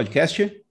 [0.00, 0.64] Podcast?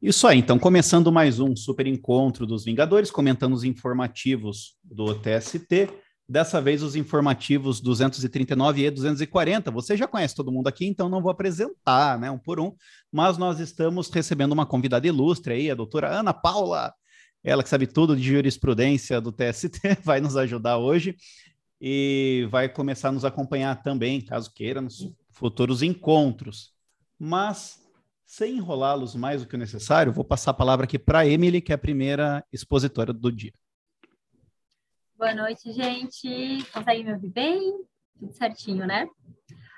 [0.00, 5.90] Isso aí, então, começando mais um super encontro dos Vingadores, comentando os informativos do TST.
[6.28, 9.68] Dessa vez, os informativos 239 e 240.
[9.72, 12.72] Você já conhece todo mundo aqui, então não vou apresentar, né, um por um,
[13.10, 16.94] mas nós estamos recebendo uma convidada ilustre aí, a doutora Ana Paula,
[17.42, 21.16] ela que sabe tudo de jurisprudência do TST, vai nos ajudar hoje
[21.80, 26.73] e vai começar a nos acompanhar também, caso queira, nos futuros encontros.
[27.26, 27.82] Mas,
[28.26, 31.72] sem enrolá-los mais do que o necessário, vou passar a palavra aqui para Emily, que
[31.72, 33.50] é a primeira expositora do dia.
[35.16, 36.62] Boa noite, gente.
[36.70, 37.80] Consegue me ouvir bem?
[38.18, 39.08] Tudo certinho, né?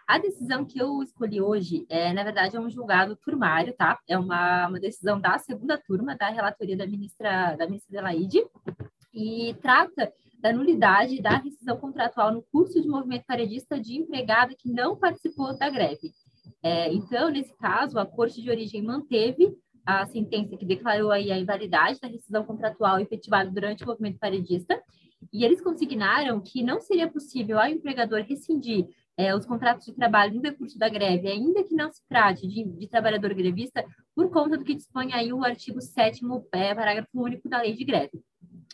[0.08, 3.96] A decisão que eu escolhi hoje é, na verdade, é um julgado turmário, tá?
[4.08, 8.44] É uma, uma decisão da segunda turma da relatoria da ministra da ministra Delaide
[9.14, 14.68] e trata da nulidade da rescisão contratual no curso de movimento paredista de empregada que
[14.68, 16.12] não participou da greve.
[16.66, 19.56] É, então, nesse caso, a Corte de Origem manteve
[19.86, 24.76] a sentença que declarou aí a invalidade da rescisão contratual efetivada durante o movimento paredista,
[25.32, 28.84] e eles consignaram que não seria possível ao empregador rescindir
[29.16, 32.64] é, os contratos de trabalho no decurso da greve, ainda que não se trate de,
[32.64, 36.20] de trabalhador grevista, por conta do que dispõe aí o artigo 7
[36.52, 38.20] é, parágrafo único da lei de greve.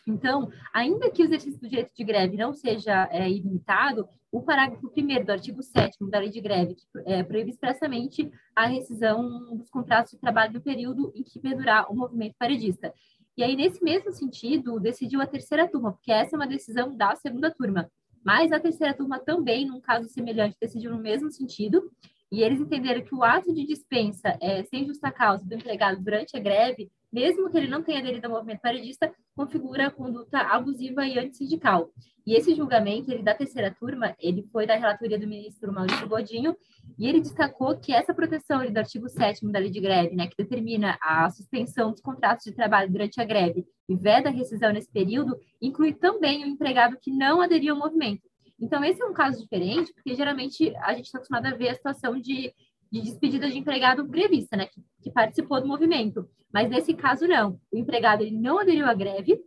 [0.05, 4.91] Então, ainda que o exercício do direito de greve não seja é, ilimitado, o parágrafo
[4.95, 10.11] 1 do artigo 7 da lei de greve é, proíbe expressamente a rescisão dos contratos
[10.11, 12.93] de trabalho no período em que perdurar o movimento paredista.
[13.37, 17.15] E aí, nesse mesmo sentido, decidiu a terceira turma, porque essa é uma decisão da
[17.15, 17.89] segunda turma.
[18.23, 21.91] Mas a terceira turma também, num caso semelhante, decidiu no mesmo sentido,
[22.31, 26.35] e eles entenderam que o ato de dispensa é, sem justa causa do empregado durante
[26.35, 31.19] a greve mesmo que ele não tenha aderido ao movimento paredista, configura conduta abusiva e
[31.19, 31.91] antissindical.
[32.25, 36.55] E esse julgamento, ele da terceira turma, ele foi da relatoria do ministro Maurício Godinho,
[36.97, 40.27] e ele destacou que essa proteção ali, do artigo 7 da lei de greve, né,
[40.27, 44.71] que determina a suspensão dos contratos de trabalho durante a greve e veda a rescisão
[44.71, 48.23] nesse período, inclui também o empregado que não aderiu ao movimento.
[48.59, 51.75] Então, esse é um caso diferente, porque geralmente a gente está acostumado a ver a
[51.75, 52.53] situação de
[52.93, 56.29] de despedida de empregado grevista, né, que, que, participou do movimento.
[56.53, 59.41] Mas nesse caso não, o empregado ele não aderiu à greve,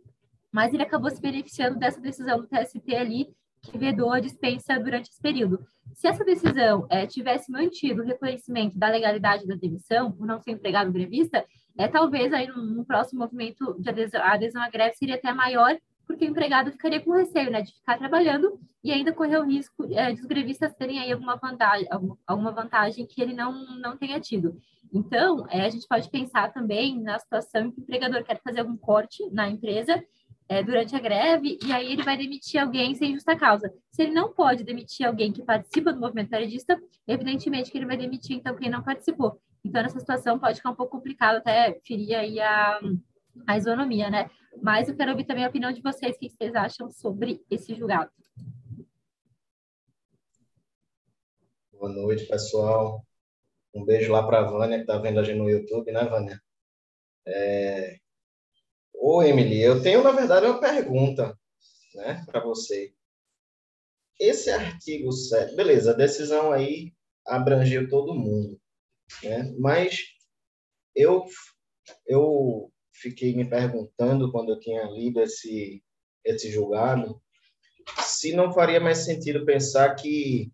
[0.51, 3.29] mas ele acabou se beneficiando dessa decisão do TST ali
[3.61, 5.65] que vedou a dispensa durante esse período.
[5.93, 10.51] Se essa decisão é, tivesse mantido o reconhecimento da legalidade da demissão, por não ser
[10.51, 11.45] empregado grevista,
[11.77, 15.31] é, talvez aí no, no próximo movimento de adesão, a adesão à greve seria até
[15.33, 15.77] maior
[16.07, 19.85] porque o empregado ficaria com receio né, de ficar trabalhando e ainda correr o risco
[19.91, 21.87] é, de os grevistas terem aí alguma vantagem,
[22.25, 24.57] alguma vantagem que ele não, não tenha tido.
[24.93, 28.61] Então, é, a gente pode pensar também na situação em que o empregador quer fazer
[28.61, 30.01] algum corte na empresa
[30.49, 33.71] é, durante a greve e aí ele vai demitir alguém sem justa causa.
[33.91, 37.97] Se ele não pode demitir alguém que participa do movimento paredista, evidentemente que ele vai
[37.97, 39.39] demitir então quem não participou.
[39.63, 42.79] Então, nessa situação pode ficar um pouco complicado, até ferir aí a,
[43.45, 44.29] a isonomia, né?
[44.61, 47.75] Mas eu quero ouvir também a opinião de vocês, o que vocês acham sobre esse
[47.75, 48.11] julgado.
[51.71, 53.05] Boa noite, pessoal.
[53.73, 56.41] Um beijo lá para a Vânia, que está vendo a gente no YouTube, né, Vânia?
[57.27, 57.99] É...
[58.93, 61.37] Ô, Emily, eu tenho, na verdade, uma pergunta
[61.93, 62.93] né, para você.
[64.19, 66.91] Esse artigo 7, beleza, a decisão aí
[67.25, 68.59] abrangeu todo mundo,
[69.21, 69.53] né?
[69.59, 69.99] mas
[70.95, 71.25] eu,
[72.07, 75.83] eu fiquei me perguntando quando eu tinha lido esse,
[76.23, 77.21] esse julgado
[78.01, 80.51] se não faria mais sentido pensar que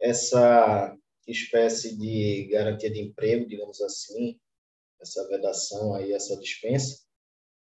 [0.00, 0.96] essa
[1.26, 4.38] espécie de garantia de emprego, digamos assim,
[5.00, 7.02] essa vedação aí, essa dispensa,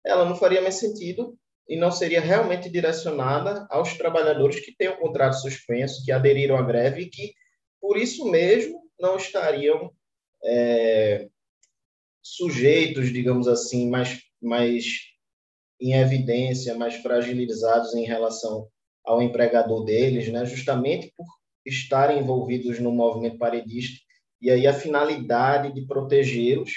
[0.03, 4.97] ela não faria mais sentido e não seria realmente direcionada aos trabalhadores que têm o
[4.97, 7.33] contrato suspenso, que aderiram à greve e que,
[7.79, 9.91] por isso mesmo, não estariam
[10.43, 11.29] é,
[12.23, 14.85] sujeitos, digamos assim, mais, mais
[15.79, 18.67] em evidência, mais fragilizados em relação
[19.05, 20.45] ao empregador deles, né?
[20.45, 21.25] justamente por
[21.65, 23.99] estarem envolvidos no movimento paredista,
[24.41, 26.71] e aí a finalidade de protegê-los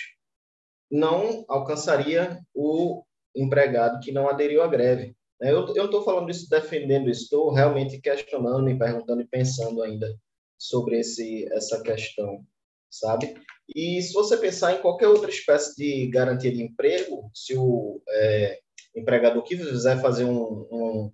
[0.91, 3.05] não alcançaria o
[3.35, 5.17] empregado que não aderiu à greve.
[5.41, 5.51] Né?
[5.53, 10.17] Eu estou falando isso, defendendo estou realmente questionando, me perguntando e pensando ainda
[10.59, 12.45] sobre esse, essa questão,
[12.99, 13.35] sabe?
[13.75, 18.61] E se você pensar em qualquer outra espécie de garantia de emprego, se o é,
[18.95, 21.13] empregador quiser fazer um, um,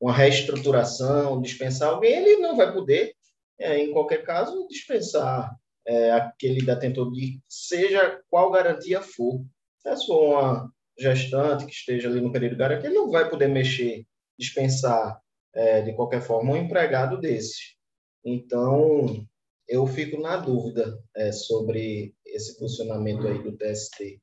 [0.00, 3.14] uma reestruturação, dispensar alguém, ele não vai poder,
[3.58, 5.54] é, em qualquer caso, dispensar
[5.86, 9.44] é, aquele detentor de seja qual garantia for.
[9.78, 13.48] Se for uma gestante que esteja ali no período de garantia, ele não vai poder
[13.48, 14.04] mexer,
[14.38, 15.20] dispensar
[15.54, 17.76] é, de qualquer forma um empregado desse.
[18.24, 19.26] Então,
[19.70, 24.20] eu fico na dúvida é, sobre esse funcionamento aí do TST.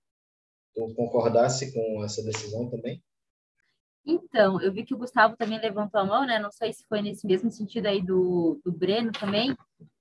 [0.75, 3.01] Tu concordasse com essa decisão também?
[4.07, 6.39] Então, eu vi que o Gustavo também levantou a mão, né?
[6.39, 9.53] Não sei se foi nesse mesmo sentido aí do, do Breno também,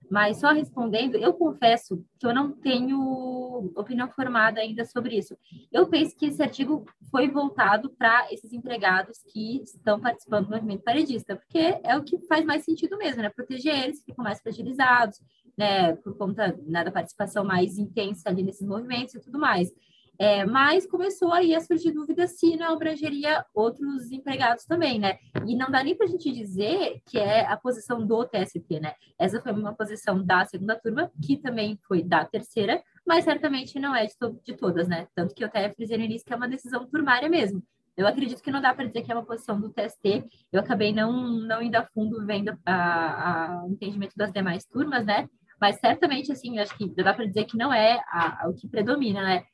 [0.08, 5.36] mas só respondendo, eu confesso que eu não tenho opinião formada ainda sobre isso.
[5.72, 10.84] Eu penso que esse artigo foi voltado para esses empregados que estão participando do movimento
[10.84, 13.30] paredista, porque é o que faz mais sentido mesmo, né?
[13.30, 15.20] Proteger eles, ficam mais fragilizados,
[15.58, 15.96] né?
[15.96, 19.72] Por conta né, da participação mais intensa ali nesses movimentos e tudo mais.
[20.18, 25.18] É, mas começou aí a surgir dúvida se não abrangeria outros empregados também, né?
[25.46, 28.94] E não dá nem para a gente dizer que é a posição do TST, né?
[29.18, 33.94] Essa foi uma posição da segunda turma, que também foi da terceira, mas certamente não
[33.94, 35.06] é de, to de todas, né?
[35.14, 37.62] Tanto que eu até frisei no início que é uma decisão turmária mesmo.
[37.96, 40.24] Eu acredito que não dá para dizer que é uma posição do TST.
[40.52, 45.28] Eu acabei não, não indo a fundo vendo o entendimento das demais turmas, né?
[45.58, 48.68] Mas certamente, assim, acho que dá para dizer que não é a, a, o que
[48.68, 49.44] predomina, né?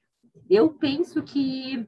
[0.49, 1.87] Eu penso que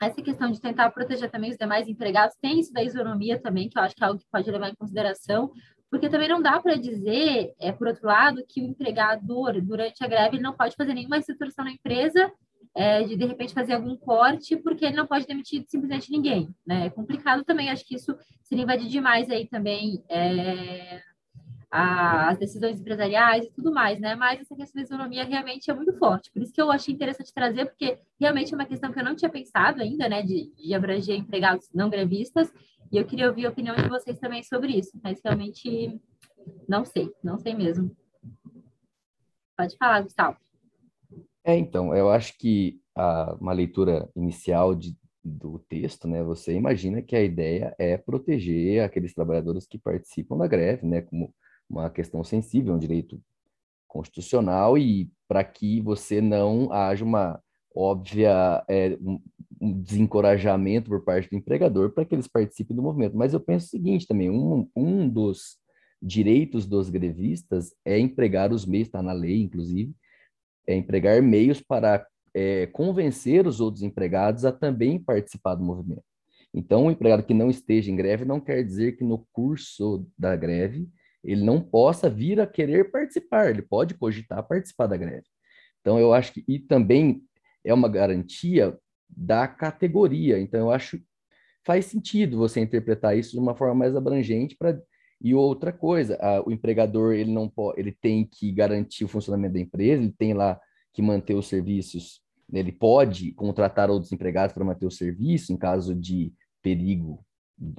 [0.00, 3.78] essa questão de tentar proteger também os demais empregados tem isso da isonomia também, que
[3.78, 5.52] eu acho que é algo que pode levar em consideração,
[5.90, 10.06] porque também não dá para dizer, é, por outro lado, que o empregador, durante a
[10.06, 12.32] greve, ele não pode fazer nenhuma reestruturação na empresa,
[12.74, 16.48] é, de de repente fazer algum corte, porque ele não pode demitir simplesmente ninguém.
[16.64, 16.86] Né?
[16.86, 21.02] É complicado também, acho que isso seria invadir demais aí também é,
[21.70, 24.16] as decisões empresariais e tudo mais, né?
[24.16, 26.30] Mas essa questão da isonomia realmente é muito forte.
[26.32, 29.14] Por isso que eu achei interessante trazer, porque realmente é uma questão que eu não
[29.14, 30.22] tinha pensado ainda, né?
[30.22, 32.52] De, de abranger empregados não grevistas.
[32.90, 34.90] E eu queria ouvir a opinião de vocês também sobre isso.
[35.02, 36.00] Mas realmente
[36.68, 37.94] não sei, não sei mesmo.
[39.56, 40.36] Pode falar, Gustavo.
[41.44, 47.00] É, então, eu acho que a, uma leitura inicial de, do texto, né, você imagina
[47.00, 51.32] que a ideia é proteger aqueles trabalhadores que participam da greve, né, como
[51.70, 53.22] uma questão sensível, um direito
[53.86, 57.40] constitucional e para que você não haja uma
[57.74, 59.20] óbvia é, um,
[59.60, 63.16] um, desencorajamento por parte do empregador para que eles participem do movimento.
[63.16, 65.58] Mas eu penso o seguinte também, um, um dos
[66.02, 69.94] direitos dos grevistas é empregar os meios, está na lei, inclusive,
[70.66, 76.02] é empregar meios para é, convencer os outros empregados a também participar do movimento.
[76.52, 80.34] Então, o empregado que não esteja em greve não quer dizer que no curso da
[80.34, 80.88] greve
[81.22, 85.26] ele não possa vir a querer participar, ele pode cogitar participar da greve.
[85.80, 87.22] Então, eu acho que, e também
[87.64, 88.76] é uma garantia
[89.08, 91.00] da categoria, então eu acho
[91.64, 94.80] faz sentido você interpretar isso de uma forma mais abrangente para
[95.22, 99.54] e outra coisa, a, o empregador ele não pode, ele tem que garantir o funcionamento
[99.54, 100.58] da empresa, ele tem lá
[100.94, 105.94] que manter os serviços, ele pode contratar outros empregados para manter o serviço em caso
[105.94, 106.32] de
[106.62, 107.22] perigo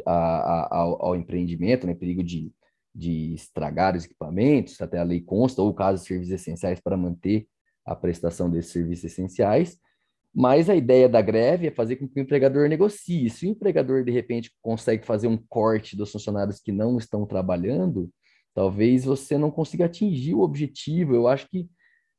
[0.06, 2.54] a, a, ao, ao, empreendimento, né, perigo de
[2.94, 7.48] de estragar os equipamentos, até a lei consta, ou caso de serviços essenciais para manter
[7.86, 9.78] a prestação desses serviços essenciais.
[10.34, 13.30] Mas a ideia da greve é fazer com que o empregador negocie.
[13.30, 18.10] Se o empregador, de repente, consegue fazer um corte dos funcionários que não estão trabalhando,
[18.54, 21.14] talvez você não consiga atingir o objetivo.
[21.14, 21.70] Eu acho que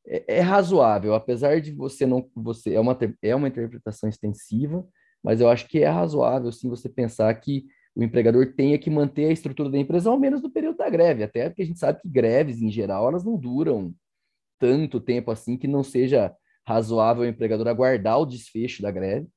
[0.06, 2.28] é, é razoável, apesar de você não.
[2.34, 4.86] você É uma, é uma interpretação extensiva,
[5.22, 9.26] mas eu acho que é razoável, sim, você pensar que o empregador tenha que manter
[9.26, 12.00] a estrutura da empresa ao menos no período da greve, até porque a gente sabe
[12.00, 13.94] que greves, em geral, elas não duram
[14.58, 16.34] tanto tempo assim que não seja
[16.66, 19.28] razoável o empregador aguardar o desfecho da greve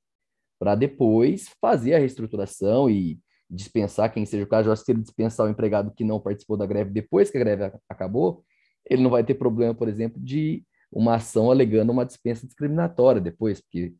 [0.60, 3.20] para depois fazer a reestruturação e
[3.50, 4.70] dispensar quem seja o caso.
[4.70, 7.38] Eu acho que se ele dispensar o empregado que não participou da greve depois que
[7.38, 8.44] a greve acabou,
[8.90, 13.60] ele não vai ter problema, por exemplo, de uma ação alegando uma dispensa discriminatória depois,
[13.60, 13.94] porque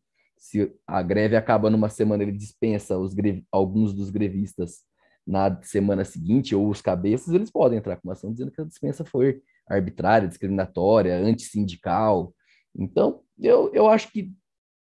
[0.46, 3.16] se a greve acaba numa semana, ele dispensa os
[3.52, 4.84] alguns dos grevistas
[5.26, 8.66] na semana seguinte, ou os cabeças, eles podem entrar com uma ação dizendo que a
[8.66, 12.32] dispensa foi arbitrária, discriminatória, antissindical.
[12.78, 14.32] Então, eu, eu acho que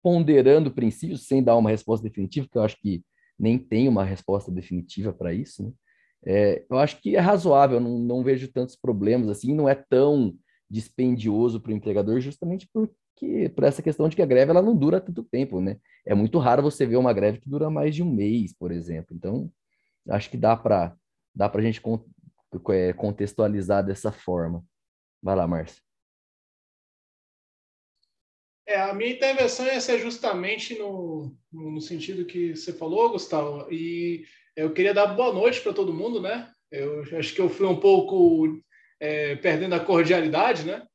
[0.02, 3.04] ponderando princípios, sem dar uma resposta definitiva, porque eu acho que
[3.38, 5.72] nem tem uma resposta definitiva para isso, né?
[6.26, 10.34] é, eu acho que é razoável, não, não vejo tantos problemas assim, não é tão
[10.70, 14.62] dispendioso para o empregador, justamente por, que por essa questão de que a greve ela
[14.62, 15.78] não dura tanto tempo, né?
[16.06, 19.16] É muito raro você ver uma greve que dura mais de um mês, por exemplo.
[19.16, 19.52] Então,
[20.10, 20.96] acho que dá para
[21.34, 21.82] dá para a gente
[22.70, 24.64] é, contextualizar dessa forma.
[25.22, 25.82] Vai lá, Márcio.
[28.66, 34.24] É, a minha intervenção ia ser justamente no, no sentido que você falou, Gustavo, e
[34.56, 36.50] eu queria dar boa noite para todo mundo, né?
[36.72, 38.62] Eu acho que eu fui um pouco
[39.00, 40.86] é, perdendo a cordialidade, né?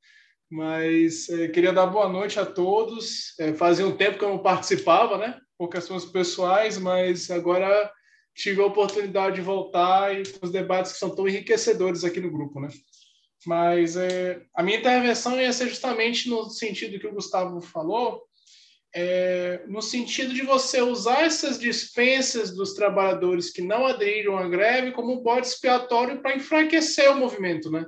[0.51, 3.39] Mas é, queria dar boa noite a todos.
[3.39, 5.39] É, fazia um tempo que eu não participava, né?
[5.59, 7.91] Por questões pessoais, mas agora
[8.35, 12.61] tive a oportunidade de voltar e os debates que são tão enriquecedores aqui no grupo,
[12.61, 12.69] né?
[13.47, 18.23] Mas é, a minha intervenção ia ser justamente no sentido que o Gustavo falou,
[18.95, 24.93] é, no sentido de você usar essas dispensas dos trabalhadores que não aderiram à greve
[24.93, 27.85] como bode expiatório para enfraquecer o movimento, né?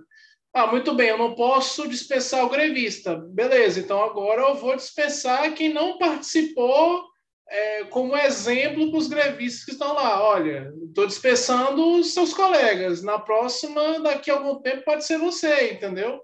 [0.59, 3.15] Ah, muito bem, eu não posso dispensar o grevista.
[3.15, 7.05] Beleza, então agora eu vou dispensar quem não participou
[7.49, 10.21] é, como exemplo para os grevistas que estão lá.
[10.21, 13.05] Olha, estou dispensando os seus colegas.
[13.05, 16.21] Na próxima, daqui a algum tempo, pode ser você, entendeu?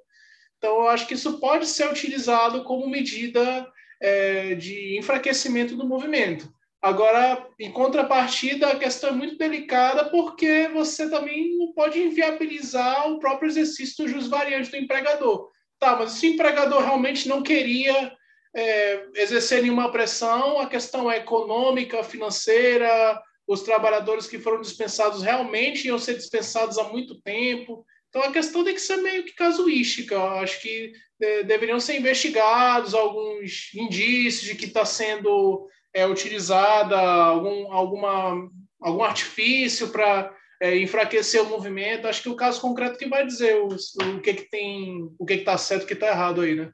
[0.59, 3.71] Então, eu acho que isso pode ser utilizado como medida
[4.03, 6.53] é, de enfraquecimento do movimento.
[6.85, 13.19] Agora, em contrapartida, a questão é muito delicada porque você também não pode inviabilizar o
[13.19, 15.49] próprio exercício do jus variante do empregador.
[15.79, 18.13] Tá, mas se o empregador realmente não queria
[18.55, 25.87] é, exercer nenhuma pressão, a questão é econômica, financeira, os trabalhadores que foram dispensados realmente
[25.87, 27.83] iam ser dispensados há muito tempo.
[28.11, 30.15] Então a questão tem que ser meio que casuística.
[30.15, 36.99] Eu acho que de, deveriam ser investigados alguns indícios de que está sendo é, utilizada
[36.99, 42.09] algum, alguma, algum artifício para é, enfraquecer o movimento.
[42.09, 45.35] Acho que o caso concreto que vai dizer o, o que que tem, o que
[45.35, 46.73] está certo, o que está errado aí, né?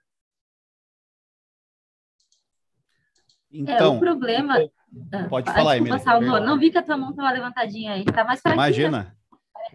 [3.53, 4.59] Então, é, o problema.
[5.13, 6.01] Ah, pode falar, Emília.
[6.41, 8.05] Não vi que a tua mão estava levantadinha aí.
[8.05, 8.65] Tá mais fraquinha.
[8.65, 9.17] Imagina.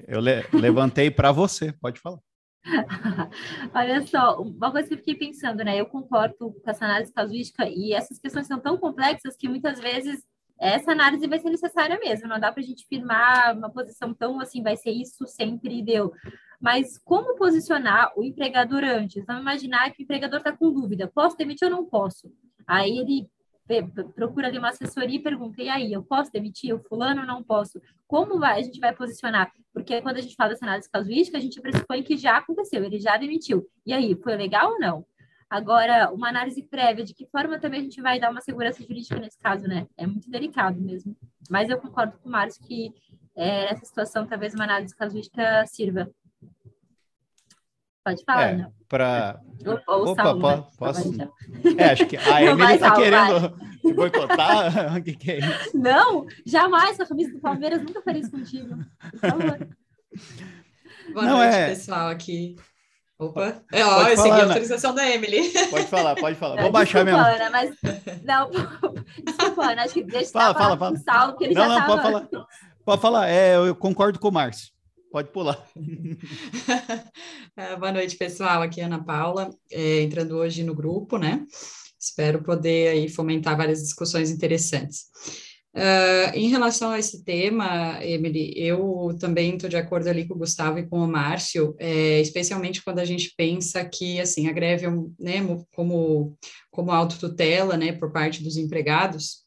[0.07, 2.19] Eu le levantei para você, pode falar.
[3.73, 5.79] Olha só, uma coisa que eu fiquei pensando, né?
[5.79, 10.23] Eu concordo com essa análise casuística e essas questões são tão complexas que muitas vezes
[10.59, 12.27] essa análise vai ser necessária mesmo.
[12.27, 16.11] Não dá para a gente firmar uma posição tão assim, vai ser isso sempre deu.
[16.59, 19.23] Mas como posicionar o empregador antes?
[19.25, 22.31] Vamos imaginar que o empregador está com dúvida: posso demitir ou não posso?
[22.65, 23.29] Aí ele
[24.13, 27.81] procura ali uma assessoria e pergunta, e aí, eu posso demitir o fulano não posso?
[28.07, 29.51] Como vai, a gente vai posicionar?
[29.73, 32.99] Porque quando a gente fala dessa análise casuística, a gente pressupõe que já aconteceu, ele
[32.99, 33.67] já demitiu.
[33.85, 35.05] E aí, foi legal ou não?
[35.49, 39.19] Agora, uma análise prévia, de que forma também a gente vai dar uma segurança jurídica
[39.19, 39.87] nesse caso, né?
[39.95, 41.15] É muito delicado mesmo.
[41.49, 42.91] Mas eu concordo com o Márcio que
[43.35, 46.09] é, nessa situação talvez uma análise casuística sirva.
[48.05, 49.41] Pode falar, é, Para.
[49.87, 50.63] Opa, po né?
[50.77, 51.07] posso.
[51.07, 51.31] Então.
[51.75, 53.49] É, acho que a Emily está querendo
[53.83, 53.93] vai.
[53.95, 54.93] boicotar.
[54.95, 55.75] o que, que é isso?
[55.75, 56.99] Não, jamais.
[56.99, 58.77] A camisa do Palmeiras nunca faria isso contigo.
[59.09, 59.67] Por favor.
[61.13, 61.69] Boa Não, noite, é...
[61.69, 62.55] pessoal, aqui.
[63.17, 65.51] Opa, é, ó, eu segui a autorização da Emily.
[65.71, 66.61] Pode falar, pode falar.
[66.61, 67.43] Vou baixar desculpa, mesmo.
[67.43, 67.75] Ana, mas...
[68.23, 68.51] Não,
[69.23, 70.95] desculpa, Ana, acho que deixa fala, fala, fala.
[70.95, 71.87] o Saulo, que ele não, já não, tava...
[71.87, 72.47] pode falar.
[72.83, 74.74] Pode falar, é, eu concordo com o Márcio.
[75.15, 75.65] Pode pular.
[77.55, 78.61] Ah, boa noite, pessoal.
[78.61, 81.45] Aqui é Ana Paula, é, entrando hoje no grupo, né?
[81.97, 85.05] Espero poder aí fomentar várias discussões interessantes.
[85.73, 90.39] Uh, em relação a esse tema, Emily, eu também estou de acordo ali com o
[90.39, 94.85] Gustavo e com o Márcio, é, especialmente quando a gente pensa que, assim, a greve
[94.85, 95.39] é né,
[95.73, 96.37] como,
[96.69, 99.45] como autotutela, né, por parte dos empregados,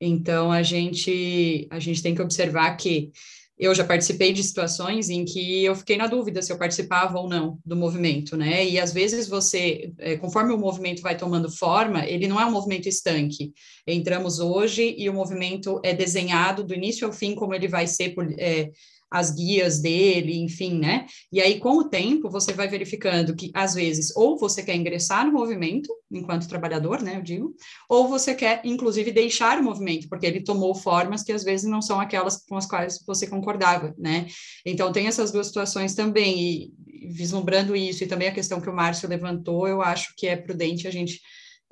[0.00, 3.10] então a gente, a gente tem que observar que
[3.58, 7.28] eu já participei de situações em que eu fiquei na dúvida se eu participava ou
[7.28, 8.64] não do movimento, né?
[8.64, 12.52] E às vezes você, é, conforme o movimento vai tomando forma, ele não é um
[12.52, 13.52] movimento estanque.
[13.86, 18.14] Entramos hoje e o movimento é desenhado do início ao fim como ele vai ser
[18.38, 18.70] é,
[19.10, 21.06] as guias dele, enfim, né?
[21.32, 25.26] E aí, com o tempo, você vai verificando que, às vezes, ou você quer ingressar
[25.26, 27.54] no movimento, enquanto trabalhador, né, eu digo,
[27.88, 31.80] ou você quer, inclusive, deixar o movimento, porque ele tomou formas que, às vezes, não
[31.80, 34.26] são aquelas com as quais você concordava, né?
[34.64, 38.74] Então, tem essas duas situações também, e vislumbrando isso, e também a questão que o
[38.74, 41.20] Márcio levantou, eu acho que é prudente a gente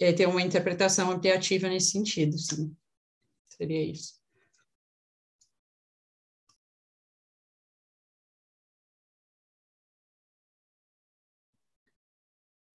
[0.00, 2.74] é, ter uma interpretação ampliativa nesse sentido, sim.
[3.48, 4.15] Seria isso.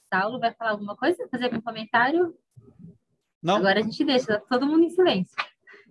[0.09, 1.27] Saulo vai falar alguma coisa?
[1.29, 2.35] Fazer algum comentário?
[3.41, 3.55] Não.
[3.55, 5.35] Agora a gente deixa todo mundo em silêncio.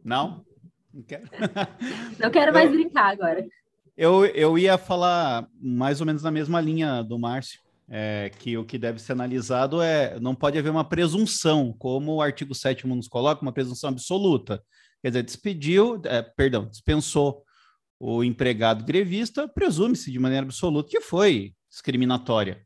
[0.05, 0.45] Não?
[0.93, 1.25] Não quero.
[2.19, 3.47] Não quero mais eu, brincar agora.
[3.97, 7.61] Eu, eu ia falar mais ou menos na mesma linha do Márcio.
[7.91, 12.21] É, que o que deve ser analisado é não pode haver uma presunção, como o
[12.21, 14.63] artigo 7 nos coloca, uma presunção absoluta.
[15.01, 17.43] Quer dizer, despediu, é, perdão, dispensou
[17.99, 22.63] o empregado grevista, presume-se de maneira absoluta que foi discriminatória.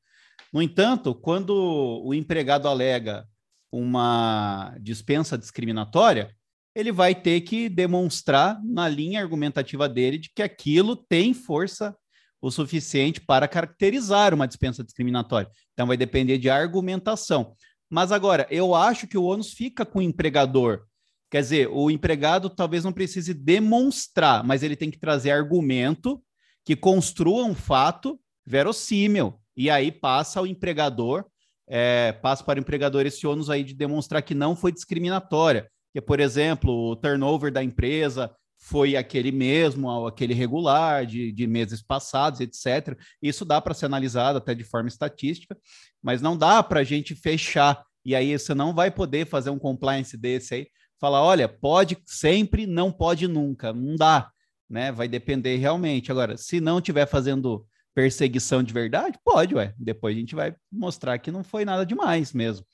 [0.53, 3.27] No entanto, quando o empregado alega
[3.71, 6.35] uma dispensa discriminatória,
[6.75, 11.97] ele vai ter que demonstrar na linha argumentativa dele de que aquilo tem força
[12.41, 15.49] o suficiente para caracterizar uma dispensa discriminatória.
[15.73, 17.55] Então vai depender de argumentação.
[17.89, 20.85] Mas agora, eu acho que o ônus fica com o empregador.
[21.31, 26.23] Quer dizer, o empregado talvez não precise demonstrar, mas ele tem que trazer argumento
[26.65, 31.25] que construa um fato verossímil E aí passa o empregador,
[31.69, 35.69] é, passa para o empregador esse ônus aí de demonstrar que não foi discriminatória.
[35.93, 41.83] Que, por exemplo, o turnover da empresa foi aquele mesmo, aquele regular de, de meses
[41.83, 42.97] passados, etc.
[43.21, 45.57] Isso dá para ser analisado até de forma estatística,
[46.01, 47.85] mas não dá para a gente fechar.
[48.05, 50.67] E aí você não vai poder fazer um compliance desse aí,
[51.01, 54.31] falar, olha, pode sempre, não pode nunca, não dá,
[54.71, 54.93] né?
[54.93, 56.13] Vai depender realmente.
[56.13, 59.75] Agora, se não estiver fazendo perseguição de verdade, pode, ué.
[59.79, 62.67] Depois a gente vai mostrar que não foi nada demais mesmo.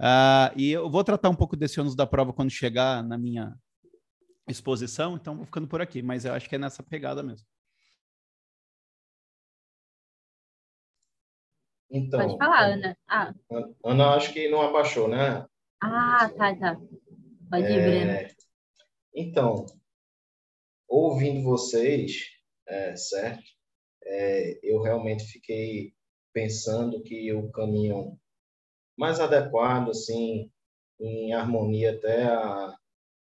[0.00, 3.54] Uh, e eu vou tratar um pouco desse ônus da prova quando chegar na minha
[4.48, 7.46] exposição, então vou ficando por aqui, mas eu acho que é nessa pegada mesmo.
[11.90, 12.98] Então, Pode falar, Ana.
[13.08, 13.34] Ah.
[13.84, 15.46] Ana, acho que não abaixou, né?
[15.80, 16.76] Ah, tá, tá.
[17.50, 17.88] Pode ir, é...
[17.88, 18.34] Breno.
[19.14, 19.66] Então,
[20.88, 22.30] ouvindo vocês,
[22.68, 23.55] é, certo?
[24.06, 25.92] É, eu realmente fiquei
[26.32, 28.18] pensando que o caminho
[28.96, 30.50] mais adequado, assim,
[31.00, 32.74] em harmonia até a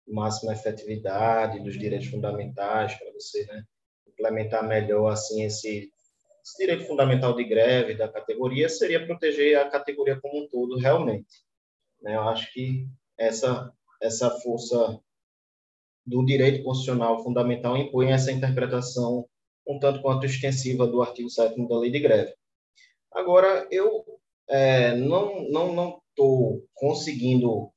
[0.06, 3.64] máxima efetividade dos direitos fundamentais para você né,
[4.06, 5.90] implementar melhor assim esse,
[6.42, 11.42] esse, direito fundamental de greve da categoria seria proteger a categoria como um todo realmente
[12.02, 12.16] né?
[12.16, 12.86] eu acho que
[13.18, 15.00] essa essa força
[16.06, 19.26] do direito constitucional fundamental impõe essa interpretação
[19.66, 22.34] um tanto quanto extensiva do artigo 7 da lei de greve
[23.12, 24.04] agora eu
[24.48, 27.70] é, não não não estou conseguindo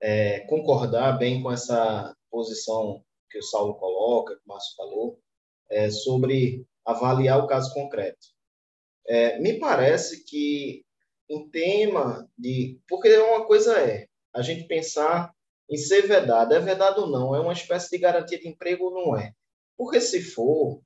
[0.00, 5.18] é, concordar bem com essa posição que o Saulo coloca, que o Márcio falou,
[5.70, 8.26] é, sobre avaliar o caso concreto.
[9.06, 10.84] É, me parece que
[11.28, 12.78] em tema de.
[12.88, 15.32] Porque uma coisa é a gente pensar
[15.68, 16.54] em ser vedado.
[16.54, 17.34] É vedado ou não?
[17.34, 19.32] É uma espécie de garantia de emprego ou não é?
[19.76, 20.80] Porque se for,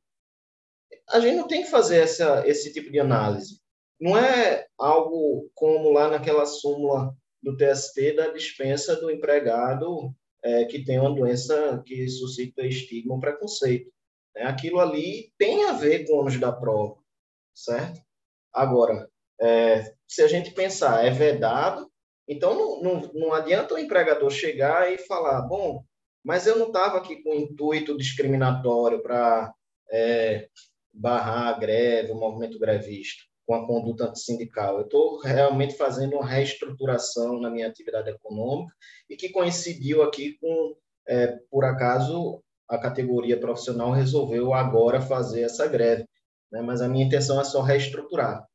[1.12, 3.61] a gente não tem que fazer essa, esse tipo de análise.
[4.00, 10.85] Não é algo como lá naquela súmula do TST da dispensa do empregado é, que
[10.85, 13.90] tem uma doença que suscita estigma ou preconceito.
[14.35, 14.42] Né?
[14.42, 16.96] Aquilo ali tem a ver com o ônus da prova,
[17.55, 18.01] certo?
[18.53, 19.09] Agora,
[19.40, 21.90] é, se a gente pensar, é vedado,
[22.29, 25.85] então não, não, não adianta o empregador chegar e falar, bom,
[26.25, 29.53] mas eu não estava aqui com intuito discriminatório para
[29.90, 30.49] é,
[30.92, 34.79] barrar a greve, o movimento grevista com a conduta antissindical.
[34.79, 38.72] Eu estou realmente fazendo uma reestruturação na minha atividade econômica
[39.09, 40.76] e que coincidiu aqui com,
[41.09, 46.07] é, por acaso, a categoria profissional resolveu agora fazer essa greve.
[46.53, 46.62] Né?
[46.62, 48.46] Mas a minha intenção é só reestruturar.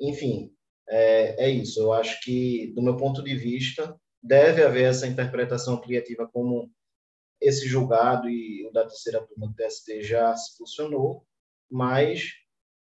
[0.00, 0.52] Enfim,
[0.88, 1.80] é, é isso.
[1.80, 6.70] Eu acho que, do meu ponto de vista, deve haver essa interpretação criativa como
[7.40, 11.24] esse julgado e o da terceira turma do TST já se funcionou,
[11.70, 12.32] mas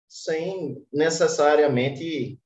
[0.08, 2.38] sem necessariamente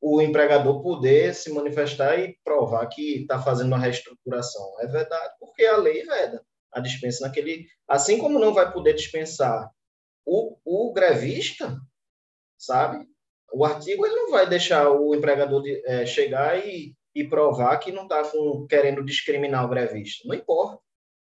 [0.00, 4.80] o empregador poder se manifestar e provar que está fazendo uma reestruturação.
[4.80, 7.66] É verdade, porque a lei veda a dispensa naquele.
[7.88, 9.70] Assim como não vai poder dispensar
[10.24, 11.80] o, o grevista,
[12.58, 13.06] sabe?
[13.52, 17.90] O artigo ele não vai deixar o empregador de, é, chegar e, e provar que
[17.90, 18.22] não está
[18.68, 20.28] querendo discriminar o grevista.
[20.28, 20.85] Não importa.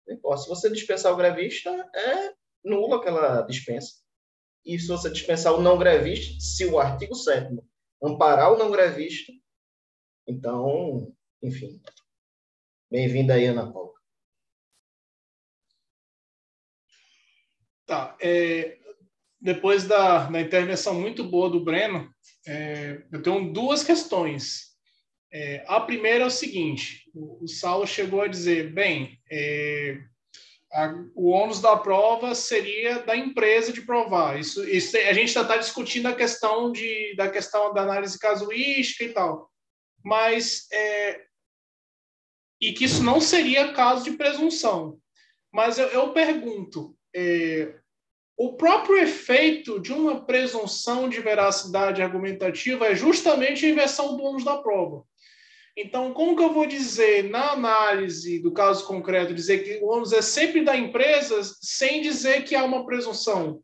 [0.06, 4.04] Se você dispensar o grevista, é nula aquela dispensa
[4.66, 7.62] e se você dispensar o não grevista, se o artigo 7
[8.02, 9.32] amparar o não grevista,
[10.26, 11.82] então, enfim.
[12.90, 13.94] Bem-vinda aí, Ana Paula.
[17.86, 18.18] Tá.
[18.22, 18.80] É,
[19.42, 22.14] depois da, da intervenção muito boa do Breno,
[22.48, 24.78] é, eu tenho duas questões.
[25.32, 30.00] É, a primeira é o seguinte: o, Saulo chegou a dizer, bem, é,
[30.72, 34.40] a, o ônus da prova seria da empresa de provar.
[34.40, 39.10] Isso, isso a gente está discutindo a questão de, da questão da análise casuística e
[39.10, 39.50] tal,
[40.04, 41.22] mas é,
[42.60, 44.98] e que isso não seria caso de presunção.
[45.52, 47.76] Mas eu, eu pergunto, é,
[48.36, 54.44] o próprio efeito de uma presunção de veracidade argumentativa é justamente a inversão do ônus
[54.44, 55.04] da prova.
[55.76, 60.14] Então, como que eu vou dizer, na análise do caso concreto, dizer que o ônus
[60.14, 63.60] é sempre da empresa, sem dizer que há uma presunção?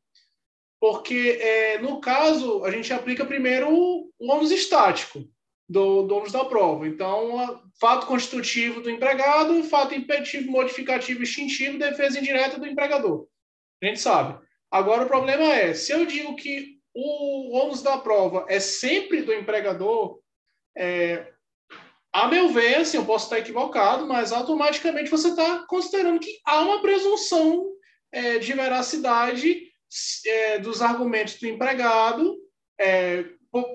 [0.79, 5.23] Porque, é, no caso, a gente aplica primeiro o, ônus estático
[5.67, 6.87] do, do ônus da prova.
[6.87, 13.27] Então, fato constitutivo do empregado, fato impeditivo, modificativo, extintivo, defesa indireta do empregador.
[13.83, 14.39] A gente sabe.
[14.71, 19.33] Agora, o problema é, se eu digo que o ônus da prova é sempre do
[19.33, 20.19] empregador,
[20.75, 21.33] é,
[22.11, 26.61] a meu ver, assim, eu posso estar equivocado, mas automaticamente você está considerando que há
[26.61, 27.67] uma presunção
[28.11, 29.63] é, de veracidade
[30.25, 32.35] é, dos argumentos do empregado
[32.79, 33.25] é,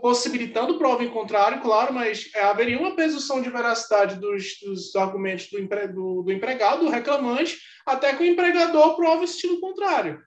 [0.01, 5.51] possibilitando prova em contrário, claro, mas é, haveria uma presunção de veracidade dos, dos argumentos
[5.51, 10.23] do, empre, do, do, empregado, do reclamante, até que o empregador prove o estilo contrário.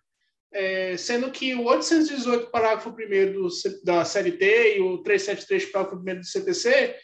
[0.54, 6.26] É, sendo que o 818, parágrafo 1 da CLT e o 373, parágrafo 1 do
[6.26, 6.96] CTC,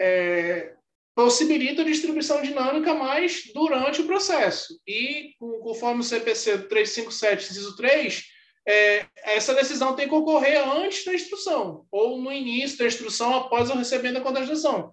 [0.00, 0.72] é,
[1.14, 4.80] possibilita a distribuição dinâmica mais durante o processo.
[4.86, 8.24] E, conforme o CPC 357, inciso 3,
[8.66, 13.68] é, essa decisão tem que ocorrer antes da instrução, ou no início da instrução, após
[13.68, 14.92] o recebimento da contradição,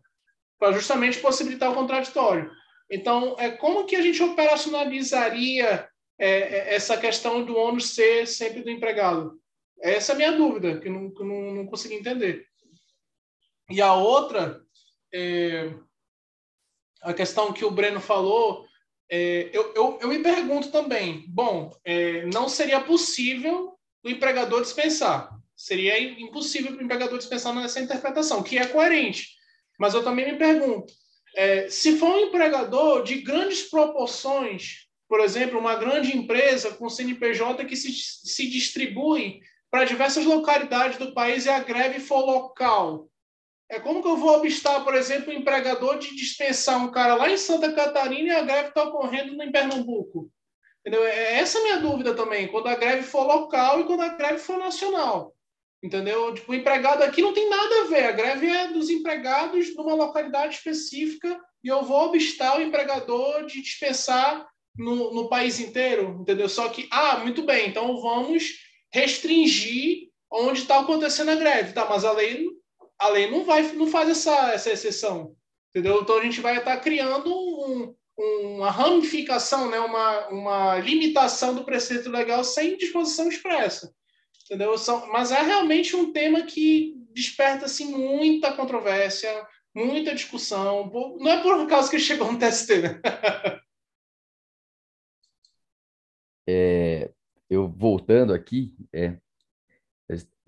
[0.60, 2.52] para justamente possibilitar o contraditório.
[2.92, 5.88] Então, é, como que a gente operacionalizaria
[6.20, 9.40] é, é essa questão do ônus ser sempre do empregado?
[9.80, 12.46] Essa é a minha dúvida, que não, que não, não consegui entender.
[13.70, 14.62] E a outra,
[15.14, 15.74] é,
[17.02, 18.68] a questão que o Breno falou
[19.10, 25.30] é, eu, eu, eu, me pergunto também, bom, é, não seria possível o empregador dispensar.
[25.56, 29.30] Seria impossível o empregador dispensar nessa interpretação, que é coerente.
[29.80, 30.94] Mas eu também me pergunto,
[31.36, 37.64] é, se for um empregador de grandes proporções, por exemplo, uma grande empresa com CNPJ
[37.66, 39.40] que se, se distribui
[39.72, 43.10] para diversas localidades do país e a greve for local,
[43.70, 47.30] é como que eu vou obstar, por exemplo, o empregador de dispensar um cara lá
[47.30, 50.32] em Santa Catarina e a greve está ocorrendo em Pernambuco?
[50.80, 51.06] Entendeu?
[51.06, 54.38] É essa a minha dúvida também, quando a greve for local e quando a greve
[54.38, 55.36] for nacional.
[55.84, 56.34] Entendeu?
[56.34, 58.06] Tipo, o empregado aqui não tem nada a ver.
[58.06, 63.62] A greve é dos empregados numa localidade específica e eu vou obstar o empregador de
[63.62, 66.18] dispensar no, no país inteiro.
[66.22, 66.48] Entendeu?
[66.48, 68.46] Só que, ah, muito bem, então vamos
[68.92, 71.74] restringir onde está acontecendo a greve.
[71.74, 72.48] Tá, mas a lei
[73.00, 75.36] a lei não vai não faz essa, essa exceção,
[75.70, 76.02] entendeu?
[76.02, 79.80] Então a gente vai estar criando um, uma ramificação, né?
[79.80, 83.94] uma, uma limitação do preceito legal sem disposição expressa,
[84.46, 84.78] entendeu?
[84.78, 89.30] São, mas é realmente um tema que desperta assim muita controvérsia,
[89.76, 90.92] muita discussão.
[91.20, 93.02] Não é por causa que chegou no TST, né?
[96.50, 97.12] É,
[97.50, 99.18] eu voltando aqui, é,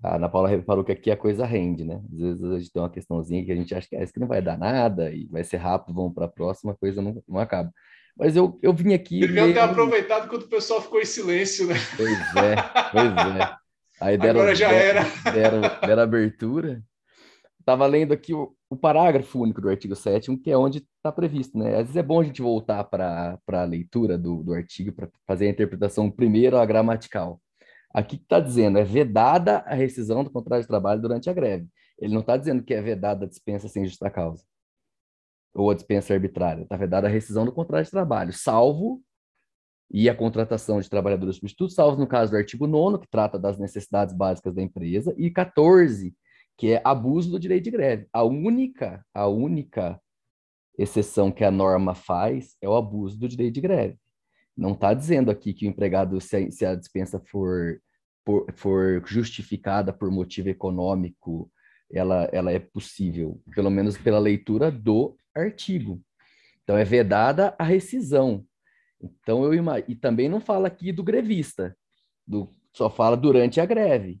[0.02, 2.02] a Ana Paula reparou que aqui a coisa rende, né?
[2.12, 4.20] Às vezes a gente tem uma questãozinha que a gente acha que, é isso que
[4.20, 7.22] não vai dar nada e vai ser rápido, vamos para a próxima, a coisa não,
[7.28, 7.70] não acaba.
[8.16, 9.20] Mas eu, eu vim aqui.
[9.20, 9.54] Deviam meio...
[9.54, 11.74] ter aproveitado quando o pessoal ficou em silêncio, né?
[11.96, 12.56] Pois é,
[12.92, 13.56] pois é.
[14.00, 15.32] Aí deram, Agora já deram, era.
[15.32, 16.82] Deram, deram abertura.
[17.58, 21.58] Estava lendo aqui o, o, parágrafo único do artigo 7 que é onde está previsto,
[21.58, 21.76] né?
[21.76, 25.46] Às vezes é bom a gente voltar para a leitura do, do artigo para fazer
[25.46, 27.38] a interpretação primeiro a gramatical.
[27.92, 31.68] Aqui está dizendo, é vedada a rescisão do contrato de trabalho durante a greve.
[31.98, 34.44] Ele não está dizendo que é vedada a dispensa sem justa causa.
[35.52, 36.62] Ou a dispensa arbitrária.
[36.62, 39.02] Está vedada a rescisão do contrato de trabalho, salvo
[39.90, 43.58] e a contratação de trabalhadores substitutos, salvo no caso do artigo 9 que trata das
[43.58, 46.14] necessidades básicas da empresa, e 14,
[46.56, 48.06] que é abuso do direito de greve.
[48.12, 50.00] A única, a única
[50.78, 53.98] exceção que a norma faz é o abuso do direito de greve.
[54.60, 57.80] Não está dizendo aqui que o empregado, se a, se a dispensa for,
[58.56, 61.50] for, justificada por motivo econômico,
[61.90, 66.02] ela, ela é possível, pelo menos pela leitura do artigo.
[66.62, 68.44] Então, é vedada a rescisão.
[69.00, 69.54] Então, eu
[69.88, 71.74] e também não fala aqui do grevista,
[72.26, 74.20] do, só fala durante a greve.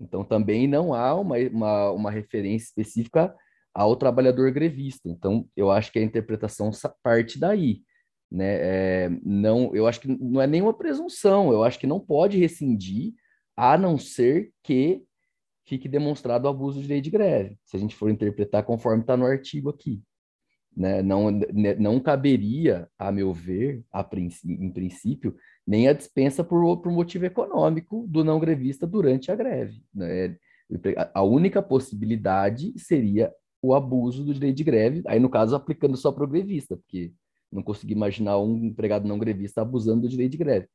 [0.00, 3.32] Então, também não há uma, uma, uma referência específica
[3.72, 5.08] ao trabalhador grevista.
[5.08, 6.72] Então, eu acho que a interpretação
[7.04, 7.85] parte daí
[8.30, 9.04] né?
[9.04, 13.14] É, não, eu acho que não é nenhuma presunção, eu acho que não pode rescindir,
[13.56, 15.02] a não ser que
[15.64, 19.16] fique demonstrado o abuso de lei de greve, se a gente for interpretar conforme está
[19.16, 20.00] no artigo aqui.
[20.76, 21.02] Né?
[21.02, 25.36] Não, né, não caberia, a meu ver, a princípio, em princípio,
[25.66, 29.82] nem a dispensa por, por motivo econômico do não grevista durante a greve.
[29.92, 30.36] Né?
[31.14, 36.12] A única possibilidade seria o abuso do direito de greve, aí no caso aplicando só
[36.12, 37.12] para o grevista, porque
[37.50, 40.68] não consigo imaginar um empregado não grevista abusando do direito de greve.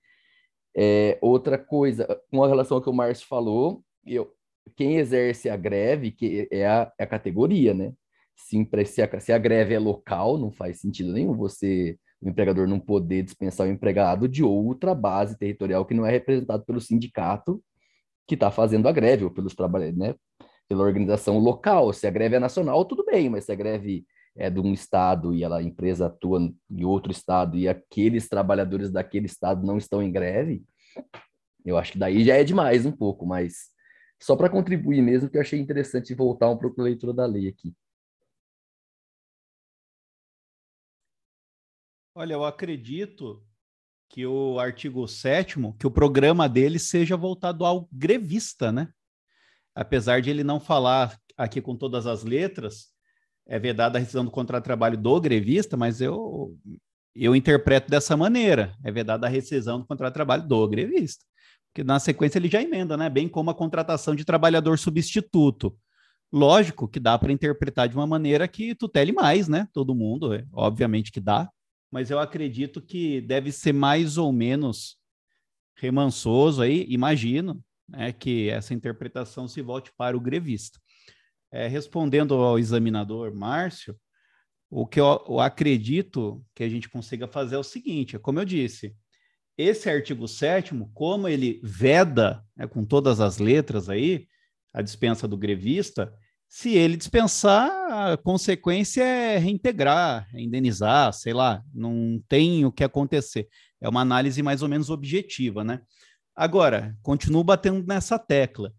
[0.76, 4.32] É, outra coisa, com relação ao que o Márcio falou, eu,
[4.76, 7.94] quem exerce a greve que é a, é a categoria, né?
[8.36, 12.68] Se, se, a, se a greve é local, não faz sentido nenhum você, o empregador,
[12.68, 17.62] não poder dispensar o empregado de outra base territorial que não é representado pelo sindicato
[18.28, 20.16] que está fazendo a greve, ou pelos trabalhadores, né?
[20.68, 21.92] Pela organização local.
[21.92, 24.06] Se a greve é nacional, tudo bem, mas se a greve
[24.36, 26.40] é de um estado e ela, a empresa atua
[26.70, 30.64] em outro estado e aqueles trabalhadores daquele estado não estão em greve,
[31.66, 33.70] eu acho que daí já é demais um pouco, mas
[34.22, 37.48] só para contribuir mesmo, que eu achei interessante voltar um pouco a leitura da lei
[37.48, 37.74] aqui.
[42.14, 43.44] Olha, eu acredito
[44.10, 48.94] que o artigo 7 que o programa dele seja voltado ao grevista, né?
[49.76, 52.91] apesar de ele não falar aqui com todas as letras,
[53.52, 56.58] é vedada a rescisão do contrato de trabalho do grevista, mas eu,
[57.14, 61.26] eu interpreto dessa maneira: é vedada a rescisão do contrato de trabalho do grevista.
[61.68, 63.10] Porque na sequência ele já emenda, né?
[63.10, 65.78] Bem como a contratação de trabalhador substituto.
[66.32, 69.68] Lógico que dá para interpretar de uma maneira que tutele mais, né?
[69.74, 71.50] Todo mundo, é, obviamente que dá,
[71.92, 74.98] mas eu acredito que deve ser mais ou menos
[75.76, 80.80] remansoso aí, imagino, né, que essa interpretação se volte para o grevista.
[81.52, 83.96] É, respondendo ao examinador Márcio,
[84.70, 88.40] o que eu, eu, acredito que a gente consiga fazer é o seguinte: é como
[88.40, 88.96] eu disse,
[89.58, 94.28] esse artigo 7, como ele veda, né, com todas as letras aí,
[94.74, 96.14] a dispensa do grevista,
[96.48, 97.70] se ele dispensar,
[98.12, 103.48] a consequência é reintegrar, é indenizar, sei lá, não tem o que acontecer.
[103.80, 105.82] É uma análise mais ou menos objetiva, né?
[106.36, 108.74] Agora, continuo batendo nessa tecla,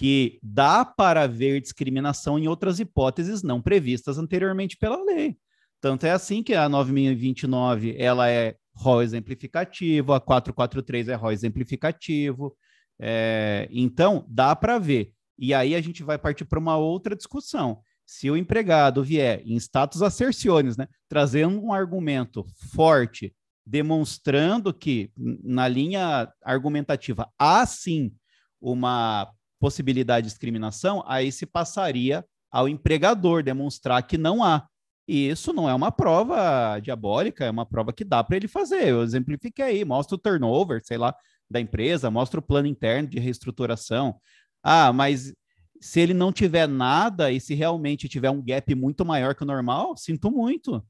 [0.00, 5.36] que dá para haver discriminação em outras hipóteses não previstas anteriormente pela lei.
[5.78, 12.56] Tanto é assim que a 9029 ela é rol exemplificativo, a 443 é rol exemplificativo.
[12.98, 15.12] É, então, dá para ver.
[15.38, 17.82] E aí a gente vai partir para uma outra discussão.
[18.06, 23.34] Se o empregado vier em status asserciones, né, trazendo um argumento forte,
[23.66, 25.12] demonstrando que
[25.44, 28.10] na linha argumentativa há sim
[28.58, 34.66] uma possibilidade de discriminação, aí se passaria ao empregador demonstrar que não há.
[35.06, 38.88] E isso não é uma prova diabólica, é uma prova que dá para ele fazer.
[38.88, 41.14] Eu exemplifiquei aí, mostra o turnover, sei lá,
[41.50, 44.16] da empresa, mostra o plano interno de reestruturação,
[44.62, 45.32] ah, mas
[45.80, 49.46] se ele não tiver nada e se realmente tiver um gap muito maior que o
[49.46, 50.84] normal, sinto muito.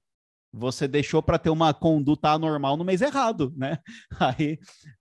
[0.53, 3.79] Você deixou para ter uma conduta anormal no mês errado, né?
[4.19, 4.59] Aí,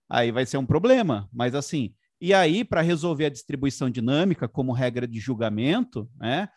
[0.08, 1.28] aí vai ser um problema.
[1.32, 6.48] Mas assim, e aí, para resolver a distribuição dinâmica como regra de julgamento, né?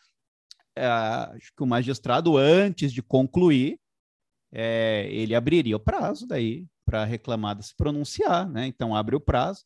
[0.75, 3.79] É, acho que o magistrado, antes de concluir,
[4.51, 8.67] é, ele abriria o prazo daí para a reclamada se pronunciar, né?
[8.67, 9.63] Então abre o prazo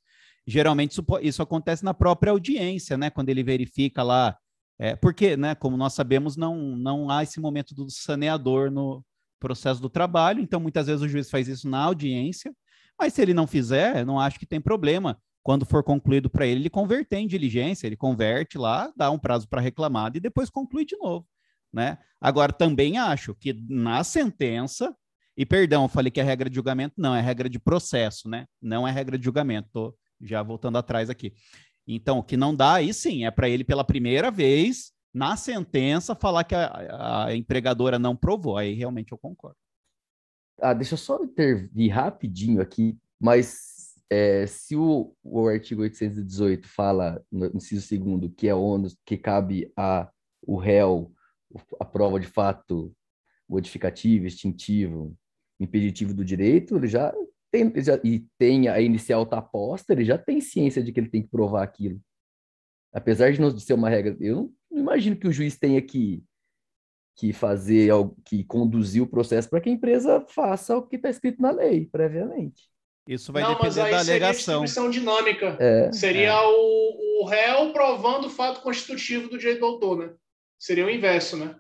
[0.48, 3.10] geralmente isso, isso acontece na própria audiência, né?
[3.10, 4.38] Quando ele verifica lá,
[4.80, 5.54] é, porque, né?
[5.54, 9.04] Como nós sabemos, não, não há esse momento do saneador no
[9.40, 12.52] processo do trabalho, então muitas vezes o juiz faz isso na audiência,
[12.98, 15.20] mas se ele não fizer, não acho que tem problema.
[15.48, 19.48] Quando for concluído para ele, ele converter em diligência, ele converte lá, dá um prazo
[19.48, 21.26] para reclamada e depois conclui de novo.
[21.72, 21.98] Né?
[22.20, 24.94] Agora, também acho que na sentença,
[25.38, 28.46] e perdão, eu falei que é regra de julgamento, não, é regra de processo, né?
[28.62, 31.32] Não é regra de julgamento, tô já voltando atrás aqui.
[31.88, 36.14] Então, o que não dá, aí sim, é para ele pela primeira vez, na sentença,
[36.14, 38.58] falar que a, a, empregadora não provou.
[38.58, 39.56] Aí realmente eu concordo.
[40.62, 43.77] Ah, deixa eu só intervir rapidinho aqui, mas
[44.10, 49.72] é, se o, o artigo 818 fala, no inciso segundo, que é ônus que cabe
[49.76, 50.10] a
[50.42, 51.12] o réu
[51.80, 52.94] a prova de fato
[53.48, 55.16] modificativo, extintivo,
[55.60, 57.14] impeditivo do direito, ele já
[57.52, 61.10] tem, já, e tem a inicial tá posta, ele já tem ciência de que ele
[61.10, 62.00] tem que provar aquilo.
[62.94, 66.24] Apesar de não ser uma regra, eu não imagino que o juiz tenha que,
[67.16, 67.92] que fazer,
[68.26, 71.86] que conduzir o processo para que a empresa faça o que está escrito na lei,
[71.86, 72.70] previamente.
[73.08, 74.64] Isso vai não, depender mas aí da alegação.
[74.66, 75.58] distribuição dinâmica.
[75.60, 76.42] É, seria é.
[76.42, 80.14] O, o réu provando o fato constitutivo do direito do autor, né?
[80.60, 81.56] Seria o inverso, né?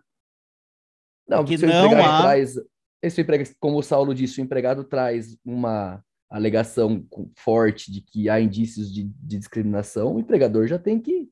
[1.27, 2.21] Não, que não há...
[2.21, 2.55] traz
[3.01, 7.05] esse empregado, como o Saulo disse, o empregado traz uma alegação
[7.38, 11.29] forte de que há indícios de, de discriminação, o empregador já tem que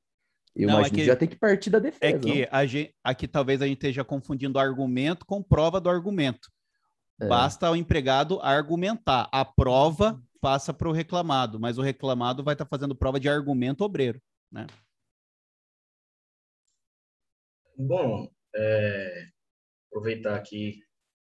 [0.55, 2.15] eu não, imagino é que, já tem que partir da defesa.
[2.15, 6.49] É que a gente, aqui talvez a gente esteja confundindo argumento com prova do argumento.
[7.19, 7.27] É.
[7.27, 9.29] Basta o empregado argumentar.
[9.31, 13.29] A prova passa para o reclamado, mas o reclamado vai estar tá fazendo prova de
[13.29, 14.21] argumento obreiro.
[14.51, 14.67] Né?
[17.77, 19.27] Bom, é,
[19.89, 20.79] aproveitar aqui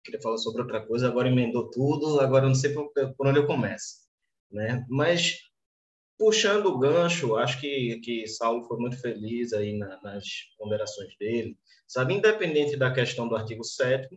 [0.06, 3.46] queria falar sobre outra coisa, agora emendou tudo, agora não sei por, por onde eu
[3.46, 4.06] começo.
[4.50, 4.86] Né?
[4.88, 5.40] Mas,
[6.16, 10.24] puxando o gancho, acho que, que Saulo foi muito feliz aí na, nas
[10.56, 11.58] ponderações dele.
[11.88, 14.08] Sabe, independente da questão do artigo 7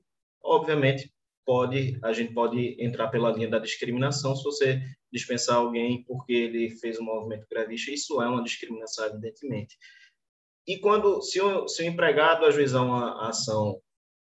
[0.41, 1.11] obviamente,
[1.45, 6.69] pode a gente pode entrar pela linha da discriminação se você dispensar alguém porque ele
[6.69, 9.77] fez um movimento grevista, isso é uma discriminação, evidentemente.
[10.67, 13.81] E quando, se o, se o empregado ajuizar uma ação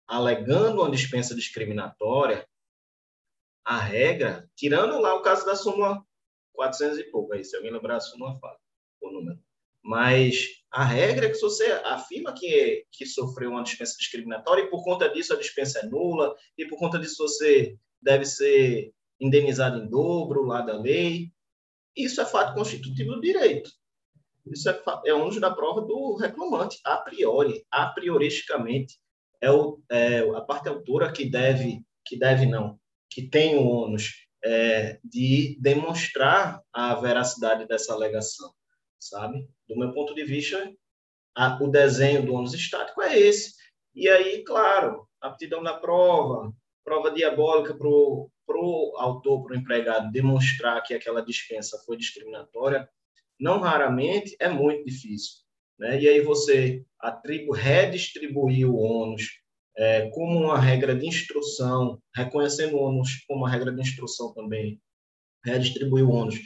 [0.08, 2.48] alegando uma dispensa discriminatória,
[3.66, 6.02] a regra, tirando lá o caso da súmula
[6.54, 8.58] 400 e pouco, aí, se alguém lembrar a súmula, fala
[9.02, 9.47] o número.
[9.88, 14.70] Mas a regra é que se você afirma que, que sofreu uma dispensa discriminatória e
[14.70, 19.80] por conta disso a dispensa é nula, e por conta disso você deve ser indenizado
[19.80, 21.32] em dobro lá da lei,
[21.96, 23.72] isso é fato constitutivo do direito.
[24.46, 29.00] Isso é, é ônus da prova do reclamante, a priori, a prioristicamente.
[29.40, 32.78] É, o, é a parte autora que deve, que deve não,
[33.10, 38.52] que tem o ônus é, de demonstrar a veracidade dessa alegação,
[39.00, 39.48] sabe?
[39.68, 40.72] Do meu ponto de vista,
[41.36, 43.54] a, o desenho do ônus estático é esse.
[43.94, 50.82] E aí, claro, aptidão da prova, prova diabólica para o autor, para o empregado, demonstrar
[50.84, 52.90] que aquela dispensa foi discriminatória,
[53.40, 55.36] não raramente é muito difícil.
[55.78, 56.02] Né?
[56.02, 59.40] E aí você atribu redistribuir o ônus
[59.78, 64.82] é, como uma regra de instrução, reconhecendo o ônus como uma regra de instrução também,
[65.46, 66.40] redistribuir o ônus,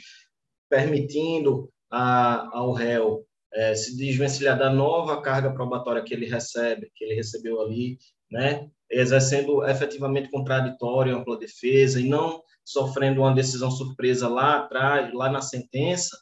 [0.68, 7.04] permitindo a, ao réu é, se desvencilhar da nova carga probatória que ele recebe, que
[7.04, 7.98] ele recebeu ali,
[8.30, 15.30] né, exercendo efetivamente contraditório, ampla defesa e não sofrendo uma decisão surpresa lá atrás, lá
[15.30, 16.16] na sentença,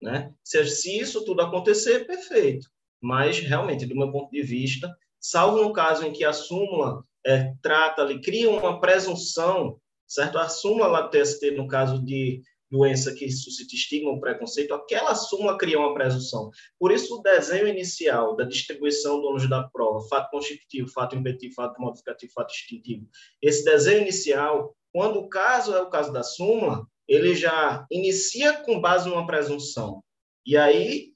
[0.00, 0.30] né?
[0.44, 2.68] Se, se isso tudo acontecer, perfeito.
[3.00, 7.52] Mas realmente, do meu ponto de vista, salvo no caso em que a súmula é,
[7.62, 10.38] trata ali, cria uma presunção, certo?
[10.38, 15.14] A súmula lá do TST, no caso de doença que suscita estigma ou preconceito, aquela
[15.14, 16.50] súmula cria uma presunção.
[16.78, 21.54] Por isso, o desenho inicial da distribuição do ônus da prova, fato constitutivo, fato impeditivo,
[21.54, 23.08] fato modificativo, fato extintivo,
[23.40, 28.80] esse desenho inicial, quando o caso é o caso da súmula, ele já inicia com
[28.80, 30.02] base numa presunção.
[30.44, 31.12] E aí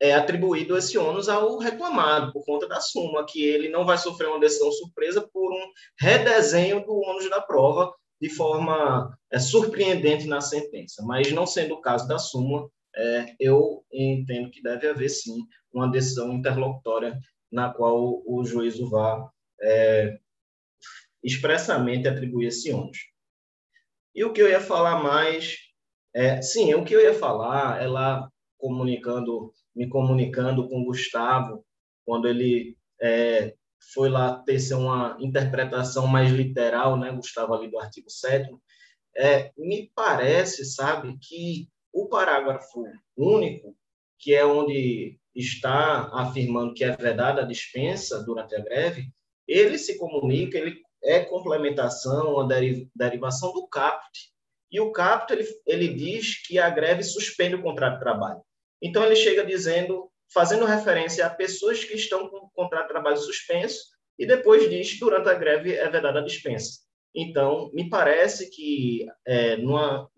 [0.00, 4.28] é atribuído esse ônus ao reclamado, por conta da súmula, que ele não vai sofrer
[4.28, 10.40] uma decisão surpresa por um redesenho do ônus da prova, de forma é, surpreendente na
[10.40, 11.02] sentença.
[11.04, 15.90] Mas não sendo o caso da súmula, é, eu entendo que deve haver, sim, uma
[15.90, 17.18] decisão interlocutória
[17.52, 20.18] na qual o juízo vá é,
[21.22, 22.98] expressamente atribuir esse ônus.
[24.14, 25.56] E o que eu ia falar mais,
[26.14, 31.64] é, sim, o que eu ia falar, ela comunicando, me comunicando com o Gustavo,
[32.04, 33.54] quando ele é,
[33.92, 38.50] foi lá ter uma interpretação mais literal, né, Gustavo, ali do artigo 7
[39.16, 42.84] é, me parece, sabe, que o parágrafo
[43.16, 43.74] único,
[44.18, 49.10] que é onde está afirmando que é vedada a dispensa durante a greve,
[49.48, 52.48] ele se comunica, ele é complementação, uma
[52.94, 54.32] derivação do CAPT.
[54.70, 58.40] E o CAPT, ele, ele diz que a greve suspende o contrato de trabalho.
[58.82, 63.16] Então, ele chega dizendo fazendo referência a pessoas que estão com o contrato de trabalho
[63.16, 63.84] suspenso
[64.18, 66.80] e depois diz durante a greve é vedada a dispensa.
[67.14, 70.08] Então, me parece que é, numa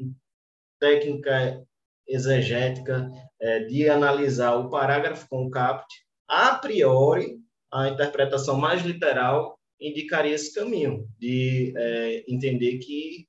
[0.80, 1.62] técnica
[2.06, 3.08] exegética
[3.40, 5.86] é, de analisar o parágrafo com o caput,
[6.26, 7.38] a priori,
[7.72, 13.27] a interpretação mais literal indicaria esse caminho de é, entender que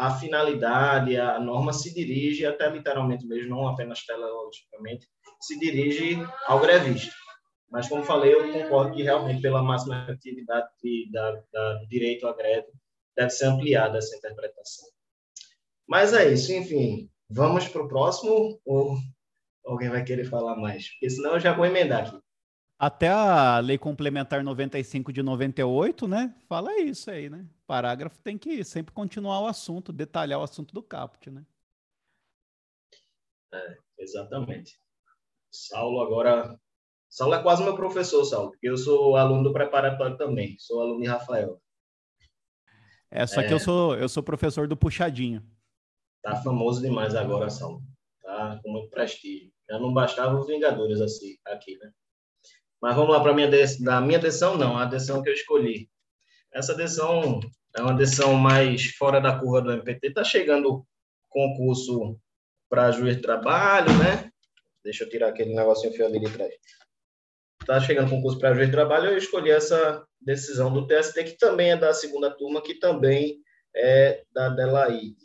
[0.00, 5.06] a finalidade, a norma se dirige até literalmente mesmo, não apenas teleologicamente,
[5.42, 7.12] se dirige ao grevista.
[7.70, 10.68] Mas, como falei, eu concordo que realmente, pela máxima atividade
[11.12, 12.68] da, do direito à greve,
[13.14, 14.88] deve ser ampliada essa interpretação.
[15.86, 17.10] Mas é isso, enfim.
[17.28, 18.96] Vamos para o próximo ou
[19.66, 20.88] alguém vai querer falar mais?
[20.92, 22.18] Porque senão eu já vou emendar aqui.
[22.80, 26.34] Até a Lei Complementar 95 de 98, né?
[26.48, 27.46] Fala isso aí, né?
[27.66, 31.44] Parágrafo tem que sempre continuar o assunto, detalhar o assunto do caput, né?
[33.52, 34.80] É, exatamente.
[35.50, 36.58] Saulo agora.
[37.10, 41.02] Saulo é quase meu professor, Saulo, porque eu sou aluno do preparatório também, sou aluno
[41.02, 41.60] de Rafael.
[43.10, 43.46] É, só é...
[43.46, 45.44] que eu sou, eu sou professor do Puxadinho.
[46.22, 47.82] Tá famoso demais agora, Saulo.
[48.22, 49.52] Tá com muito prestígio.
[49.68, 51.92] Já não bastava os Vingadores assim, aqui, né?
[52.80, 55.88] Mas vamos lá para a minha da minha decisão, não, a decisão que eu escolhi.
[56.52, 57.40] Essa decisão
[57.76, 60.08] é uma decisão mais fora da curva do MPT.
[60.08, 60.84] Está chegando
[61.28, 62.18] concurso
[62.68, 64.30] para juiz de trabalho, né?
[64.82, 66.54] Deixa eu tirar aquele negocinho feio ali de trás.
[67.60, 71.72] Está chegando concurso para juiz de trabalho, eu escolhi essa decisão do TST, que também
[71.72, 73.40] é da segunda turma, que também
[73.76, 75.16] é da Delaide.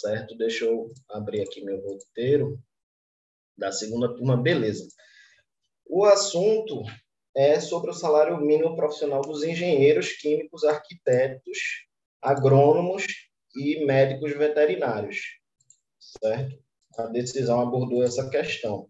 [0.00, 0.36] Certo?
[0.36, 2.58] Deixa eu abrir aqui meu roteiro
[3.58, 4.86] da segunda turma, beleza.
[5.94, 6.84] O assunto
[7.36, 11.58] é sobre o salário mínimo profissional dos engenheiros químicos, arquitetos,
[12.22, 13.04] agrônomos
[13.54, 15.18] e médicos veterinários,
[16.00, 16.58] certo?
[16.96, 18.88] a decisão abordou essa questão.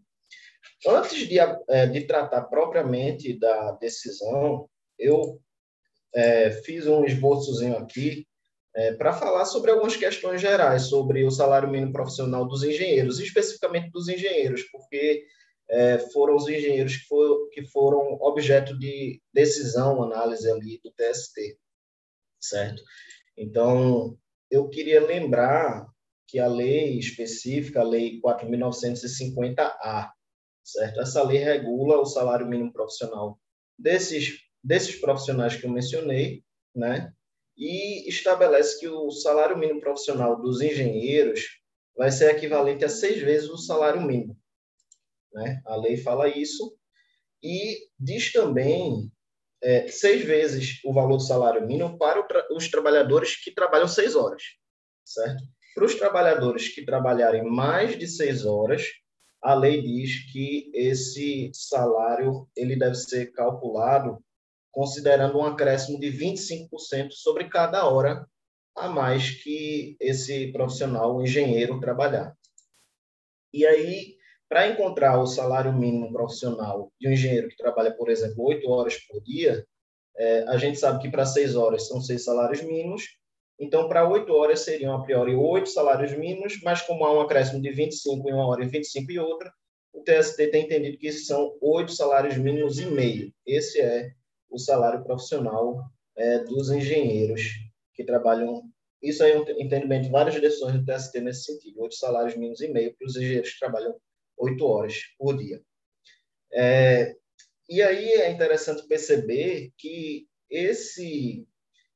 [0.86, 5.40] Antes de, é, de tratar propriamente da decisão, eu
[6.14, 8.28] é, fiz um esboçozinho aqui
[8.76, 13.90] é, para falar sobre algumas questões gerais sobre o salário mínimo profissional dos engenheiros, especificamente
[13.90, 15.26] dos engenheiros, porque
[15.68, 17.06] é, foram os engenheiros que,
[17.52, 21.58] que foram objeto de decisão, análise ali do TST,
[22.40, 22.82] certo?
[23.36, 24.18] Então,
[24.50, 25.86] eu queria lembrar
[26.26, 30.12] que a lei específica, a lei 4.950-A,
[30.64, 31.00] certo?
[31.00, 33.38] Essa lei regula o salário mínimo profissional
[33.78, 36.42] desses, desses profissionais que eu mencionei,
[36.74, 37.12] né?
[37.56, 41.60] E estabelece que o salário mínimo profissional dos engenheiros
[41.96, 44.36] vai ser equivalente a seis vezes o salário mínimo,
[45.32, 45.60] né?
[45.66, 46.76] A lei fala isso
[47.42, 49.10] e diz também
[49.62, 54.42] é, seis vezes o valor do salário mínimo para os trabalhadores que trabalham seis horas,
[55.04, 55.42] certo?
[55.74, 58.84] Para os trabalhadores que trabalharem mais de seis horas,
[59.42, 64.22] a lei diz que esse salário ele deve ser calculado
[64.70, 68.26] considerando um acréscimo de 25% sobre cada hora
[68.74, 72.34] a mais que esse profissional, o engenheiro, trabalhar.
[73.52, 74.16] E aí,
[74.52, 78.98] para encontrar o salário mínimo profissional de um engenheiro que trabalha, por exemplo, oito horas
[78.98, 79.66] por dia,
[80.14, 83.16] é, a gente sabe que para seis horas são seis salários mínimos,
[83.58, 87.62] então para oito horas seriam a priori oito salários mínimos, mas como há um acréscimo
[87.62, 89.50] de 25 em uma hora e 25 em outra,
[89.90, 93.32] o TST tem entendido que são oito salários mínimos e meio.
[93.46, 94.10] Esse é
[94.50, 95.82] o salário profissional
[96.14, 97.52] é, dos engenheiros
[97.94, 98.64] que trabalham.
[99.02, 102.60] Isso aí é um entendimento de várias direções do TST nesse sentido, oito salários mínimos
[102.60, 103.96] e meio para os engenheiros que trabalham
[104.38, 105.62] oito horas por dia.
[106.52, 107.14] É,
[107.68, 111.46] e aí é interessante perceber que esse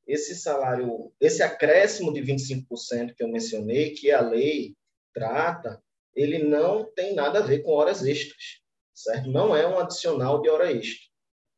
[0.07, 4.73] esse salário, esse acréscimo de 25% que eu mencionei, que a lei
[5.13, 5.83] trata,
[6.15, 8.61] ele não tem nada a ver com horas extras,
[8.93, 9.29] certo?
[9.29, 11.05] Não é um adicional de hora extra,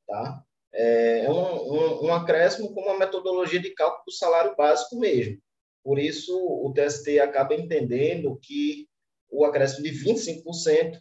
[0.07, 0.43] tá?
[0.73, 5.39] É um, um, um acréscimo com uma metodologia de cálculo do salário básico mesmo.
[5.83, 8.88] Por isso, o TST acaba entendendo que
[9.29, 10.99] o acréscimo de 25%,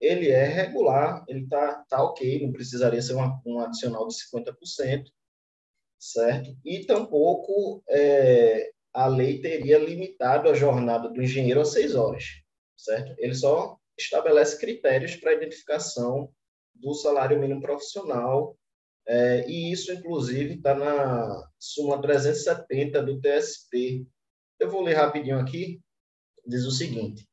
[0.00, 5.04] ele é regular, ele está tá ok, não precisaria ser uma, um adicional de 50%,
[5.98, 6.56] certo?
[6.64, 12.24] E tampouco é, a lei teria limitado a jornada do engenheiro a seis horas,
[12.76, 13.14] certo?
[13.18, 16.32] Ele só estabelece critérios para identificação
[16.74, 18.56] do salário mínimo profissional,
[19.06, 24.06] é, e isso, inclusive, está na súmula 370 do TST.
[24.58, 25.80] Eu vou ler rapidinho aqui,
[26.46, 27.28] diz o seguinte,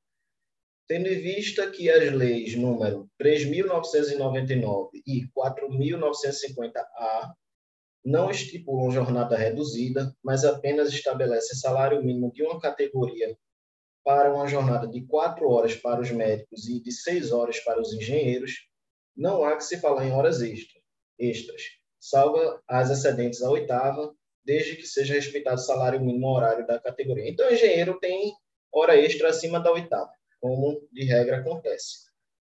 [0.87, 7.33] Tendo em vista que as leis número 3.999 e 4.950-A
[8.05, 13.37] não estipulam jornada reduzida, mas apenas estabelecem salário mínimo de uma categoria
[14.01, 17.91] para uma jornada de quatro horas para os médicos e de seis horas para os
[17.91, 18.69] engenheiros,
[19.13, 20.81] não há que se falar em horas extras,
[21.19, 21.61] extras
[21.99, 24.15] salva as excedentes à oitava,
[24.45, 27.29] desde que seja respeitado o salário mínimo horário da categoria.
[27.29, 28.33] Então, o engenheiro tem
[28.71, 32.07] hora extra acima da oitava como de regra acontece.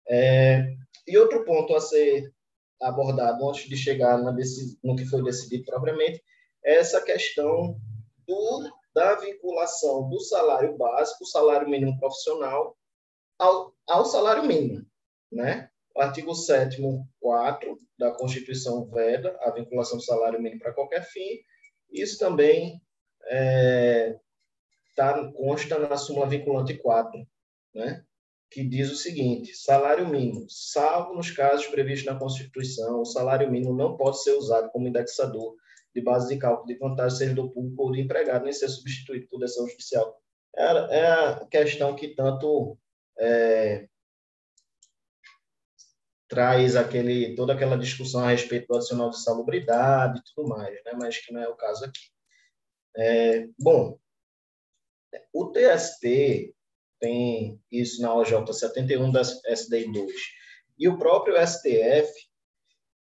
[0.07, 0.73] É,
[1.07, 2.34] e outro ponto a ser
[2.82, 6.23] abordado antes de chegar no que foi decidido propriamente
[6.63, 7.79] é essa questão
[8.27, 12.77] do, da vinculação do salário básico, salário mínimo profissional,
[13.38, 14.86] ao, ao salário mínimo.
[15.32, 15.69] Né?
[15.95, 16.82] O artigo 7
[17.19, 21.39] 4 da Constituição veda a vinculação do salário mínimo para qualquer fim.
[21.91, 22.82] Isso também
[23.25, 24.17] é,
[24.95, 27.27] tá, consta na súmula vinculante 4
[27.74, 28.03] né?
[28.51, 33.74] que diz o seguinte: salário mínimo, salvo nos casos previstos na Constituição, o salário mínimo
[33.74, 35.55] não pode ser usado como indexador
[35.95, 39.28] de base de cálculo de vantagem de servidor público ou de empregado, nem ser substituído
[39.28, 40.22] por decisão judicial.
[40.55, 40.63] É,
[40.99, 42.78] é a questão que tanto
[43.17, 43.88] é,
[46.28, 50.93] traz aquele, toda aquela discussão a respeito do adicional de salubridade e tudo mais, né?
[50.97, 52.09] mas que não é o caso aqui.
[52.95, 53.97] É, bom,
[55.34, 56.53] o TST
[57.02, 60.14] tem isso na OJ 71 da SDI 2.
[60.78, 62.14] E o próprio STF,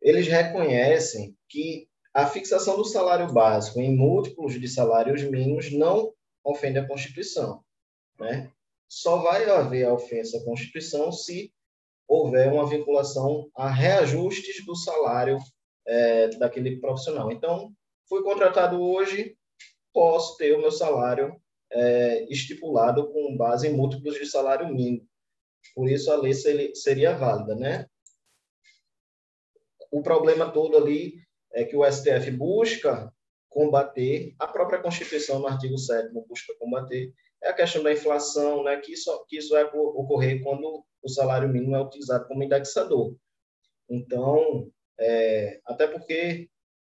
[0.02, 6.78] eles reconhecem que a fixação do salário básico em múltiplos de salários mínimos não ofende
[6.78, 7.64] a Constituição.
[8.20, 8.52] Né?
[8.88, 11.52] Só vai haver a ofensa à Constituição se
[12.08, 15.38] houver uma vinculação a reajustes do salário
[15.88, 17.32] é, daquele profissional.
[17.32, 17.74] Então,
[18.08, 19.38] fui contratado hoje,
[19.93, 21.36] posso ter o meu salário
[21.72, 25.07] é, estipulado com base em múltiplos de salário mínimo.
[25.74, 27.88] Por isso, a lei seria válida, né?
[29.91, 31.22] O problema todo ali
[31.53, 33.11] é que o STF busca
[33.49, 38.76] combater, a própria Constituição, no artigo 7 busca combater, é a questão da inflação, né,
[38.78, 43.16] que, isso, que isso vai ocorrer quando o salário mínimo é utilizado como indexador.
[43.89, 46.49] Então, é, até porque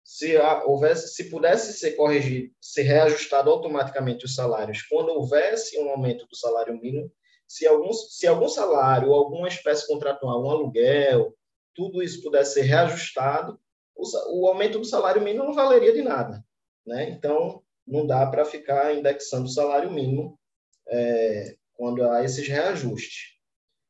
[0.09, 6.27] se houvesse, se pudesse ser corrigido, ser reajustado automaticamente os salários, quando houvesse um aumento
[6.27, 7.13] do salário mínimo,
[7.47, 11.37] se algum, se algum salário, alguma espécie contratual, um aluguel,
[11.75, 13.61] tudo isso pudesse ser reajustado,
[13.95, 16.43] o, o aumento do salário mínimo não valeria de nada,
[16.87, 17.11] né?
[17.11, 20.41] Então, não dá para ficar indexando o salário mínimo
[20.89, 23.35] é, quando há esses reajustes.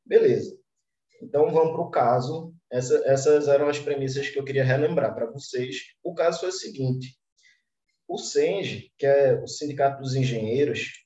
[0.05, 0.59] Beleza.
[1.23, 2.53] Então, vamos para o caso.
[2.71, 5.77] Essa, essas eram as premissas que eu queria relembrar para vocês.
[6.03, 7.19] O caso foi o seguinte.
[8.07, 11.05] O SENGE, que é o Sindicato dos Engenheiros,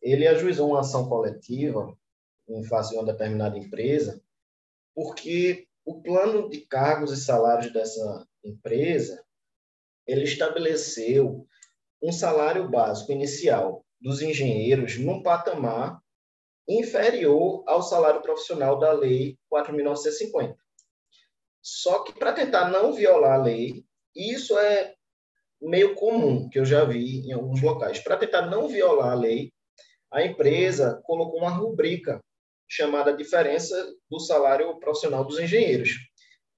[0.00, 1.96] ele ajuizou uma ação coletiva
[2.48, 4.20] em face de uma determinada empresa,
[4.94, 9.24] porque o plano de cargos e salários dessa empresa,
[10.06, 11.46] ele estabeleceu
[12.02, 16.00] um salário básico inicial dos engenheiros num patamar
[16.68, 20.56] inferior ao salário profissional da Lei 4.950.
[21.62, 23.84] Só que, para tentar não violar a lei,
[24.14, 24.94] isso é
[25.60, 28.00] meio comum, que eu já vi em alguns locais.
[28.00, 29.52] Para tentar não violar a lei,
[30.10, 32.20] a empresa colocou uma rubrica
[32.68, 35.90] chamada diferença do salário profissional dos engenheiros.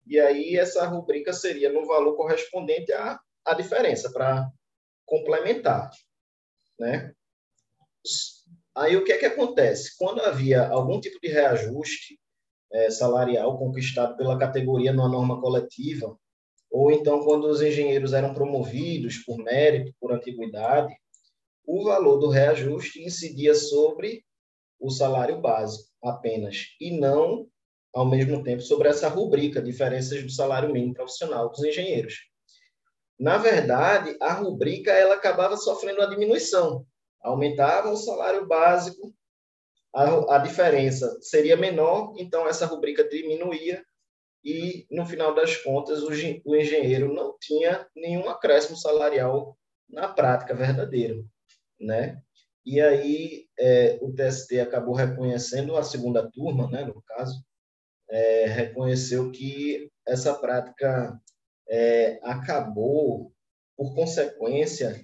[0.07, 4.49] E aí essa rubrica seria no valor correspondente à, à diferença, para
[5.05, 5.91] complementar.
[6.79, 7.13] Né?
[8.75, 9.97] Aí o que é que acontece?
[9.99, 12.19] Quando havia algum tipo de reajuste
[12.73, 16.17] é, salarial conquistado pela categoria numa norma coletiva,
[16.71, 20.95] ou então quando os engenheiros eram promovidos por mérito, por antiguidade,
[21.67, 24.25] o valor do reajuste incidia sobre
[24.79, 27.47] o salário básico apenas, e não,
[27.93, 32.29] ao mesmo tempo, sobre essa rubrica, diferenças do salário mínimo profissional dos engenheiros.
[33.19, 36.85] Na verdade, a rubrica ela acabava sofrendo uma diminuição,
[37.23, 39.15] aumentava o salário básico,
[39.95, 43.85] a, a diferença seria menor, então essa rubrica diminuía
[44.45, 46.09] e, no final das contas, o,
[46.45, 49.57] o engenheiro não tinha nenhum acréscimo salarial
[49.89, 51.23] na prática verdadeira,
[51.81, 52.21] né?
[52.67, 57.45] E aí é, o TST acabou reconhecendo, a segunda turma, né, no caso,
[58.11, 61.21] é, reconheceu que essa prática
[61.69, 63.33] é, acabou,
[63.77, 65.01] por consequência,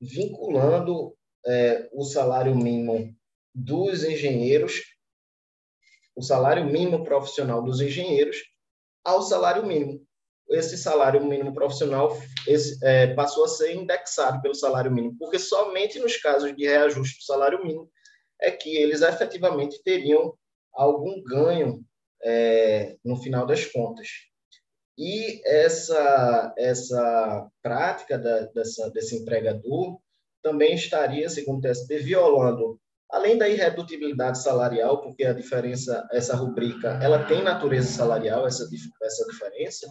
[0.00, 3.14] vinculando é, o salário mínimo
[3.56, 4.82] dos engenheiros,
[6.14, 8.36] o salário mínimo profissional dos engenheiros,
[9.02, 10.04] ao salário mínimo.
[10.50, 15.98] Esse salário mínimo profissional esse, é, passou a ser indexado pelo salário mínimo, porque somente
[15.98, 17.90] nos casos de reajuste do salário mínimo
[18.40, 20.36] é que eles efetivamente teriam
[20.74, 21.82] algum ganho
[22.22, 24.08] é, no final das contas.
[24.98, 29.98] E essa, essa prática da, dessa, desse empregador
[30.42, 32.78] também estaria, segundo o TST, violando,
[33.10, 38.68] além da irredutibilidade salarial, porque a diferença, essa rubrica, ela tem natureza salarial, essa,
[39.02, 39.86] essa diferença,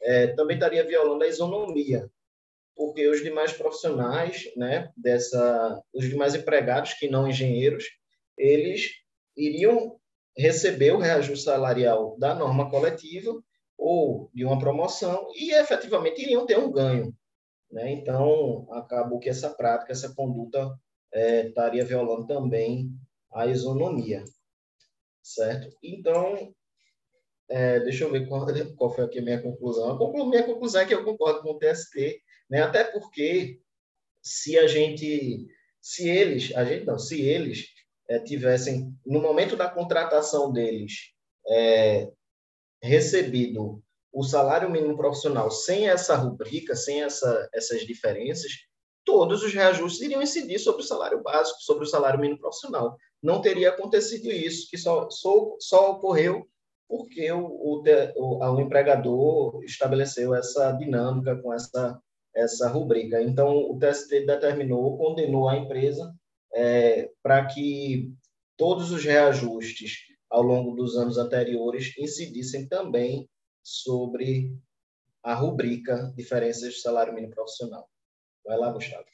[0.00, 2.08] é, também estaria violando a isonomia,
[2.76, 7.84] porque os demais profissionais, né, dessa, os demais empregados que não engenheiros,
[8.36, 8.90] eles
[9.36, 9.98] iriam
[10.36, 13.42] receber o reajuste salarial da norma coletiva
[13.76, 17.14] ou de uma promoção e efetivamente iriam ter um ganho.
[17.70, 17.92] Né?
[17.92, 20.72] Então, acabou que essa prática, essa conduta
[21.12, 22.90] é, estaria violando também
[23.32, 24.24] a isonomia,
[25.22, 25.68] certo?
[25.82, 26.54] Então,
[27.48, 28.46] é, deixa eu ver qual,
[28.76, 29.90] qual foi aqui a minha conclusão.
[29.90, 32.62] A minha conclusão é que eu concordo com o TST, né?
[32.62, 33.60] até porque
[34.22, 35.46] se a gente,
[35.80, 37.66] se eles, a gente não, se eles
[38.08, 41.12] é, tivessem, no momento da contratação deles,
[41.48, 42.10] é,
[42.82, 43.82] recebido
[44.12, 48.52] o salário mínimo profissional sem essa rubrica, sem essa, essas diferenças,
[49.08, 52.94] todos os reajustes iriam incidir sobre o salário básico, sobre o salário mínimo profissional.
[53.22, 56.46] Não teria acontecido isso, que só, só, só ocorreu
[56.86, 57.82] porque o, o,
[58.16, 61.98] o, o empregador estabeleceu essa dinâmica com essa,
[62.34, 63.22] essa rubrica.
[63.22, 66.14] Então, o TST determinou, condenou a empresa
[66.52, 68.12] é, para que
[68.58, 73.26] todos os reajustes ao longo dos anos anteriores incidissem também
[73.62, 74.54] sobre
[75.22, 77.88] a rubrica Diferenças de Salário Mínimo Profissional.
[78.48, 79.04] Vai lá, Gustavo.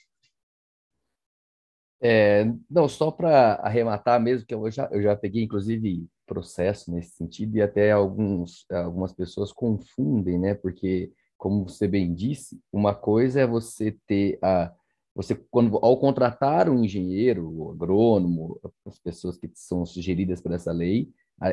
[2.00, 7.16] É, não, só para arrematar mesmo, que eu já, eu já peguei, inclusive, processo nesse
[7.16, 10.54] sentido, e até alguns, algumas pessoas confundem, né?
[10.54, 14.72] Porque, como você bem disse, uma coisa é você ter a.
[15.16, 20.72] Você, quando, ao contratar um engenheiro, o agrônomo, as pessoas que são sugeridas por essa
[20.72, 21.08] lei,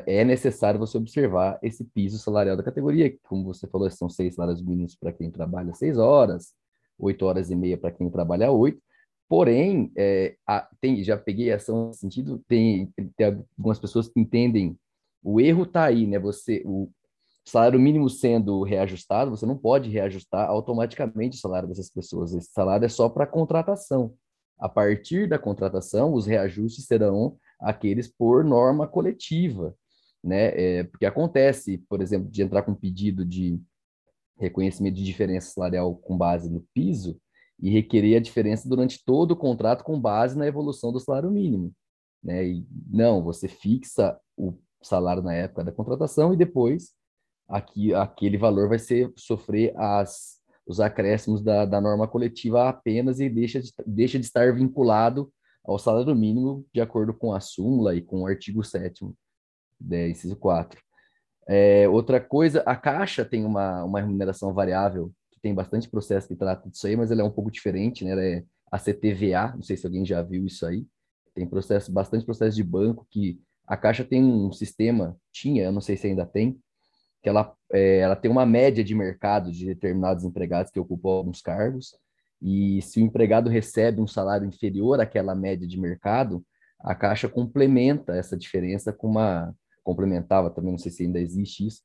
[0.05, 4.61] é necessário você observar esse piso salarial da categoria, como você falou, são seis salários
[4.61, 6.55] mínimos para quem trabalha seis horas,
[7.01, 8.81] oito horas e meia para quem trabalha oito.
[9.27, 13.27] Porém, é, a, tem, já peguei ação nesse sentido, tem, tem
[13.57, 14.77] algumas pessoas que entendem,
[15.23, 16.19] o erro está aí, né?
[16.19, 16.89] Você, o
[17.45, 22.33] salário mínimo sendo reajustado, você não pode reajustar automaticamente o salário dessas pessoas.
[22.33, 24.13] Esse salário é só para contratação.
[24.59, 29.75] A partir da contratação, os reajustes serão aqueles por norma coletiva,
[30.23, 30.51] né?
[30.55, 33.59] É, porque acontece, por exemplo, de entrar com pedido de
[34.41, 37.19] reconhecimento de diferença salarial com base no piso,
[37.61, 41.71] e requerer a diferença durante todo o contrato com base na evolução do salário mínimo.
[42.23, 42.47] Né?
[42.47, 46.91] E não, você fixa o salário na época da contratação e depois
[47.47, 53.29] aqui, aquele valor vai ser sofrer as, os acréscimos da, da norma coletiva apenas e
[53.29, 55.31] deixa de, deixa de estar vinculado
[55.63, 59.05] ao salário mínimo de acordo com a súmula e com o artigo 7
[59.79, 60.81] né, inciso 4.
[61.53, 66.35] É, outra coisa, a Caixa tem uma, uma remuneração variável, que tem bastante processo que
[66.35, 68.11] trata disso aí, mas ela é um pouco diferente, né?
[68.11, 70.87] Ela é a CTVA, não sei se alguém já viu isso aí.
[71.35, 73.37] Tem processo, bastante processo de banco que
[73.67, 76.57] a Caixa tem um sistema, tinha, eu não sei se ainda tem,
[77.21, 81.41] que ela, é, ela tem uma média de mercado de determinados empregados que ocupam alguns
[81.41, 81.97] cargos,
[82.41, 86.45] e se o empregado recebe um salário inferior àquela média de mercado,
[86.79, 89.53] a Caixa complementa essa diferença com uma,
[89.83, 91.81] complementava também, não sei se ainda existe isso,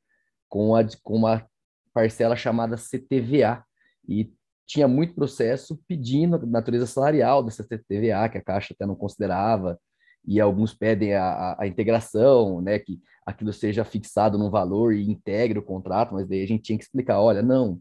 [0.49, 1.47] com, a, com uma
[1.93, 3.65] parcela chamada CTVA,
[4.09, 4.33] e
[4.67, 9.79] tinha muito processo pedindo a natureza salarial dessa CTVA, que a Caixa até não considerava,
[10.27, 15.09] e alguns pedem a, a, a, integração, né, que aquilo seja fixado num valor e
[15.09, 17.81] integre o contrato, mas daí a gente tinha que explicar, olha, não,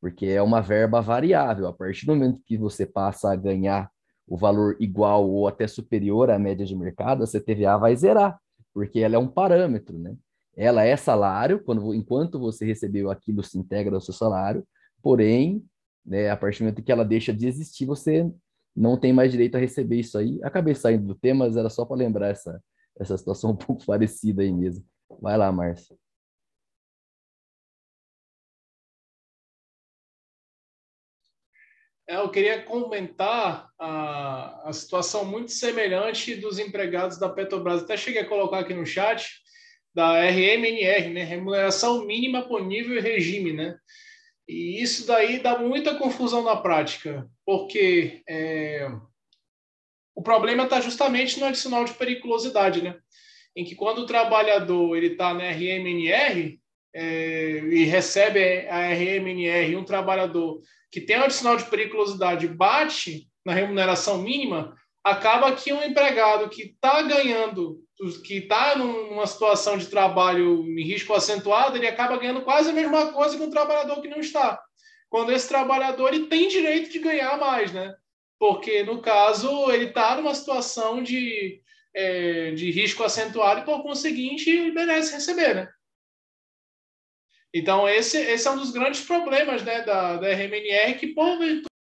[0.00, 3.90] porque é uma verba variável, a partir do momento que você passa a ganhar
[4.26, 8.40] o valor igual ou até superior à média de mercado, a CTVA vai zerar,
[8.72, 10.16] porque ela é um parâmetro, né?
[10.56, 14.66] Ela é salário, quando, enquanto você recebeu aquilo se integra ao seu salário,
[15.02, 15.64] porém,
[16.04, 18.30] né, a partir do momento que ela deixa de existir, você
[18.74, 20.40] não tem mais direito a receber isso aí.
[20.42, 22.62] Acabei saindo do tema, mas era só para lembrar essa,
[22.98, 24.84] essa situação um pouco parecida aí mesmo.
[25.20, 25.96] Vai lá, Márcio.
[32.16, 37.82] Eu queria comentar a, a situação muito semelhante dos empregados da Petrobras.
[37.82, 39.40] Até cheguei a colocar aqui no chat
[39.94, 41.24] da RMNR, né?
[41.24, 43.76] Remuneração mínima por nível e regime, né?
[44.48, 48.88] E isso daí dá muita confusão na prática, porque é,
[50.14, 52.98] o problema está justamente no adicional de periculosidade, né?
[53.56, 56.58] Em que quando o trabalhador ele está na RMNR
[56.94, 64.18] e recebe a RMNR, um trabalhador que tem um adicional de periculosidade bate na remuneração
[64.18, 67.80] mínima, acaba que um empregado que está ganhando,
[68.24, 73.12] que está numa situação de trabalho em risco acentuado, ele acaba ganhando quase a mesma
[73.12, 74.60] coisa que um trabalhador que não está.
[75.08, 77.94] Quando esse trabalhador ele tem direito de ganhar mais, né?
[78.38, 81.60] Porque, no caso, ele está numa situação de,
[81.94, 85.68] é, de risco acentuado e, por conseguinte, merece receber, né?
[87.54, 91.72] Então, esse, esse é um dos grandes problemas né, da, da RMNR, que porventura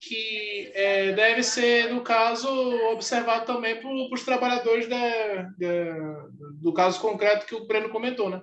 [0.00, 2.48] que é, deve ser, no caso,
[2.90, 8.42] observado também para os trabalhadores da, da, do caso concreto que o Breno comentou, né?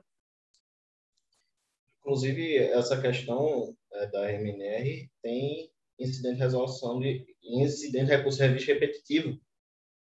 [1.99, 5.69] Inclusive, essa questão é, da RMNR tem
[5.99, 9.37] incidente de resolução de incidente de recurso de revista repetitivo,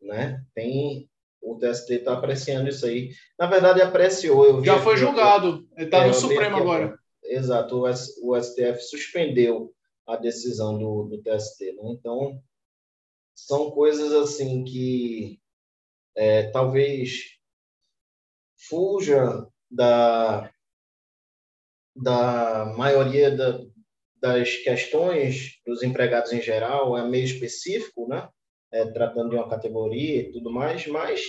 [0.01, 0.45] né?
[0.53, 1.09] Tem
[1.41, 3.11] o TST está apreciando isso aí.
[3.37, 4.63] Na verdade, apreciou.
[4.63, 5.67] Já foi julgado.
[5.77, 6.99] Está é, no Supremo agora.
[7.23, 7.77] Exato.
[7.77, 9.73] O, o, STF suspendeu
[10.07, 11.73] a decisão do, do TST.
[11.73, 11.91] Né?
[11.91, 12.41] Então,
[13.35, 15.39] são coisas assim que
[16.15, 17.37] é, talvez
[18.67, 20.51] fuja da,
[21.95, 23.61] da maioria da,
[24.15, 28.27] das questões dos empregados em geral, é meio específico, né?
[28.71, 31.21] É, tratando de uma categoria e tudo mais, mas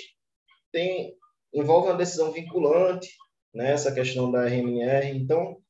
[0.73, 1.17] tem
[1.53, 3.17] envolve uma decisão vinculante,
[3.53, 5.61] né, essa questão da RMR, então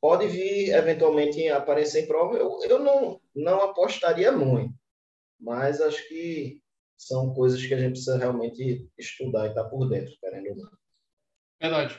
[0.00, 2.36] pode vir eventualmente aparecer em prova.
[2.36, 4.74] Eu, eu não, não apostaria muito,
[5.40, 6.60] mas acho que
[6.98, 10.56] são coisas que a gente precisa realmente estudar e estar tá por dentro, querendo ou
[10.56, 10.70] não.
[11.60, 11.98] Verdade.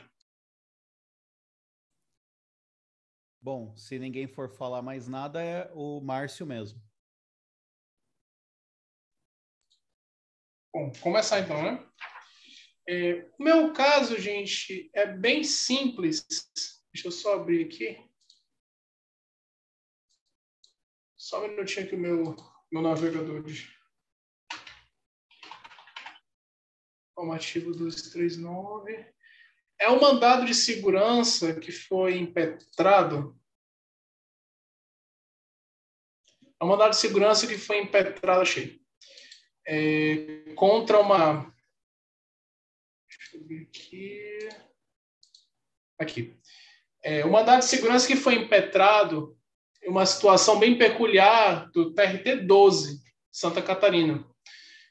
[3.42, 6.82] Bom, se ninguém for falar mais nada, é o Márcio mesmo.
[10.74, 11.88] Bom, começar então, né?
[12.90, 16.26] É, o meu caso, gente, é bem simples.
[16.92, 18.04] Deixa eu só abrir aqui.
[21.16, 22.36] Só um minutinho aqui o meu,
[22.72, 23.44] meu navegador.
[27.14, 29.14] Formativo 239.
[29.80, 33.40] É um mandado de segurança que foi impetrado.
[36.60, 38.83] É um mandado de segurança que foi impetrado, achei
[39.66, 41.54] é, contra uma.
[43.10, 44.50] Deixa eu ver aqui.
[46.00, 46.36] Aqui.
[47.04, 49.38] É, o de segurança que foi impetrado
[49.84, 53.00] em uma situação bem peculiar do TRT 12,
[53.32, 54.26] Santa Catarina.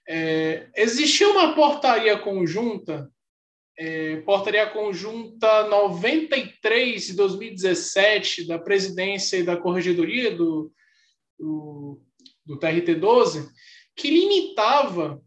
[0.08, 3.10] É, existia uma portaria conjunta
[3.78, 10.72] é, portaria conjunta 93 de 2017 da presidência e da corregedoria do,
[11.38, 12.00] do,
[12.44, 13.48] do TRT-12,
[13.96, 15.22] que limitava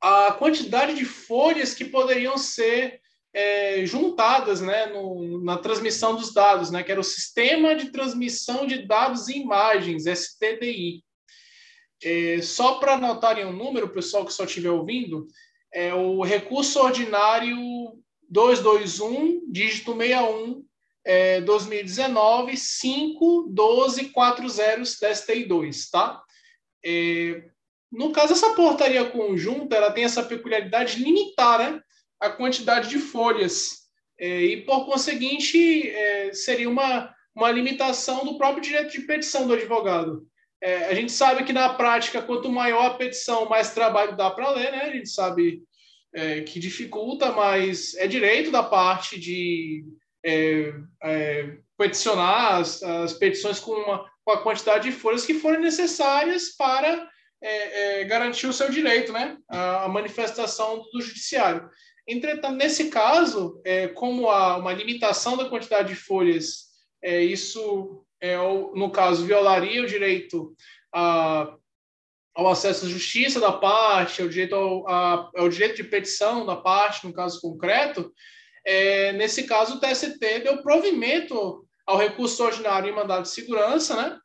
[0.00, 3.00] a quantidade de folhas que poderiam ser
[3.32, 8.66] é, juntadas né, no, na transmissão dos dados, né, que era o Sistema de Transmissão
[8.66, 11.02] de Dados e Imagens, STDI.
[12.02, 15.26] É, só para anotarem um número, pessoal que só estiver ouvindo,
[15.72, 17.56] é o recurso ordinário
[18.28, 20.64] 221, dígito 61,
[21.04, 26.22] é, 2019, 5, 12, 40 STI2, tá?
[26.84, 27.44] É,
[27.90, 31.80] no caso, essa portaria conjunta, ela tem essa peculiaridade de limitar né,
[32.20, 33.84] a quantidade de folhas,
[34.18, 39.54] é, e, por conseguinte, é, seria uma, uma limitação do próprio direito de petição do
[39.54, 40.26] advogado.
[40.62, 44.50] É, a gente sabe que na prática, quanto maior a petição, mais trabalho dá para
[44.50, 44.82] ler, né?
[44.84, 45.62] A gente sabe
[46.14, 49.84] é, que dificulta, mas é direito da parte de
[50.24, 50.72] é,
[51.76, 57.08] peticionar as, as, petições com, uma, com a quantidade de folhas que forem necessárias para
[57.42, 59.36] é, é, garantir o seu direito, né?
[59.48, 61.68] A, manifestação do judiciário.
[62.06, 63.62] Entretanto, nesse caso,
[63.94, 66.66] como há uma limitação da quantidade de folhas,
[67.02, 70.54] isso é, no caso, violaria o direito
[70.94, 71.54] a,
[72.34, 76.56] ao acesso à justiça da parte, ao direito, ao, a, ao direito de petição da
[76.56, 78.12] parte, no caso concreto,
[78.64, 84.18] é, nesse caso, o TST deu provimento ao recurso ordinário em mandado de segurança, né?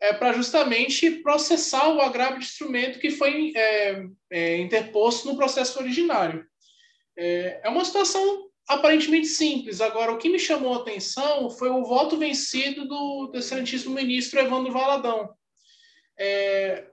[0.00, 5.78] É, para justamente processar o agravo de instrumento que foi é, é, interposto no processo
[5.78, 6.44] originário.
[7.16, 9.80] É, é uma situação aparentemente simples.
[9.80, 14.40] Agora, o que me chamou a atenção foi o voto vencido do, do excelentíssimo ministro
[14.40, 15.30] Evandro Valadão.
[16.18, 16.86] É,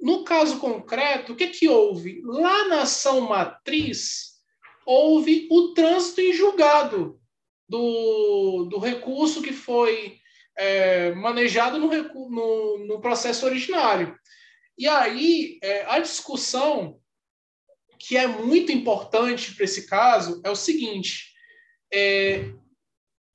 [0.00, 2.22] no caso concreto, o que, que houve?
[2.24, 4.40] Lá na ação matriz,
[4.86, 7.19] houve o trânsito em julgado
[7.70, 10.18] do, do recurso que foi
[10.58, 11.88] é, manejado no,
[12.28, 14.18] no, no, processo originário.
[14.76, 16.98] E aí, é, a discussão
[17.96, 21.32] que é muito importante para esse caso é o seguinte:
[21.92, 22.50] é,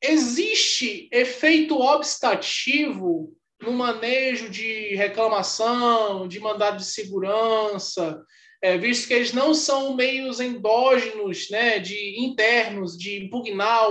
[0.01, 8.21] existe efeito obstativo no manejo de reclamação, de mandado de segurança,
[8.61, 13.89] é, visto que eles não são meios endógenos, né, de internos, de impugnar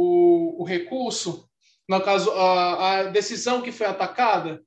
[0.00, 1.48] o, o recurso,
[1.88, 4.62] no caso, a, a decisão que foi atacada.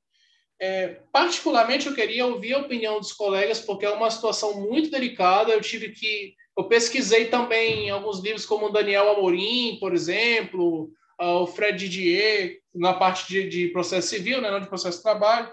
[0.59, 5.53] É, particularmente, eu queria ouvir a opinião dos colegas, porque é uma situação muito delicada.
[5.53, 6.35] Eu tive que.
[6.57, 12.93] Eu pesquisei também alguns livros, como o Daniel Amorim, por exemplo, o Fred Didier, na
[12.93, 15.49] parte de, de, processo civil, né, não de processo de trabalho.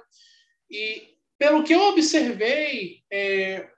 [0.69, 3.69] E, pelo que eu observei, é,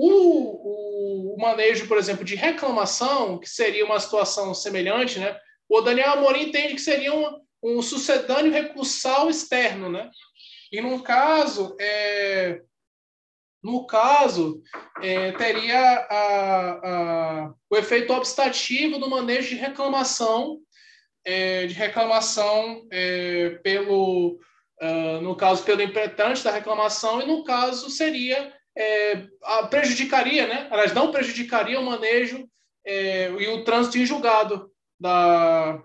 [0.00, 5.36] o, o, manejo, por exemplo, de reclamação, que seria uma situação semelhante, né?
[5.68, 10.10] O Daniel Amorim entende que seria um, um sucedâneo recursal externo, né?
[10.72, 12.60] E no caso, é,
[13.62, 14.62] no caso,
[15.02, 20.60] é, teria a, a, o efeito obstativo do manejo de reclamação,
[21.24, 24.40] é, de reclamação é, pelo,
[24.80, 29.28] uh, no caso, pelo impretante da reclamação, e no caso seria, é,
[29.68, 30.66] prejudicaria, né?
[30.70, 32.48] Aliás, não prejudicaria o manejo
[32.86, 35.82] é, e o trânsito em julgado da,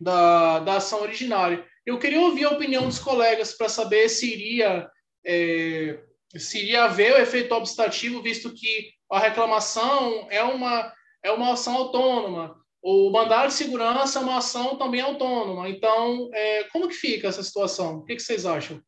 [0.00, 1.66] da, da ação originária.
[1.84, 4.88] Eu queria ouvir a opinião dos colegas para saber se iria,
[5.26, 5.98] é,
[6.36, 10.92] se iria haver o efeito obstativo, visto que a reclamação é uma,
[11.24, 12.56] é uma ação autônoma.
[12.80, 15.68] O mandado de segurança é uma ação também autônoma.
[15.68, 17.96] Então, é, como que fica essa situação?
[17.96, 18.80] O que, que vocês acham?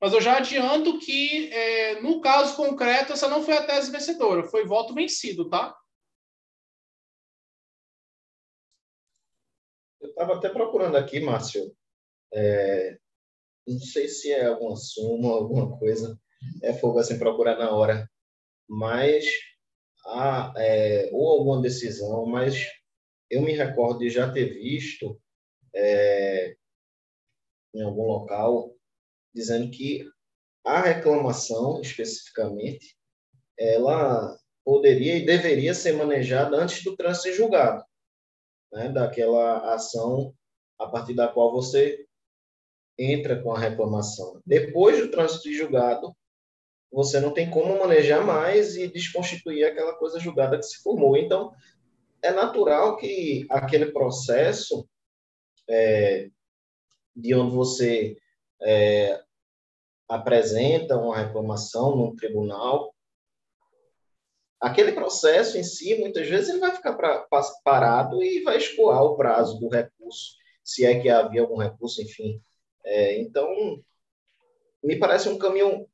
[0.00, 4.44] Mas eu já adianto que, é, no caso concreto, essa não foi a tese vencedora,
[4.44, 5.74] foi voto vencido, tá?
[10.00, 11.74] Eu estava até procurando aqui, Márcio.
[12.32, 12.98] É,
[13.66, 16.20] não sei se é alguma suma, alguma coisa.
[16.62, 18.10] É fogo assim procurar na hora.
[18.68, 19.24] Mas
[20.04, 22.66] há, é, ou alguma decisão, mas
[23.30, 25.20] eu me recordo de já ter visto
[25.74, 26.56] é,
[27.74, 28.73] em algum local
[29.34, 30.08] dizendo que
[30.64, 32.96] a reclamação especificamente
[33.58, 37.84] ela poderia e deveria ser manejada antes do trânsito julgado
[38.74, 40.34] né, daquela ação
[40.78, 42.06] a partir da qual você
[42.98, 44.40] entra com a reclamação.
[44.44, 46.14] Depois do trânsito de julgado,
[46.90, 51.16] você não tem como manejar mais e desconstituir aquela coisa julgada que se formou.
[51.16, 51.52] Então,
[52.22, 54.88] é natural que aquele processo
[55.68, 56.30] é,
[57.14, 58.16] de onde você
[58.62, 59.23] é,
[60.08, 62.94] apresenta uma reclamação num tribunal,
[64.60, 67.26] aquele processo em si, muitas vezes, ele vai ficar pra,
[67.62, 72.40] parado e vai escoar o prazo do recurso, se é que havia algum recurso, enfim.
[72.84, 73.48] É, então,
[74.82, 75.86] me parece um caminho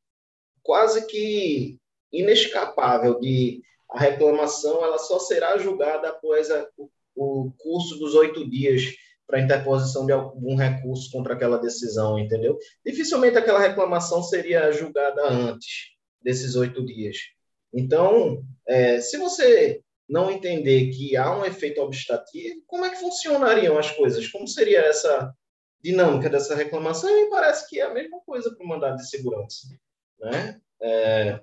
[0.63, 1.79] quase que
[2.13, 8.49] inescapável de a reclamação ela só será julgada após a, o, o curso dos oito
[8.49, 8.83] dias
[9.31, 12.59] para interposição de algum recurso contra aquela decisão, entendeu?
[12.85, 17.16] Dificilmente aquela reclamação seria julgada antes desses oito dias.
[17.72, 23.78] Então, é, se você não entender que há um efeito obstativo, como é que funcionariam
[23.78, 24.26] as coisas?
[24.26, 25.33] Como seria essa
[25.81, 27.09] dinâmica dessa reclamação?
[27.09, 29.68] E me parece que é a mesma coisa para o mandado de segurança.
[30.18, 30.61] Né?
[30.83, 31.41] É,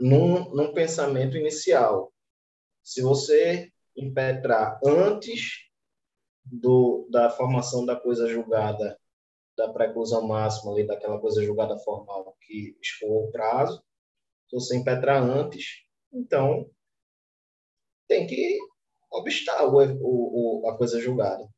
[0.00, 2.10] num, num pensamento inicial,
[2.82, 5.65] se você impetrar antes
[6.46, 8.98] do, da formação da coisa julgada,
[9.56, 13.82] da preclusão máxima ali, daquela coisa julgada formal que expôs o prazo,
[14.48, 16.70] se você impetrar antes, então
[18.06, 18.58] tem que
[19.10, 21.48] obstar o, o, a coisa julgada.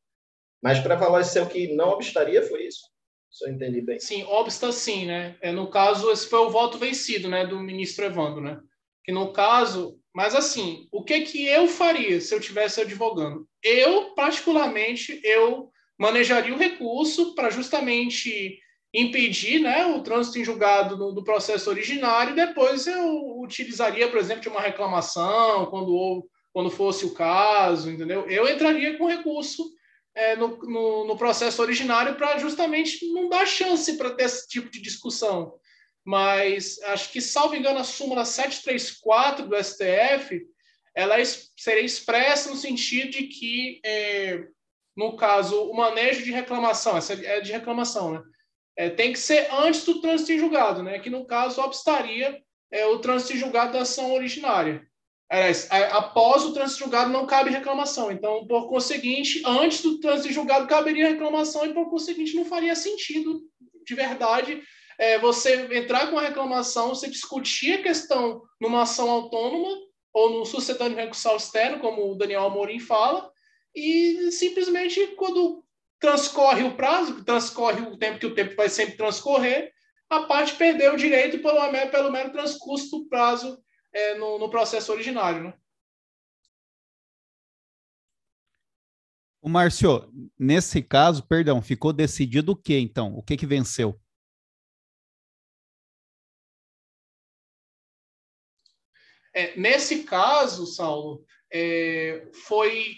[0.61, 2.81] Mas prevalecer o que não obstaria foi isso?
[3.29, 3.99] Se eu entendi bem.
[3.99, 5.37] Sim, obsta sim, né?
[5.41, 8.59] É, no caso, esse foi o voto vencido, né, do ministro Evandro, né?
[9.03, 13.47] Que no caso, mas assim, o que que eu faria se eu tivesse advogando?
[13.63, 18.59] Eu, particularmente, eu manejaria o recurso para justamente
[18.93, 24.49] impedir né, o trânsito em julgado do, processo originário, depois eu utilizaria, por exemplo, de
[24.49, 28.27] uma reclamação, quando, quando fosse o caso, entendeu?
[28.27, 29.63] Eu entraria com recurso
[30.15, 34.71] é, no, no, no, processo originário para justamente não dar chance para ter esse tipo
[34.71, 35.53] de discussão.
[36.05, 40.41] Mas acho que, salvo engano, a súmula 734 do STF,
[40.95, 41.15] ela
[41.57, 44.43] seria expressa no sentido de que, é,
[44.95, 48.21] no caso, o manejo de reclamação, essa é de reclamação, né?
[48.79, 50.99] é, tem que ser antes do trânsito em julgado, né?
[50.99, 52.41] que no caso obstaria
[52.71, 54.87] é, o trânsito em julgado da ação originária.
[55.29, 58.09] Aliás, após o trânsito julgado não cabe reclamação.
[58.09, 63.41] Então, por conseguinte, antes do trânsito julgado caberia reclamação e, por conseguinte, não faria sentido,
[63.85, 64.63] de verdade,
[64.99, 69.69] é, você entrar com a reclamação, você discutir a questão numa ação autônoma
[70.13, 73.31] ou no sucedâneo recursal externo, como o Daniel Amorim fala,
[73.73, 75.63] e simplesmente quando
[75.99, 79.71] transcorre o prazo, transcorre o tempo que o tempo vai sempre transcorrer,
[80.09, 83.57] a parte perdeu o direito pelo, pelo mero transcurso do prazo
[83.93, 85.43] é, no, no, processo originário.
[85.43, 85.53] Né?
[89.41, 93.15] O Márcio, nesse caso, perdão, ficou decidido o que então?
[93.15, 93.97] O que que venceu?
[99.35, 102.95] É, nesse caso, Saulo, é, foi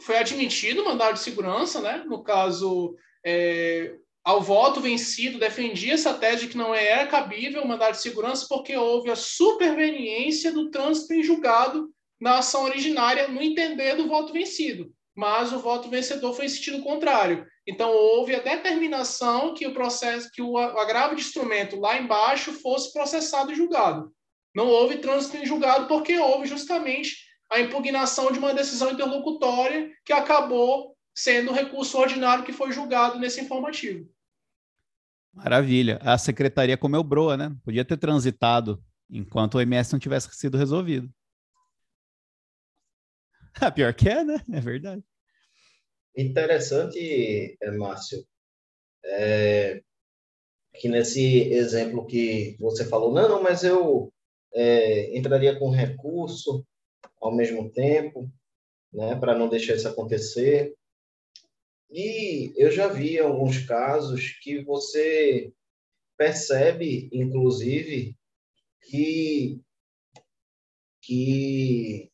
[0.00, 2.04] foi admitido o mandado de segurança, né?
[2.06, 2.94] No caso,
[3.24, 3.94] é,
[4.26, 8.46] ao voto vencido, defendia essa tese de que não era cabível o mandado de segurança
[8.48, 11.88] porque houve a superveniência do trânsito em julgado
[12.20, 14.92] na ação originária no entender do voto vencido.
[15.14, 17.46] Mas o voto vencedor foi em sentido contrário.
[17.66, 22.92] Então houve a determinação que o processo, que o agravo de instrumento lá embaixo fosse
[22.92, 24.12] processado e julgado.
[24.56, 30.14] Não houve trânsito em julgado porque houve justamente a impugnação de uma decisão interlocutória que
[30.14, 34.10] acabou sendo o recurso ordinário que foi julgado nesse informativo.
[35.30, 35.98] Maravilha.
[36.00, 37.54] A secretaria comeu broa, né?
[37.62, 41.12] Podia ter transitado enquanto o MS não tivesse sido resolvido.
[43.60, 44.42] A pior que é, né?
[44.50, 45.04] É verdade.
[46.16, 48.26] Interessante, eh, Márcio,
[49.04, 49.82] é,
[50.72, 54.10] que nesse exemplo que você falou, não, mas eu
[54.56, 56.66] é, entraria com recurso
[57.20, 58.32] ao mesmo tempo,
[58.92, 60.74] né, para não deixar isso acontecer.
[61.90, 65.52] E eu já vi alguns casos que você
[66.16, 68.16] percebe, inclusive,
[68.82, 69.60] que,
[71.02, 72.10] que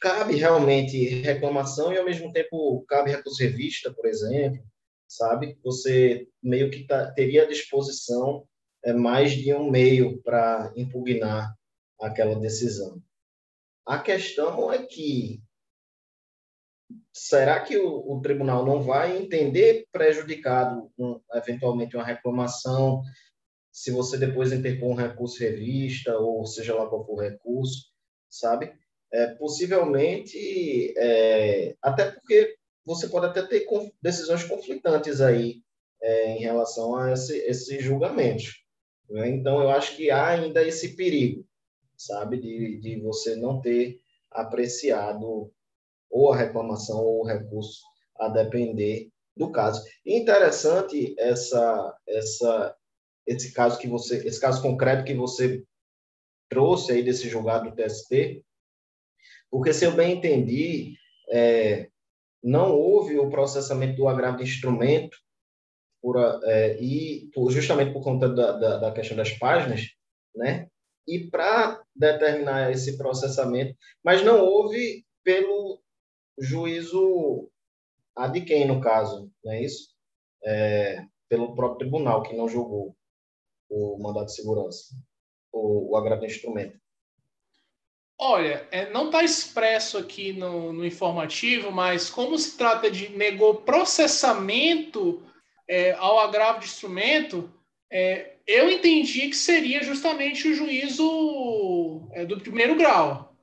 [0.00, 4.64] cabe realmente reclamação e, ao mesmo tempo, cabe recurso revista, por exemplo,
[5.08, 5.58] sabe?
[5.64, 8.47] Você meio que tá, teria à disposição
[8.84, 11.54] é, mais de um meio para impugnar
[12.00, 13.02] aquela decisão.
[13.86, 15.42] A questão é que
[17.12, 23.02] será que o, o tribunal não vai entender prejudicado um, eventualmente uma reclamação
[23.72, 27.86] se você depois interpor um recurso revista ou seja lá qual for o recurso,
[28.28, 28.72] sabe?
[29.12, 33.66] É, possivelmente, é, até porque você pode até ter
[34.02, 35.62] decisões conflitantes aí
[36.02, 38.64] é, em relação a esse, esses julgamentos.
[39.08, 39.28] Né?
[39.30, 41.48] Então, eu acho que há ainda esse perigo
[41.98, 42.38] sabe?
[42.38, 44.00] De, de você não ter
[44.30, 45.52] apreciado
[46.10, 47.82] ou a reclamação ou o recurso,
[48.18, 49.84] a depender do caso.
[50.06, 52.76] Interessante essa, essa,
[53.26, 55.64] esse caso que você, esse caso concreto que você
[56.48, 58.42] trouxe aí desse julgado do TST,
[59.50, 60.94] porque se eu bem entendi,
[61.30, 61.88] é,
[62.42, 65.18] não houve o processamento do agravo de instrumento
[66.00, 69.82] por, é, e por, justamente por conta da, da, da, questão das páginas,
[70.34, 70.68] né?
[71.06, 75.80] E para determinar esse processamento, mas não houve pelo
[76.38, 77.50] juízo
[78.16, 79.88] a de quem no caso, não é isso?
[80.44, 82.96] É, pelo próprio tribunal que não julgou
[83.70, 84.94] o mandato de segurança,
[85.52, 86.78] o, o agravo de instrumento.
[88.20, 93.62] Olha, é, não está expresso aqui no, no, informativo, mas como se trata de negou
[93.62, 95.22] processamento
[95.68, 97.52] é, ao agravo de instrumento,
[97.90, 103.36] é, eu entendi que seria justamente o juízo é, do primeiro grau,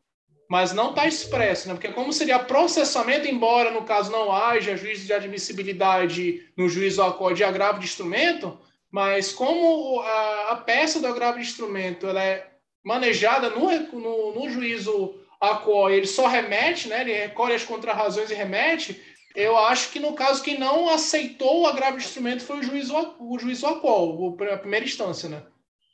[0.49, 1.73] mas não está expresso, né?
[1.73, 7.01] Porque como seria processamento, embora no caso não haja juízo de admissibilidade no juízo
[7.35, 8.57] de agravo de instrumento,
[8.91, 12.47] mas como a, a peça do agravo de instrumento ela é
[12.83, 18.31] manejada no, no, no juízo a qual ele só remete, né, ele recolhe as contrarrazões
[18.31, 19.01] e remete,
[19.35, 22.95] eu acho que no caso quem não aceitou o agravo de instrumento foi o juízo,
[23.19, 25.45] o juízo a qual, a primeira instância, né?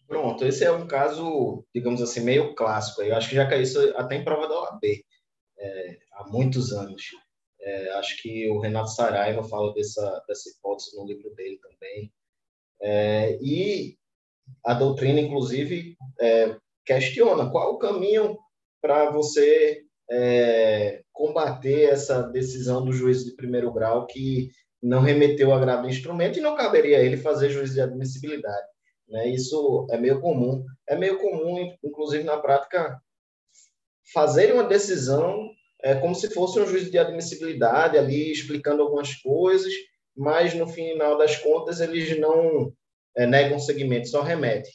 [0.07, 3.01] Pronto, esse é um caso, digamos assim, meio clássico.
[3.01, 4.83] Eu acho que já caiu isso até em prova da OAB
[5.57, 7.01] é, há muitos anos.
[7.61, 12.11] É, acho que o Renato Saraiva fala dessa, dessa hipótese no livro dele também.
[12.81, 13.97] É, e
[14.65, 18.37] a doutrina, inclusive, é, questiona qual o caminho
[18.81, 24.49] para você é, combater essa decisão do juiz de primeiro grau que
[24.81, 28.67] não remeteu o agravo do instrumento e não caberia a ele fazer juízo de admissibilidade.
[29.07, 29.29] Né?
[29.29, 30.65] Isso é meio comum.
[30.87, 32.99] É meio comum, inclusive na prática,
[34.13, 35.49] fazer uma decisão
[35.83, 39.71] é, como se fosse um juízo de admissibilidade, ali explicando algumas coisas,
[40.15, 42.73] mas no final das contas eles não
[43.15, 44.69] é, negam segmento, só remete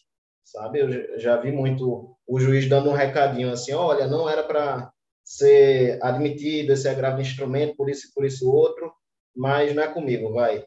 [0.46, 0.80] sabe?
[0.80, 4.90] Eu já vi muito o juiz dando um recadinho assim, olha, não era para
[5.26, 8.94] ser admitido esse agravo de instrumento por isso por isso outro,
[9.34, 10.64] mas não é comigo, vai.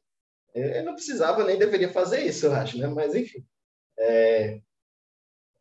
[0.54, 2.88] Eu não precisava nem deveria fazer isso, eu acho, né?
[2.88, 3.46] Mas enfim.
[3.98, 4.60] É,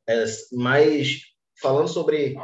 [0.09, 1.21] é, mas
[1.61, 2.35] falando sobre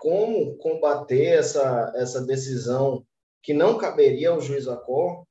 [0.00, 3.06] como combater essa essa decisão
[3.40, 5.24] que não caberia ao juiz a cor,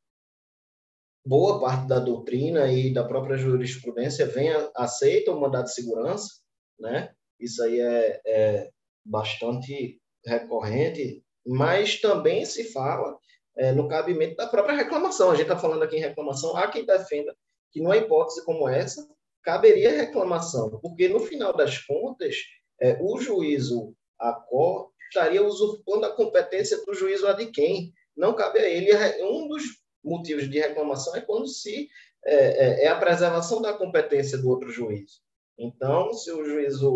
[1.25, 6.41] boa parte da doutrina e da própria jurisprudência vem aceita o mandado de segurança,
[6.79, 7.13] né?
[7.37, 8.71] Isso aí é, é
[9.03, 13.17] bastante recorrente, mas também se fala
[13.57, 15.29] é, no cabimento da própria reclamação.
[15.29, 17.35] A gente está falando aqui em reclamação, há quem defenda
[17.71, 19.07] que numa hipótese como essa
[19.41, 22.35] caberia reclamação, porque no final das contas
[22.81, 28.33] é, o juízo a cor estaria usurpando a competência do juízo a de quem não
[28.33, 28.91] cabe a ele.
[29.23, 29.63] Um dos
[30.03, 31.89] motivos de reclamação é quando se
[32.25, 35.21] é, é, é, a preservação da competência do outro juiz.
[35.57, 36.93] Então, se o juízo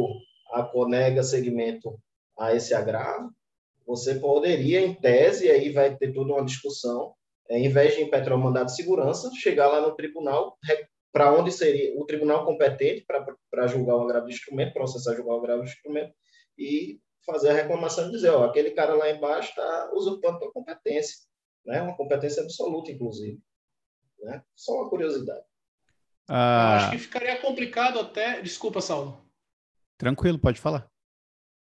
[0.51, 1.99] aconega segmento
[2.39, 3.31] a esse agravo,
[3.85, 7.13] você poderia, em tese, aí vai ter toda uma discussão,
[7.49, 10.57] é, em vez de impetrar o mandado de segurança, chegar lá no tribunal,
[11.11, 13.05] para onde seria o tribunal competente
[13.49, 16.13] para julgar o agravo de instrumento, processar julgar o agravo de instrumento,
[16.57, 21.27] e fazer a reclamação e dizer, ó, aquele cara lá embaixo está usurpando a competência
[21.67, 21.81] né?
[21.81, 23.39] Uma competência absoluta, inclusive.
[24.19, 24.41] Né?
[24.55, 25.45] Só uma curiosidade.
[26.27, 26.77] Ah...
[26.77, 28.41] acho que ficaria complicado até.
[28.41, 29.21] Desculpa, Saulo.
[29.97, 30.89] Tranquilo, pode falar.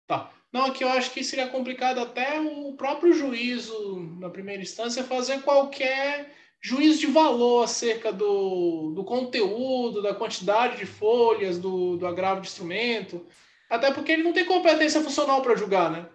[0.06, 0.32] Tá.
[0.52, 5.40] Não, aqui eu acho que seria complicado até o próprio juízo, na primeira instância, fazer
[5.40, 6.30] qualquer
[6.60, 12.48] juízo de valor acerca do, do conteúdo, da quantidade de folhas, do, do agravo de
[12.48, 13.26] instrumento,
[13.68, 16.06] até porque ele não tem competência funcional para julgar, né?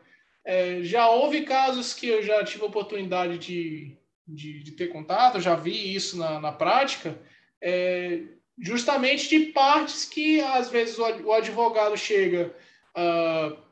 [0.45, 5.55] É, já houve casos que eu já tive oportunidade de, de, de ter contato, já
[5.55, 7.19] vi isso na, na prática,
[7.61, 8.21] é,
[8.57, 12.55] justamente de partes que às vezes o, o advogado chega.
[12.95, 13.66] Uh,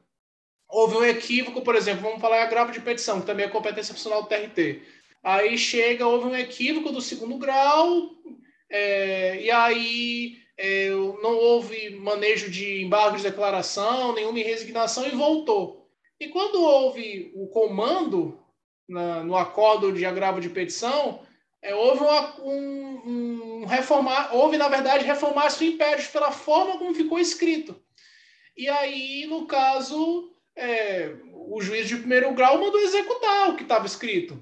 [0.76, 3.93] houve um equívoco, por exemplo, vamos falar em agravo de petição, que também é competência
[3.93, 4.82] funcional do TRT.
[5.23, 8.11] Aí chega, houve um equívoco do segundo grau,
[8.69, 15.89] é, e aí é, não houve manejo de embargo de declaração, nenhuma resignação e voltou.
[16.19, 18.38] E quando houve o comando
[18.88, 21.21] na, no acordo de agravo de petição,
[21.61, 26.93] é, houve uma, um, um, reformar, houve na verdade reformar-se o império pela forma como
[26.93, 27.82] ficou escrito.
[28.57, 31.15] E aí, no caso, é,
[31.47, 34.41] o juiz de primeiro grau mandou executar o que estava escrito.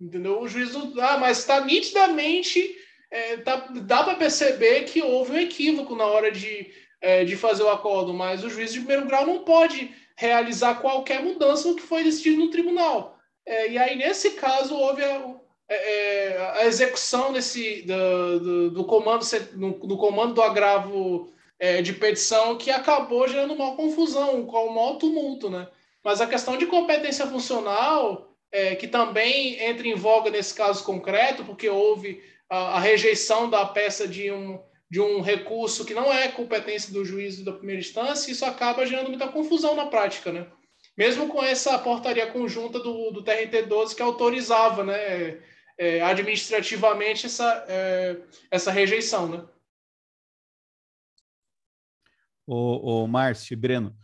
[0.00, 0.40] Entendeu?
[0.40, 2.76] O juiz, ah, mas está nitidamente,
[3.10, 6.70] é, tá, dá para perceber que houve um equívoco na hora de,
[7.00, 11.22] é, de fazer o acordo, mas o juiz de primeiro grau não pode realizar qualquer
[11.22, 13.18] mudança no que foi decidido no tribunal.
[13.44, 15.34] É, e aí, nesse caso, houve a,
[15.68, 21.82] é, é a execução desse, do, do, do comando, do, do comando do agravo é,
[21.82, 25.68] de petição que acabou gerando uma confusão, com um maior tumulto, né?
[26.04, 31.44] Mas a questão de competência funcional, é, que também entra em voga nesse caso concreto,
[31.44, 36.28] porque houve a, a, rejeição da peça de um, de um recurso que não é
[36.28, 40.46] competência do juízo da primeira instância, isso acaba gerando muita confusão na prática, né?
[40.96, 45.38] Mesmo com essa portaria conjunta do, do TRT-12 que autorizava, né,
[45.76, 48.16] é, administrativamente essa, é,
[48.50, 49.44] essa rejeição, né?
[52.50, 53.94] O, o Márcio e Breno,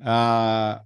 [0.00, 0.82] a,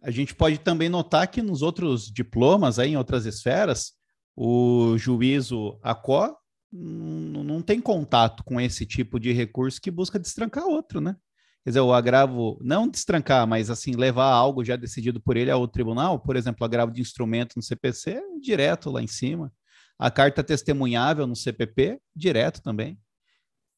[0.00, 3.92] a gente pode também notar que nos outros diplomas, aí, em outras esferas,
[4.36, 6.36] o juízo ACO
[6.72, 11.16] não tem contato com esse tipo de recurso que busca destrancar outro, né?
[11.64, 15.66] Quer dizer, o agravo, não destrancar, mas assim, levar algo já decidido por ele ao
[15.66, 19.52] tribunal, por exemplo, agravo de instrumento no CPC, direto lá em cima.
[19.98, 22.98] A carta testemunhável no CPP, direto também.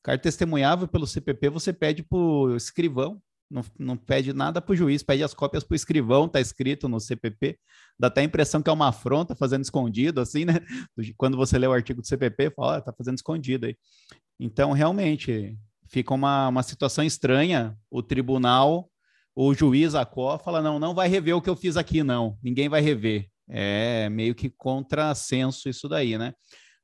[0.06, 4.76] Carta testemunhável pelo CPP, você pede para o escrivão, não, não pede nada para o
[4.76, 7.58] juiz, pede as cópias para o escrivão, está escrito no CPP.
[7.98, 10.60] Dá até a impressão que é uma afronta fazendo escondido, assim, né?
[11.18, 13.76] Quando você lê o artigo do CPP, fala, está fazendo escondido aí.
[14.38, 17.76] Então, realmente, fica uma, uma situação estranha.
[17.90, 18.88] O tribunal,
[19.34, 22.38] o juiz, a CO, fala: não, não vai rever o que eu fiz aqui, não.
[22.40, 23.26] Ninguém vai rever.
[23.48, 26.32] É meio que contrassenso isso daí, né?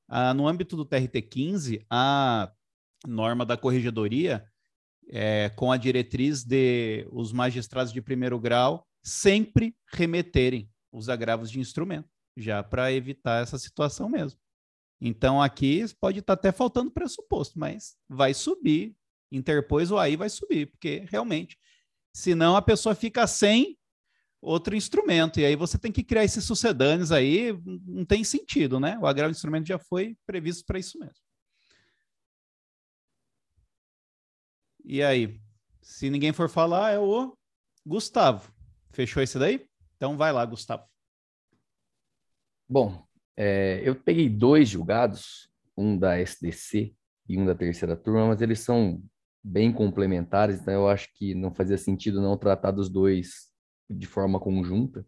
[0.09, 2.51] Ah, no âmbito do TRT 15, a
[3.07, 4.45] norma da corregedoria
[5.09, 11.59] é, com a diretriz de os magistrados de primeiro grau sempre remeterem os agravos de
[11.59, 14.39] instrumento, já para evitar essa situação mesmo.
[15.01, 18.95] Então aqui pode estar tá até faltando pressuposto, mas vai subir,
[19.31, 21.59] interpôs o aí vai subir, porque realmente,
[22.15, 23.77] senão a pessoa fica sem
[24.41, 28.99] outro instrumento, e aí você tem que criar esses sucedâneos aí, não tem sentido, né?
[29.01, 31.15] O agravo de instrumento já foi previsto para isso mesmo.
[34.85, 35.41] E aí?
[35.81, 37.37] Se ninguém for falar, é o
[37.87, 38.53] Gustavo.
[38.93, 39.67] Fechou esse daí?
[39.97, 40.85] Então vai lá, Gustavo.
[42.69, 43.05] Bom,
[43.37, 46.95] é, eu peguei dois julgados, um da SDC
[47.29, 49.03] e um da terceira turma, mas eles são
[49.43, 53.51] bem complementares, então eu acho que não fazia sentido não tratar dos dois
[53.91, 55.05] de forma conjunta.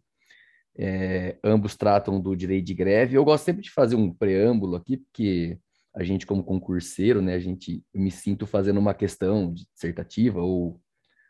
[0.77, 3.15] É, ambos tratam do direito de greve.
[3.15, 5.57] Eu gosto sempre de fazer um preâmbulo aqui, porque
[5.95, 10.81] a gente como concurseiro, né, a gente me sinto fazendo uma questão dissertativa ou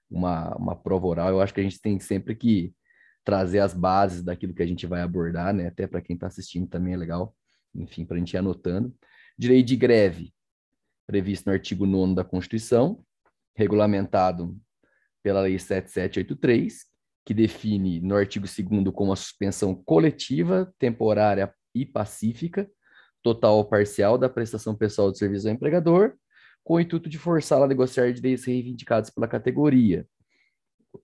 [0.09, 2.73] uma, uma prova oral, eu acho que a gente tem sempre que
[3.23, 6.67] trazer as bases daquilo que a gente vai abordar, né, até para quem está assistindo
[6.67, 7.35] também é legal,
[7.75, 8.93] enfim, para a gente ir anotando.
[9.37, 10.33] Direito de greve,
[11.05, 13.03] previsto no artigo 9 da Constituição,
[13.55, 14.57] regulamentado
[15.21, 16.85] pela Lei 7783,
[17.23, 22.69] que define no artigo 2 como a suspensão coletiva, temporária e pacífica
[23.25, 26.13] total ou parcial da prestação pessoal de serviço ao empregador,
[26.63, 30.07] com o intuito de forçá-la a negociar direitos reivindicados pela categoria.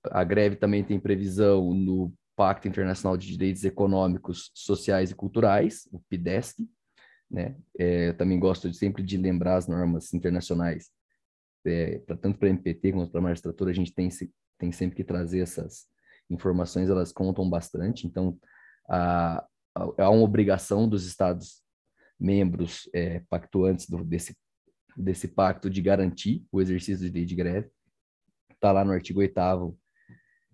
[0.04, 6.00] A greve também tem previsão no Pacto Internacional de Direitos Econômicos, Sociais e Culturais, o
[6.00, 6.70] PIDESC,
[7.30, 7.56] né?
[7.80, 10.92] É, também gosto de, sempre de lembrar as normas internacionais,
[11.66, 14.10] é, pra, tanto para a MPT quanto para a magistratura, a gente tem,
[14.60, 15.88] tem sempre que trazer essas
[16.30, 18.38] informações, elas contam bastante, então
[18.88, 19.44] há,
[19.76, 21.61] há uma obrigação dos estados
[22.22, 24.38] membros é, pactuantes do, desse,
[24.96, 27.70] desse pacto de garantir o exercício de lei de greve.
[28.52, 29.76] Está lá no artigo 8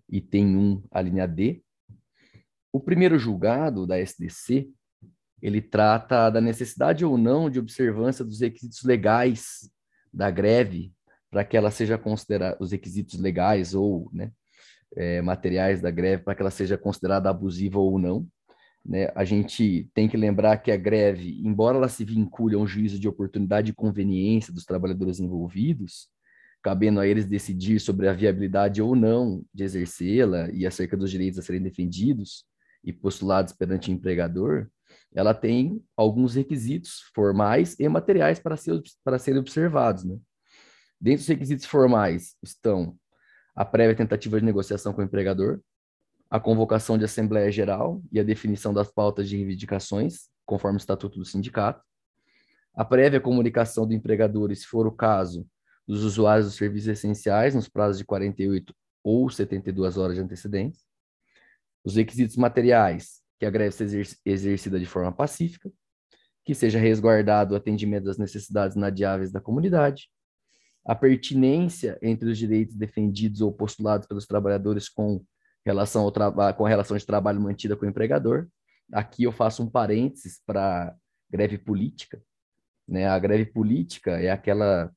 [0.08, 1.62] e tem um, a linha D.
[2.72, 4.70] O primeiro julgado da SDC,
[5.42, 9.70] ele trata da necessidade ou não de observância dos requisitos legais
[10.12, 10.92] da greve
[11.30, 14.32] para que ela seja considerada, os requisitos legais ou né,
[14.96, 18.26] é, materiais da greve, para que ela seja considerada abusiva ou não.
[18.88, 19.12] Né?
[19.14, 22.98] A gente tem que lembrar que a greve, embora ela se vincule a um juízo
[22.98, 26.08] de oportunidade e conveniência dos trabalhadores envolvidos,
[26.62, 31.38] cabendo a eles decidir sobre a viabilidade ou não de exercê-la e acerca dos direitos
[31.38, 32.44] a serem defendidos
[32.82, 34.68] e postulados perante o empregador,
[35.14, 40.04] ela tem alguns requisitos formais e materiais para, ser, para serem observados.
[40.04, 40.18] Né?
[40.98, 42.96] Dentre os requisitos formais estão
[43.54, 45.60] a prévia tentativa de negociação com o empregador,
[46.30, 51.18] a convocação de Assembleia Geral e a definição das pautas de reivindicações, conforme o Estatuto
[51.18, 51.82] do Sindicato,
[52.74, 55.46] a prévia comunicação do empregador, se for o caso,
[55.86, 60.84] dos usuários dos serviços essenciais nos prazos de 48 ou 72 horas de antecedência,
[61.82, 65.72] os requisitos materiais, que a greve seja exercida de forma pacífica,
[66.44, 70.10] que seja resguardado o atendimento das necessidades inadiáveis da comunidade,
[70.84, 75.24] a pertinência entre os direitos defendidos ou postulados pelos trabalhadores com
[75.68, 78.48] relação ao trabalho, com a relação de trabalho mantida com o empregador.
[78.90, 80.94] Aqui eu faço um parênteses para
[81.30, 82.22] greve política.
[82.86, 83.06] Né?
[83.06, 84.90] A greve política é aquela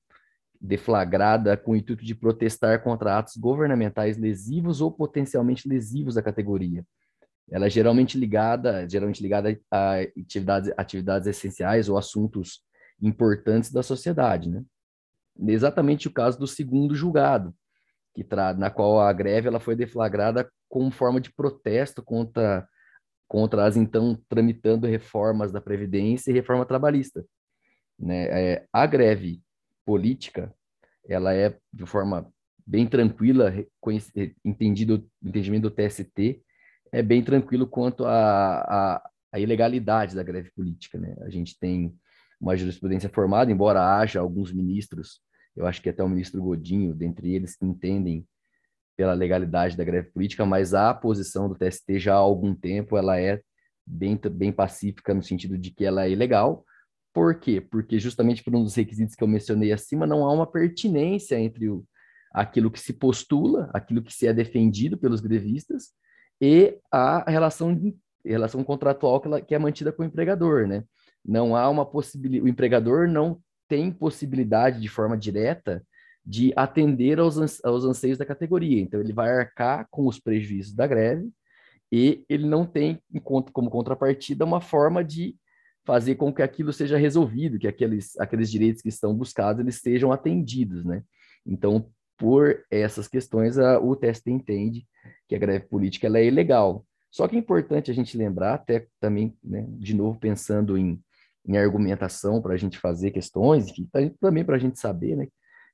[0.60, 6.86] deflagrada com o intuito de protestar contra atos governamentais lesivos ou potencialmente lesivos à categoria.
[7.50, 12.62] Ela é geralmente ligada, geralmente ligada a atividades, atividades essenciais ou assuntos
[13.02, 14.64] importantes da sociedade, né?
[15.48, 17.54] Exatamente o caso do segundo julgado,
[18.14, 22.68] que tra na qual a greve ela foi deflagrada como forma de protesto contra
[23.28, 27.26] contra as então tramitando reformas da previdência e reforma trabalhista,
[27.98, 28.26] né?
[28.26, 29.42] É, a greve
[29.86, 30.54] política,
[31.08, 32.30] ela é de forma
[32.68, 33.54] bem tranquila,
[34.44, 36.44] entendido entendimento do TST,
[36.92, 39.02] é bem tranquilo quanto à
[39.38, 41.16] ilegalidade da greve política, né?
[41.22, 41.96] A gente tem
[42.40, 45.22] uma jurisprudência formada, embora haja alguns ministros,
[45.56, 48.26] eu acho que até o ministro Godinho, dentre eles, entendem
[48.96, 53.20] pela legalidade da greve política, mas a posição do TST já há algum tempo ela
[53.20, 53.42] é
[53.86, 56.66] bem, bem pacífica no sentido de que ela é ilegal.
[57.14, 57.60] Por quê?
[57.60, 61.70] Porque justamente por um dos requisitos que eu mencionei acima, não há uma pertinência entre
[61.70, 61.84] o,
[62.34, 65.90] aquilo que se postula, aquilo que se é defendido pelos grevistas
[66.40, 67.78] e a relação,
[68.26, 70.84] relação contratual que, ela, que é mantida com o empregador, né?
[71.24, 73.40] Não há uma possibilidade, o empregador não
[73.72, 75.82] tem possibilidade de forma direta
[76.26, 78.82] de atender aos, aos anseios da categoria.
[78.82, 81.32] Então, ele vai arcar com os prejuízos da greve
[81.90, 85.38] e ele não tem, como contrapartida, uma forma de
[85.86, 90.12] fazer com que aquilo seja resolvido, que aqueles, aqueles direitos que estão buscados eles sejam
[90.12, 91.02] atendidos, né?
[91.46, 94.86] Então, por essas questões, a, o TST entende
[95.30, 96.86] que a greve política ela é ilegal.
[97.10, 101.02] Só que é importante a gente lembrar, até também, né, de novo, pensando em,
[101.46, 103.90] em argumentação para a gente fazer questões, e
[104.20, 105.28] também para a gente saber, né,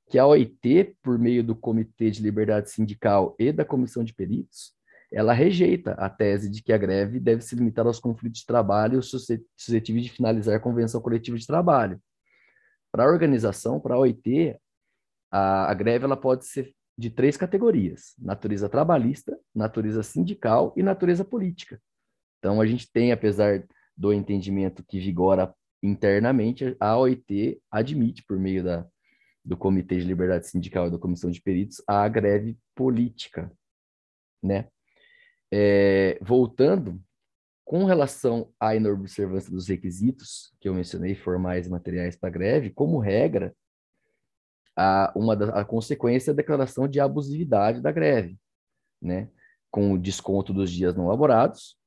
[0.09, 4.73] que a OIT, por meio do Comitê de Liberdade Sindical e da Comissão de Peritos,
[5.11, 9.01] ela rejeita a tese de que a greve deve se limitar aos conflitos de trabalho
[9.01, 12.01] suscetíveis de finalizar a convenção coletiva de trabalho.
[12.91, 14.57] Para a organização, para a OIT,
[15.31, 21.23] a, a greve ela pode ser de três categorias: natureza trabalhista, natureza sindical e natureza
[21.23, 21.81] política.
[22.39, 23.65] Então, a gente tem, apesar
[23.97, 28.85] do entendimento que vigora internamente, a OIT admite, por meio da,
[29.43, 33.51] do Comitê de Liberdade Sindical e da Comissão de Peritos, a greve política.
[34.43, 34.67] Né?
[35.51, 37.01] É, voltando,
[37.65, 42.99] com relação à inobservância dos requisitos que eu mencionei, formais e materiais para greve, como
[42.99, 43.53] regra,
[44.75, 48.37] a, uma da, a consequência é a declaração de abusividade da greve,
[49.01, 49.29] né?
[49.71, 51.77] com o desconto dos dias não laborados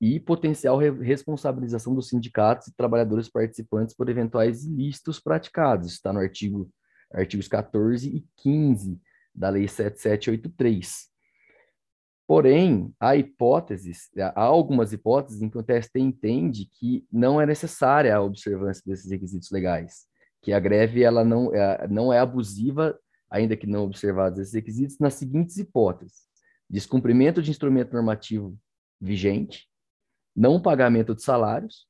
[0.00, 5.92] e potencial re responsabilização dos sindicatos e trabalhadores participantes por eventuais ilícitos praticados.
[5.92, 6.70] Está no artigo
[7.12, 9.00] artigos 14 e 15
[9.34, 11.08] da Lei 7783.
[12.26, 18.16] Porém, há hipóteses, há algumas hipóteses em que o TST entende que não é necessária
[18.16, 20.06] a observância desses requisitos legais
[20.44, 22.96] que a greve ela não, é, não é abusiva,
[23.30, 26.26] ainda que não observados esses requisitos, nas seguintes hipóteses:
[26.68, 28.56] descumprimento de instrumento normativo
[29.00, 29.66] vigente,
[30.34, 31.86] não pagamento de salários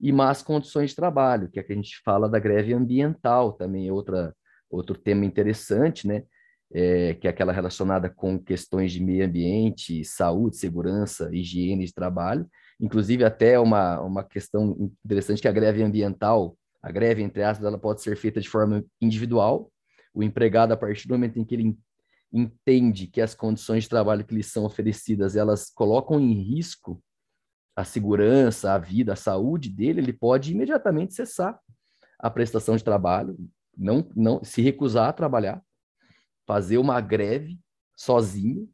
[0.00, 3.88] e más condições de trabalho, que é que a gente fala da greve ambiental também,
[3.88, 4.34] é outra,
[4.70, 6.24] outro tema interessante, né?
[6.72, 12.44] É, que é aquela relacionada com questões de meio ambiente, saúde, segurança, higiene de trabalho.
[12.80, 16.56] Inclusive, até uma, uma questão interessante que a greve ambiental
[16.86, 19.72] a greve, entre aspas, ela pode ser feita de forma individual.
[20.14, 21.76] O empregado, a partir do momento em que ele
[22.32, 27.02] entende que as condições de trabalho que lhe são oferecidas, elas colocam em risco
[27.76, 31.60] a segurança, a vida, a saúde dele, ele pode imediatamente cessar
[32.18, 33.36] a prestação de trabalho,
[33.76, 35.62] não, não se recusar a trabalhar,
[36.46, 37.60] fazer uma greve
[37.94, 38.68] sozinho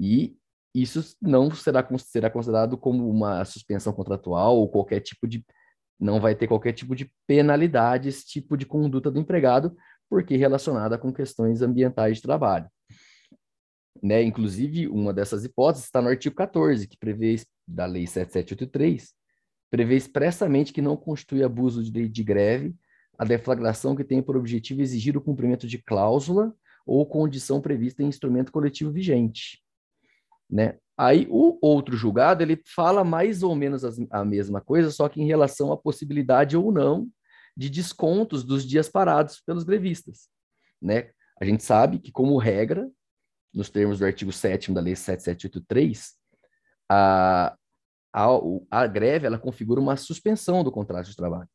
[0.00, 0.36] e
[0.74, 5.44] isso não será, será considerado como uma suspensão contratual ou qualquer tipo de
[6.00, 9.76] não vai ter qualquer tipo de penalidade esse tipo de conduta do empregado,
[10.08, 12.70] porque relacionada com questões ambientais de trabalho.
[14.02, 14.22] Né?
[14.22, 19.12] Inclusive, uma dessas hipóteses está no artigo 14, que prevê, da Lei 7783,
[19.70, 22.74] prevê expressamente que não constitui abuso de, de greve
[23.18, 26.54] a deflagração que tem por objetivo exigir o cumprimento de cláusula
[26.86, 29.60] ou condição prevista em instrumento coletivo vigente.
[30.48, 30.78] Né?
[30.96, 35.26] Aí o outro julgado ele fala mais ou menos a mesma coisa, só que em
[35.26, 37.08] relação à possibilidade ou não
[37.56, 40.28] de descontos dos dias parados pelos grevistas,
[40.80, 41.10] né?
[41.40, 42.88] A gente sabe que como regra,
[43.52, 46.14] nos termos do artigo 7 da lei 7783,
[46.90, 47.56] a,
[48.12, 48.26] a,
[48.70, 51.48] a greve ela configura uma suspensão do contrato de trabalho.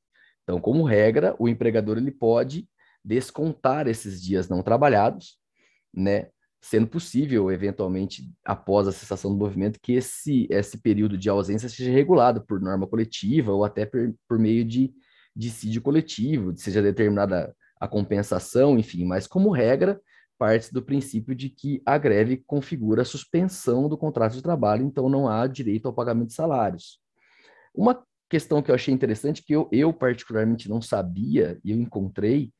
[0.44, 2.68] Então, como regra, o empregador ele pode
[3.04, 5.38] descontar esses dias não trabalhados,
[5.94, 6.30] né,
[6.62, 11.92] sendo possível, eventualmente, após a cessação do movimento, que esse, esse período de ausência seja
[11.92, 14.94] regulado por norma coletiva ou até por, por meio de
[15.36, 20.00] dissídio coletivo, seja determinada a compensação, enfim, mas como regra,
[20.44, 25.08] parte do princípio de que a greve configura a suspensão do contrato de trabalho, então
[25.08, 27.00] não há direito ao pagamento de salários.
[27.74, 32.52] Uma questão que eu achei interessante, que eu, eu particularmente não sabia e eu encontrei,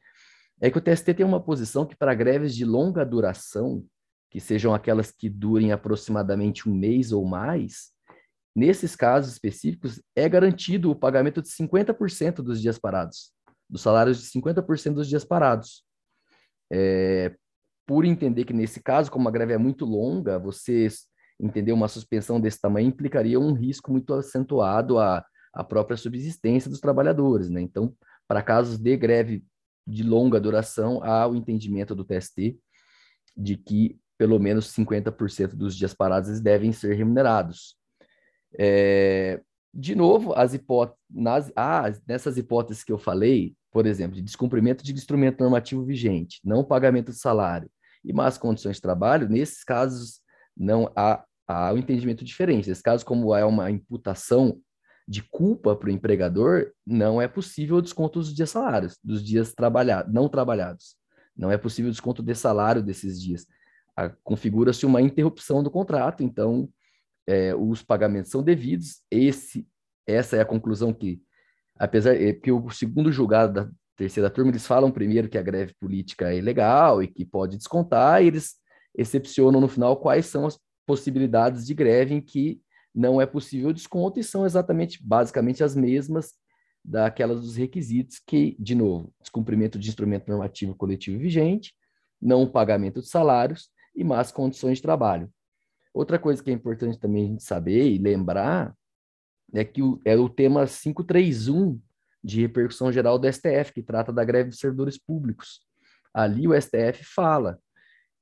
[0.62, 3.86] é que o TST tem uma posição que para greves de longa duração,
[4.32, 7.92] que sejam aquelas que durem aproximadamente um mês ou mais,
[8.56, 13.34] nesses casos específicos, é garantido o pagamento de 50% dos dias parados
[13.70, 15.84] dos salários de 50% dos dias parados.
[16.72, 17.36] É,
[17.86, 20.88] por entender que, nesse caso, como a greve é muito longa, você
[21.40, 26.80] entender uma suspensão desse tamanho implicaria um risco muito acentuado à, à própria subsistência dos
[26.80, 27.50] trabalhadores.
[27.50, 27.62] Né?
[27.62, 27.94] Então,
[28.28, 29.44] para casos de greve
[29.86, 32.58] de longa duração, há o entendimento do TST
[33.36, 37.76] de que pelo menos 50% dos dias parados devem ser remunerados.
[38.58, 39.42] É,
[39.74, 40.58] de novo, as
[41.10, 46.40] nas, ah, nessas hipóteses que eu falei, por exemplo, de descumprimento de instrumento normativo vigente,
[46.46, 47.70] não pagamento de salário
[48.06, 50.22] e más condições de trabalho, nesses casos
[50.56, 52.70] não há, há um entendimento diferente.
[52.70, 54.62] Nesse caso, como é uma imputação
[55.08, 59.54] de culpa para o empregador, não é possível o desconto dos dias salários, dos dias
[59.54, 60.96] trabalhados, não trabalhados.
[61.36, 63.48] Não é possível o desconto de salário desses dias.
[64.24, 66.70] Configura-se uma interrupção do contrato, então
[67.28, 69.02] é, os pagamentos são devidos.
[69.10, 69.68] Esse,
[70.06, 71.22] essa é a conclusão que
[71.84, 75.74] apesar é, que o segundo julgado da terceira turma, eles falam primeiro que a greve
[75.80, 78.56] política é ilegal e que pode descontar, e eles
[78.96, 82.62] excepcionam no final quais são as possibilidades de greve em que
[82.96, 86.34] não é possível desconto e são exatamente, basicamente, as mesmas
[86.86, 91.74] daquelas dos requisitos que, de novo, descumprimento de instrumento normativo coletivo vigente,
[92.22, 95.30] não pagamento de salários e más condições de trabalho.
[95.94, 98.74] Outra coisa que é importante também a gente saber e lembrar
[99.54, 101.80] é que é o tema 531
[102.24, 105.62] de repercussão geral do STF, que trata da greve dos servidores públicos.
[106.14, 107.60] Ali o STF fala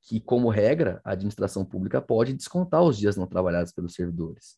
[0.01, 4.57] que, como regra, a administração pública pode descontar os dias não trabalhados pelos servidores.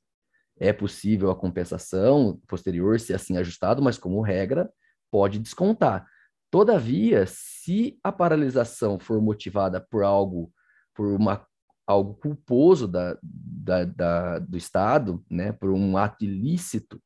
[0.58, 4.72] É possível a compensação posterior, se assim ajustado, mas, como regra,
[5.12, 6.08] pode descontar.
[6.50, 10.54] Todavia, se a paralisação for motivada por algo,
[10.94, 11.46] por uma
[11.86, 17.02] algo culposo da, da, da, do Estado, né, por um ato ilícito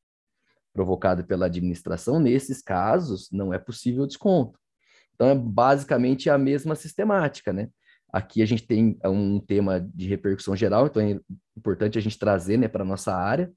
[0.72, 4.58] provocado pela administração, nesses casos não é possível desconto.
[5.14, 7.68] Então é basicamente a mesma sistemática, né?
[8.12, 11.18] Aqui a gente tem um tema de repercussão geral, então é
[11.56, 13.52] importante a gente trazer, né, para nossa área,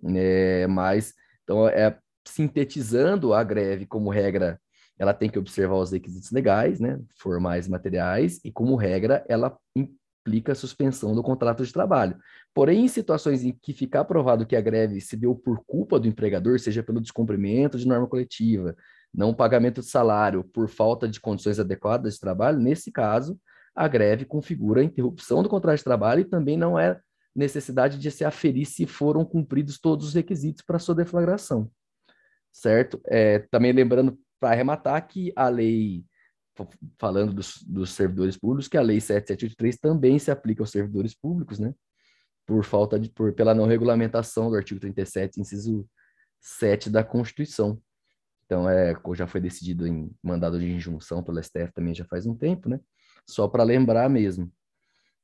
[0.00, 0.66] né?
[0.68, 1.12] Mas
[1.42, 4.60] então é sintetizando a greve como regra,
[4.96, 9.58] ela tem que observar os requisitos legais, né, formais materiais, e como regra ela
[10.22, 12.16] implica a suspensão do contrato de trabalho.
[12.54, 16.06] Porém, em situações em que ficar provado que a greve se deu por culpa do
[16.06, 18.76] empregador, seja pelo descumprimento de norma coletiva,
[19.12, 23.38] não pagamento de salário, por falta de condições adequadas de trabalho, nesse caso,
[23.74, 27.00] a greve configura a interrupção do contrato de trabalho e também não é
[27.34, 31.70] necessidade de se aferir se foram cumpridos todos os requisitos para sua deflagração.
[32.52, 33.00] Certo?
[33.06, 36.04] É, também lembrando, para arrematar, que a lei
[36.98, 41.58] falando dos, dos, servidores públicos, que a Lei 7783 também se aplica aos servidores públicos,
[41.58, 41.74] né?
[42.46, 45.88] Por falta de, por, pela não regulamentação do artigo 37, inciso
[46.40, 47.80] 7 da Constituição.
[48.44, 52.34] Então, é, já foi decidido em mandado de injunção pelo STF também já faz um
[52.34, 52.78] tempo, né?
[53.26, 54.52] Só para lembrar mesmo.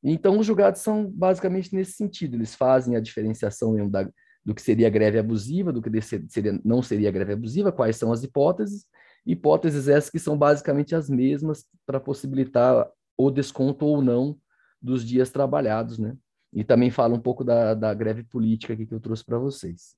[0.03, 4.09] Então, os julgados são basicamente nesse sentido, eles fazem a diferenciação da,
[4.45, 8.23] do que seria greve abusiva, do que seria, não seria greve abusiva, quais são as
[8.23, 8.87] hipóteses,
[9.29, 14.39] Hipóteses essas que são basicamente as mesmas para possibilitar o desconto ou não
[14.81, 16.17] dos dias trabalhados, né?
[16.53, 19.95] E também fala um pouco da, da greve política que eu trouxe para vocês.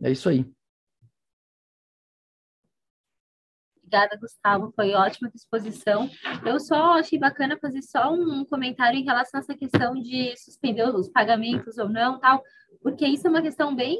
[0.00, 0.48] É isso aí.
[3.88, 4.70] Obrigada, Gustavo.
[4.76, 6.10] Foi ótima disposição.
[6.44, 10.84] Eu só achei bacana fazer só um comentário em relação a essa questão de suspender
[10.94, 12.42] os pagamentos ou não, tal,
[12.82, 13.98] porque isso é uma questão bem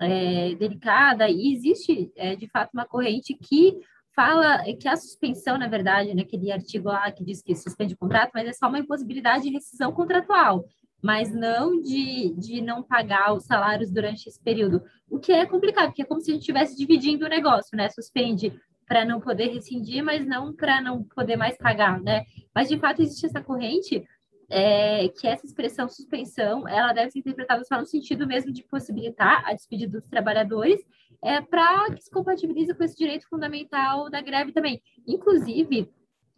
[0.00, 3.78] é, delicada e existe, é, de fato, uma corrente que
[4.16, 8.32] fala que a suspensão, na verdade, naquele artigo lá que diz que suspende o contrato,
[8.34, 10.64] mas é só uma impossibilidade de rescisão contratual,
[11.00, 15.86] mas não de, de não pagar os salários durante esse período, o que é complicado,
[15.86, 17.88] porque é como se a gente estivesse dividindo o negócio, né?
[17.88, 18.52] Suspende
[18.88, 22.24] para não poder rescindir, mas não para não poder mais pagar, né?
[22.54, 24.02] Mas de fato existe essa corrente
[24.50, 29.42] é, que essa expressão suspensão ela deve ser interpretada só no sentido mesmo de possibilitar
[29.46, 30.80] a despedida dos trabalhadores
[31.22, 34.80] é, para que se compatibilize com esse direito fundamental da greve também.
[35.06, 35.90] Inclusive,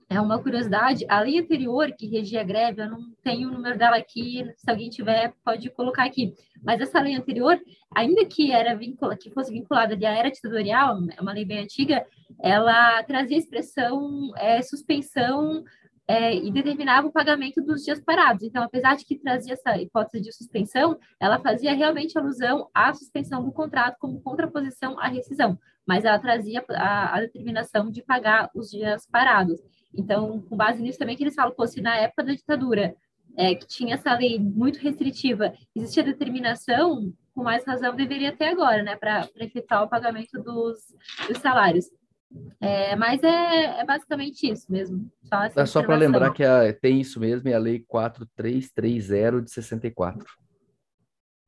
[0.09, 3.79] é uma curiosidade, a lei anterior que regia a greve, eu não tenho o número
[3.79, 6.35] dela aqui, se alguém tiver, pode colocar aqui.
[6.65, 7.57] Mas essa lei anterior,
[7.95, 12.05] ainda que era vincula, que fosse vinculada à era ditatorial, é uma lei bem antiga,
[12.43, 15.65] ela trazia expressão é, suspensão
[16.11, 18.43] é, e determinava o pagamento dos dias parados.
[18.43, 23.45] Então, apesar de que trazia essa hipótese de suspensão, ela fazia realmente alusão à suspensão
[23.45, 25.57] do contrato como contraposição à rescisão,
[25.87, 29.61] mas ela trazia a, a determinação de pagar os dias parados.
[29.95, 32.95] Então, com base nisso também que eles falam, pô, se na época da ditadura,
[33.37, 38.83] é, que tinha essa lei muito restritiva, existia determinação, com mais razão deveria ter agora,
[38.83, 40.79] né, para efetuar o pagamento dos,
[41.29, 41.87] dos salários.
[42.61, 45.11] É, mas é, é, basicamente isso mesmo.
[45.55, 50.40] Só, só para lembrar que a, tem isso mesmo, é a Lei 4330 de 64.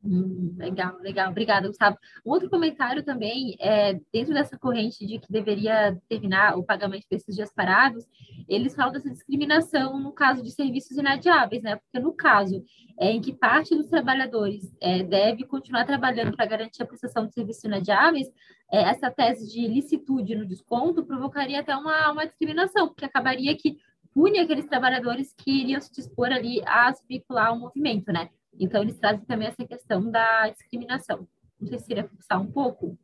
[0.05, 1.31] Hum, legal, legal.
[1.31, 1.97] Obrigada, Gustavo.
[2.27, 7.37] Um outro comentário também, é, dentro dessa corrente de que deveria terminar o pagamento desses
[7.37, 8.05] dias parados,
[8.49, 11.77] eles falam dessa discriminação no caso de serviços inadiáveis, né?
[11.77, 12.65] Porque no caso
[12.99, 17.33] é, em que parte dos trabalhadores é, deve continuar trabalhando para garantir a prestação de
[17.33, 18.27] serviços inadiáveis,
[18.73, 23.77] é, essa tese de licitude no desconto provocaria até uma, uma discriminação, porque acabaria que
[24.12, 28.29] pune aqueles trabalhadores que iriam se dispor ali a se vincular ao movimento, né?
[28.59, 31.27] Então, eles trazem também essa questão da discriminação.
[31.61, 32.99] Não sei se iria fixar um pouco.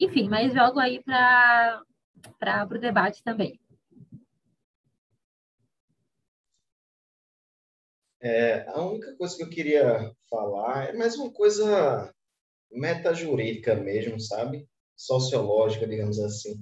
[0.00, 1.82] Enfim, mas jogo aí para
[2.70, 3.60] o debate também.
[8.20, 12.12] É, a única coisa que eu queria falar é mais uma coisa
[12.70, 14.68] metajurídica mesmo, sabe?
[14.96, 16.56] Sociológica, digamos assim.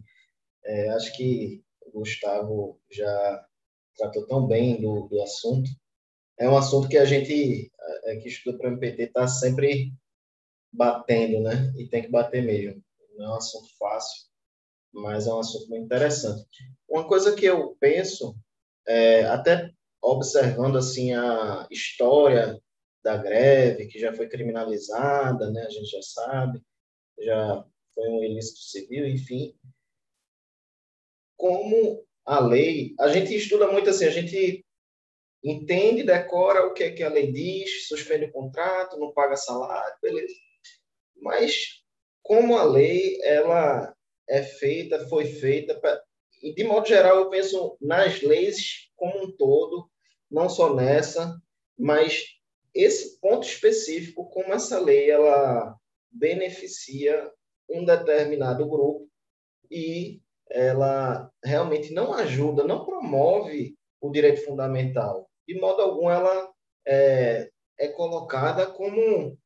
[0.65, 3.47] É, acho que o Gustavo já
[3.97, 5.71] tratou tão bem do, do assunto.
[6.39, 7.71] É um assunto que a gente
[8.05, 9.93] é, que estuda para o MPT está sempre
[10.73, 11.73] batendo, né?
[11.77, 12.83] E tem que bater mesmo.
[13.17, 14.27] Não é um assunto fácil,
[14.93, 16.47] mas é um assunto muito interessante.
[16.89, 18.37] Uma coisa que eu penso,
[18.87, 19.71] é, até
[20.03, 22.61] observando assim a história
[23.03, 25.63] da greve, que já foi criminalizada, né?
[25.63, 26.63] A gente já sabe,
[27.21, 27.65] já
[27.95, 29.57] foi um ilícito civil, enfim.
[31.37, 34.66] Como a lei, a gente estuda muito assim, a gente
[35.43, 39.97] entende, decora o que, é que a lei diz, suspende o contrato, não paga salário,
[40.03, 40.35] beleza.
[41.17, 41.83] Mas
[42.23, 43.95] como a lei ela
[44.29, 46.03] é feita, foi feita, pra...
[46.43, 49.89] e de modo geral eu penso nas leis como um todo,
[50.31, 51.41] não só nessa,
[51.79, 52.25] mas
[52.75, 55.77] esse ponto específico, como essa lei ela
[56.11, 57.31] beneficia
[57.71, 59.09] um determinado grupo
[59.71, 66.51] e ela realmente não ajuda, não promove o direito fundamental de modo algum ela
[66.87, 69.39] é, é colocada como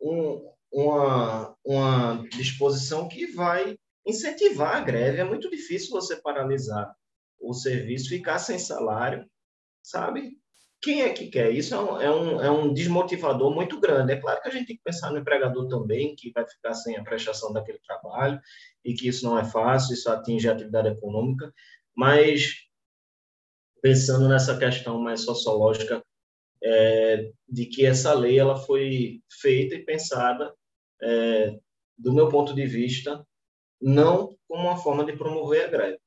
[0.00, 3.76] um, uma, uma disposição que vai
[4.06, 5.20] incentivar a greve.
[5.20, 6.94] É muito difícil você paralisar
[7.40, 9.26] o serviço, ficar sem salário,
[9.82, 10.38] sabe?
[10.82, 11.50] Quem é que quer?
[11.52, 14.12] Isso é um, é um, é um desmotivador muito grande.
[14.12, 16.96] É claro que a gente tem que pensar no empregador também, que vai ficar sem
[16.96, 18.40] a prestação daquele trabalho,
[18.82, 21.52] e que isso não é fácil, isso atinge a atividade econômica,
[21.94, 22.69] mas
[23.82, 26.04] pensando nessa questão mais sociológica
[26.62, 30.54] é, de que essa lei ela foi feita e pensada,
[31.02, 31.58] é,
[31.96, 33.26] do meu ponto de vista,
[33.80, 35.98] não como uma forma de promover a greve,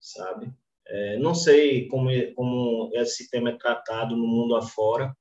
[0.00, 0.52] sabe?
[0.86, 5.14] É, não sei como, como esse tema é tratado no mundo afora,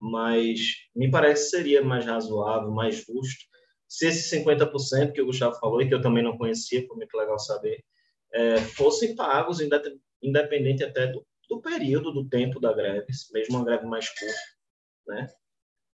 [0.00, 0.60] mas
[0.94, 3.44] me parece que seria mais razoável, mais justo,
[3.88, 7.16] se esses 50% que o Gustavo falou e que eu também não conhecia, foi muito
[7.16, 7.84] legal saber,
[8.32, 9.60] é, fossem pagos,
[10.20, 14.40] independente até do do período, do tempo da greve, mesmo uma greve mais curta,
[15.06, 15.26] né?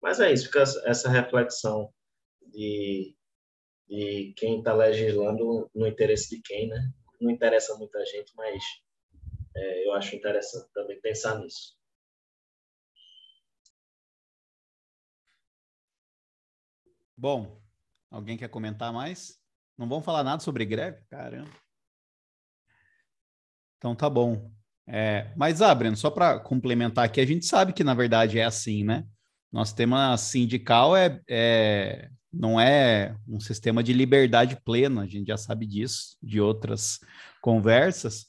[0.02, 1.94] Mas é isso, fica essa reflexão
[2.42, 3.16] de,
[3.88, 6.92] de quem está legislando no interesse de quem, né?
[7.20, 8.64] Não interessa muita gente, mas
[9.56, 11.78] é, eu acho interessante também pensar nisso.
[17.18, 17.62] Bom,
[18.10, 19.38] alguém quer comentar mais?
[19.78, 21.04] Não vamos falar nada sobre greve?
[21.10, 21.52] Caramba.
[23.78, 24.52] Então tá bom.
[24.92, 28.44] É, mas, ah, Breno, só para complementar aqui, a gente sabe que na verdade é
[28.44, 29.06] assim, né?
[29.52, 35.38] Nosso tema sindical é, é, não é um sistema de liberdade plena, a gente já
[35.38, 37.00] sabe disso, de outras
[37.40, 38.26] conversas.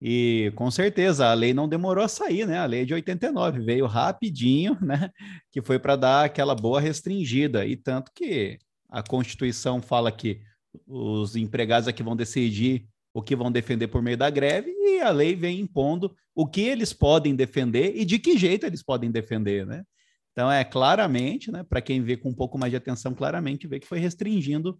[0.00, 2.58] E com certeza a lei não demorou a sair, né?
[2.58, 5.10] A lei de 89 veio rapidinho, né?
[5.50, 7.66] Que foi para dar aquela boa restringida.
[7.66, 8.58] E tanto que
[8.88, 10.40] a Constituição fala que
[10.86, 12.86] os empregados aqui vão decidir
[13.18, 16.60] o que vão defender por meio da greve e a lei vem impondo o que
[16.60, 19.82] eles podem defender e de que jeito eles podem defender, né?
[20.30, 23.80] Então é claramente, né, para quem vê com um pouco mais de atenção, claramente vê
[23.80, 24.78] que foi restringindo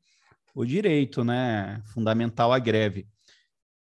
[0.54, 3.08] o direito, né, fundamental à greve.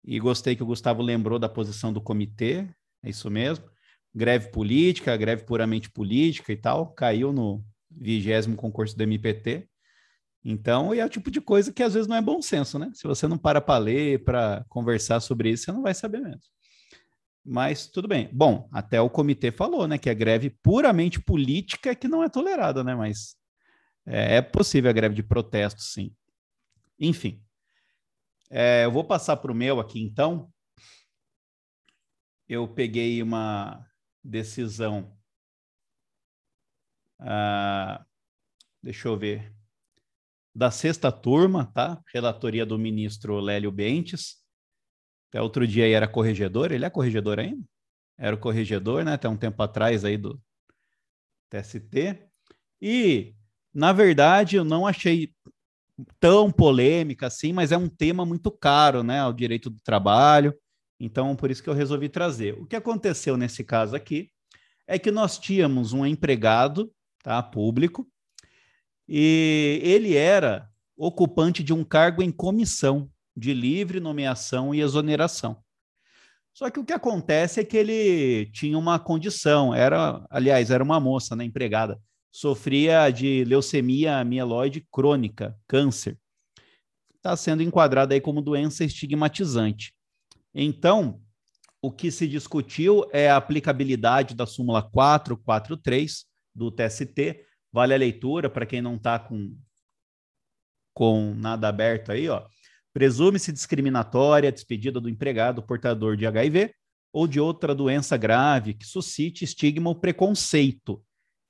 [0.05, 2.69] E gostei que o Gustavo lembrou da posição do comitê,
[3.03, 3.65] é isso mesmo.
[4.15, 9.66] Greve política, greve puramente política e tal, caiu no vigésimo concurso do MPT.
[10.45, 12.91] Então, é o tipo de coisa que às vezes não é bom senso, né?
[12.93, 16.43] Se você não para para ler, para conversar sobre isso, você não vai saber mesmo.
[17.43, 18.29] Mas tudo bem.
[18.33, 22.29] Bom, até o comitê falou, né, que a greve puramente política é que não é
[22.29, 22.95] tolerada, né?
[22.95, 23.37] Mas
[24.07, 26.15] é, é possível a greve de protesto, sim.
[26.99, 27.43] Enfim.
[28.51, 30.51] É, eu vou passar para o meu aqui, então.
[32.47, 33.87] Eu peguei uma
[34.23, 35.16] decisão.
[37.19, 38.05] Ah,
[38.83, 39.55] deixa eu ver.
[40.55, 42.01] Da sexta turma, tá?
[42.12, 44.44] Relatoria do ministro Lélio Bentes
[45.35, 47.66] até outro dia aí era corregedor, ele é corregedor ainda?
[48.16, 49.14] Era o corregedor, né?
[49.14, 50.40] Até um tempo atrás aí do
[51.51, 52.22] TST.
[52.81, 53.35] E,
[53.74, 55.35] na verdade, eu não achei
[56.20, 59.18] tão polêmica assim, mas é um tema muito caro, né?
[59.18, 60.55] Ao direito do trabalho.
[61.01, 62.55] Então, por isso que eu resolvi trazer.
[62.55, 64.31] O que aconteceu nesse caso aqui
[64.86, 66.93] é que nós tínhamos um empregado,
[67.24, 68.09] tá, público,
[69.09, 75.62] e ele era ocupante de um cargo em comissão de livre nomeação e exoneração.
[76.52, 81.01] Só que o que acontece é que ele tinha uma condição, era, aliás, era uma
[81.01, 82.01] moça, né, empregada,
[82.31, 86.16] sofria de leucemia mieloide crônica, câncer.
[87.16, 89.93] Está sendo enquadrada aí como doença estigmatizante.
[90.55, 91.20] Então,
[91.82, 96.24] o que se discutiu é a aplicabilidade da súmula 443
[96.55, 97.44] do TST.
[97.74, 99.59] Vale a leitura para quem não está com,
[100.94, 102.46] com nada aberto aí, ó.
[102.92, 106.72] Presume-se discriminatória a despedida do empregado portador de HIV
[107.12, 111.05] ou de outra doença grave que suscite estigma ou preconceito.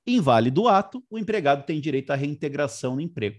[0.07, 3.37] Inválido o ato, o empregado tem direito à reintegração no emprego.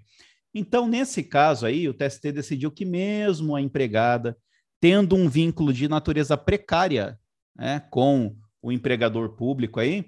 [0.54, 4.38] Então, nesse caso aí, o TST decidiu que mesmo a empregada,
[4.78, 7.18] tendo um vínculo de natureza precária
[7.56, 10.06] né, com o empregador público aí,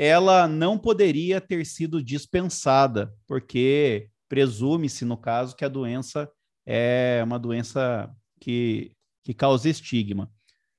[0.00, 6.30] ela não poderia ter sido dispensada, porque presume-se, no caso, que a doença
[6.64, 8.08] é uma doença
[8.40, 8.92] que,
[9.24, 10.30] que causa estigma.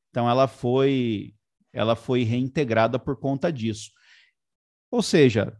[0.10, 1.34] Então ela foi
[1.74, 3.92] ela foi reintegrada por conta disso.
[4.90, 5.54] Ou seja,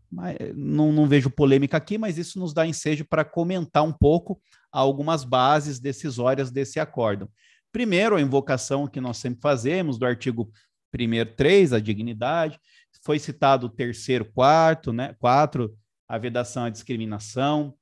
[0.56, 4.42] não, não vejo polêmica aqui, mas isso nos dá ensejo para comentar um pouco
[4.72, 7.30] algumas bases decisórias desse acórdão.
[7.74, 10.50] Primeiro, a invocação que nós sempre fazemos do artigo
[10.96, 12.58] 1 3, a dignidade,
[13.02, 15.16] foi citado o terceiro, quarto, né?
[15.20, 15.76] Quatro,
[16.08, 17.74] a vedação à discriminação.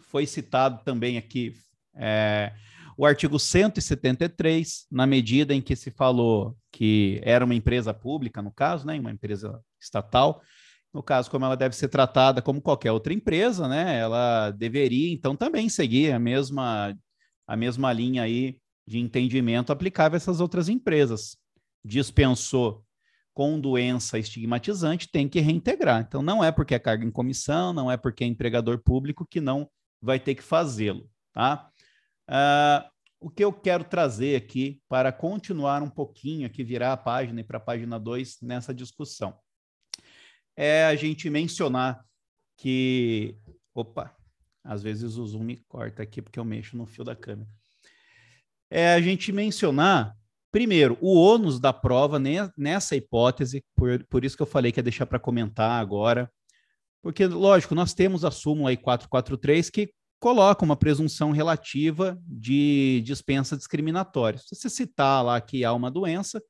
[0.00, 1.54] Foi citado também aqui,
[1.94, 2.52] é,
[2.96, 8.52] o artigo 173, na medida em que se falou que era uma empresa pública, no
[8.52, 10.40] caso, né, uma empresa estatal,
[10.92, 15.34] no caso, como ela deve ser tratada como qualquer outra empresa, né, ela deveria, então,
[15.34, 16.96] também seguir a mesma,
[17.48, 21.36] a mesma linha aí de entendimento aplicável a essas outras empresas.
[21.84, 22.84] Dispensou
[23.34, 26.04] com doença estigmatizante, tem que reintegrar.
[26.06, 29.40] Então, não é porque é carga em comissão, não é porque é empregador público que
[29.40, 29.68] não
[30.00, 31.68] vai ter que fazê-lo, tá?
[32.30, 32.88] Uh,
[33.20, 37.44] o que eu quero trazer aqui para continuar um pouquinho, aqui virar a página e
[37.44, 39.34] para a página 2 nessa discussão,
[40.56, 42.04] é a gente mencionar
[42.56, 43.36] que.
[43.74, 44.14] Opa,
[44.62, 47.48] às vezes o Zoom me corta aqui porque eu mexo no fio da câmera.
[48.70, 50.16] É a gente mencionar,
[50.54, 52.16] primeiro, o ônus da prova
[52.56, 56.30] nessa hipótese, por, por isso que eu falei que ia deixar para comentar agora,
[57.02, 63.56] porque, lógico, nós temos a súmula aí 443 que coloca uma presunção relativa de dispensa
[63.56, 64.38] discriminatória.
[64.38, 66.40] Se você citar lá que há uma doença,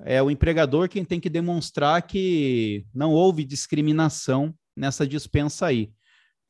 [0.00, 5.90] é o empregador quem tem que demonstrar que não houve discriminação nessa dispensa aí.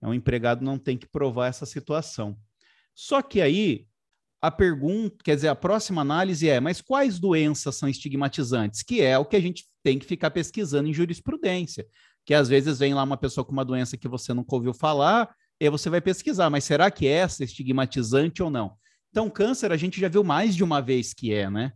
[0.03, 2.37] É o empregado não tem que provar essa situação.
[2.93, 3.87] Só que aí
[4.43, 8.83] a pergunta, quer dizer, a próxima análise é: mas quais doenças são estigmatizantes?
[8.83, 11.87] Que é o que a gente tem que ficar pesquisando em jurisprudência.
[12.27, 15.33] Que às vezes vem lá uma pessoa com uma doença que você nunca ouviu falar,
[15.61, 18.73] e você vai pesquisar, mas será que é essa estigmatizante ou não?
[19.11, 21.73] Então, câncer a gente já viu mais de uma vez que é, né?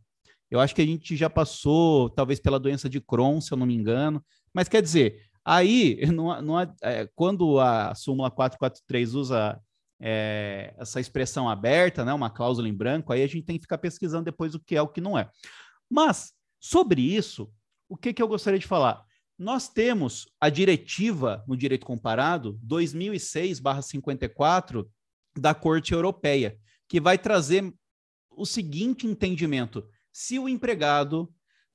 [0.50, 3.66] Eu acho que a gente já passou, talvez pela doença de Crohn, se eu não
[3.66, 4.24] me engano.
[4.52, 9.60] Mas quer dizer, aí, não, não, é, quando a súmula 443 usa
[10.00, 13.78] é, essa expressão aberta, né, uma cláusula em branco, aí a gente tem que ficar
[13.78, 15.30] pesquisando depois o que é o que não é.
[15.88, 17.50] Mas, sobre isso,
[17.88, 19.02] o que, que eu gostaria de falar?
[19.38, 24.88] Nós temos a diretiva no direito comparado 2006/54
[25.38, 26.58] da Corte Europeia,
[26.88, 27.72] que vai trazer
[28.30, 31.30] o seguinte entendimento: se o empregado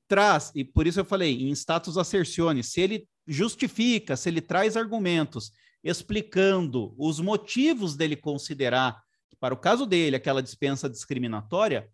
[0.07, 4.75] traz, e por isso eu falei, em status assercione, se ele justifica, se ele traz
[4.75, 5.51] argumentos
[5.83, 9.01] explicando os motivos dele considerar,
[9.39, 11.89] para o caso dele, aquela dispensa discriminatória,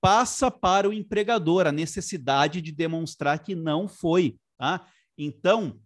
[0.00, 4.38] passa para o empregador a necessidade de demonstrar que não foi.
[4.56, 4.86] Tá?
[5.16, 5.80] Então,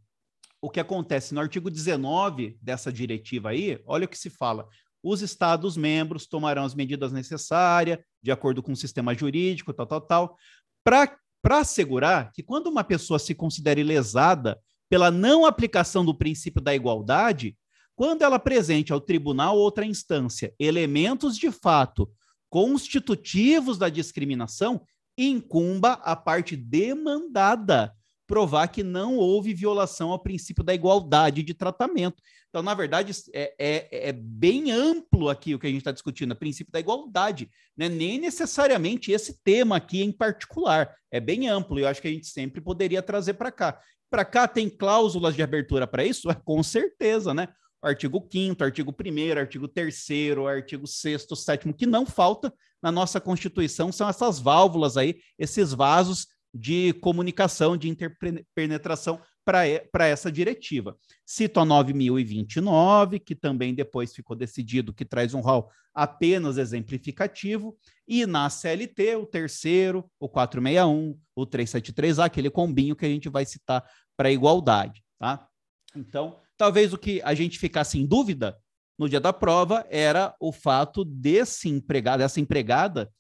[0.60, 4.68] o que acontece no artigo 19 dessa diretiva aí, olha o que se fala.
[5.02, 10.36] Os Estados-membros tomarão as medidas necessárias, de acordo com o sistema jurídico, tal, tal, tal,
[10.84, 11.18] para
[11.58, 14.60] assegurar que quando uma pessoa se considere lesada
[14.92, 17.56] pela não aplicação do princípio da igualdade,
[17.96, 22.12] quando ela apresente ao tribunal ou outra instância elementos de fato
[22.50, 24.82] constitutivos da discriminação,
[25.16, 27.90] incumba a parte demandada
[28.26, 32.22] provar que não houve violação ao princípio da igualdade de tratamento.
[32.50, 36.32] Então, na verdade, é, é, é bem amplo aqui o que a gente está discutindo,
[36.32, 37.88] o princípio da igualdade, né?
[37.88, 42.12] nem necessariamente esse tema aqui em particular, é bem amplo, e eu acho que a
[42.12, 43.80] gente sempre poderia trazer para cá.
[44.12, 46.28] Para cá tem cláusulas de abertura para isso?
[46.44, 47.48] Com certeza, né?
[47.82, 50.06] artigo 5 artigo 1 artigo 3
[50.48, 56.28] artigo 6 7 que não falta na nossa Constituição são essas válvulas aí, esses vasos
[56.54, 60.96] de comunicação, de interpenetração para essa diretiva.
[61.26, 68.24] Cito a 9029, que também depois ficou decidido que traz um rol apenas exemplificativo, e
[68.24, 73.84] na CLT, o terceiro, o 461, o 373A, aquele combinho que a gente vai citar
[74.16, 75.46] para igualdade, tá?
[75.94, 78.56] Então, talvez o que a gente ficasse em dúvida
[78.98, 83.12] no dia da prova era o fato desse empregado, dessa empregada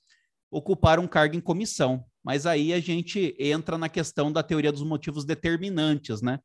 [0.50, 2.04] ocupar um cargo em comissão.
[2.24, 6.38] Mas aí a gente entra na questão da teoria dos motivos determinantes, né?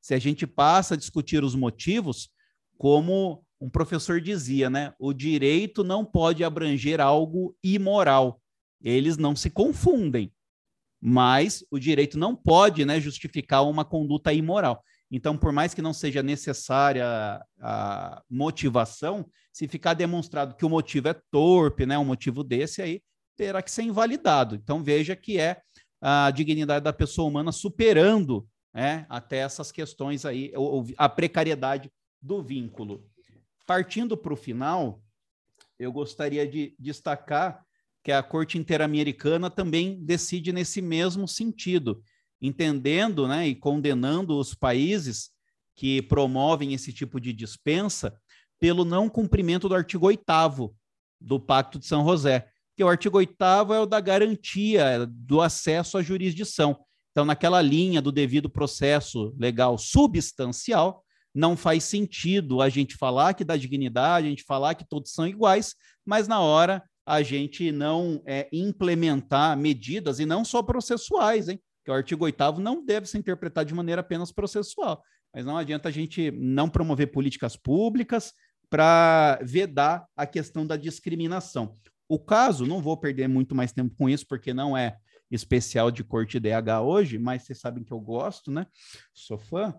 [0.00, 2.30] Se a gente passa a discutir os motivos,
[2.76, 4.94] como um professor dizia, né?
[4.98, 8.40] O direito não pode abranger algo imoral.
[8.80, 10.32] Eles não se confundem,
[11.00, 14.82] mas o direito não pode, né, justificar uma conduta imoral.
[15.10, 17.04] Então, por mais que não seja necessária
[17.60, 23.02] a motivação, se ficar demonstrado que o motivo é torpe, né, um motivo desse aí,
[23.38, 24.56] terá que ser invalidado.
[24.56, 25.62] Então, veja que é
[26.00, 30.52] a dignidade da pessoa humana superando né, até essas questões aí,
[30.96, 31.90] a precariedade
[32.20, 33.08] do vínculo.
[33.64, 35.00] Partindo para o final,
[35.78, 37.64] eu gostaria de destacar
[38.02, 42.02] que a Corte Interamericana também decide nesse mesmo sentido,
[42.40, 45.30] entendendo né, e condenando os países
[45.76, 48.18] que promovem esse tipo de dispensa
[48.58, 50.24] pelo não cumprimento do artigo 8
[51.20, 52.48] do Pacto de São José,
[52.78, 53.34] que o artigo 8
[53.74, 56.78] é o da garantia do acesso à jurisdição.
[57.10, 63.42] Então, naquela linha do devido processo legal substancial, não faz sentido a gente falar que
[63.42, 65.74] dá dignidade, a gente falar que todos são iguais,
[66.06, 71.60] mas na hora a gente não é, implementar medidas, e não só processuais, hein?
[71.84, 75.02] que o artigo 8 não deve ser interpretado de maneira apenas processual.
[75.34, 78.32] Mas não adianta a gente não promover políticas públicas
[78.70, 81.74] para vedar a questão da discriminação.
[82.08, 84.96] O caso, não vou perder muito mais tempo com isso, porque não é
[85.30, 88.66] especial de corte DH hoje, mas vocês sabem que eu gosto, né?
[89.12, 89.78] Sou fã.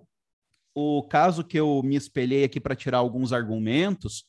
[0.76, 4.26] O caso que eu me espelhei aqui para tirar alguns argumentos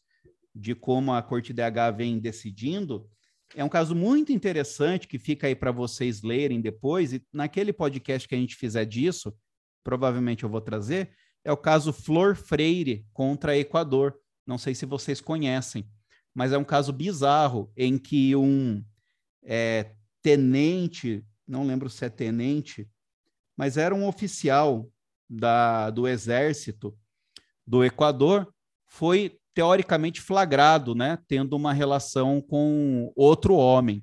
[0.54, 3.08] de como a corte DH vem decidindo
[3.54, 7.12] é um caso muito interessante que fica aí para vocês lerem depois.
[7.12, 9.34] E naquele podcast que a gente fizer disso,
[9.82, 11.10] provavelmente eu vou trazer,
[11.44, 14.14] é o caso Flor Freire contra Equador.
[14.46, 15.84] Não sei se vocês conhecem
[16.40, 18.82] mas é um caso bizarro em que um
[19.44, 19.90] é,
[20.22, 22.88] tenente, não lembro se é tenente,
[23.54, 24.88] mas era um oficial
[25.28, 26.96] da, do exército
[27.66, 28.50] do Equador,
[28.86, 34.02] foi teoricamente flagrado, né, tendo uma relação com outro homem.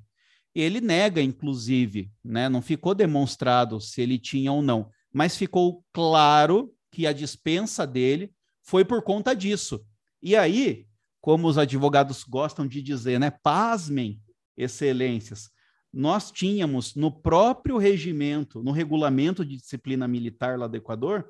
[0.54, 6.72] Ele nega, inclusive, né, não ficou demonstrado se ele tinha ou não, mas ficou claro
[6.92, 8.32] que a dispensa dele
[8.62, 9.84] foi por conta disso.
[10.22, 10.86] E aí,
[11.20, 13.30] como os advogados gostam de dizer, né?
[13.30, 14.20] Pasmem,
[14.56, 15.50] excelências.
[15.92, 21.28] Nós tínhamos no próprio regimento, no regulamento de disciplina militar lá do Equador,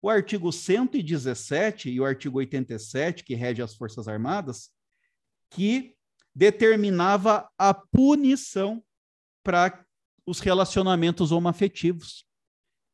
[0.00, 4.70] o artigo 117 e o artigo 87, que rege as Forças Armadas,
[5.50, 5.94] que
[6.34, 8.82] determinava a punição
[9.42, 9.84] para
[10.24, 12.24] os relacionamentos homoafetivos.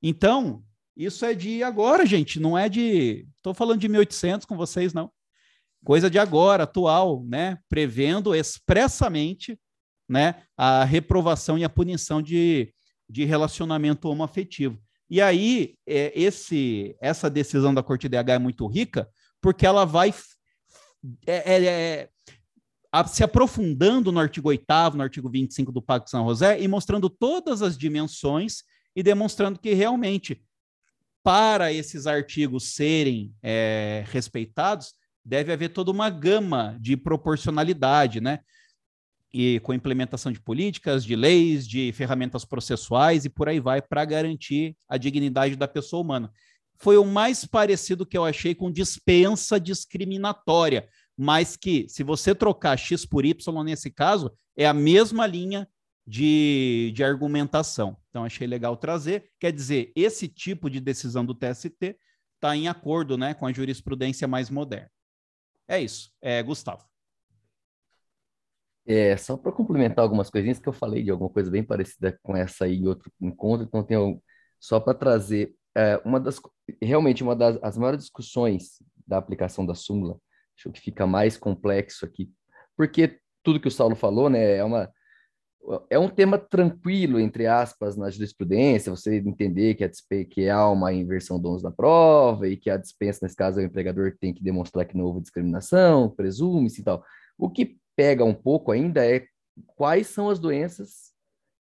[0.03, 0.65] Então,
[0.97, 3.27] isso é de agora, gente, não é de.
[3.37, 5.13] Estou falando de 1800 com vocês, não
[5.85, 9.59] coisa de agora, atual, né, prevendo expressamente
[10.09, 12.73] né, a reprovação e a punição de,
[13.09, 14.79] de relacionamento homoafetivo.
[15.09, 19.09] E aí, é, esse, essa decisão da Corte DH é muito rica,
[19.41, 20.13] porque ela vai
[21.27, 22.09] é, é, é,
[22.91, 26.67] a, se aprofundando no artigo 8 no artigo 25 do Pacto de São José, e
[26.67, 28.63] mostrando todas as dimensões
[28.97, 30.43] e demonstrando que realmente,
[31.23, 34.95] para esses artigos serem é, respeitados,
[35.25, 38.41] deve haver toda uma gama de proporcionalidade, né?
[39.33, 44.05] E com implementação de políticas, de leis, de ferramentas processuais e por aí vai, para
[44.05, 46.31] garantir a dignidade da pessoa humana.
[46.77, 52.77] foi o mais parecido que eu achei com dispensa discriminatória, mas que, se você trocar
[52.77, 55.69] X por Y nesse caso, é a mesma linha
[56.07, 57.97] de, de argumentação.
[58.11, 59.31] Então, achei legal trazer.
[59.39, 61.97] Quer dizer, esse tipo de decisão do TST
[62.35, 64.91] está em acordo né, com a jurisprudência mais moderna.
[65.69, 66.13] É isso.
[66.21, 66.85] É, Gustavo.
[68.87, 72.37] É, só para complementar algumas coisinhas que eu falei de alguma coisa bem parecida com
[72.37, 74.23] essa aí em outro encontro, então tem
[74.61, 76.39] só para trazer é, uma das
[76.83, 80.19] realmente uma das as maiores discussões da aplicação da súmula,
[80.57, 82.31] acho que fica mais complexo aqui,
[82.77, 84.93] porque tudo que o Saulo falou, né, é uma
[85.89, 89.91] é um tema tranquilo, entre aspas, na jurisprudência, você entender que, a
[90.29, 93.67] que há uma inversão dons da prova e que a dispensa, nesse caso, é o
[93.67, 97.03] empregador que tem que demonstrar que não houve discriminação, presume-se e tal.
[97.39, 99.27] O que pega um pouco ainda é
[99.77, 101.15] quais são as doenças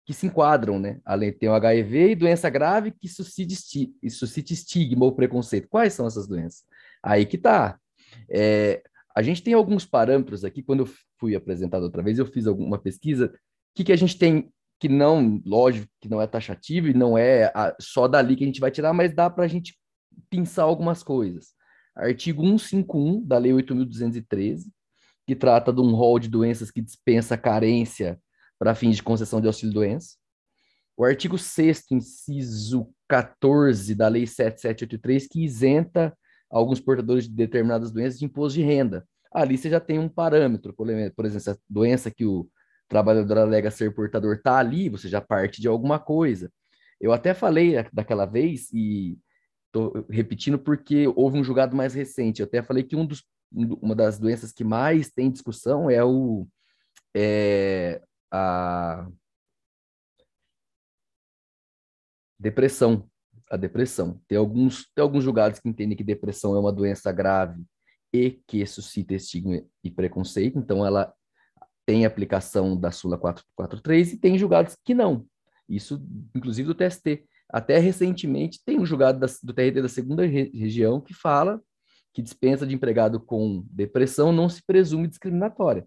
[0.05, 1.01] que se enquadram, né?
[1.05, 5.69] Além tem o HIV e doença grave que suscite, suscite estigma ou preconceito.
[5.69, 6.65] Quais são essas doenças?
[7.03, 7.79] Aí que tá.
[8.29, 8.83] É,
[9.15, 10.63] a gente tem alguns parâmetros aqui.
[10.63, 10.89] Quando eu
[11.21, 13.33] fui apresentado outra vez, eu fiz alguma pesquisa.
[13.73, 17.17] O que, que a gente tem que não, lógico, que não é taxativo e não
[17.17, 19.79] é a, só dali que a gente vai tirar, mas dá para a gente
[20.29, 21.55] pensar algumas coisas.
[21.95, 24.65] Artigo 151 da Lei 8.213,
[25.25, 28.21] que trata de um rol de doenças que dispensa carência
[28.59, 30.17] para fins de concessão de auxílio-doença.
[30.97, 36.13] O artigo 6 inciso 14 da Lei 7783, que isenta
[36.51, 39.07] alguns portadores de determinadas doenças de imposto de renda.
[39.33, 42.49] Ali você já tem um parâmetro, por exemplo, a doença que o
[42.93, 46.53] trabalhador alega ser portador está ali, você já parte de alguma coisa.
[47.01, 49.19] Eu até falei daquela vez, e
[49.67, 53.25] estou repetindo porque houve um julgado mais recente, eu até falei que um dos
[53.55, 56.47] uma das doenças que mais tem discussão é o
[57.15, 59.07] é, a
[62.39, 63.07] depressão.
[63.51, 64.19] A depressão.
[64.27, 67.63] Tem alguns, tem alguns julgados que entendem que depressão é uma doença grave
[68.11, 71.15] e que suscita estigma e preconceito, então ela
[71.87, 75.27] tem aplicação da Sula 443 e tem julgados que não.
[75.69, 76.05] Isso,
[76.35, 77.25] inclusive, do TST.
[77.49, 81.61] Até recentemente tem um julgado da, do TRT da segunda re região que fala
[82.15, 85.87] que dispensa de empregado com depressão não se presume discriminatória.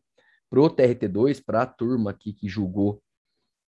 [0.50, 3.02] Para o TRT2, para a turma aqui que julgou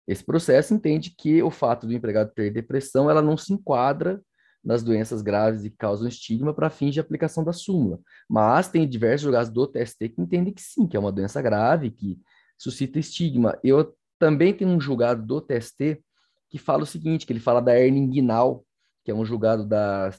[0.06, 4.20] esse processo, entende que o fato do empregado ter depressão, ela não se enquadra
[4.64, 7.98] nas doenças graves e que causam estigma para fins de aplicação da súmula.
[8.28, 11.90] Mas tem diversos julgados do TST que entendem que sim, que é uma doença grave,
[11.90, 12.20] que
[12.56, 13.58] suscita estigma.
[13.64, 16.00] Eu também tenho um julgado do TST
[16.48, 18.64] que fala o seguinte, que ele fala da hernia inguinal,
[19.04, 20.10] que é um julgado da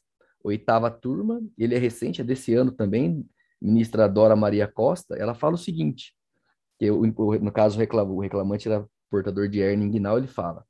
[0.43, 3.25] oitava turma, ele é recente, é desse ano também,
[3.61, 6.13] ministra Dora Maria Costa, ela fala o seguinte,
[6.77, 10.65] que eu, no caso o reclamante era portador de hernia inguinal, ele fala,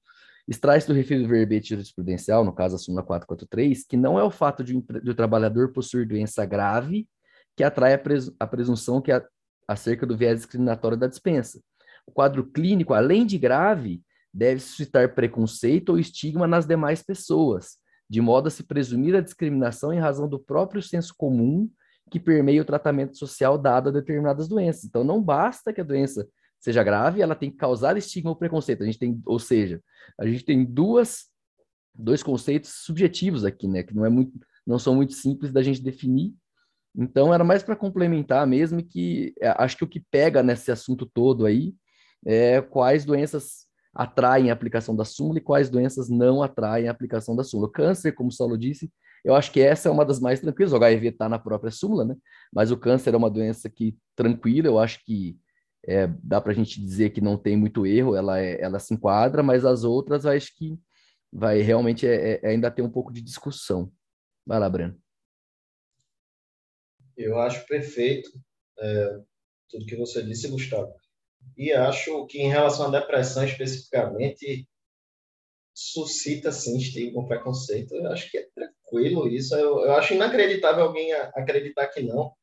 [0.48, 4.64] extrai-se do referido verbete jurisprudencial, no caso a súmula 443, que não é o fato
[4.64, 7.08] de, o trabalhador possuir doença grave
[7.56, 8.02] que atrai a,
[8.40, 9.24] a presunção que a,
[9.68, 11.62] acerca do viés discriminatório da dispensa.
[12.06, 14.02] O quadro clínico, além de grave,
[14.34, 17.78] deve suscitar preconceito ou estigma nas demais pessoas,
[18.10, 21.70] de modo a se presumir a discriminação em razão do próprio senso comum
[22.10, 24.84] que permeia o tratamento social dado a determinadas doenças.
[24.84, 26.28] Então, não basta que a doença
[26.64, 28.84] seja grave, ela tem que causar estigma ou preconceito.
[28.84, 29.82] A gente tem, ou seja,
[30.18, 31.26] a gente tem duas,
[31.94, 34.32] dois conceitos subjetivos aqui, né, que não é muito,
[34.66, 36.34] não são muito simples da gente definir.
[36.96, 41.06] Então, era mais para complementar mesmo que é, acho que o que pega nesse assunto
[41.06, 41.76] todo aí
[42.26, 47.36] é quais doenças atraem a aplicação da súmula e quais doenças não atraem a aplicação
[47.36, 47.68] da súmula.
[47.68, 48.90] O câncer, como o Saulo disse,
[49.26, 50.72] eu acho que essa é uma das mais tranquilas.
[50.72, 52.16] O HIV está na própria súmula, né?
[52.54, 55.38] Mas o câncer é uma doença que tranquila, eu acho que
[55.86, 58.94] é, dá para a gente dizer que não tem muito erro, ela, é, ela se
[58.94, 60.80] enquadra, mas as outras acho que
[61.32, 63.92] vai realmente é, é, ainda ter um pouco de discussão.
[64.46, 64.98] Vai lá, Breno.
[67.18, 68.30] Eu acho perfeito
[68.80, 69.20] é,
[69.70, 70.94] tudo que você disse, Gustavo.
[71.58, 74.68] E acho que em relação à depressão especificamente,
[75.74, 77.94] suscita sim estigma, preconceito.
[77.96, 79.56] Eu acho que é tranquilo isso.
[79.56, 82.34] Eu, eu acho inacreditável alguém acreditar que não.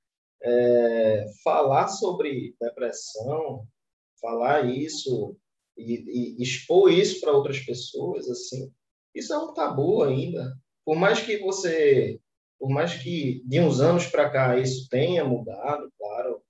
[0.42, 3.66] É, falar sobre depressão,
[4.20, 5.36] falar isso
[5.76, 8.72] e, e expor isso para outras pessoas, assim,
[9.14, 10.56] isso é um tabu ainda.
[10.84, 12.18] Por mais que você,
[12.58, 16.42] por mais que de uns anos para cá isso tenha mudado, claro,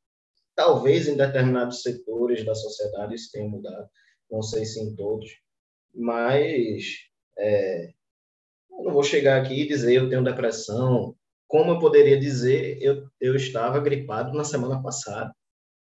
[0.60, 3.88] Talvez em determinados setores da sociedade isso tenha mudado,
[4.30, 5.26] não sei se em todos,
[5.94, 6.98] mas
[7.38, 7.94] é,
[8.70, 11.16] eu não vou chegar aqui e dizer eu tenho depressão.
[11.50, 15.34] Como eu poderia dizer eu, eu estava gripado na semana passada,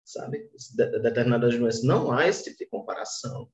[0.05, 0.49] sabe?
[1.03, 1.85] determinadas doenças.
[1.85, 3.49] Não há esse tipo de comparação,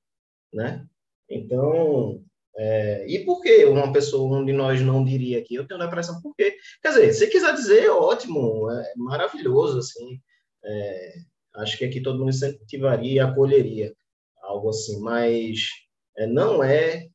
[0.55, 0.87] né?
[1.29, 2.23] Então,
[2.61, 6.21] É, e por que uma pessoa, um de nós não diria que eu tenho depressão?
[6.21, 6.57] Por quê?
[6.83, 10.21] Quer dizer, se quiser dizer, ótimo, é maravilhoso, assim.
[10.65, 11.15] É,
[11.57, 13.93] acho que aqui todo mundo incentivaria e acolheria
[14.43, 15.61] algo assim, mas
[16.17, 17.07] é, não é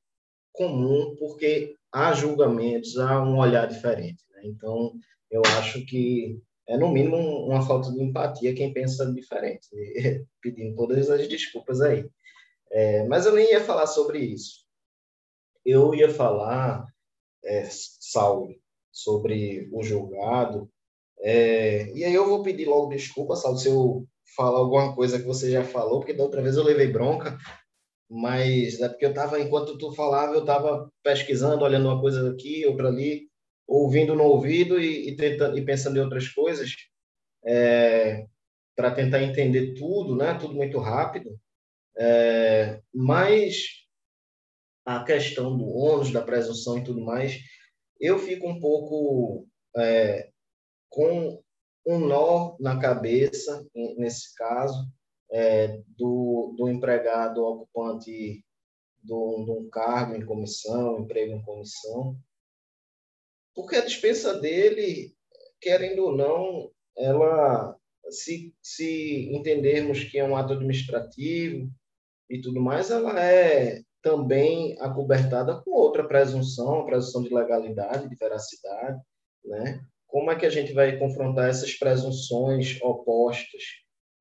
[0.54, 4.24] comum porque há julgamentos, há um olhar diferente.
[4.44, 4.49] Né?
[4.49, 4.94] Então,
[5.32, 9.68] eu acho que é no mínimo uma falta de empatia quem pensa diferente,
[10.41, 12.10] pedindo todas as desculpas aí.
[12.72, 14.64] É, mas eu nem ia falar sobre isso.
[15.65, 16.86] Eu ia falar,
[17.44, 18.56] é, Saulo,
[18.91, 20.70] sobre o julgado,
[21.20, 24.06] é, e aí eu vou pedir logo desculpa, Saulo, se eu
[24.36, 27.38] falar alguma coisa que você já falou, porque da outra vez eu levei bronca,
[28.10, 32.65] mas é porque eu estava, enquanto tu falava, eu estava pesquisando, olhando uma coisa aqui,
[32.65, 33.30] outra ali,
[33.68, 36.72] ouvindo no ouvido e, e, tentando, e pensando em outras coisas,
[37.45, 38.26] é,
[38.76, 40.34] para tentar entender tudo, né?
[40.35, 41.40] Tudo muito rápido.
[41.98, 43.84] É, mas
[44.85, 47.40] a questão do ônus, da presunção e tudo mais,
[47.99, 50.30] eu fico um pouco é,
[50.90, 51.41] com
[51.85, 53.65] um nó na cabeça,
[53.98, 54.88] nesse caso,
[55.31, 58.44] é, do, do empregado ocupante
[59.03, 62.18] de um cargo em comissão, emprego em comissão,
[63.56, 65.14] porque a dispensa dele,
[65.62, 67.76] querendo ou não, ela,
[68.10, 71.70] se, se entendermos que é um ato administrativo
[72.30, 78.16] e tudo mais, ela é também acobertada com outra presunção, a presunção de legalidade, de
[78.16, 79.02] veracidade,
[79.46, 79.82] né?
[80.08, 83.64] Como é que a gente vai confrontar essas presunções opostas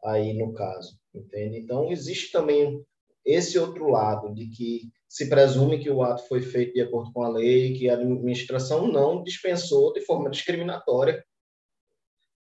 [0.05, 1.59] aí no caso, entende?
[1.59, 2.83] Então, existe também
[3.25, 7.23] esse outro lado de que se presume que o ato foi feito de acordo com
[7.23, 11.23] a lei, que a administração não dispensou de forma discriminatória.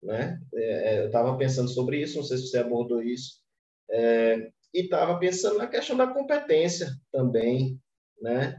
[0.02, 0.40] Né?
[0.54, 3.42] É, é eu estava pensando sobre isso, não sei se você abordou isso,
[3.90, 7.78] é, e estava pensando na questão da competência também.
[8.22, 8.58] Né?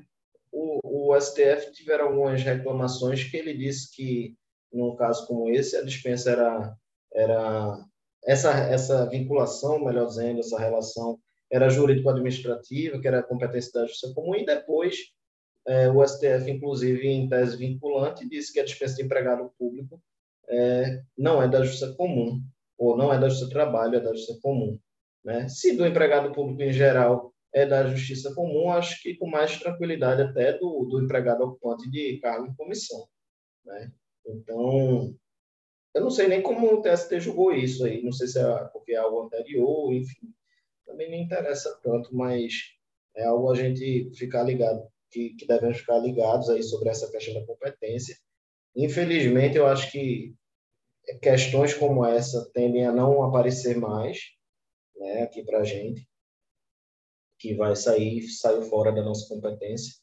[0.52, 4.38] O, o STF tiveram algumas reclamações que ele disse que,
[4.72, 6.78] num caso como esse, a dispensa era,
[7.12, 7.84] era
[8.24, 11.20] essa, essa vinculação, melhor dizendo, essa relação
[11.54, 15.14] era jurídico-administrativa, que era a competência da justiça comum, e depois
[15.68, 20.02] é, o STF, inclusive, em tese vinculante, disse que a dispensa de empregado público
[20.50, 22.42] é, não é da justiça comum,
[22.76, 24.80] ou não é da justiça trabalho, é da justiça comum.
[25.24, 25.48] Né?
[25.48, 30.24] Se do empregado público em geral é da justiça comum, acho que com mais tranquilidade
[30.24, 33.08] até do, do empregado ocupante de cargo em comissão.
[33.64, 33.92] Né?
[34.26, 35.16] Então,
[35.94, 38.94] eu não sei nem como o TST julgou isso aí, não sei se é porque
[38.94, 40.34] é algo anterior, enfim
[40.86, 42.54] também não interessa tanto, mas
[43.16, 47.34] é algo a gente ficar ligado, que, que devemos ficar ligados aí sobre essa questão
[47.34, 48.18] da competência.
[48.76, 50.36] Infelizmente, eu acho que
[51.22, 54.20] questões como essa tendem a não aparecer mais
[54.96, 56.08] né, aqui para a gente,
[57.38, 59.96] que vai sair, saiu fora da nossa competência,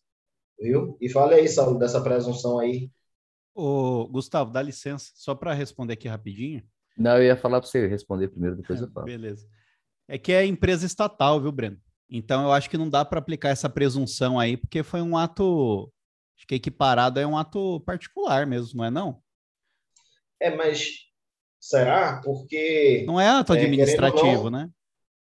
[0.59, 0.97] viu?
[1.01, 2.91] E fale aí, Saulo, dessa presunção aí.
[3.55, 6.63] Ô, Gustavo, dá licença, só para responder aqui rapidinho.
[6.97, 9.07] Não, eu ia falar para você responder primeiro, depois eu falo.
[9.07, 9.49] Beleza
[10.11, 11.79] é que é empresa estatal, viu, Breno?
[12.11, 15.91] Então eu acho que não dá para aplicar essa presunção aí, porque foi um ato,
[16.37, 19.23] acho que equiparado é um ato particular mesmo, não é não?
[20.41, 21.07] É, mas
[21.61, 22.21] será?
[22.25, 24.71] Porque não é ato é, administrativo, não, né?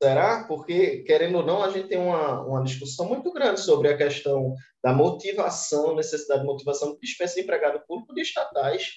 [0.01, 0.45] Será?
[0.45, 4.55] Porque, querendo ou não, a gente tem uma, uma discussão muito grande sobre a questão
[4.83, 8.93] da motivação, necessidade de motivação de dispensa de empregado público de estatais,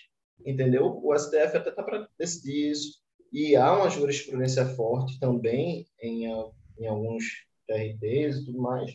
[0.46, 0.98] entendeu?
[1.04, 3.03] O STF até está para decidir isso.
[3.34, 6.26] E há uma jurisprudência forte também em,
[6.78, 7.24] em alguns
[7.66, 8.92] TRTs e tudo mais,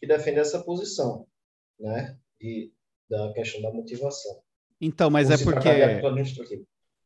[0.00, 1.26] que defende essa posição,
[1.78, 2.16] né?
[2.40, 2.72] E
[3.10, 4.40] da questão da motivação.
[4.80, 5.68] Então, mas é porque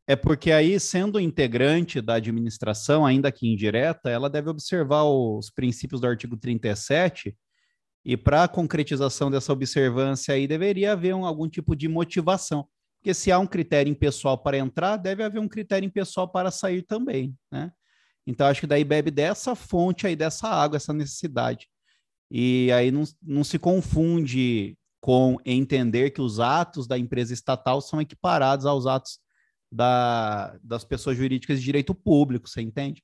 [0.09, 5.99] é porque aí, sendo integrante da administração, ainda que indireta, ela deve observar os princípios
[5.99, 7.37] do artigo 37
[8.05, 12.65] e para a concretização dessa observância aí deveria haver um, algum tipo de motivação.
[13.07, 16.81] Porque se há um critério impessoal para entrar, deve haver um critério impessoal para sair
[16.81, 17.71] também, né?
[18.27, 21.69] Então, acho que daí bebe dessa fonte aí, dessa água, essa necessidade.
[22.29, 28.01] E aí não, não se confunde com entender que os atos da empresa estatal são
[28.01, 29.19] equiparados aos atos
[29.71, 33.01] da, das pessoas jurídicas de direito público, você entende?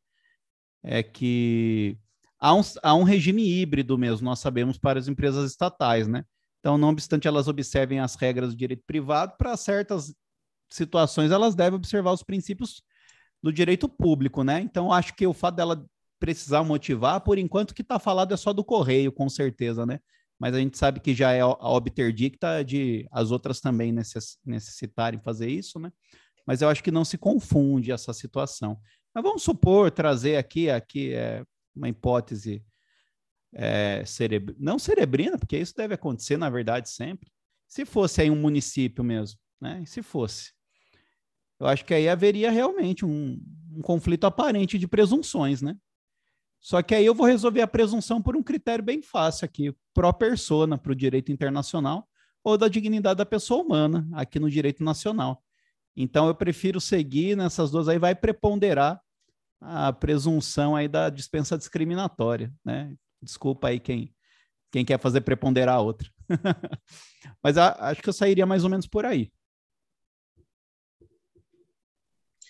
[0.84, 1.98] É que
[2.38, 6.26] há um, há um regime híbrido mesmo, nós sabemos, para as empresas estatais, né?
[6.64, 10.16] Então, não obstante elas observem as regras do direito privado, para certas
[10.72, 12.82] situações elas devem observar os princípios
[13.44, 14.62] do direito público, né?
[14.62, 15.86] Então, acho que o fato dela
[16.18, 20.00] precisar motivar, por enquanto que está falado é só do correio, com certeza, né?
[20.40, 24.38] Mas a gente sabe que já é a obter dicta de as outras também necess,
[24.46, 25.92] necessitarem fazer isso, né?
[26.48, 28.80] Mas eu acho que não se confunde essa situação.
[29.14, 31.44] Mas vamos supor, trazer aqui, aqui é
[31.76, 32.64] uma hipótese
[33.54, 34.04] é,
[34.58, 37.32] não cerebrina, porque isso deve acontecer, na verdade, sempre.
[37.68, 39.84] Se fosse aí um município mesmo, né?
[39.86, 40.52] Se fosse.
[41.60, 43.40] Eu acho que aí haveria realmente um,
[43.72, 45.76] um conflito aparente de presunções, né?
[46.60, 50.14] Só que aí eu vou resolver a presunção por um critério bem fácil aqui, pró
[50.14, 52.08] persona para o direito internacional
[52.44, 55.44] ou da dignidade da pessoa humana aqui no direito nacional.
[55.96, 59.02] Então eu prefiro seguir nessas duas aí vai preponderar
[59.62, 62.94] a presunção aí da dispensa discriminatória, né?
[63.24, 64.14] Desculpa aí quem
[64.72, 66.10] quem quer fazer preponderar a outra.
[67.44, 69.32] Mas a, acho que eu sairia mais ou menos por aí.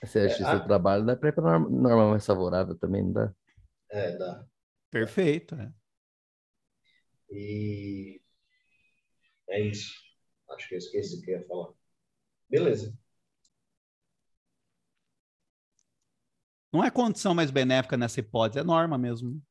[0.02, 3.34] Você acha que é, seu trabalho dá para norma mais favorável também, não dá?
[3.92, 4.46] É, dá.
[4.90, 5.56] Perfeito.
[5.56, 5.74] É.
[7.30, 8.22] E
[9.50, 9.94] é isso.
[10.52, 11.74] Acho que eu esqueci o que eu ia falar.
[12.50, 12.98] Beleza.
[16.72, 19.42] Não é condição mais benéfica nessa hipótese, é norma mesmo.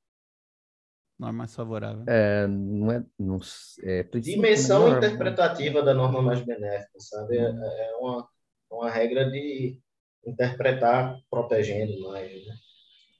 [1.23, 2.05] Norma mais favorável.
[2.09, 3.39] É, não é, não,
[3.85, 4.99] é Dimensão norma.
[4.99, 7.39] interpretativa da norma mais benéfica, sabe?
[7.39, 8.28] É, é uma,
[8.69, 9.81] uma regra de
[10.27, 12.55] interpretar protegendo mais, né?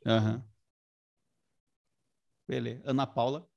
[0.05, 0.43] Uhum.
[2.49, 2.83] Beleza.
[2.85, 3.49] Ana Paula?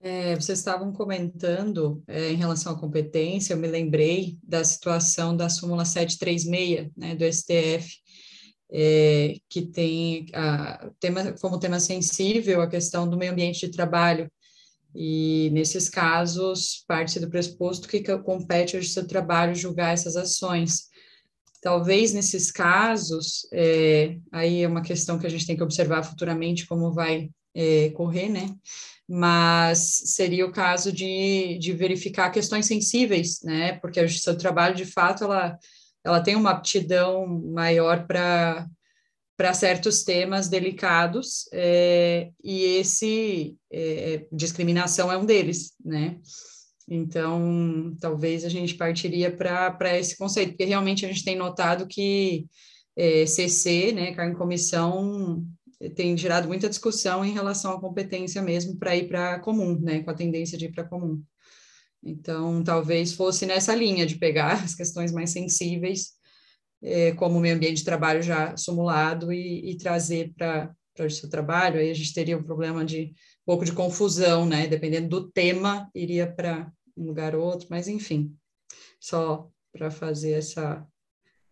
[0.00, 5.50] É, vocês estavam comentando é, em relação à competência, eu me lembrei da situação da
[5.50, 8.00] súmula 736, né, do STF,
[8.72, 14.30] é, que tem a, tema, como tema sensível a questão do meio ambiente de trabalho,
[14.94, 20.90] e nesses casos parte do pressuposto que compete ao seu trabalho julgar essas ações.
[21.62, 26.66] Talvez nesses casos, é, aí é uma questão que a gente tem que observar futuramente
[26.66, 28.54] como vai é, correr, né?
[29.08, 33.74] Mas seria o caso de, de verificar questões sensíveis, né?
[33.74, 35.56] Porque a justiça do trabalho, de fato, ela,
[36.04, 38.66] ela tem uma aptidão maior para
[39.34, 46.20] para certos temas delicados, é, e esse é, discriminação é um deles, né?
[46.88, 52.46] Então, talvez a gente partiria para esse conceito, porque realmente a gente tem notado que
[52.94, 55.44] é, CC, né, cargo em comissão,
[55.96, 60.10] tem gerado muita discussão em relação à competência mesmo para ir para comum, né, com
[60.10, 61.22] a tendência de ir para comum.
[62.02, 66.10] Então, talvez fosse nessa linha de pegar as questões mais sensíveis,
[66.82, 71.30] é, como o meio ambiente de trabalho já simulado, e, e trazer para o seu
[71.30, 71.78] trabalho.
[71.78, 74.66] Aí a gente teria um problema de um pouco de confusão, né?
[74.66, 78.34] Dependendo do tema, iria para um lugar ou outro, mas enfim,
[79.00, 80.86] só para fazer essa,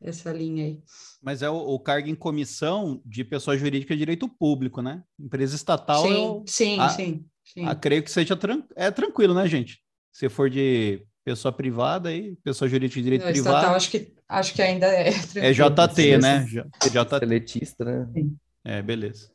[0.00, 0.82] essa linha aí.
[1.22, 5.02] Mas é o, o, cargo em comissão de pessoa jurídica de direito público, né?
[5.18, 6.02] Empresa estatal.
[6.02, 7.64] Sim, eu, sim, a, sim, sim.
[7.64, 9.80] A, creio que seja tran é tranquilo, né, gente?
[10.12, 13.56] Se for de pessoa privada aí, pessoa jurídica de direito Não, privado.
[13.56, 15.08] Estatal, acho que acho que ainda é.
[15.36, 16.44] É JT, né?
[16.44, 17.18] JT.
[17.18, 18.08] Seletista, né?
[18.12, 18.36] Sim.
[18.64, 19.30] É, beleza.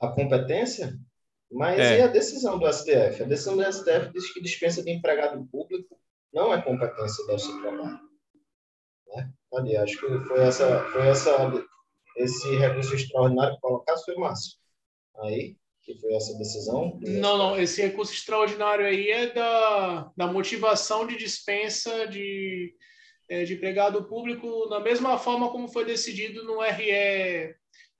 [0.00, 0.98] A competência
[1.50, 1.98] mas é.
[1.98, 3.22] e a decisão do STF?
[3.22, 5.98] A decisão do STF diz que dispensa de empregado público
[6.32, 7.98] não é competência do seu trabalho.
[9.08, 9.32] Né?
[9.52, 11.64] Ali, acho que foi essa, foi essa,
[12.16, 14.58] esse recurso extraordinário que colocasse foi Márcio.
[15.18, 15.56] Aí,
[15.94, 16.98] que foi essa decisão.
[17.02, 22.74] Não, não, esse recurso extraordinário aí é da, da motivação de dispensa de,
[23.28, 26.90] é, de empregado público, na mesma forma como foi decidido no RE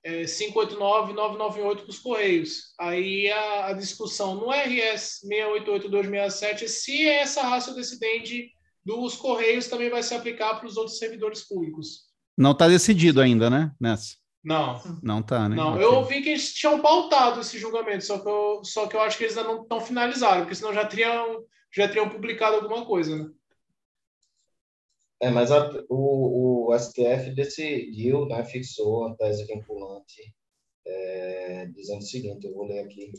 [0.03, 2.73] é, 589-998 para os Correios.
[2.79, 8.51] Aí a, a, discussão no RS 688-267 é se essa raça decidente
[8.83, 12.09] dos Correios também vai se aplicar para os outros servidores públicos.
[12.37, 14.20] Não está decidido ainda, né, Nessa?
[14.43, 14.81] Não.
[15.03, 15.55] Não está, né?
[15.55, 15.85] Não, okay.
[15.85, 19.17] eu vi que eles tinham pautado esse julgamento, só que eu, só que eu acho
[19.17, 23.15] que eles ainda não estão finalizados, porque senão já teriam, já teriam publicado alguma coisa,
[23.15, 23.29] né?
[25.19, 30.33] É, mas a, o, o, STF decidiu, né, fixou a tese vinculante,
[30.83, 33.11] é, dizendo o seguinte, eu vou ler aqui.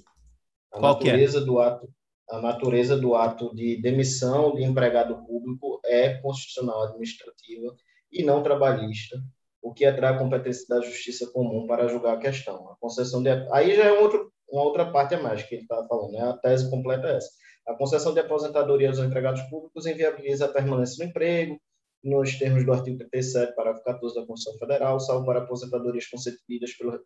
[0.73, 0.95] A Qual é?
[0.95, 1.45] natureza é?
[1.45, 1.89] do ato,
[2.29, 7.77] a natureza do ato de demissão de empregado público é constitucional administrativa
[8.11, 9.23] e não trabalhista,
[9.63, 12.69] o que atrai a competência da justiça comum para julgar a questão.
[12.71, 15.63] A concessão de aí já é um outro, uma outra parte a mais que ele
[15.63, 16.21] está falando, né?
[16.21, 17.31] A tese completa é essa.
[17.67, 21.61] A concessão de aposentadoria aos empregados públicos inviabiliza a permanência no emprego,
[22.03, 27.01] nos termos do artigo 37, parágrafo 14 da Constituição Federal, salvo para aposentadorias concedidas pelo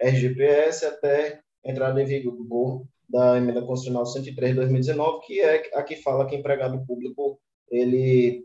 [0.00, 5.96] RGPS até entrada em vigor da emenda constitucional 103 de 2019, que é a que
[5.96, 7.38] fala que empregado público
[7.70, 8.44] ele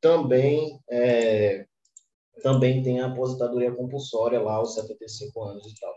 [0.00, 1.66] também é,
[2.40, 5.94] também tem a aposentadoria compulsória lá aos 75 anos e tal.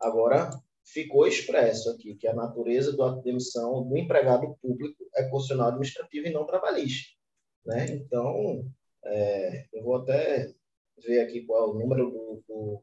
[0.00, 0.50] Agora
[0.84, 5.68] ficou expresso aqui que a natureza do ato de demissão do empregado público é constitucional
[5.68, 7.10] administrativo e não trabalhista,
[7.64, 7.86] né?
[7.90, 8.64] Então
[9.04, 10.52] é, eu vou até
[11.06, 12.82] ver aqui qual é o número do, do,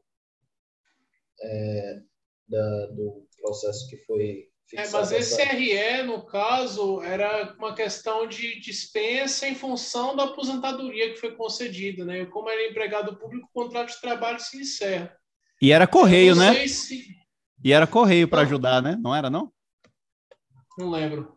[1.42, 2.02] é,
[2.48, 8.58] da, do processo que foi é, mas esse RE, no caso, era uma questão de
[8.60, 12.26] dispensa em função da aposentadoria que foi concedida, né?
[12.26, 15.16] Como é empregado público, o contrato de trabalho se encerra.
[15.62, 16.66] E era correio, né?
[16.66, 17.06] Se...
[17.62, 18.96] E era correio para ajudar, né?
[19.00, 19.52] Não era, não?
[20.78, 21.36] Não lembro.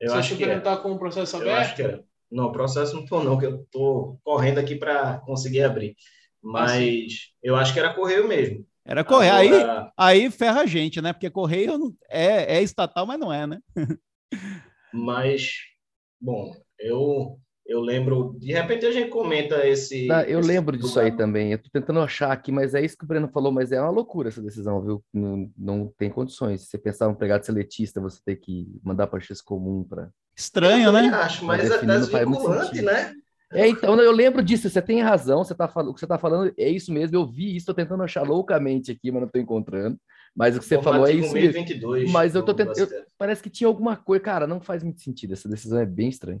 [0.00, 1.50] Eu Você acho que perguntar com o processo aberto?
[1.50, 2.04] Eu acho que era.
[2.30, 5.96] Não, o processo não tô não, que eu tô correndo aqui para conseguir abrir.
[6.40, 8.64] Mas ah, eu acho que era correio mesmo.
[8.84, 9.56] Era correio.
[9.56, 9.92] Agora...
[9.96, 11.12] Aí, aí ferra a gente, né?
[11.12, 13.60] Porque correio é, é estatal, mas não é, né?
[14.92, 15.52] mas,
[16.20, 17.38] bom, eu
[17.70, 20.08] eu lembro, de repente a gente comenta esse.
[20.08, 21.52] Tá, eu esse lembro disso aí também.
[21.52, 23.92] Eu tô tentando achar aqui, mas é isso que o Breno falou, mas é uma
[23.92, 25.04] loucura essa decisão, viu?
[25.14, 26.62] Não, não tem condições.
[26.62, 30.10] Se você pensar um empregado seletista, você ter que mandar para X comum para.
[30.36, 31.10] Estranho, eu né?
[31.14, 33.14] Acho, mas até vinculante, né?
[33.52, 36.18] É, então, eu lembro disso, você tem razão, você tá falando, o que você está
[36.18, 39.42] falando é isso mesmo, eu vi isso, estou tentando achar loucamente aqui, mas não estou
[39.42, 39.98] encontrando.
[40.34, 42.12] Mas o que você falou é isso 2022, mesmo.
[42.12, 45.32] Mas eu tô tentando, eu, parece que tinha alguma coisa, cara, não faz muito sentido,
[45.32, 46.40] essa decisão é bem estranha.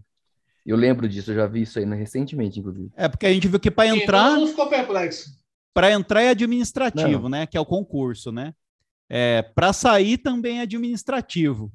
[0.64, 2.90] Eu lembro disso, eu já vi isso aí né, recentemente, inclusive.
[2.96, 4.36] É, porque a gente viu que para entrar.
[4.36, 5.30] Não ficou perplexo.
[5.74, 7.30] Para entrar é administrativo, não.
[7.30, 7.46] né?
[7.46, 8.54] Que é o concurso, né?
[9.08, 11.72] É, para sair também é administrativo.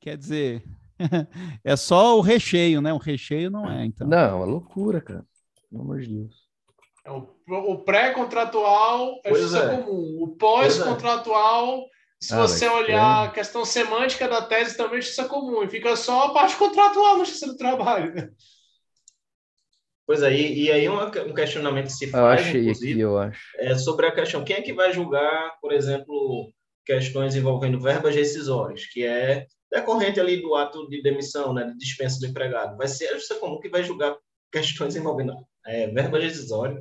[0.00, 0.64] Quer dizer,
[1.64, 2.92] é só o recheio, né?
[2.92, 4.06] O recheio não é, então.
[4.06, 5.24] Não, é uma loucura, cara.
[5.70, 6.44] Pelo amor de Deus.
[7.04, 9.76] É o, o pré-contratual é justiça é.
[9.76, 10.22] comum.
[10.22, 11.84] O pós-contratual
[12.24, 13.28] se ah, você olhar é.
[13.28, 17.18] a questão semântica da tese, também é justiça comum, e fica só a parte contratual
[17.18, 18.14] na justiça do trabalho.
[18.14, 18.30] Né?
[20.06, 23.18] Pois é, e, e aí um, um, questionamento que se faz, eu achei aqui, eu
[23.18, 23.40] acho.
[23.58, 26.50] é sobre a questão, quem é que vai julgar, por exemplo,
[26.84, 32.20] questões envolvendo verbas rescisórias, que é decorrente ali do ato de demissão, né, de dispensa
[32.20, 32.76] do empregado.
[32.76, 34.16] Vai ser a justiça comum que vai julgar
[34.52, 35.34] questões envolvendo
[35.66, 36.80] é, verbas rescisórias,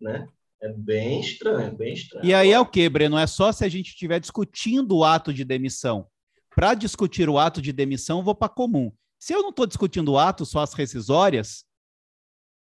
[0.00, 0.28] né?
[0.62, 2.24] É bem estranho, bem estranho.
[2.24, 3.18] E aí é o que, Breno?
[3.18, 6.06] É só se a gente estiver discutindo o ato de demissão.
[6.54, 8.92] Para discutir o ato de demissão, eu vou para comum.
[9.18, 11.64] Se eu não estou discutindo o ato, só as rescisórias,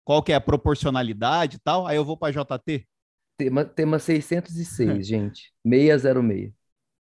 [0.06, 2.88] qual que é a proporcionalidade e tal, aí eu vou para JT.
[3.38, 5.54] Tema, tema 606, gente.
[5.68, 6.54] 606.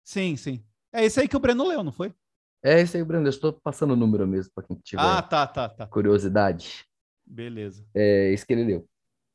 [0.03, 0.64] Sim, sim.
[0.94, 2.14] É isso aí que o Breno leu, não foi?
[2.63, 3.25] É esse aí, Breno.
[3.25, 5.88] Eu estou passando o número mesmo para quem tiver ah, tá, tá, tá.
[5.88, 6.85] curiosidade.
[7.25, 7.85] Beleza.
[7.93, 8.88] É isso que ele leu.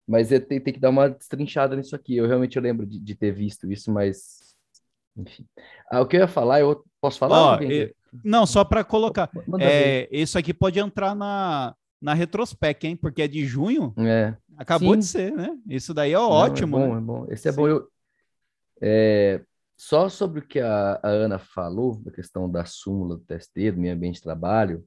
[0.07, 2.17] Mas tem, tem que dar uma destrinchada nisso aqui.
[2.17, 4.57] Eu realmente lembro de, de ter visto isso, mas.
[5.17, 5.47] Enfim.
[5.91, 7.63] Ah, o que eu ia falar, eu posso falar?
[7.63, 7.95] Eu...
[8.25, 9.31] Não, só para colocar.
[9.61, 12.97] É, isso aqui pode entrar na, na retrospect, hein?
[12.97, 13.95] Porque é de junho.
[13.99, 14.37] É.
[14.57, 14.99] Acabou Sim.
[14.99, 15.57] de ser, né?
[15.67, 16.79] Isso daí é Não, ótimo.
[16.79, 16.99] É bom, né?
[16.99, 17.27] é bom.
[17.31, 17.57] Esse é Sim.
[17.57, 17.69] bom.
[17.69, 17.89] Eu,
[18.81, 19.41] é,
[19.83, 23.81] só sobre o que a, a, Ana falou, da questão da súmula do TST, do
[23.81, 24.85] meio ambiente de trabalho,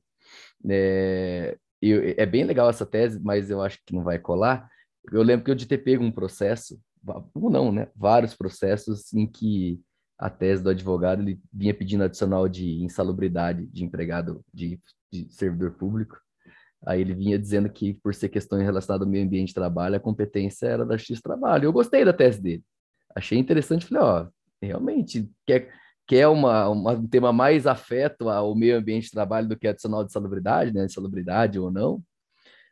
[0.70, 4.70] é, eu, é bem legal essa tese, mas eu acho que não vai colar.
[5.12, 6.80] Eu lembro que eu de ter pego um processo,
[7.34, 7.90] ou não, né?
[7.94, 9.82] Vários processos em que
[10.18, 14.80] a tese do advogado ele vinha pedindo adicional de insalubridade de empregado, de,
[15.12, 16.18] de servidor público.
[16.88, 20.00] Aí ele vinha dizendo que, por ser questões relacionadas ao meio ambiente de trabalho, a
[20.00, 21.66] competência era da X Trabalho.
[21.66, 22.64] Eu gostei da tese dele.
[23.14, 23.86] Achei interessante.
[23.86, 24.28] Falei, ó,
[24.66, 25.72] realmente, quer,
[26.08, 30.04] quer uma, uma, um tema mais afeto ao meio ambiente de trabalho do que adicional
[30.04, 30.86] de salubridade, né?
[30.86, 32.04] De salubridade ou não.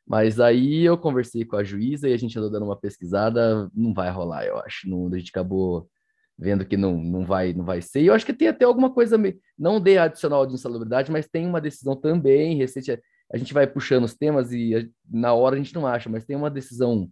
[0.05, 3.93] Mas aí eu conversei com a juíza e a gente andou dando uma pesquisada, não
[3.93, 4.89] vai rolar, eu acho.
[4.89, 5.89] Não, a gente acabou
[6.37, 8.01] vendo que não, não, vai, não vai ser.
[8.01, 9.17] E eu acho que tem até alguma coisa,
[9.57, 12.99] não de adicional de insalubridade, mas tem uma decisão também recente.
[13.31, 16.35] A gente vai puxando os temas e na hora a gente não acha, mas tem
[16.35, 17.09] uma decisão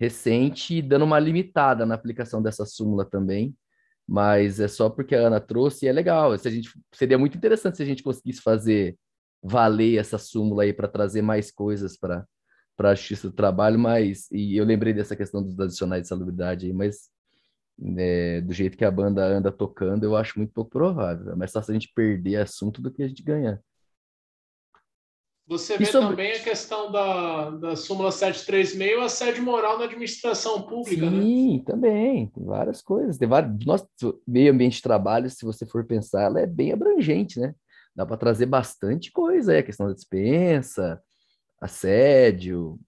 [0.00, 3.54] recente dando uma limitada na aplicação dessa súmula também.
[4.08, 6.36] Mas é só porque a Ana trouxe e é legal.
[6.38, 8.96] Se a gente, seria muito interessante se a gente conseguisse fazer
[9.42, 12.26] valer essa súmula aí para trazer mais coisas para
[12.76, 16.66] para a justiça do trabalho, mas e eu lembrei dessa questão dos adicionais de salubridade
[16.66, 17.10] aí, mas
[17.96, 21.32] é, do jeito que a banda anda tocando, eu acho muito pouco provável.
[21.32, 23.60] É mais fácil a gente perder assunto do que a gente ganhar.
[25.48, 26.10] Você vê sobre...
[26.10, 31.22] também a questão da, da súmula 736, assédio moral na administração pública, né?
[31.22, 31.62] Sim, né?
[31.64, 32.26] também.
[32.26, 33.16] Tem várias coisas.
[33.16, 33.64] Tem vários...
[33.64, 33.88] Nosso
[34.26, 37.54] meio ambiente de trabalho, se você for pensar, ela é bem abrangente, né?
[37.98, 41.02] dá para trazer bastante coisa aí, a questão da dispensa,
[41.60, 42.78] assédio,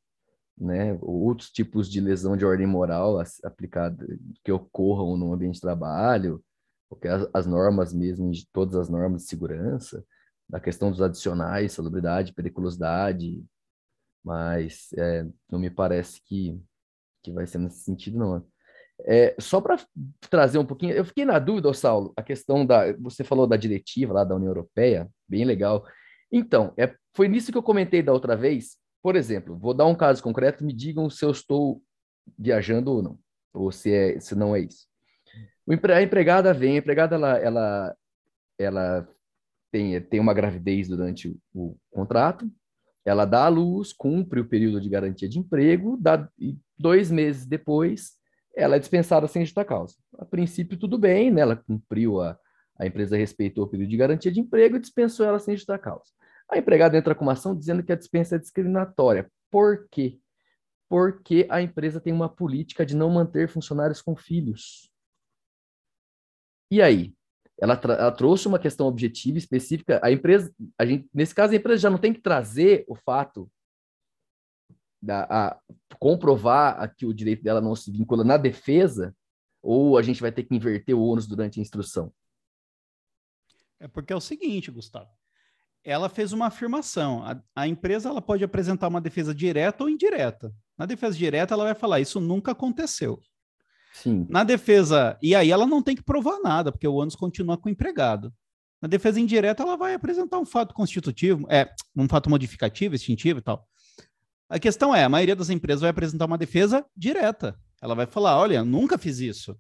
[0.57, 4.07] né, outros tipos de lesão de ordem moral aplicada
[4.45, 6.41] que ocorram no ambiente de trabalho,
[6.89, 10.05] porque as, as, normas mesmo, de todas as normas de segurança,
[10.51, 13.43] da questão dos adicionais, salubridade, periculosidade,
[14.25, 16.61] mas é, não me parece que,
[17.23, 18.45] que vai ser nesse sentido, não.
[19.07, 19.79] É, só para
[20.29, 22.93] trazer um pouquinho, eu fiquei na dúvida, Saulo, a questão da.
[22.99, 25.87] Você falou da diretiva lá da União Europeia, bem legal.
[26.31, 28.77] Então, é, foi nisso que eu comentei da outra vez.
[29.03, 31.83] Por exemplo, vou dar um caso concreto, me digam se eu estou
[32.39, 33.19] viajando ou não,
[33.55, 34.87] ou se, é, se não é isso.
[35.95, 37.97] A empregada vem, a empregada ela, ela,
[38.59, 39.09] ela
[39.71, 42.51] tem, tem uma gravidez durante o, contrato,
[43.05, 47.47] ela dá à luz, cumpre o período de garantia de emprego, dá, e dois meses
[47.47, 48.19] depois
[48.55, 49.97] ela é dispensada sem justa causa.
[50.19, 51.41] A princípio, tudo bem, né?
[51.41, 52.39] ela cumpriu, a,
[52.79, 56.11] a empresa respeitou o período de garantia de emprego e dispensou ela sem justa causa.
[56.51, 59.31] A empregada entra com uma ação dizendo que a dispensa é discriminatória.
[59.51, 60.19] Por quê?
[60.89, 64.91] Porque a empresa tem uma política de não manter funcionários com filhos.
[66.71, 67.15] E aí?
[67.61, 70.01] Ela, ela, trouxe uma questão objetiva específica.
[70.03, 73.51] A empresa, a gente, nesse caso, a empresa já não tem que trazer o fato
[75.01, 75.61] da a,
[75.99, 79.15] comprovar que o direito dela não se vincula na defesa,
[79.63, 82.11] ou a gente vai ter que inverter o ônus durante a instrução.
[83.79, 85.11] É porque é o seguinte, Gustavo.
[85.85, 87.23] Ela fez uma afirmação.
[87.25, 90.55] A, a empresa ela pode apresentar uma defesa direta ou indireta.
[90.79, 93.21] Na defesa direta, ela vai falar: isso nunca aconteceu.
[93.93, 94.27] Sim.
[94.29, 97.69] Na defesa, e aí ela não tem que provar nada, porque o ônus continua com
[97.69, 98.33] o empregado.
[98.81, 103.43] Na defesa indireta, ela vai apresentar um fato constitutivo, é, um fato modificativo, extintivo e
[103.43, 103.67] tal.
[104.49, 107.55] A questão é, a maioria das empresas vai apresentar uma defesa direta.
[107.83, 109.57] Ela vai falar, olha, nunca fiz isso.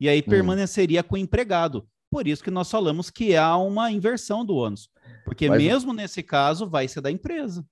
[0.00, 0.28] E aí hum.
[0.30, 1.86] permaneceria com o empregado.
[2.10, 4.88] Por isso que nós falamos que há uma inversão do ônus.
[5.24, 5.62] Porque Mas...
[5.62, 7.64] mesmo nesse caso, vai ser da empresa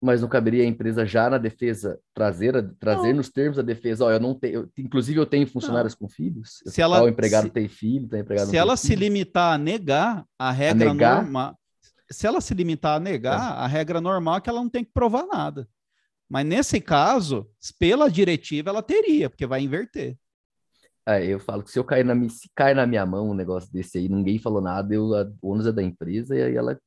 [0.00, 4.04] mas não caberia a empresa já na defesa trazer, a, trazer nos termos da defesa,
[4.04, 6.00] ó, eu não tenho, inclusive eu tenho funcionários não.
[6.00, 9.54] com filhos, se ela, o empregado se, tem filho, tem empregado Se ela se limitar
[9.54, 11.22] a negar a regra a negar?
[11.22, 11.58] normal,
[12.10, 13.64] se ela se limitar a negar, é.
[13.64, 15.68] a regra normal é que ela não tem que provar nada.
[16.28, 17.48] Mas nesse caso,
[17.78, 20.16] pela diretiva, ela teria, porque vai inverter.
[21.06, 23.72] É, eu falo que se eu cair na, se cair na minha mão um negócio
[23.72, 26.78] desse aí, ninguém falou nada, eu, a, ônus é da empresa e aí ela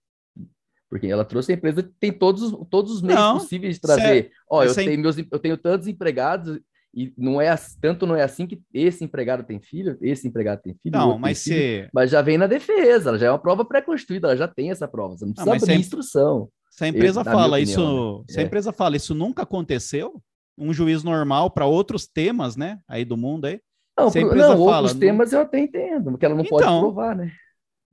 [0.92, 4.30] porque ela trouxe a empresa que tem todos, todos os meios não, possíveis de trazer.
[4.50, 6.60] Ó, eu, tenho meus, eu tenho tantos empregados
[6.94, 10.76] e não é tanto não é assim que esse empregado tem filho, esse empregado tem
[10.84, 10.92] filho.
[10.92, 11.54] Não, mas se...
[11.54, 14.70] Filho, mas já vem na defesa, ela já é uma prova pré-constituída, ela já tem
[14.70, 16.50] essa prova, você não precisa não, abrir se instrução.
[16.70, 18.24] Se a empresa fala opinião, isso, né?
[18.28, 18.46] se a é.
[18.46, 20.22] empresa fala isso nunca aconteceu,
[20.58, 23.62] um juiz normal para outros temas, né, aí do mundo aí.
[23.98, 27.32] Não, não fala, outros temas eu até entendo, porque ela não então, pode provar, né?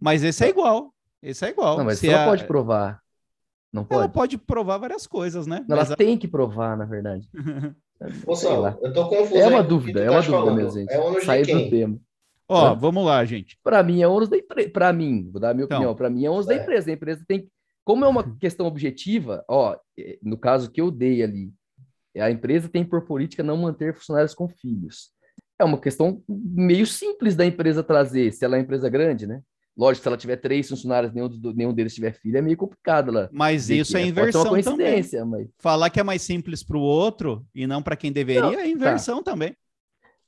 [0.01, 0.93] Mas esse é igual.
[1.23, 1.79] Esse é igual.
[1.79, 2.27] Não, mas Se ela a...
[2.27, 3.01] pode provar.
[3.73, 4.01] Não pode?
[4.01, 5.65] Ela pode provar várias coisas, né?
[5.69, 5.97] Não, ela a...
[5.97, 7.29] tem que provar, na verdade.
[8.27, 9.37] Moção, eu tô confuso.
[9.37, 10.93] É uma dúvida, é uma tá dúvida mesmo, gente.
[10.93, 11.99] É ônus Sair do tema.
[12.49, 13.59] Ó, vamos lá, gente.
[13.63, 14.71] Para mim é ônus da empresa.
[14.71, 15.95] Para mim, vou dar a minha então, opinião.
[15.95, 16.55] Para mim é ônus é.
[16.55, 16.91] da empresa.
[16.91, 17.51] A empresa tem.
[17.85, 21.53] Como é uma questão objetiva, ó, é, no caso que eu dei ali,
[22.17, 25.11] a empresa tem por política não manter funcionários com filhos.
[25.59, 29.43] É uma questão meio simples da empresa trazer, se ela é uma empresa grande, né?
[29.79, 33.11] Lógico, se ela tiver três funcionários, nenhum, nenhum deles tiver filho, é meio complicado.
[33.11, 35.45] Ela mas isso é, é inversão uma coincidência, também.
[35.45, 35.51] Mas...
[35.61, 38.69] Falar que é mais simples para o outro e não para quem deveria não, é
[38.69, 39.31] inversão tá.
[39.31, 39.57] também.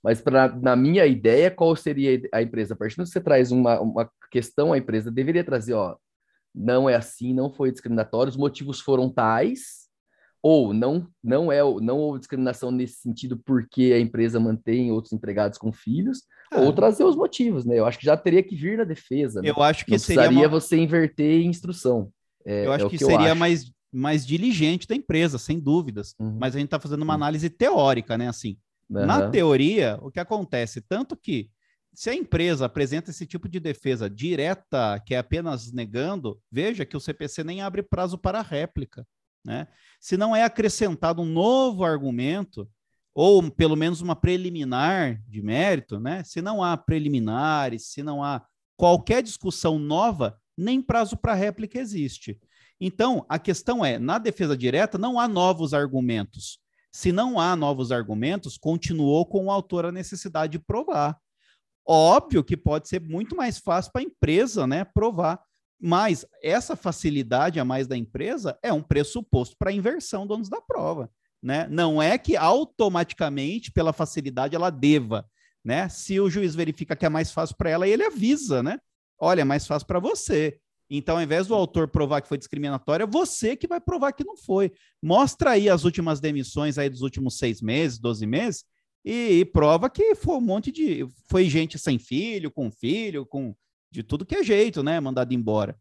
[0.01, 2.75] Mas pra, na minha ideia, qual seria a empresa?
[2.75, 5.97] A partir do que você traz uma, uma questão, a empresa deveria trazer, ó,
[6.55, 9.80] não é assim, não foi discriminatório, os motivos foram tais,
[10.43, 15.59] ou não não é não houve discriminação nesse sentido porque a empresa mantém outros empregados
[15.59, 16.61] com filhos, ah.
[16.61, 17.79] ou trazer os motivos, né?
[17.79, 19.41] Eu acho que já teria que vir na defesa.
[19.41, 19.51] Né?
[19.51, 20.49] Eu acho que não seria uma...
[20.49, 22.11] você inverter instrução.
[22.45, 23.41] É, eu acho é que, que, seria acho.
[23.41, 26.15] mais mais diligente da empresa, sem dúvidas.
[26.19, 26.37] Uhum.
[26.39, 28.29] Mas a gente está fazendo uma análise teórica, né?
[28.29, 28.57] Assim,
[28.89, 29.05] uhum.
[29.05, 31.51] na teoria, o que acontece tanto que
[31.93, 36.97] se a empresa apresenta esse tipo de defesa direta, que é apenas negando, veja que
[36.97, 39.07] o CPC nem abre prazo para réplica.
[39.45, 39.67] Né?
[40.01, 42.69] Se não é acrescentado um novo argumento,
[43.15, 46.23] ou pelo menos uma preliminar de mérito, né?
[46.25, 48.45] se não há preliminares, se não há
[48.77, 52.39] qualquer discussão nova, nem prazo para réplica existe.
[52.81, 56.59] Então, a questão é: na defesa direta, não há novos argumentos.
[56.93, 61.17] Se não há novos argumentos, continuou com o autor a necessidade de provar.
[61.87, 65.41] Óbvio que pode ser muito mais fácil para a empresa né, provar.
[65.81, 70.49] Mas essa facilidade a mais da empresa é um pressuposto para a inversão do ônus
[70.49, 71.11] da prova.
[71.43, 71.67] Né?
[71.71, 75.27] Não é que automaticamente, pela facilidade, ela deva.
[75.65, 75.89] Né?
[75.89, 78.79] Se o juiz verifica que é mais fácil para ela, ele avisa, né?
[79.19, 80.59] Olha, é mais fácil para você.
[80.91, 84.25] Então, ao invés do autor provar que foi discriminatória, é você que vai provar que
[84.25, 84.73] não foi.
[85.01, 88.65] Mostra aí as últimas demissões aí dos últimos seis meses, doze meses,
[89.05, 91.07] e, e prova que foi um monte de.
[91.29, 93.55] Foi gente sem filho, com filho, com
[93.91, 95.01] de tudo que é jeito, né?
[95.01, 95.77] Mandado embora.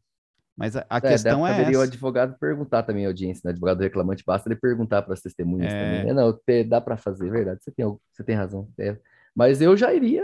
[0.60, 1.56] Mas a, a é, questão é.
[1.56, 3.52] Deveria o advogado perguntar também a audiência, né?
[3.52, 5.98] Advogado reclamante, basta ele perguntar para as testemunhas é...
[5.98, 6.12] também.
[6.12, 7.64] É, não, te, dá para fazer, é verdade.
[7.64, 8.68] Você tem, você tem razão.
[8.78, 8.98] É.
[9.34, 10.24] Mas eu já iria.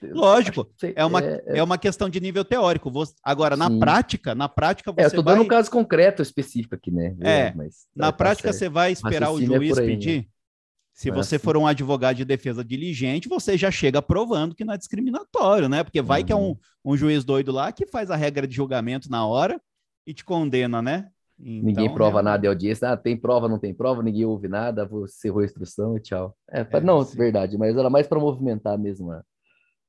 [0.00, 2.90] Lógico, é uma, é, é, uma questão de nível teórico.
[3.22, 3.80] Agora, na Sim.
[3.80, 5.02] prática, na prática você.
[5.02, 7.16] É, eu tô dando um caso concreto específico aqui, né?
[7.20, 10.28] É, mas, na tá prática, você vai esperar o juiz pedir.
[10.98, 11.44] Se você assim...
[11.44, 15.84] for um advogado de defesa diligente, você já chega provando que não é discriminatório, né?
[15.84, 16.26] Porque vai uhum.
[16.26, 16.58] que é um, uhum.
[16.86, 19.62] um juiz doido lá que faz a regra de julgamento na hora
[20.04, 21.08] e te condena, né?
[21.38, 22.22] Então, ninguém prova é...
[22.22, 25.44] nada em audiência, ah, tem prova, não tem prova, ninguém ouve nada, você errou a
[25.44, 26.36] instrução e tchau.
[26.50, 27.16] É, é não, sim.
[27.16, 29.22] verdade, mas era mais para movimentar mesmo a,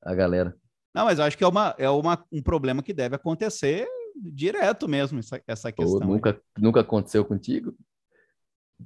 [0.04, 0.54] a galera.
[0.94, 3.84] Não, mas eu acho que é, uma, é uma, um problema que deve acontecer
[4.14, 6.06] direto mesmo, essa, essa questão.
[6.06, 7.74] nunca, nunca aconteceu contigo?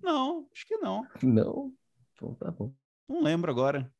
[0.02, 1.06] Não, acho que não.
[1.22, 1.70] Não?
[2.14, 2.74] Então tá bom.
[3.08, 3.92] Não lembro agora.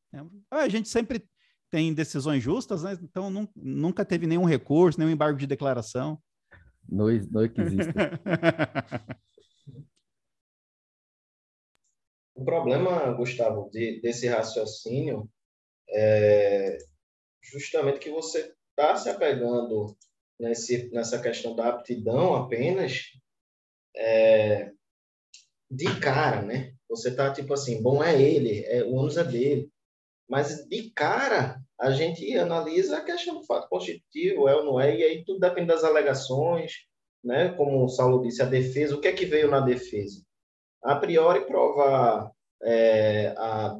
[0.49, 1.27] Ah, a gente sempre
[1.69, 2.97] tem decisões justas, né?
[3.01, 6.21] Então nunca teve nenhum recurso, nenhum embargo de declaração.
[6.87, 7.91] Não, não é que existe.
[12.35, 15.29] o problema, Gustavo, de, desse raciocínio
[15.89, 16.77] é
[17.41, 19.95] justamente que você está se apegando
[20.39, 23.11] nesse, nessa questão da aptidão apenas
[23.95, 24.71] é,
[25.69, 26.75] de cara, né?
[26.89, 29.69] Você tá tipo assim, bom é ele, é, o ônus é dele.
[30.27, 34.95] Mas de cara, a gente analisa a questão do fato constitutivo, é ou não é,
[34.95, 36.73] e aí tudo depende das alegações,
[37.23, 37.49] né?
[37.53, 40.23] Como o Saulo disse, a defesa, o que é que veio na defesa?
[40.83, 42.31] A priori, provar
[42.63, 43.77] é, a,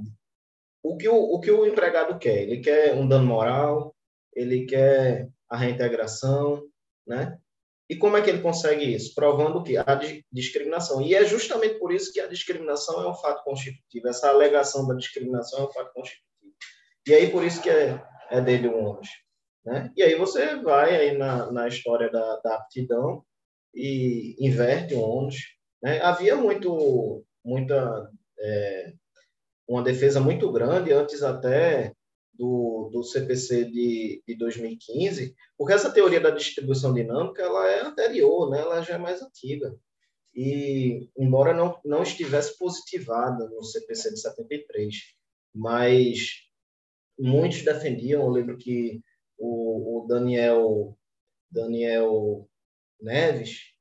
[0.84, 2.44] o, que o, o que o empregado quer.
[2.44, 3.96] Ele quer um dano moral,
[4.34, 6.64] ele quer a reintegração,
[7.08, 7.40] né?
[7.90, 9.14] E como é que ele consegue isso?
[9.14, 9.86] Provando que a
[10.32, 11.02] discriminação.
[11.02, 14.08] E é justamente por isso que a discriminação é um fato constitutivo.
[14.08, 16.26] Essa alegação da discriminação é um fato constitutivo.
[17.08, 19.08] E aí por isso que é, é dele o ônus.
[19.64, 19.92] Né?
[19.96, 23.24] E aí você vai aí na, na história da, da aptidão
[23.74, 25.36] e inverte o ônus.
[25.82, 26.02] Né?
[26.02, 28.10] Havia muito, muita,
[28.40, 28.94] é,
[29.68, 31.92] uma defesa muito grande antes até
[32.38, 38.50] do, do CPC de, de 2015, porque essa teoria da distribuição dinâmica ela é anterior,
[38.50, 38.60] né?
[38.60, 39.76] ela já é mais antiga.
[40.36, 44.96] E, embora não, não estivesse positivada no CPC de 73,
[45.54, 46.42] mas
[47.18, 49.02] muitos defendiam, eu lembro que
[49.38, 50.98] o, o Daniel,
[51.50, 52.50] Daniel
[53.00, 53.74] Neves,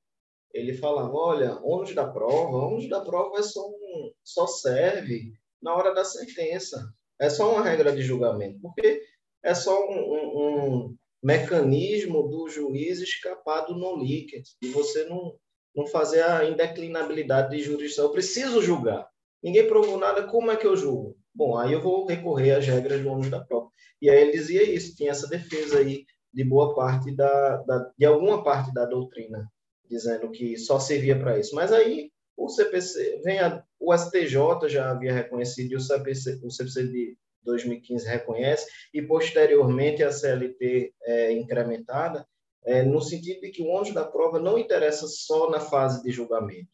[0.52, 5.74] ele falava, olha, ônus da prova, ônus da prova é só, um, só serve na
[5.74, 6.94] hora da sentença.
[7.20, 9.03] É só uma regra de julgamento, porque
[9.43, 15.36] é só um, um, um mecanismo do juiz escapar do no licet, e você não,
[15.74, 18.07] não fazer a indeclinabilidade de jurisdição.
[18.07, 19.09] Eu preciso julgar.
[19.43, 21.16] Ninguém provou nada, como é que eu julgo?
[21.35, 23.69] Bom, aí eu vou recorrer às regras do ônus da prova.
[24.01, 28.05] E aí ele dizia isso, tinha essa defesa aí de boa parte da, da de
[28.05, 29.47] alguma parte da doutrina,
[29.89, 31.55] dizendo que só servia para isso.
[31.55, 36.51] Mas aí o CPC, vem a, o STJ já havia reconhecido e o CPC, o
[36.51, 42.27] CPC de 2015 reconhece, e posteriormente a CLT é, incrementada,
[42.65, 46.11] é, no sentido de que o ônus da prova não interessa só na fase de
[46.11, 46.69] julgamento.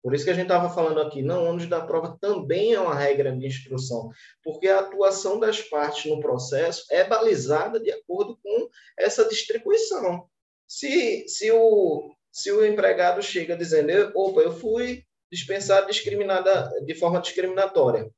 [0.00, 2.80] Por isso que a gente estava falando aqui, não, o ônus da prova também é
[2.80, 4.10] uma regra de instrução,
[4.42, 8.68] porque a atuação das partes no processo é balizada de acordo com
[8.98, 10.28] essa distribuição.
[10.68, 15.04] Se, se o, se o empregado chega dizendo, opa, eu fui
[15.34, 18.10] dispensado discriminada de forma discriminatória.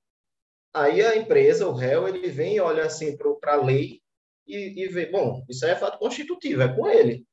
[0.74, 4.00] Aí a empresa, o réu, ele vem e olha assim para a lei
[4.46, 7.24] e, e vê, bom, isso aí é fato constitutivo, é com ele.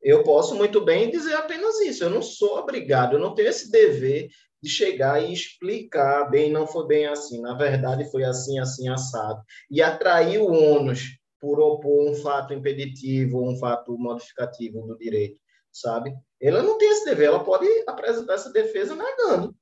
[0.00, 2.04] Eu posso muito bem dizer apenas isso.
[2.04, 4.28] Eu não sou obrigado, eu não tenho esse dever
[4.62, 9.42] de chegar e explicar bem, não foi bem assim, na verdade foi assim, assim, assado.
[9.70, 15.38] E atrair o ônus por opor um fato impeditivo um fato modificativo do direito
[15.74, 16.14] sabe?
[16.44, 19.56] Ela não tem esse dever, ela pode apresentar essa defesa negando.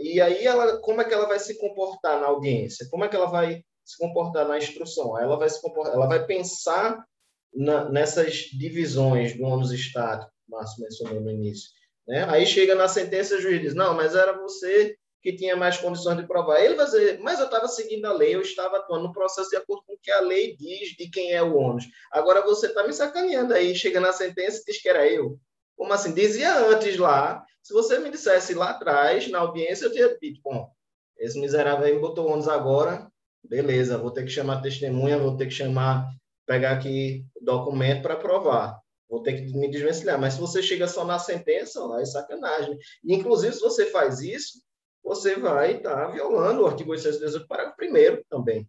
[0.00, 2.86] E aí, ela, como é que ela vai se comportar na audiência?
[2.90, 5.18] Como é que ela vai se comportar na instrução?
[5.18, 7.04] Ela vai se comportar, ela vai pensar
[7.52, 11.70] na, nessas divisões do ônus estático, que o Márcio mencionou no início.
[12.06, 12.24] Né?
[12.30, 16.16] Aí chega na sentença, o juiz diz: não, mas era você que tinha mais condições
[16.16, 16.60] de provar.
[16.60, 19.56] Ele vai dizer, mas eu estava seguindo a lei, eu estava atuando no processo de
[19.56, 21.84] acordo com o que a lei diz de quem é o ônus.
[22.12, 25.38] Agora você está me sacaneando aí, chega na sentença e diz que era eu.
[25.78, 26.12] Como assim?
[26.12, 30.68] Dizia antes lá, se você me dissesse lá atrás, na audiência, eu teria dito, bom,
[31.16, 33.08] esse miserável aí botou ônus agora,
[33.44, 36.08] beleza, vou ter que chamar testemunha, vou ter que chamar,
[36.44, 38.80] pegar aqui documento para provar.
[39.08, 40.20] Vou ter que me desvencilhar.
[40.20, 42.76] Mas se você chega só na sentença, lá é sacanagem.
[43.04, 44.60] E, inclusive, se você faz isso,
[45.02, 48.68] você vai estar tá violando o artigo 818, parágrafo 1 também.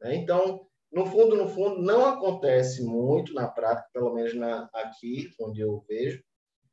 [0.00, 0.16] Né?
[0.16, 5.60] Então, no fundo, no fundo, não acontece muito na prática, pelo menos na, aqui, onde
[5.60, 6.22] eu vejo,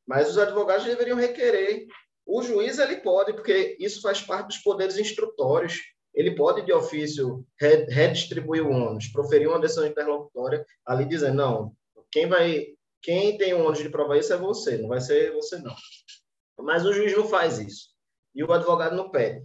[0.06, 1.86] mas os advogados deveriam requerer.
[2.24, 5.80] O juiz, ele pode, porque isso faz parte dos poderes instrutórios,
[6.14, 7.46] ele pode, de ofício,
[7.88, 11.76] redistribuir o ônus, proferir uma decisão interlocutória, ali dizendo, não,
[12.10, 12.68] quem vai,
[13.02, 15.74] quem tem o ônus de provar isso é você, não vai ser você, não.
[16.58, 17.94] Mas o juiz não faz isso
[18.34, 19.44] e o advogado não pede.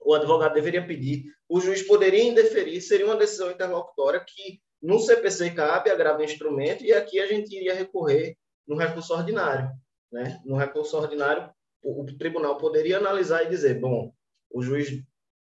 [0.00, 5.50] o advogado deveria pedir, o juiz poderia indeferir, seria uma decisão interlocutória que no CPC
[5.52, 9.70] cabe agravo instrumento e aqui a gente iria recorrer no recurso ordinário.
[10.12, 10.40] Né?
[10.44, 11.50] No recurso ordinário,
[11.82, 14.12] o, o tribunal poderia analisar e dizer, bom,
[14.50, 15.02] o juiz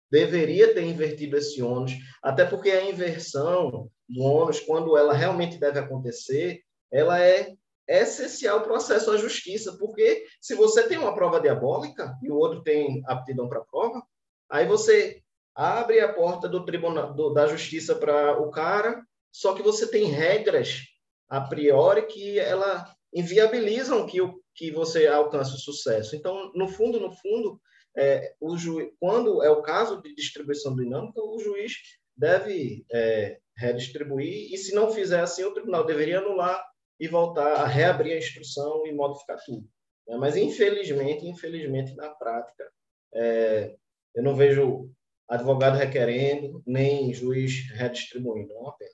[0.09, 1.93] deveria ter invertido esse ônus,
[2.23, 6.61] até porque a inversão do ônus, quando ela realmente deve acontecer,
[6.91, 7.53] ela é
[7.87, 12.35] essencial para o acesso à justiça, porque se você tem uma prova diabólica e o
[12.35, 14.01] outro tem aptidão para a prova,
[14.49, 15.21] aí você
[15.55, 20.05] abre a porta do tribunal do, da justiça para o cara, só que você tem
[20.05, 20.81] regras
[21.29, 26.15] a priori que ela inviabilizam que, o, que você alcance o sucesso.
[26.15, 27.61] Então, no fundo, no fundo,
[27.95, 31.73] é, o juiz, quando é o caso de distribuição dinâmica, o juiz
[32.15, 36.63] deve é, redistribuir, e se não fizer assim, o tribunal deveria anular
[36.99, 39.69] e voltar a reabrir a instrução e modificar tudo.
[40.07, 40.17] Né?
[40.17, 42.67] Mas, infelizmente, infelizmente, na prática,
[43.13, 43.75] é,
[44.15, 44.91] eu não vejo
[45.29, 48.91] advogado requerendo, nem juiz redistribuindo, não é uma pena.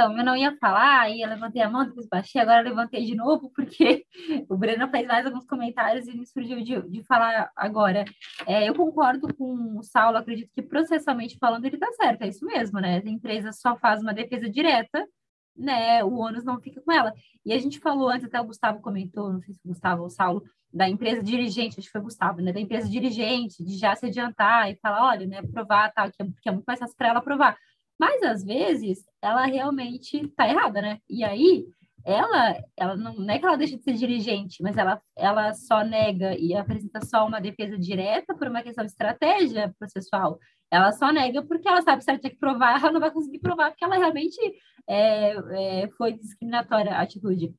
[0.00, 3.14] Então, eu não ia falar, aí eu levantei a mão, depois baixei, agora levantei de
[3.14, 4.06] novo, porque
[4.48, 8.06] o Breno fez mais alguns comentários e me surgiu de, de falar agora.
[8.46, 12.46] É, eu concordo com o Saulo, acredito que processalmente falando ele está certo, é isso
[12.46, 13.02] mesmo, né?
[13.04, 15.06] A empresa só faz uma defesa direta,
[15.54, 16.02] né?
[16.02, 17.12] O ônus não fica com ela.
[17.44, 20.06] E a gente falou antes, até o Gustavo comentou, não sei se o Gustavo ou
[20.06, 22.54] o Saulo, da empresa dirigente, acho que foi o Gustavo, né?
[22.54, 26.26] Da empresa dirigente, de já se adiantar e falar, olha, né, provar, tal, que é,
[26.40, 27.58] que é muito mais fácil para ela provar.
[28.00, 30.98] Mas às vezes ela realmente está errada, né?
[31.06, 31.66] E aí
[32.02, 35.84] ela, ela não, não, é que ela deixa de ser dirigente, mas ela, ela só
[35.84, 40.38] nega e apresenta só uma defesa direta por uma questão de estratégia processual.
[40.70, 43.70] Ela só nega porque ela sabe se ela que provar, ela não vai conseguir provar
[43.70, 44.40] porque ela realmente
[44.88, 47.54] é, é, foi discriminatória a atitude.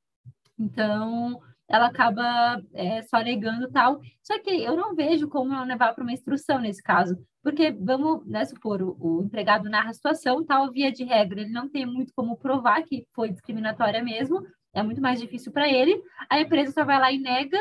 [0.58, 1.40] Então,
[1.72, 4.02] ela acaba é, só negando tal.
[4.22, 8.26] Só que eu não vejo como ela levar para uma instrução nesse caso, porque vamos
[8.28, 11.86] né, supor, o, o, empregado narra a situação, tal, via de regra, ele não tem
[11.86, 16.72] muito como provar que foi discriminatória mesmo, é muito mais difícil para ele, a empresa
[16.72, 17.58] só vai lá e nega,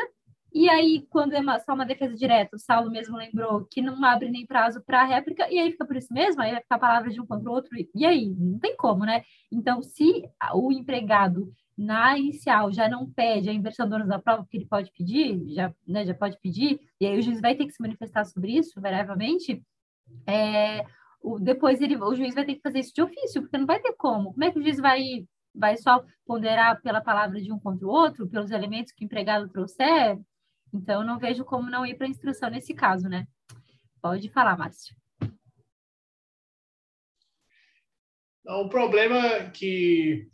[0.53, 4.03] e aí, quando é uma, só uma defesa direta, o Saulo mesmo lembrou que não
[4.03, 6.79] abre nem prazo para réplica, e aí fica por isso mesmo, aí vai ficar a
[6.79, 8.29] palavra de um contra o outro, e aí?
[8.37, 9.23] Não tem como, né?
[9.51, 10.23] Então, se
[10.53, 14.67] o empregado na inicial já não pede a inversão do ônus da prova, porque ele
[14.67, 17.81] pode pedir, já, né, já pode pedir, e aí o juiz vai ter que se
[17.81, 19.63] manifestar sobre isso, variavelmente,
[20.27, 20.85] é,
[21.21, 23.79] o, depois ele, o juiz vai ter que fazer isso de ofício, porque não vai
[23.79, 24.31] ter como.
[24.33, 27.89] Como é que o juiz vai, vai só ponderar pela palavra de um contra o
[27.89, 30.19] outro, pelos elementos que o empregado trouxer?
[30.73, 33.27] Então, não vejo como não ir para a instrução nesse caso, né?
[34.01, 34.95] Pode falar, Márcio.
[38.47, 40.27] o problema é que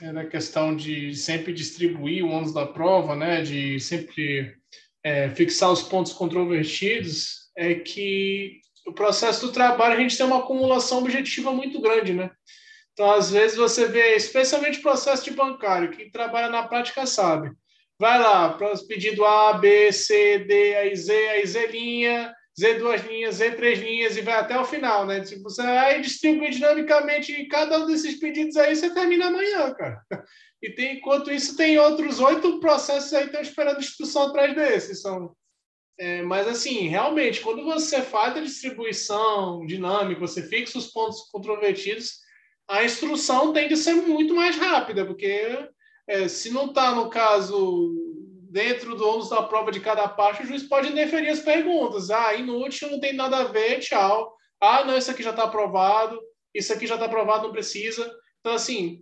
[0.00, 4.56] é na questão de sempre distribuir o ônus da prova, né, de sempre
[5.02, 10.38] é, fixar os pontos controvertidos, é que o processo do trabalho a gente tem uma
[10.38, 12.30] acumulação objetiva muito grande, né?
[12.92, 17.50] Então, às vezes, você vê, especialmente o processo de bancário, quem trabalha na prática sabe.
[18.02, 18.58] Vai lá,
[18.88, 23.78] pedido A, B, C, D, aí Z, aí Z linha, Z duas linhas, Z três
[23.78, 25.24] linhas e vai até o final, né?
[25.24, 30.02] Se você aí distribui dinamicamente cada um desses pedidos aí, você termina amanhã, cara.
[30.60, 35.00] E tem, enquanto isso, tem outros oito processos aí que estão esperando instrução atrás desses.
[35.00, 35.32] São,
[35.96, 42.14] é, mas, assim, realmente, quando você faz a distribuição dinâmica, você fixa os pontos controvertidos,
[42.68, 45.68] a instrução tem que ser muito mais rápida, porque
[46.06, 47.94] é, se não está, no caso,
[48.50, 52.10] dentro do ônus da prova de cada parte, o juiz pode indeferir as perguntas.
[52.10, 54.36] Ah, inútil, não tem nada a ver, tchau.
[54.60, 56.20] Ah, não, isso aqui já está aprovado,
[56.54, 58.12] isso aqui já está aprovado, não precisa.
[58.40, 59.00] Então, assim,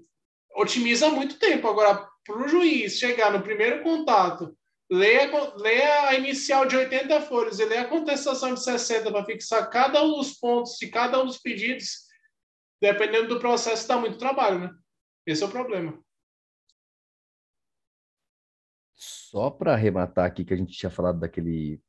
[0.55, 1.69] otimiza muito tempo.
[1.69, 4.57] Agora, para o juiz chegar no primeiro contato,
[4.91, 9.25] ler a, ler a inicial de 80 folhas e ler a contestação de 60 para
[9.25, 12.07] fixar cada um dos pontos de cada um dos pedidos,
[12.81, 14.71] dependendo do processo, dá muito trabalho, né?
[15.27, 15.99] Esse é o problema.
[19.03, 21.81] Só para arrematar aqui que a gente tinha falado daquele,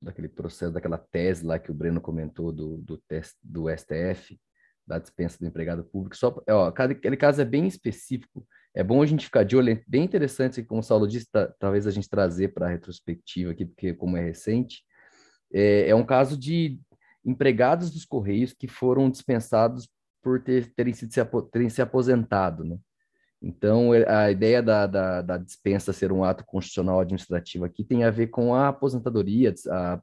[0.00, 4.40] daquele processo, daquela tese lá que o Breno comentou do, do, teste, do STF,
[4.86, 6.16] da dispensa do empregado público.
[6.16, 8.46] Só, ó, aquele caso é bem específico.
[8.72, 9.70] É bom a gente ficar de olho.
[9.72, 13.50] É bem interessante, como o Saulo disse, tá, talvez a gente trazer para a retrospectiva
[13.50, 14.84] aqui, porque como é recente,
[15.52, 16.80] é, é, um caso de
[17.24, 19.88] empregados dos Correios que foram dispensados
[20.22, 21.10] por ter, terem, sido,
[21.50, 22.78] terem se aposentado, né?
[23.42, 28.10] Então, a ideia da, da, da, dispensa ser um ato constitucional administrativo aqui tem a
[28.10, 30.00] ver com a aposentadoria, a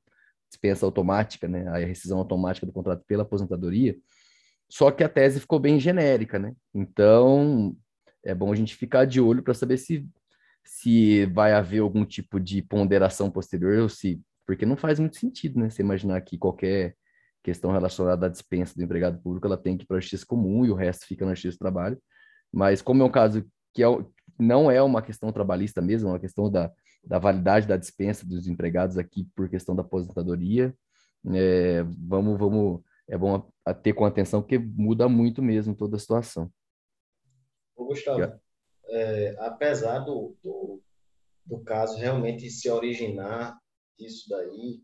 [0.49, 1.67] dispensa automática, né?
[1.67, 3.95] a rescisão automática do contrato pela aposentadoria,
[4.69, 6.53] só que a tese ficou bem genérica, né?
[6.73, 7.75] Então,
[8.23, 10.05] é bom a gente ficar de olho para saber se,
[10.63, 15.59] se vai haver algum tipo de ponderação posterior ou se porque não faz muito sentido,
[15.59, 15.69] né?
[15.69, 16.95] Você imaginar que qualquer
[17.43, 20.65] questão relacionada à dispensa do empregado público, ela tem que ir para a justiça comum
[20.65, 22.01] e o resto fica na justiça do trabalho.
[22.51, 23.87] Mas como é um caso que é,
[24.39, 26.71] não é uma questão trabalhista mesmo, é uma questão da,
[27.03, 30.75] da validade da dispensa dos empregados aqui por questão da aposentadoria,
[31.33, 33.49] é, vamos, vamos, é bom
[33.83, 36.51] ter com atenção porque muda muito mesmo toda a situação.
[37.75, 38.39] Ô, Gustavo,
[38.89, 40.81] é, apesar do, do,
[41.45, 43.59] do caso realmente se originar
[43.97, 44.81] disso daí,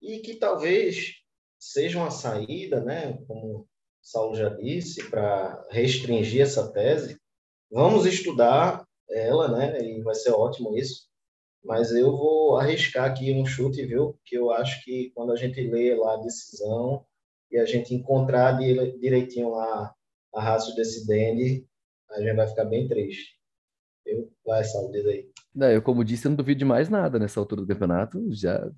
[0.00, 1.14] e que talvez
[1.58, 3.68] seja uma saída, né, como
[4.02, 7.16] Saulo já disse, para restringir essa tese,
[7.70, 11.06] vamos estudar ela, né, e vai ser ótimo isso,
[11.64, 15.60] mas eu vou arriscar aqui um chute, viu, que eu acho que quando a gente
[15.60, 17.04] lê lá a decisão
[17.50, 19.94] e a gente encontrar direitinho lá
[20.34, 21.66] a raça decidente,
[22.10, 23.38] a gente vai ficar bem triste.
[24.04, 25.30] Eu, vai, Saulo, diz aí.
[25.54, 28.18] Não, eu, como disse, eu não duvido de mais nada nessa altura do campeonato.
[28.32, 28.68] Já.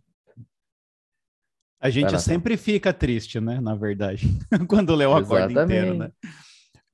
[1.85, 3.61] A gente sempre fica triste, né?
[3.61, 4.27] Na verdade,
[4.66, 6.11] quando lê o acordo inteiro, né?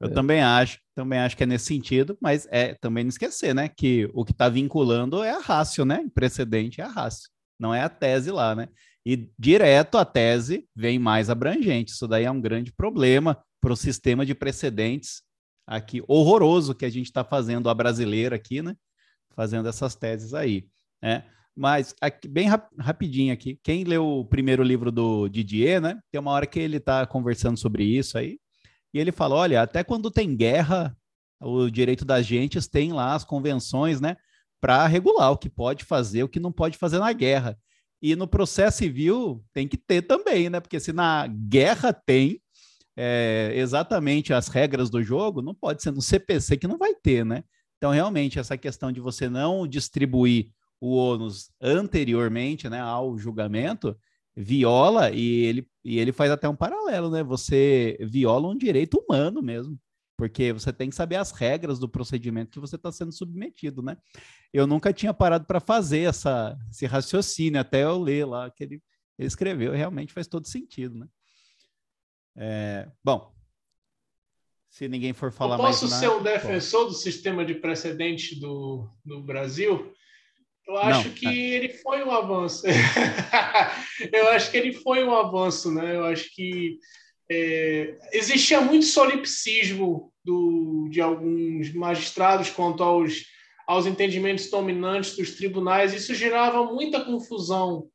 [0.01, 0.11] Eu é.
[0.11, 3.69] também acho, também acho que é nesse sentido, mas é também não esquecer, né?
[3.69, 6.05] Que o que está vinculando é a rácio, né?
[6.13, 8.69] Precedente é a rácio, não é a tese lá, né?
[9.07, 11.93] E direto a tese vem mais abrangente.
[11.93, 15.23] Isso daí é um grande problema para o sistema de precedentes
[15.65, 18.75] aqui horroroso que a gente está fazendo a brasileira aqui, né?
[19.37, 20.67] Fazendo essas teses aí,
[21.01, 21.25] né?
[21.57, 26.01] Mas aqui, bem rap rapidinho aqui, quem leu o primeiro livro do Didier, né?
[26.11, 28.39] Tem uma hora que ele está conversando sobre isso aí,
[28.95, 30.97] e ele fala: olha, até quando tem guerra,
[31.41, 34.17] o direito das gentes tem lá as convenções, né?
[34.61, 37.59] Para regular o que pode fazer, o que não pode fazer na guerra.
[38.03, 40.61] E no processo civil tem que ter também, né?
[40.61, 42.41] Porque se na guerra tem,
[42.97, 47.25] é, exatamente as regras do jogo, não pode ser no CPC que não vai ter,
[47.25, 47.45] né?
[47.77, 50.51] Então, realmente, essa questão de você não distribuir
[50.81, 53.97] o ônus anteriormente né, ao julgamento
[54.35, 57.23] viola e ele, e ele faz até um paralelo, né?
[57.23, 59.79] Você viola um direito humano mesmo,
[60.17, 63.97] porque você tem que saber as regras do procedimento que você está sendo submetido, né?
[64.53, 68.83] Eu nunca tinha parado para fazer essa, esse raciocínio, até eu ler lá que ele,
[69.19, 71.07] ele escreveu, realmente faz todo sentido, né?
[72.37, 73.35] É, bom,
[74.71, 78.39] se ninguém for falar eu posso mais Posso ser um defensor do sistema de precedente
[78.39, 79.93] do, do Brasil?
[80.67, 81.57] Eu acho Não, que é.
[81.57, 82.65] ele foi um avanço.
[84.13, 85.97] eu acho que ele foi um avanço, né?
[85.97, 86.79] Eu acho que
[87.31, 93.25] é, existia muito solipsismo do, de alguns magistrados quanto aos,
[93.67, 95.93] aos entendimentos dominantes dos tribunais.
[95.95, 97.89] Isso gerava muita confusão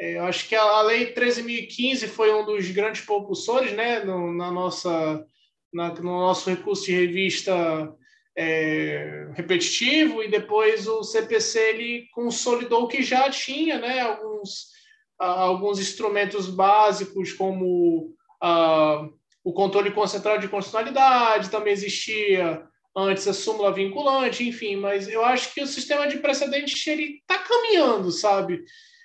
[0.00, 4.32] é, eu acho que a, a Lei 13.015 foi um dos grandes propulsores né, no,
[4.32, 5.24] na nossa,
[5.72, 7.92] na, no nosso recurso de revista
[8.40, 14.68] é, repetitivo, e depois o CPC ele consolidou o que já tinha, né, alguns,
[15.18, 18.14] alguns instrumentos básicos, como
[19.42, 22.62] o controle concentrado de constitucionalidade, também existia
[22.96, 27.38] antes a súmula vinculante, enfim, mas eu acho que o sistema de precedentes ele está
[27.38, 28.62] caminhando, sabe?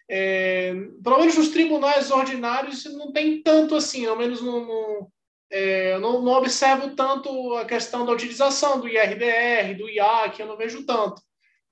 [0.08, 5.12] É, pelo menos nos tribunais ordinários não tem tanto assim, ao menos no, no,
[5.54, 10.58] é, não, não, observo tanto a questão da utilização do IRDR, do IAC, eu não
[10.58, 11.22] vejo tanto.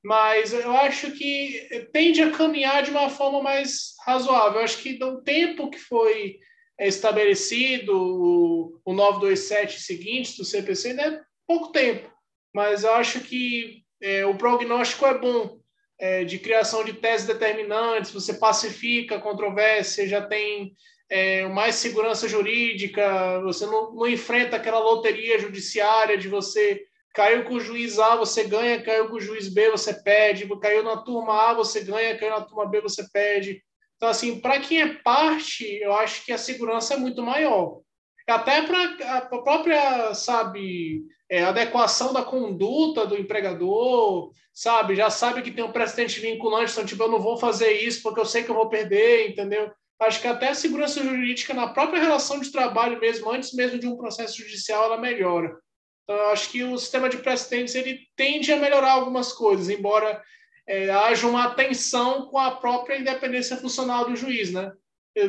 [0.03, 4.60] Mas eu acho que tende a caminhar de uma forma mais razoável.
[4.60, 6.38] Eu acho que do tempo que foi
[6.80, 12.08] estabelecido o, o 927 seguinte do CPC, ainda é pouco tempo.
[12.53, 15.60] Mas eu acho que é, o prognóstico é bom
[15.99, 20.76] é, de criação de teses determinantes, você pacifica a controvérsia, já tem
[21.12, 26.82] é, mais segurança jurídica, você não, não, enfrenta aquela loteria judiciária de você
[27.14, 30.82] caiu com o juiz A, você ganha, caiu com o juiz B, você perde, caiu
[30.82, 33.62] na turma A, você ganha, caiu na turma B, você perde.
[33.98, 37.82] Então, assim, para quem é parte, eu acho que a segurança é muito maior.
[38.26, 44.96] Até para a própria, sabe, é, adequação da conduta do empregador, sabe?
[44.96, 48.22] Já sabe que tem um precedente vinculante, então, tipo, eu não vou fazer isso porque
[48.22, 49.70] eu sei que eu vou perder, entendeu?
[50.02, 53.88] Acho que até a segurança jurídica na própria relação de trabalho mesmo, antes mesmo de
[53.88, 55.56] um processo judicial, ela melhora.
[56.03, 60.19] Então, acho que o sistema de precedentes ele tende a melhorar algumas coisas, embora
[60.68, 64.72] é, haja uma atenção com a própria independência funcional do juiz, né?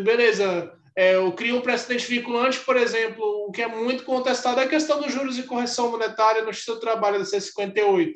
[0.03, 4.65] Beleza, é, eu crio um precedente vinculante, por exemplo, o que é muito contestado é
[4.65, 8.13] a questão dos juros e correção monetária no do Trabalho da C58,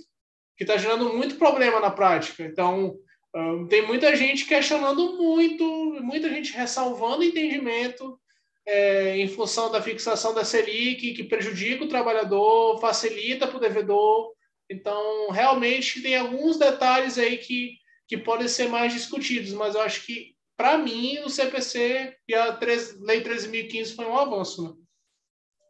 [0.56, 2.42] que está gerando muito problema na prática.
[2.42, 2.96] Então,
[3.36, 5.64] um, tem muita gente questionando muito,
[6.02, 8.18] muita gente ressalvando entendimento
[8.66, 14.32] é, em função da fixação da Selic, que prejudica o trabalhador, facilita para o devedor.
[14.70, 17.74] Então, realmente, tem alguns detalhes aí que,
[18.08, 22.56] que podem ser mais discutidos, mas eu acho que para mim, o CPC e a
[22.56, 24.74] 3, Lei 13.015 foi um avanço, né?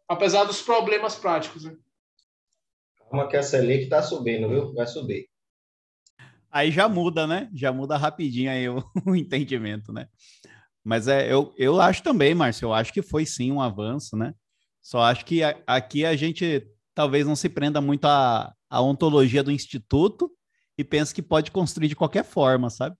[0.08, 1.64] apesar dos problemas práticos.
[1.64, 1.76] Né?
[3.10, 4.72] Calma que lei que está subindo, viu?
[4.74, 5.28] Vai subir.
[6.56, 7.50] Aí já muda, né?
[7.52, 10.08] Já muda rapidinho aí o, o entendimento, né?
[10.82, 14.32] Mas é, eu, eu acho também, Márcio, eu acho que foi sim um avanço, né?
[14.80, 19.42] Só acho que a, aqui a gente talvez não se prenda muito à, à ontologia
[19.42, 20.30] do instituto
[20.78, 22.96] e pense que pode construir de qualquer forma, sabe?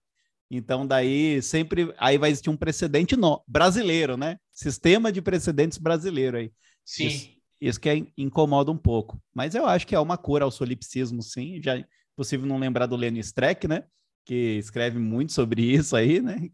[0.51, 4.37] Então, daí sempre aí vai existir um precedente no, brasileiro, né?
[4.53, 6.51] Sistema de precedentes brasileiro aí.
[6.85, 7.07] Sim.
[7.07, 7.29] Isso,
[7.59, 9.19] isso que é, incomoda um pouco.
[9.33, 11.59] Mas eu acho que é uma cura ao solipsismo, sim.
[11.59, 11.83] Já
[12.17, 13.83] possível não lembrar do Lenny Streck, né?
[14.25, 16.49] Que escreve muito sobre isso aí, né?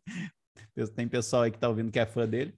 [0.96, 2.54] Tem pessoal aí que está ouvindo que é fã dele.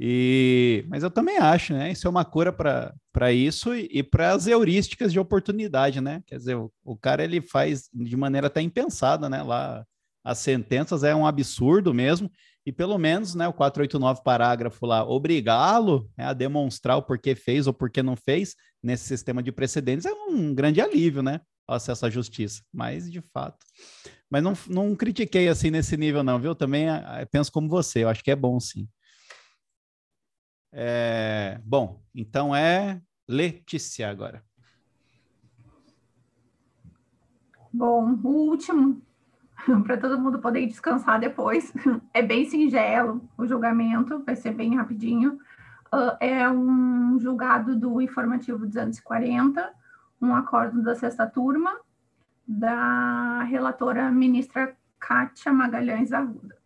[0.00, 1.90] E, mas eu também acho, né?
[1.90, 6.22] Isso é uma cura para isso e, e para as heurísticas de oportunidade, né?
[6.26, 9.42] Quer dizer, o, o, cara ele faz de maneira até impensada, né?
[9.42, 9.84] Lá
[10.24, 12.30] as sentenças é um absurdo mesmo,
[12.66, 17.66] e pelo menos, né, o 489 parágrafo lá, obrigá-lo né, a demonstrar o porquê fez
[17.66, 21.40] ou porquê não fez nesse sistema de precedentes é um grande alívio, né?
[21.68, 22.62] Acesso à justiça.
[22.72, 23.64] Mas, de fato.
[24.30, 26.54] Mas não, não critiquei assim nesse nível, não, viu?
[26.54, 28.88] Também é, penso como você, eu acho que é bom sim.
[30.72, 34.42] É, bom, então é Letícia agora.
[37.72, 39.02] Bom, o último,
[39.84, 41.72] para todo mundo poder descansar depois,
[42.12, 45.38] é bem singelo o julgamento, vai ser bem rapidinho.
[45.92, 49.72] Uh, é um julgado do informativo 240,
[50.20, 51.76] um acordo da sexta turma,
[52.46, 56.56] da relatora ministra Kátia Magalhães Arruda.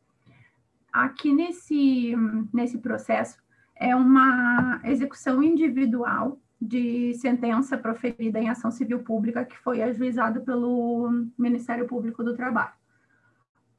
[0.93, 2.15] Aqui nesse,
[2.53, 3.39] nesse processo,
[3.75, 11.11] é uma execução individual de sentença proferida em ação civil pública que foi ajuizada pelo
[11.37, 12.75] Ministério Público do Trabalho.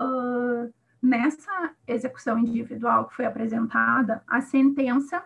[0.02, 5.24] Uh, nessa execução individual que foi apresentada, a sentença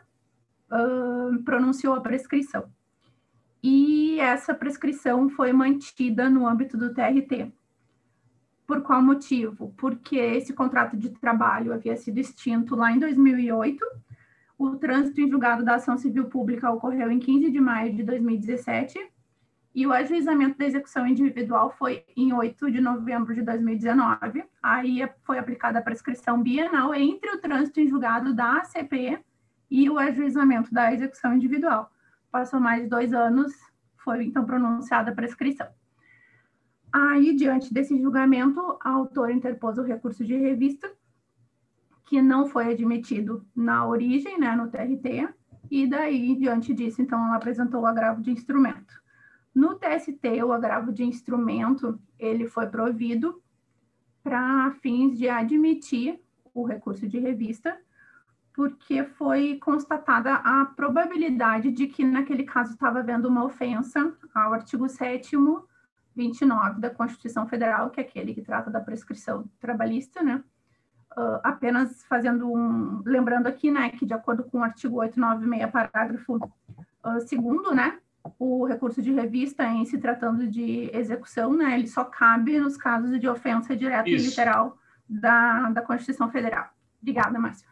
[0.71, 2.69] uh, pronunciou a prescrição.
[3.69, 7.51] E essa prescrição foi mantida no âmbito do TRT.
[8.65, 9.73] Por qual motivo?
[9.75, 13.85] Porque esse contrato de trabalho havia sido extinto lá em 2008
[14.57, 18.97] o trânsito em julgado da ação civil pública ocorreu em 15 de maio de 2017
[19.75, 24.45] e o ajuizamento da execução individual foi em 8 de novembro de 2019.
[24.63, 29.19] Aí foi aplicada a prescrição bienal entre o trânsito em julgado da ACP
[29.69, 31.91] e o ajuizamento da execução individual.
[32.31, 33.53] Passou mais de dois anos,
[33.97, 35.67] foi então pronunciada a prescrição.
[36.91, 40.91] Aí, diante desse julgamento, a autora interpôs o recurso de revista
[42.05, 45.27] que não foi admitido na origem, né, no TRT,
[45.69, 48.93] e daí, diante disso, então, ela apresentou o agravo de instrumento.
[49.53, 53.41] No TST, o agravo de instrumento, ele foi provido
[54.23, 56.21] para fins de admitir
[56.53, 57.77] o recurso de revista,
[58.57, 64.89] porque foi constatada a probabilidade de que, naquele caso, estava havendo uma ofensa ao artigo
[64.89, 65.37] 7
[66.15, 70.43] 29 da Constituição Federal, que é aquele que trata da prescrição trabalhista, né?
[71.15, 76.35] uh, apenas fazendo um, lembrando aqui, né, que de acordo com o artigo 896, parágrafo
[76.35, 77.99] uh, segundo, né,
[78.39, 83.19] o recurso de revista em se tratando de execução, né, ele só cabe nos casos
[83.19, 84.25] de ofensa direta Isso.
[84.25, 86.69] e literal da, da Constituição Federal.
[86.99, 87.67] Obrigada, Márcio.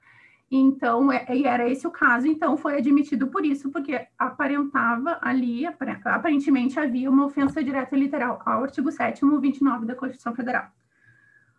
[0.49, 5.65] Então, é, e era esse o caso, então foi admitido por isso, porque aparentava ali,
[5.65, 10.69] aparentemente havia uma ofensa direta e literal ao artigo 7 29 da Constituição Federal.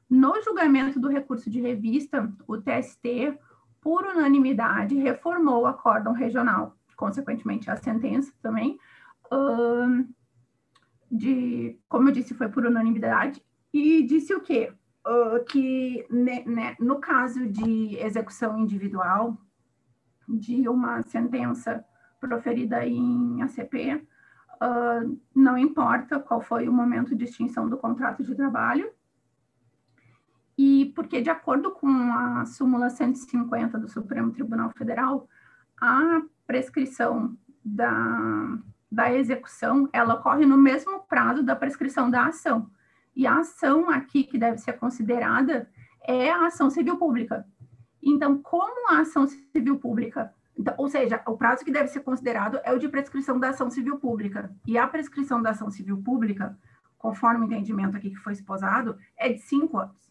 [0.09, 3.37] No julgamento do recurso de revista, o TST,
[3.81, 8.79] por unanimidade, reformou o acórdão regional, consequentemente a sentença também,
[11.11, 13.43] de, como eu disse, foi por unanimidade,
[13.73, 14.73] e disse o quê?
[15.07, 16.44] Uh, que ne,
[16.81, 19.39] no caso de execução individual
[20.28, 21.85] de uma sentença
[22.20, 28.35] proferida em ACP, uh, não importa qual foi o momento de extinção do contrato de
[28.35, 28.91] trabalho,
[30.59, 35.28] e porque, de acordo com a súmula 150 do Supremo Tribunal Federal,
[35.81, 38.59] a prescrição da,
[38.91, 42.70] da execução, ela ocorre no mesmo prazo da prescrição da ação.
[43.17, 45.69] E a ação aqui que deve ser considerada
[46.07, 47.47] é a ação civil pública.
[48.03, 52.61] Então, como a ação civil pública, então, ou seja, o prazo que deve ser considerado
[52.62, 54.55] é o de prescrição da ação civil pública.
[54.67, 56.57] E a prescrição da ação civil pública,
[56.97, 60.07] conforme o entendimento aqui que foi esposado, é de cinco anos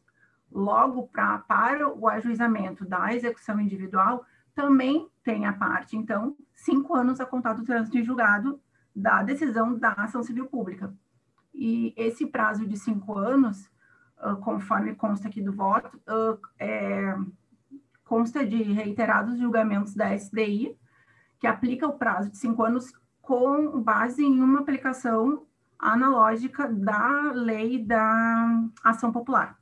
[0.51, 4.25] logo pra, para o ajuizamento da execução individual,
[4.55, 8.59] também tem a parte, então, cinco anos a contar do trânsito em julgado
[8.95, 10.93] da decisão da ação civil pública.
[11.57, 13.69] E esse prazo de cinco anos
[14.25, 17.15] uh, conforme consta aqui do voto, uh, é,
[18.03, 20.77] consta de reiterados julgamentos da SDI,
[21.39, 25.45] que aplica o prazo de cinco anos com base em uma aplicação
[25.77, 29.57] analógica da lei da ação popular,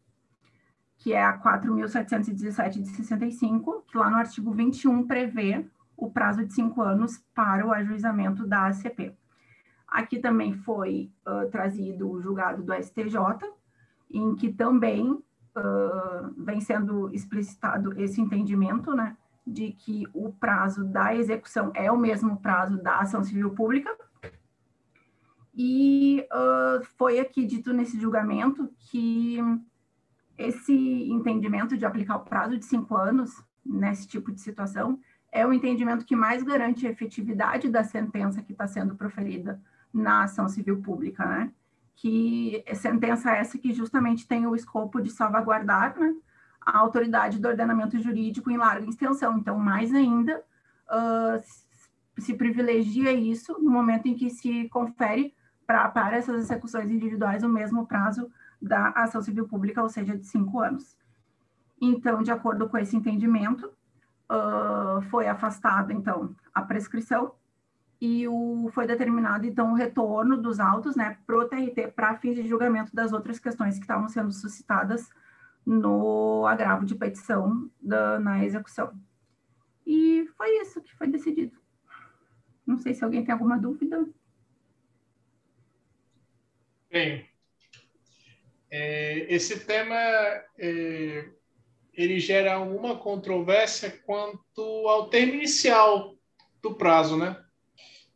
[0.97, 5.65] que é a 4.717 de 65, que lá no artigo 21 prevê
[5.97, 9.15] o prazo de cinco anos para o ajuizamento da ACP.
[9.93, 13.15] Aqui também foi uh, trazido o julgado do STJ,
[14.09, 19.15] em que também uh, vem sendo explicitado esse entendimento, né,
[19.45, 23.95] de que o prazo da execução é o mesmo prazo da ação civil pública.
[25.53, 29.37] E uh, foi aqui dito nesse julgamento que
[30.35, 34.99] esse entendimento de aplicar o prazo de cinco anos nesse tipo de situação
[35.31, 39.61] é o entendimento que mais garante a efetividade da sentença que está sendo proferida
[39.93, 41.51] na ação civil pública, né?
[41.95, 46.13] Que sentença essa que justamente tem o escopo de salvaguardar né,
[46.65, 49.37] a autoridade do ordenamento jurídico em larga extensão.
[49.37, 50.43] Então, mais ainda,
[50.89, 55.33] uh, se privilegia isso no momento em que se confere
[55.67, 58.29] pra, para essas execuções individuais o mesmo prazo
[58.61, 60.97] da ação civil pública, ou seja, de cinco anos.
[61.81, 63.67] Então, de acordo com esse entendimento,
[64.31, 67.33] uh, foi afastada, então, a prescrição
[68.05, 72.35] e o, foi determinado, então, o retorno dos autos, né, para o TRT, para fins
[72.35, 75.09] de julgamento das outras questões que estavam sendo suscitadas
[75.65, 78.93] no agravo de petição da, na execução.
[79.87, 81.57] E foi isso que foi decidido.
[82.67, 84.05] Não sei se alguém tem alguma dúvida.
[86.91, 87.25] Bem,
[88.69, 89.95] é, esse tema
[90.59, 91.29] é,
[91.93, 96.17] ele gera alguma controvérsia quanto ao termo inicial
[96.61, 97.41] do prazo, né?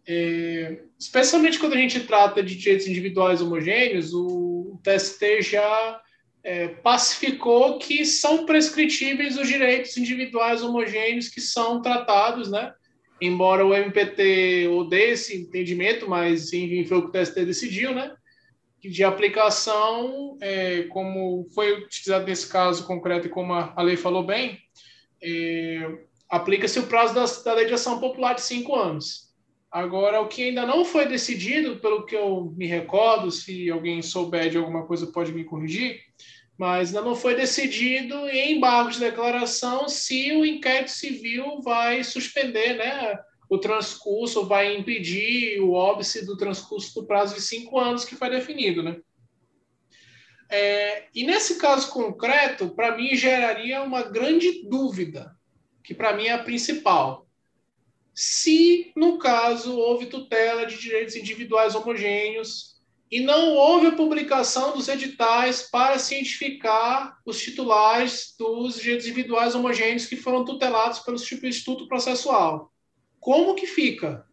[0.09, 6.01] É, especialmente quando a gente trata de direitos individuais homogêneos, o TST já
[6.47, 12.73] é, pacificou que são prescritíveis os direitos individuais homogêneos que são tratados, né?
[13.19, 18.15] Embora o MPT odeie esse entendimento, mas enfim, foi o que o TST decidiu, né?
[18.79, 24.57] De aplicação, é, como foi utilizado nesse caso concreto e como a, lei falou bem,
[25.21, 25.97] é,
[26.29, 29.26] aplica-se o prazo da, da lei de ação popular de cinco anos.
[29.71, 34.49] Agora, o que ainda não foi decidido, pelo que eu me recordo, se alguém souber
[34.49, 35.99] de alguma coisa pode me corrigir,
[36.57, 42.77] mas ainda não foi decidido em embargo de declaração se o inquérito civil vai suspender
[42.77, 48.15] né, o transcurso, vai impedir o óbice do transcurso do prazo de cinco anos que
[48.15, 48.81] foi definido.
[48.81, 48.97] Né?
[50.49, 55.35] É, e nesse caso concreto, para mim, geraria uma grande dúvida,
[55.83, 57.26] que para mim é a principal
[58.19, 62.81] se, no caso, houve tutela de direitos individuais homogêneos
[63.11, 70.07] e não houve a publicação dos editais para cientificar os titulares dos direitos individuais homogêneos
[70.07, 72.73] que foram tutelados pelo Instituto Processual.
[73.19, 74.25] Como que fica?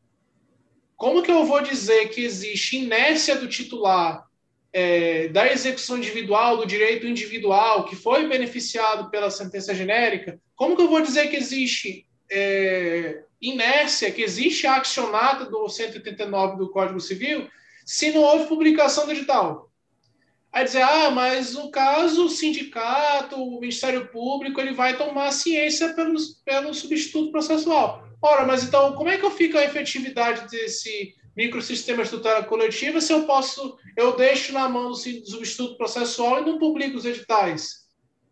[0.96, 4.26] Como que eu vou dizer que existe inércia do titular
[4.72, 10.40] é, da execução individual, do direito individual, que foi beneficiado pela sentença genérica?
[10.56, 16.56] Como que eu vou dizer que existe é, inércia que existe a accionada do 189
[16.56, 17.48] do Código Civil
[17.84, 19.70] se não houve publicação digital.
[20.50, 25.92] Aí dizer, ah, mas no caso, o sindicato, o Ministério Público, ele vai tomar ciência
[25.94, 26.14] pelo,
[26.44, 28.08] pelo substituto processual.
[28.22, 33.00] Ora, mas então, como é que eu fico a efetividade desse microsistema de tutela coletiva
[33.00, 37.84] se eu posso, eu deixo na mão do substituto processual e não publico os editais?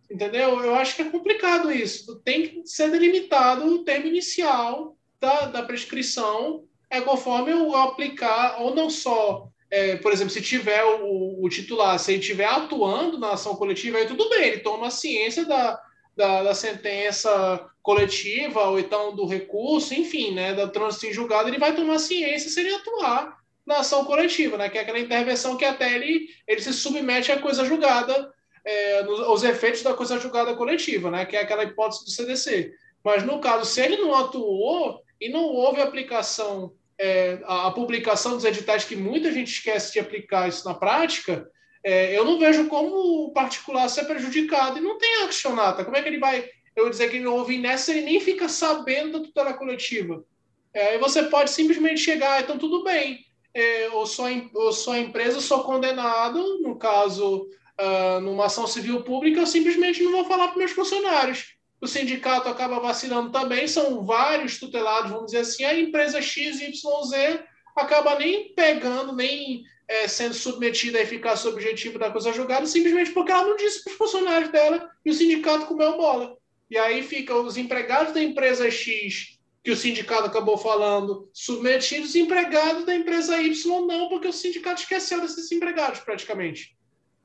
[0.09, 0.63] Entendeu?
[0.63, 2.21] Eu acho que é complicado isso.
[2.21, 8.75] Tem que ser delimitado o termo inicial da, da prescrição, é conforme eu aplicar, ou
[8.75, 13.31] não só, é, por exemplo, se tiver o, o, titular, se ele estiver atuando na
[13.31, 15.81] ação coletiva, aí tudo bem, ele toma ciência da,
[16.17, 21.59] da, da, sentença coletiva, ou então do recurso, enfim, né, da trânsito em julgado, ele
[21.59, 25.65] vai tomar ciência se ele atuar na ação coletiva, né, que é aquela intervenção que
[25.65, 28.33] até ele, ele se submete à coisa julgada
[28.65, 31.25] é, nos, os efeitos da coisa julgada coletiva, né?
[31.25, 32.73] que é aquela hipótese do CDC.
[33.05, 38.45] Mas, no caso, se ele não atuou e não houve aplicação, é, a, publicação dos
[38.45, 41.49] editais, que muita gente esquece de aplicar isso na prática,
[41.85, 45.85] é, eu não vejo como o particular ser prejudicado e não tem accionata.
[45.85, 49.19] Como é que ele vai eu dizer que não houve nessa, ele nem fica sabendo
[49.19, 50.25] da tutela coletiva?
[50.73, 55.41] É, aí você pode simplesmente chegar, então tudo bem, é, ou, sou, ou a empresa,
[55.41, 57.47] sou condenado, no caso
[57.79, 61.57] uh, numa ação civil pública, eu simplesmente não vou falar para meus funcionários.
[61.83, 67.41] O sindicato acaba vacilando também, são vários tutelados, vamos dizer assim, a empresa XYZ
[67.75, 73.33] acaba nem pegando, nem é, sendo submetida a eficácia objetivo da coisa julgada, simplesmente porque
[73.33, 76.37] ela não disse para os funcionários dela e o sindicato comeu bola.
[76.71, 82.21] E aí fica os empregados da empresa X, que o sindicato acabou falando, submetidos, e
[82.21, 86.77] empregados da empresa Y não, porque o sindicato esqueceu desses empregados, praticamente.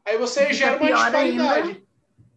[0.04, 1.70] Aí você gera uma disparidade.
[1.70, 1.87] Ainda,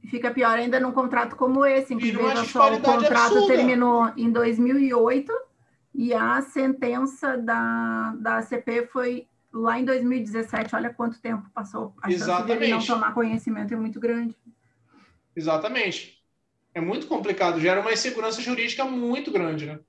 [0.09, 3.55] fica pior ainda num contrato como esse, em que veja só, o contrato absurda.
[3.55, 5.33] terminou em 2008
[5.95, 11.95] e a sentença da, da ACP foi lá em 2017, olha quanto tempo passou.
[12.03, 12.71] A Exatamente.
[12.71, 14.37] não tomar conhecimento é muito grande.
[15.35, 16.21] Exatamente.
[16.73, 19.81] É muito complicado, gera uma insegurança jurídica muito grande, né?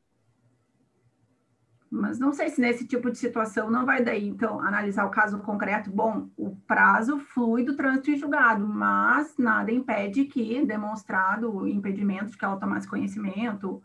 [1.91, 5.39] Mas não sei se nesse tipo de situação não vai daí, então, analisar o caso
[5.39, 5.91] concreto.
[5.91, 12.31] Bom, o prazo flui do trânsito em julgado, mas nada impede que, demonstrado o impedimento
[12.31, 13.83] de que ela tomasse conhecimento,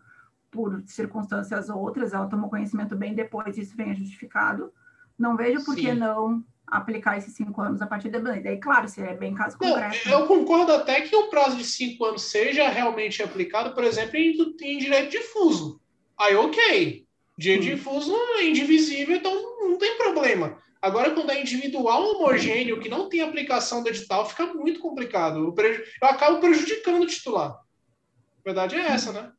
[0.52, 4.72] por circunstâncias outras, ela tomou conhecimento bem depois, isso venha justificado,
[5.18, 8.40] não vejo por que não aplicar esses cinco anos a partir da lei.
[8.40, 10.08] Daí, claro, se é bem caso concreto.
[10.08, 14.36] Eu concordo até que o prazo de cinco anos seja realmente aplicado, por exemplo, em,
[14.62, 15.80] em direito difuso.
[16.18, 17.05] Aí, ok.
[17.36, 17.76] Direito hum.
[17.76, 20.60] difuso é indivisível, então não tem problema.
[20.80, 25.44] Agora, quando é individual homogêneo, que não tem aplicação do edital, fica muito complicado.
[25.44, 25.82] Eu, preju...
[26.00, 27.52] eu acabo prejudicando o titular.
[27.52, 29.32] A verdade é essa, né?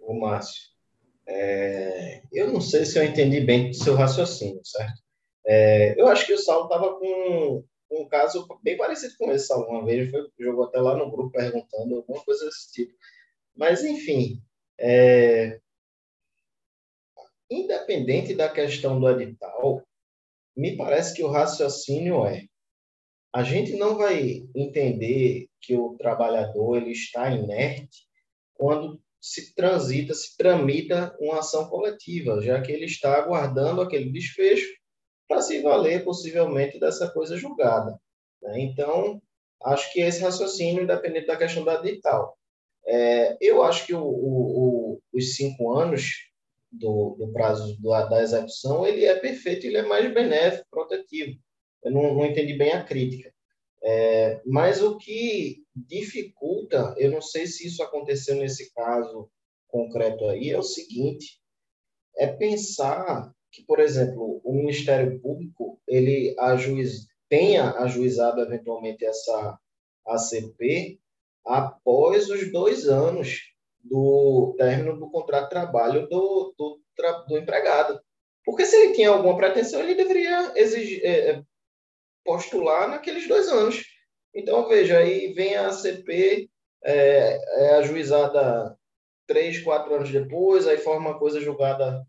[0.00, 0.68] O Márcio.
[1.26, 5.02] É, eu não sei se eu entendi bem o seu raciocínio, certo?
[5.46, 9.66] É, eu acho que o Saulo estava com um caso bem parecido com esse, Saulo.
[9.68, 12.94] Uma vez foi, jogou até lá no grupo perguntando alguma coisa desse tipo.
[13.54, 14.42] Mas, enfim,
[14.78, 15.60] é,
[17.50, 19.82] independente da questão do edital,
[20.56, 22.46] me parece que o raciocínio é
[23.32, 28.06] a gente não vai entender que o trabalhador ele está inerte
[28.54, 34.68] quando se transita, se tramita uma ação coletiva, já que ele está aguardando aquele desfecho
[35.28, 37.98] para se valer possivelmente dessa coisa julgada.
[38.42, 38.60] Né?
[38.60, 39.20] Então,
[39.62, 42.36] acho que esse raciocínio, independente da questão da edital.
[42.86, 44.57] É, eu acho que o, o,
[45.18, 46.28] os cinco anos
[46.70, 51.38] do, do prazo da execução, ele é perfeito, ele é mais benéfico, protetivo.
[51.82, 53.32] Eu não, não entendi bem a crítica.
[53.82, 59.30] É, mas o que dificulta, eu não sei se isso aconteceu nesse caso
[59.68, 61.40] concreto aí, é o seguinte:
[62.16, 69.58] é pensar que, por exemplo, o Ministério Público ele ajuiz, tenha ajuizado eventualmente essa
[70.06, 70.98] ACP
[71.44, 73.54] após os dois anos
[73.88, 76.80] do término do contrato de trabalho do, do,
[77.28, 78.00] do empregado.
[78.44, 81.42] Porque se ele tinha alguma pretensão, ele deveria exigir, é,
[82.24, 83.84] postular naqueles dois anos.
[84.34, 86.50] Então, veja, aí vem a ACP,
[86.84, 88.76] é, é ajuizada
[89.26, 92.06] três, quatro anos depois, aí forma uma coisa julgada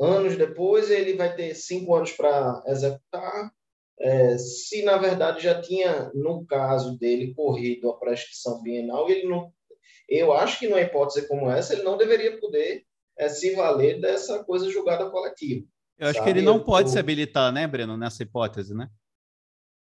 [0.00, 3.52] anos depois, ele vai ter cinco anos para executar.
[4.00, 9.52] É, se, na verdade, já tinha, no caso dele, corrido a prescrição bienal, ele não,
[10.08, 12.84] eu acho que numa hipótese como essa, ele não deveria poder
[13.16, 15.66] é, se valer dessa coisa julgada coletiva.
[15.98, 16.24] Eu acho sabe?
[16.32, 16.92] que ele não pode eu...
[16.92, 18.88] se habilitar, né, Breno, nessa hipótese, né?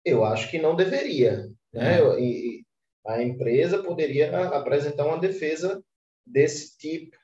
[0.04, 1.50] Eu acho que não deveria.
[1.72, 2.00] Né?
[2.00, 2.20] É.
[2.20, 2.64] E
[3.06, 5.82] a empresa poderia apresentar uma defesa
[6.24, 7.16] desse tipo.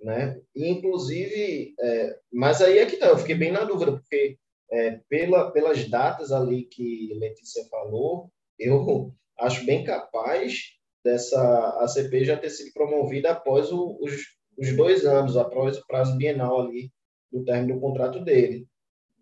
[0.00, 0.40] Né?
[0.54, 4.38] E, inclusive, é, mas aí é que tá, eu fiquei bem na dúvida, porque
[4.70, 11.40] é, pela, pelas datas ali que Letícia falou, eu acho bem capaz dessa
[11.80, 14.12] ACP já ter sido promovida após o, os,
[14.58, 16.92] os dois anos, após o prazo bienal ali
[17.30, 18.66] do término do contrato dele.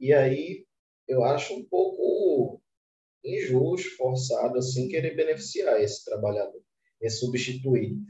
[0.00, 0.64] E aí
[1.08, 2.60] eu acho um pouco
[3.24, 6.60] injusto, forçado, assim, querer beneficiar esse trabalhador,
[7.00, 8.00] esse substituído.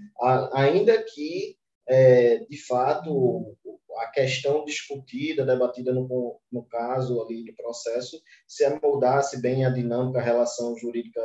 [0.52, 1.56] ainda que,
[1.88, 3.56] é, de fato,
[3.98, 10.18] a questão discutida, debatida no, no caso ali do processo, se amoldasse bem a dinâmica,
[10.18, 11.22] a relação jurídica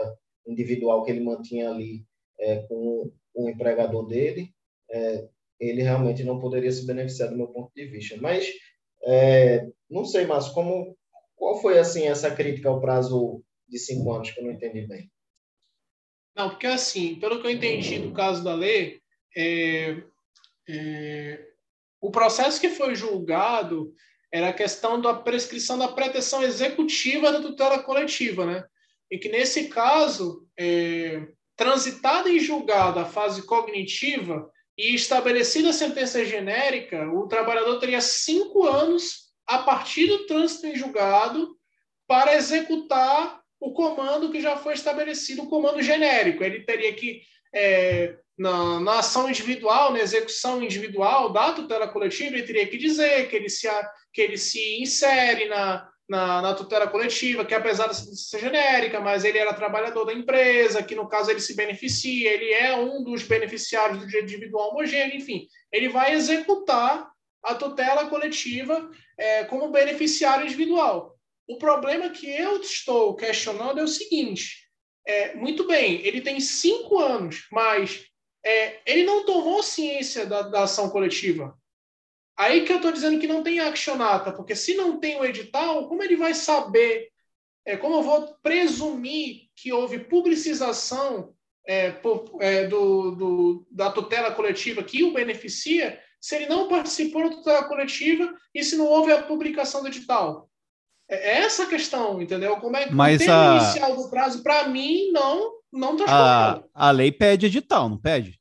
[0.47, 2.05] individual que ele mantinha ali
[2.41, 4.53] é, com o empregador dele,
[4.89, 5.27] é,
[5.59, 8.17] ele realmente não poderia se beneficiar do meu ponto de vista.
[8.19, 8.51] Mas,
[9.03, 10.97] é, não sei, mas como,
[11.35, 15.09] qual foi, assim, essa crítica ao prazo de cinco anos, que eu não entendi bem.
[16.35, 19.01] Não, porque assim, pelo que eu entendi do caso da lei,
[19.35, 20.01] é,
[20.67, 21.47] é,
[21.99, 23.93] o processo que foi julgado
[24.31, 28.65] era a questão da prescrição da pretensão executiva da tutela coletiva, né?
[29.09, 31.27] E que nesse caso, é,
[31.61, 38.65] transitada em julgado a fase cognitiva e estabelecida a sentença genérica, o trabalhador teria cinco
[38.65, 41.55] anos a partir do trânsito em julgado
[42.07, 46.43] para executar o comando que já foi estabelecido, o comando genérico.
[46.43, 47.21] Ele teria que
[47.53, 53.29] é, na, na, ação individual, na execução individual da tutela coletiva, ele teria que dizer
[53.29, 53.67] que ele se,
[54.11, 59.23] que ele se insere na, na, na, tutela coletiva, que apesar de ser genérica, mas
[59.23, 63.23] ele era trabalhador da empresa, que no caso ele se beneficia, ele é um dos
[63.23, 67.09] beneficiários do direito individual homogêneo, enfim, ele vai executar
[67.41, 71.15] a tutela coletiva é, como beneficiário individual.
[71.47, 74.67] O problema que eu estou questionando é o seguinte:
[75.07, 78.03] é, muito bem, ele tem cinco anos, mas
[78.45, 81.57] é, ele não tomou ciência da, da, ação coletiva.
[82.41, 85.87] Aí que eu estou dizendo que não tem accionata, porque se não tem o edital,
[85.87, 87.09] como ele vai saber?
[87.63, 91.35] É, como eu vou presumir que houve publicização
[91.67, 97.29] é, por, é, do, do, da tutela coletiva que o beneficia, se ele não participou
[97.29, 100.49] da tutela coletiva e se não houve a publicação do edital?
[101.07, 102.57] É, é essa a questão, entendeu?
[102.57, 103.57] Como é que Mas o termo a...
[103.57, 108.40] inicial do prazo, para mim, não não está a, a lei pede edital, não pede?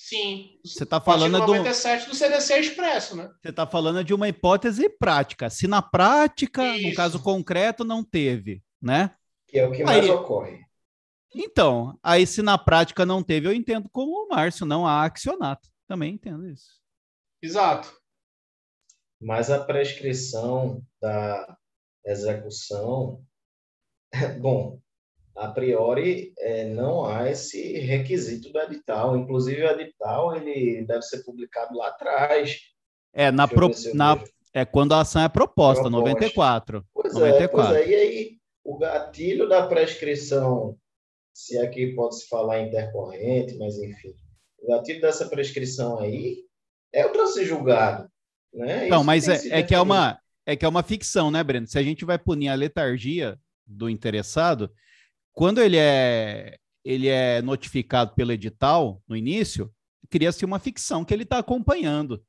[0.00, 0.58] Sim.
[0.64, 3.30] Você está falando do 97 do CDC Expresso, né?
[3.42, 5.50] Você está falando de uma hipótese prática.
[5.50, 6.88] Se na prática, Isso.
[6.88, 9.14] no caso concreto, não teve, né?
[9.46, 10.64] Que é o que mais aí, ocorre.
[11.34, 15.68] Então, aí se na prática não teve, eu entendo como o Márcio, não há accionato.
[15.86, 16.80] Também entendo isso.
[17.42, 17.94] Exato.
[19.20, 21.58] Mas a prescrição da
[22.06, 23.22] execução,
[24.40, 24.80] bom,
[25.40, 29.16] a priori é, não há esse requisito do edital.
[29.16, 32.58] Inclusive, o edital ele deve ser publicado lá atrás.
[33.14, 36.10] É, na, pro, na é quando a ação é proposta, proposta.
[36.10, 36.84] 94.
[36.92, 37.42] Pois 94.
[37.42, 37.90] é, pois é.
[37.90, 40.76] E aí, o gatilho da prescrição,
[41.32, 44.14] se aqui pode-se falar intercorrente, mas enfim,
[44.58, 46.44] o gatilho dessa prescrição aí
[46.92, 48.10] é o trânsito julgado.
[48.52, 48.88] Né?
[48.88, 51.66] Não, mas é, é que é uma, é que é uma ficção, né, Breno?
[51.66, 54.70] Se a gente vai punir a letargia do interessado,
[55.32, 59.72] quando ele é, ele é notificado pelo edital no início,
[60.08, 62.22] cria-se uma ficção que ele está acompanhando.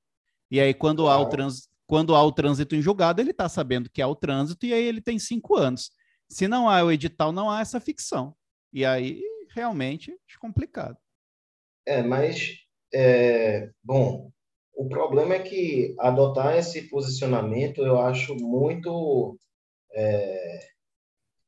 [0.50, 3.90] E aí, quando há, o trans, quando há o trânsito em julgado, ele está sabendo
[3.90, 5.92] que há o trânsito e aí ele tem cinco anos.
[6.30, 8.36] Se não há o edital, não há essa ficção.
[8.72, 9.22] E aí,
[9.54, 10.98] realmente, é complicado.
[11.86, 12.58] É, mas,
[12.94, 14.32] é, bom,
[14.74, 19.38] o problema é que adotar esse posicionamento eu acho muito
[19.94, 20.71] é,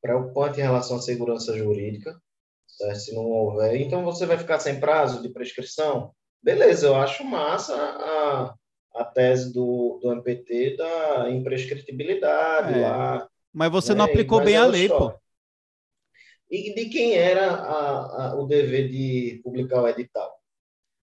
[0.03, 2.22] preocupante em relação à segurança jurídica,
[2.67, 2.99] certo?
[2.99, 3.80] se não houver.
[3.80, 6.14] Então, você vai ficar sem prazo de prescrição?
[6.43, 8.56] Beleza, eu acho massa a,
[8.95, 13.30] a tese do, do MPT da imprescritibilidade é, lá.
[13.53, 13.99] Mas você né?
[13.99, 15.14] não aplicou mas bem a lei, pô.
[16.51, 20.38] E de quem era a, a, o dever de publicar o edital?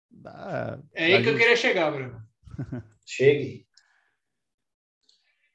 [0.09, 2.19] Da, é aí que eu queria chegar, Bruno.
[3.05, 3.68] Chegue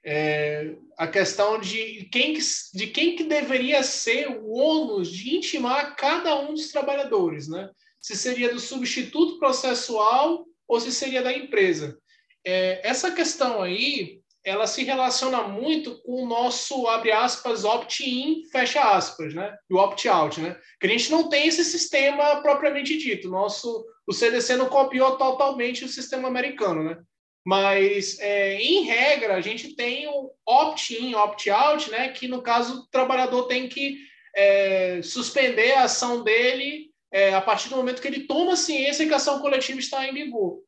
[0.05, 2.41] é, a questão de quem, que,
[2.74, 7.70] de quem que deveria ser o ônus de intimar cada um dos trabalhadores, né?
[8.00, 11.99] Se seria do substituto processual ou se seria da empresa.
[12.44, 18.83] É, essa questão aí, ela se relaciona muito com o nosso, abre aspas, opt-in, fecha
[18.94, 19.57] aspas, né?
[19.70, 20.55] E o opt-out, né?
[20.78, 23.31] Que a gente não tem esse sistema propriamente dito.
[23.31, 26.99] Nosso, o CDC não copiou totalmente o sistema americano, né?
[27.44, 32.08] Mas, é, em regra, a gente tem o opt-in, opt-out, né?
[32.08, 33.98] que no caso o trabalhador tem que
[34.34, 39.12] é, suspender a ação dele é, a partir do momento que ele toma ciência que
[39.12, 40.60] a ação coletiva está em vigor.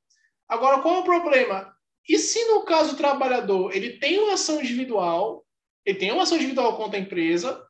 [0.48, 1.74] Agora, qual é o problema?
[2.08, 5.44] E se no caso o trabalhador ele tem uma ação individual,
[5.84, 7.60] ele tem uma ação individual contra a empresa,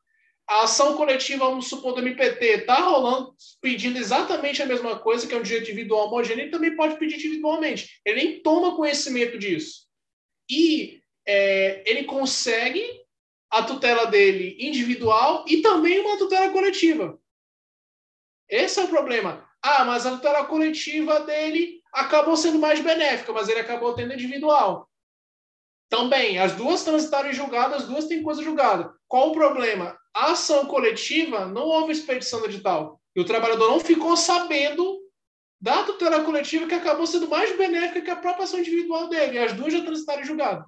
[0.48, 5.34] a ação coletiva, vamos supor, do MPT, está rolando, pedindo exatamente a mesma coisa, que
[5.34, 8.00] é um direito individual homogêneo, ele também pode pedir individualmente.
[8.04, 9.86] Ele nem toma conhecimento disso.
[10.48, 12.84] E é, ele consegue
[13.50, 17.18] a tutela dele individual e também uma tutela coletiva.
[18.48, 19.44] Esse é o problema.
[19.60, 24.88] Ah, mas a tutela coletiva dele acabou sendo mais benéfica, mas ele acabou tendo individual.
[25.88, 28.92] Também, as duas transitaram em julgado, as duas têm coisa julgada.
[29.08, 29.98] Qual o problema?
[30.16, 32.98] A ação coletiva não houve expedição edital.
[33.14, 34.98] E o trabalhador não ficou sabendo
[35.60, 39.34] da tutela coletiva que acabou sendo mais benéfica que a própria ação individual dele.
[39.34, 40.64] E as duas já transitaram em julgado.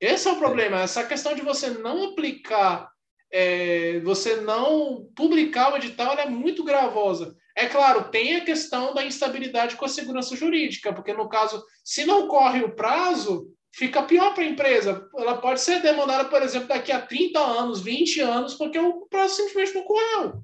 [0.00, 0.82] Esse é o problema.
[0.82, 2.88] Essa questão de você não aplicar,
[3.28, 7.36] é, você não publicar o edital, é muito gravosa.
[7.56, 12.04] É claro, tem a questão da instabilidade com a segurança jurídica, porque no caso, se
[12.04, 15.08] não corre o prazo, fica pior para a empresa.
[15.16, 19.36] Ela pode ser demandada, por exemplo, daqui a 30 anos, 20 anos, porque o prazo
[19.36, 20.42] simplesmente não correu.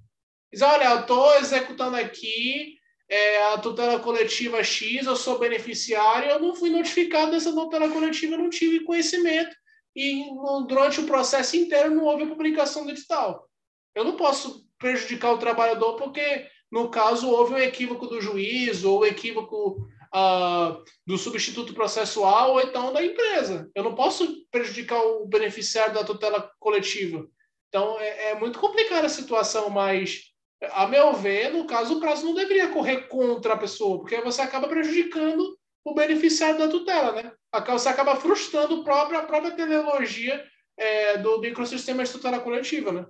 [0.53, 2.77] Diz, olha, eu estou executando aqui
[3.09, 8.35] é, a tutela coletiva X, eu sou beneficiário, eu não fui notificado dessa tutela coletiva,
[8.35, 9.57] eu não tive conhecimento,
[9.97, 10.27] e
[10.69, 13.49] durante o processo inteiro não houve a publicação do edital.
[13.95, 19.01] Eu não posso prejudicar o trabalhador porque no caso houve um equívoco do juiz ou
[19.01, 23.71] um equívoco uh, do substituto processual ou então da empresa.
[23.75, 27.27] Eu não posso prejudicar o beneficiário da tutela coletiva.
[27.69, 30.25] Então, é, é muito complicada a situação, mas,
[30.73, 34.43] a meu ver, no caso, o prazo não deveria correr contra a pessoa, porque você
[34.43, 37.33] acaba prejudicando o beneficiário da tutela, né?
[37.69, 40.45] Você acaba frustrando a própria, a própria teleologia
[40.77, 43.07] é, do microsistema de tutela coletiva, né?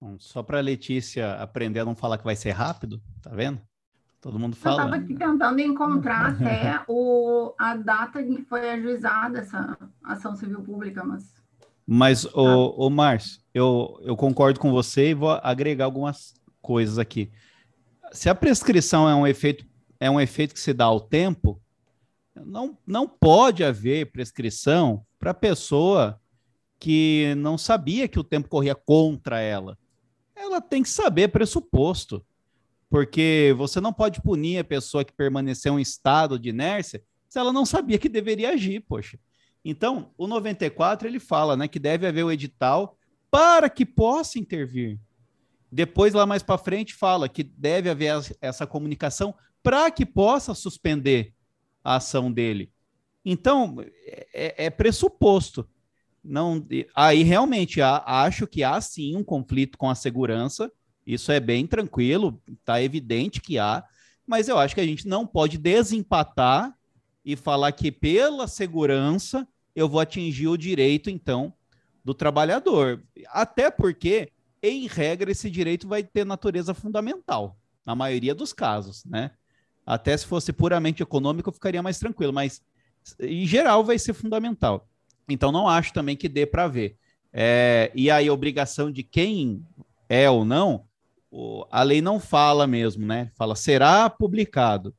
[0.00, 3.60] Bom, só para a Letícia aprender a não falar que vai ser rápido, tá vendo?
[4.20, 4.82] Todo mundo fala.
[4.82, 10.36] Eu estava aqui tentando encontrar até o, a data em que foi ajuizada essa ação
[10.36, 11.40] civil pública, mas.
[11.86, 17.32] Mas, o, o Márcio, eu, eu concordo com você e vou agregar algumas coisas aqui.
[18.12, 19.64] Se a prescrição é um efeito,
[19.98, 21.60] é um efeito que se dá ao tempo,
[22.36, 26.20] não, não pode haver prescrição para pessoa
[26.78, 29.76] que não sabia que o tempo corria contra ela.
[30.36, 32.24] Ela tem que saber pressuposto
[32.90, 37.52] porque você não pode punir a pessoa que permaneceu em estado de inércia se ela
[37.52, 39.16] não sabia que deveria agir, poxa.
[39.64, 42.98] Então, o 94 ele fala, né, que deve haver o edital
[43.30, 44.98] para que possa intervir.
[45.70, 51.32] Depois lá mais para frente fala que deve haver essa comunicação para que possa suspender
[51.84, 52.72] a ação dele.
[53.24, 53.76] Então,
[54.34, 55.68] é, é pressuposto.
[56.24, 60.72] Não, aí realmente há, acho que há sim um conflito com a segurança
[61.12, 63.84] isso é bem tranquilo, está evidente que há,
[64.26, 66.76] mas eu acho que a gente não pode desempatar
[67.24, 71.52] e falar que pela segurança eu vou atingir o direito, então,
[72.04, 73.02] do trabalhador.
[73.28, 74.30] Até porque,
[74.62, 79.32] em regra, esse direito vai ter natureza fundamental, na maioria dos casos, né?
[79.86, 82.62] Até se fosse puramente econômico, eu ficaria mais tranquilo, mas
[83.18, 84.86] em geral vai ser fundamental.
[85.28, 86.96] Então, não acho também que dê para ver.
[87.32, 89.64] É, e aí, obrigação de quem
[90.08, 90.84] é ou não,
[91.30, 93.30] o, a lei não fala mesmo, né?
[93.34, 94.94] Fala será publicado.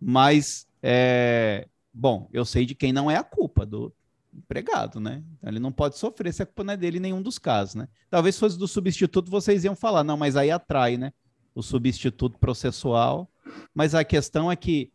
[0.00, 3.92] Mas, é, bom, eu sei de quem não é a culpa do
[4.32, 5.22] empregado, né?
[5.36, 7.74] Então, ele não pode sofrer se a culpa não é dele em nenhum dos casos,
[7.74, 7.88] né?
[8.08, 11.12] Talvez fosse do substituto, vocês iam falar, não, mas aí atrai, né?
[11.54, 13.28] O substituto processual.
[13.74, 14.92] Mas a questão é que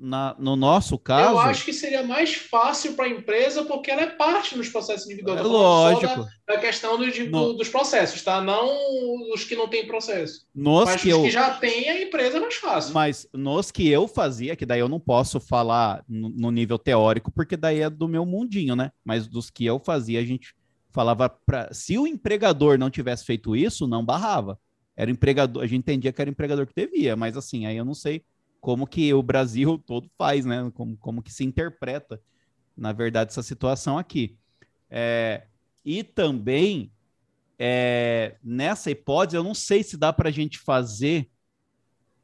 [0.00, 1.32] na, no nosso caso.
[1.32, 5.06] Eu acho que seria mais fácil para a empresa porque ela é parte nos processos
[5.06, 5.40] individuais.
[5.40, 6.24] É lógico.
[6.46, 7.52] Da, da questão do, de, no...
[7.52, 8.40] dos processos, tá?
[8.40, 10.46] Não os que não têm processo.
[10.54, 11.22] Nos Mas que os eu...
[11.22, 12.94] que já têm, a empresa é mais fácil.
[12.94, 17.30] Mas nos que eu fazia, que daí eu não posso falar no, no nível teórico,
[17.30, 18.90] porque daí é do meu mundinho, né?
[19.04, 20.54] Mas dos que eu fazia, a gente
[20.90, 21.72] falava para.
[21.72, 24.58] Se o empregador não tivesse feito isso, não barrava.
[24.96, 27.94] Era empregador, a gente entendia que era empregador que devia, mas assim, aí eu não
[27.94, 28.22] sei
[28.60, 30.70] como que o Brasil todo faz, né?
[30.74, 32.20] Como, como que se interpreta,
[32.76, 34.36] na verdade, essa situação aqui.
[34.88, 35.46] É,
[35.84, 36.92] e também,
[37.58, 41.30] é, nessa hipótese, eu não sei se dá para a gente fazer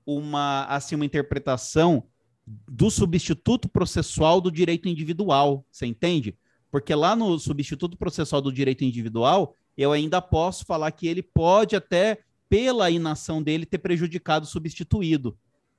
[0.05, 2.05] uma, assim, uma interpretação
[2.47, 6.39] do substituto processual do direito individual, você entende?
[6.71, 11.75] Porque lá no substituto processual do direito individual, eu ainda posso falar que ele pode
[11.75, 15.37] até, pela inação dele, ter prejudicado o substituído.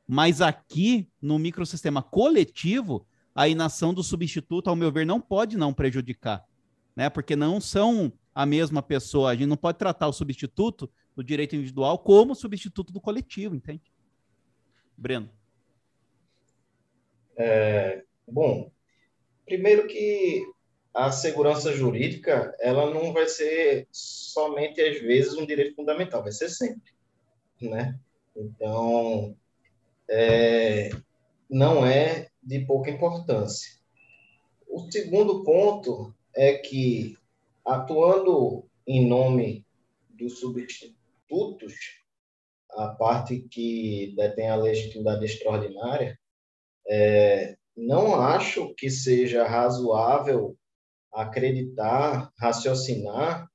[0.07, 3.05] Mas aqui, no microsistema coletivo,
[3.35, 6.45] a inação do substituto, ao meu ver, não pode não prejudicar,
[6.95, 7.09] né?
[7.09, 9.31] Porque não são a mesma pessoa.
[9.31, 13.91] A gente não pode tratar o substituto do direito individual como substituto do coletivo, entende?
[14.95, 15.29] Breno.
[17.35, 18.71] É, bom,
[19.45, 20.43] primeiro que
[20.93, 26.49] a segurança jurídica, ela não vai ser somente às vezes um direito fundamental, vai ser
[26.49, 26.91] sempre,
[27.61, 27.99] né?
[28.35, 29.37] Então,
[30.09, 30.89] é,
[31.49, 33.77] não é de pouca importância.
[34.67, 37.17] O segundo ponto é que,
[37.65, 39.65] atuando em nome
[40.09, 41.73] dos substitutos,
[42.71, 46.19] a parte que detém a legitimidade extraordinária,
[46.87, 50.57] é, não acho que seja razoável
[51.11, 53.49] acreditar, raciocinar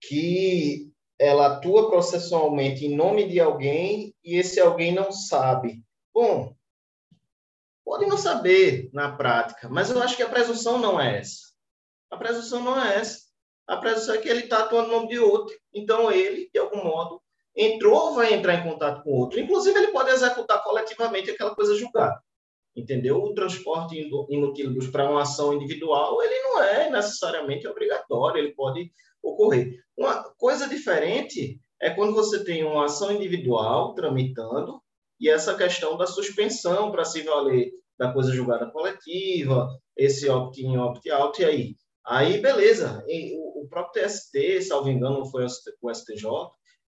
[0.00, 5.84] que ela atua processualmente em nome de alguém e esse alguém não sabe.
[6.12, 6.52] Bom,
[7.84, 11.52] pode não saber na prática, mas eu acho que a presunção não é essa.
[12.10, 13.20] A presunção não é essa.
[13.68, 15.56] A presunção é que ele está atuando no nome de outro.
[15.72, 17.22] Então, ele, de algum modo,
[17.54, 19.38] entrou ou vai entrar em contato com outro.
[19.38, 22.20] Inclusive, ele pode executar coletivamente aquela coisa julgada.
[22.74, 23.22] Entendeu?
[23.22, 23.96] O transporte
[24.28, 29.80] inutilibus para uma ação individual, ele não é necessariamente obrigatório, ele pode ocorrer.
[29.96, 34.80] Uma coisa diferente é quando você tem uma ação individual tramitando
[35.20, 41.40] e essa questão da suspensão para se valer da coisa julgada coletiva, esse opt-in, opt-out,
[41.40, 41.76] e aí?
[42.06, 43.02] Aí, beleza.
[43.54, 46.28] O próprio TST, salvo engano, foi o STJ,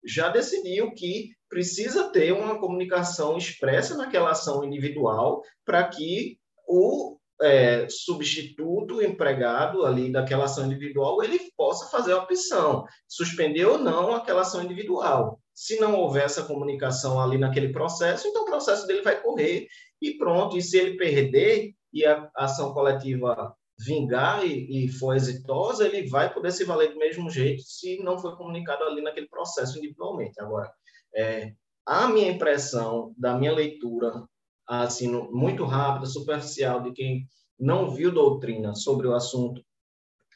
[0.05, 7.87] já decidiu que precisa ter uma comunicação expressa naquela ação individual para que o é,
[7.89, 14.41] substituto empregado ali daquela ação individual ele possa fazer a opção, suspender ou não aquela
[14.41, 15.39] ação individual.
[15.53, 19.67] Se não houver essa comunicação ali naquele processo, então o processo dele vai correr
[20.01, 20.57] e pronto.
[20.57, 26.33] E se ele perder e a ação coletiva vingar e, e for exitosa, ele vai
[26.33, 30.39] poder se valer do mesmo jeito se não foi comunicado ali naquele processo individualmente.
[30.39, 30.71] Agora,
[31.15, 31.53] é,
[31.85, 34.27] a minha impressão da minha leitura,
[34.67, 37.27] assim, muito rápida, superficial, de quem
[37.59, 39.63] não viu doutrina sobre o assunto,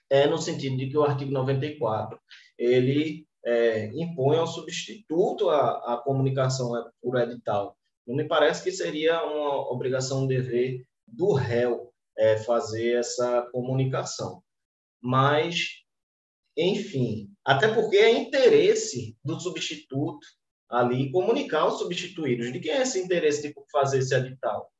[0.09, 2.19] é no sentido de que o artigo 94
[2.57, 7.77] ele é, impõe ao substituto a, comunicação por edital.
[8.05, 14.43] Não me parece que seria uma obrigação, um dever do réu é, fazer essa comunicação.
[15.01, 15.83] Mas,
[16.57, 20.25] enfim, até porque é interesse do substituto
[20.71, 22.51] ali comunicar os substituídos.
[22.51, 24.71] De quem é esse interesse de fazer esse edital?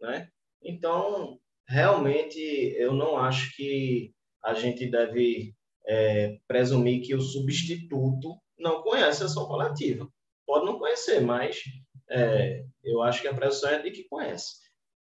[0.00, 0.28] Né?
[0.62, 2.40] Então, realmente,
[2.78, 5.54] eu não acho que a gente deve
[5.86, 10.08] é, presumir que o substituto não conhece a ação coletiva.
[10.46, 11.62] Pode não conhecer, mas
[12.08, 14.56] é, eu acho que a presunção é de que conhece.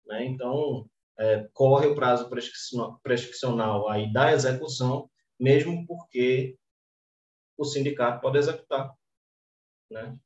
[0.05, 0.25] Né?
[0.25, 2.29] Então, é, corre o prazo
[3.01, 6.57] prescricional aí da execução, mesmo porque
[7.57, 8.93] o sindicato pode executar
[9.89, 10.17] né?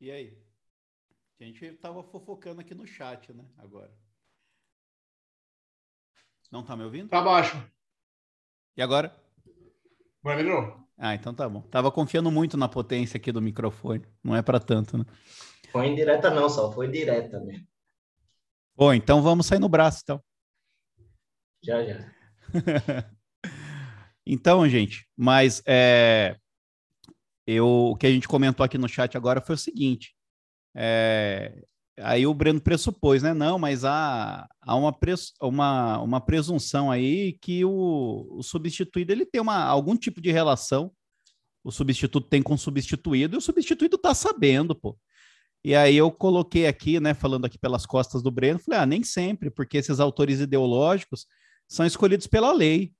[0.00, 0.38] E aí?
[1.40, 3.44] A gente estava fofocando aqui no chat, né?
[3.58, 3.92] Agora.
[6.50, 7.08] Não tá me ouvindo?
[7.08, 7.56] Tá baixo.
[8.76, 9.14] E agora?
[10.24, 10.88] Melhorou.
[10.96, 11.62] Ah, então tá bom.
[11.62, 14.04] Tava confiando muito na potência aqui do microfone.
[14.22, 15.04] Não é para tanto, né?
[15.70, 17.66] Foi indireta não, só foi direta mesmo.
[18.74, 20.22] Bom, então vamos sair no braço, então.
[21.62, 22.14] Já, já.
[24.30, 26.36] Então, gente, mas é,
[27.46, 30.14] eu, o que a gente comentou aqui no chat agora foi o seguinte:
[30.76, 31.64] é,
[31.98, 33.32] aí o Breno pressupôs, né?
[33.32, 39.24] Não, mas há, há uma, pres, uma, uma presunção aí que o, o substituído ele
[39.24, 40.92] tem uma, algum tipo de relação,
[41.64, 44.98] o substituto tem com o substituído, e o substituído está sabendo, pô.
[45.64, 49.02] E aí eu coloquei aqui, né, falando aqui pelas costas do Breno, falei, ah, nem
[49.02, 51.26] sempre, porque esses autores ideológicos
[51.66, 52.92] são escolhidos pela lei.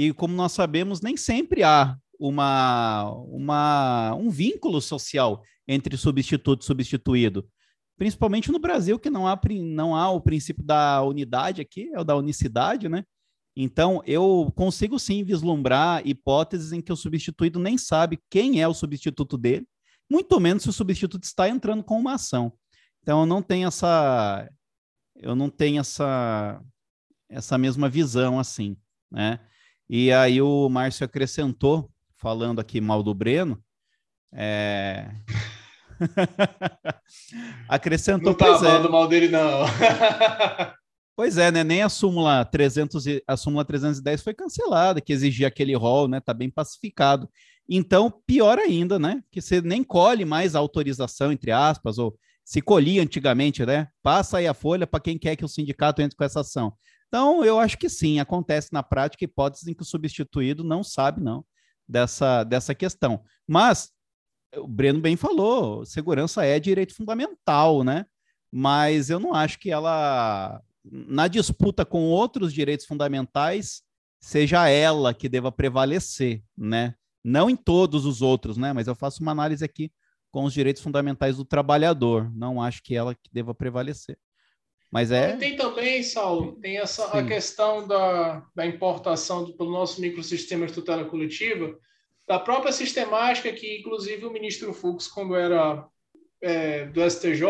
[0.00, 6.64] E como nós sabemos, nem sempre há uma, uma, um vínculo social entre substituto e
[6.64, 7.44] substituído.
[7.96, 12.04] Principalmente no Brasil, que não há, não há o princípio da unidade aqui, é o
[12.04, 13.02] da unicidade, né?
[13.56, 18.74] Então, eu consigo sim vislumbrar hipóteses em que o substituído nem sabe quem é o
[18.74, 19.66] substituto dele,
[20.08, 22.52] muito menos se o substituto está entrando com uma ação.
[23.02, 24.48] Então, eu não tenho essa,
[25.16, 26.62] eu não tenho essa,
[27.28, 28.76] essa mesma visão assim,
[29.10, 29.40] né?
[29.88, 33.62] E aí o Márcio acrescentou, falando aqui mal do Breno,
[34.32, 35.10] é...
[37.68, 38.90] acrescentou, não tá falando é.
[38.90, 39.64] mal dele, não.
[41.16, 41.64] pois é, né?
[41.64, 43.22] Nem a súmula, 300 e...
[43.26, 46.20] a súmula 310 foi cancelada, que exigia aquele rol, né?
[46.20, 47.28] Tá bem pacificado.
[47.68, 49.22] Então, pior ainda, né?
[49.30, 53.88] Que você nem colhe mais a autorização, entre aspas, ou se colhia antigamente, né?
[54.02, 56.72] Passa aí a folha para quem quer que o sindicato entre com essa ação.
[57.08, 61.22] Então, eu acho que sim, acontece na prática hipóteses em que o substituído não sabe,
[61.22, 61.44] não,
[61.88, 63.22] dessa, dessa questão.
[63.46, 63.90] Mas,
[64.56, 68.04] o Breno bem falou, segurança é direito fundamental, né?
[68.52, 73.82] Mas eu não acho que ela, na disputa com outros direitos fundamentais,
[74.20, 76.94] seja ela que deva prevalecer, né?
[77.24, 78.72] Não em todos os outros, né?
[78.72, 79.90] Mas eu faço uma análise aqui
[80.30, 82.30] com os direitos fundamentais do trabalhador.
[82.34, 84.18] Não acho que ela que deva prevalecer.
[84.90, 85.36] Mas é.
[85.36, 90.72] tem também, Saulo, tem essa a questão da, da importação do, pelo nosso microsistema de
[90.72, 91.78] tutela coletiva,
[92.26, 95.86] da própria sistemática que, inclusive, o ministro Fux, quando era
[96.40, 97.42] é, do STJ,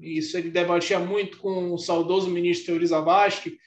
[0.00, 3.58] isso ele debatia muito com o saudoso ministro Teori Zavascki,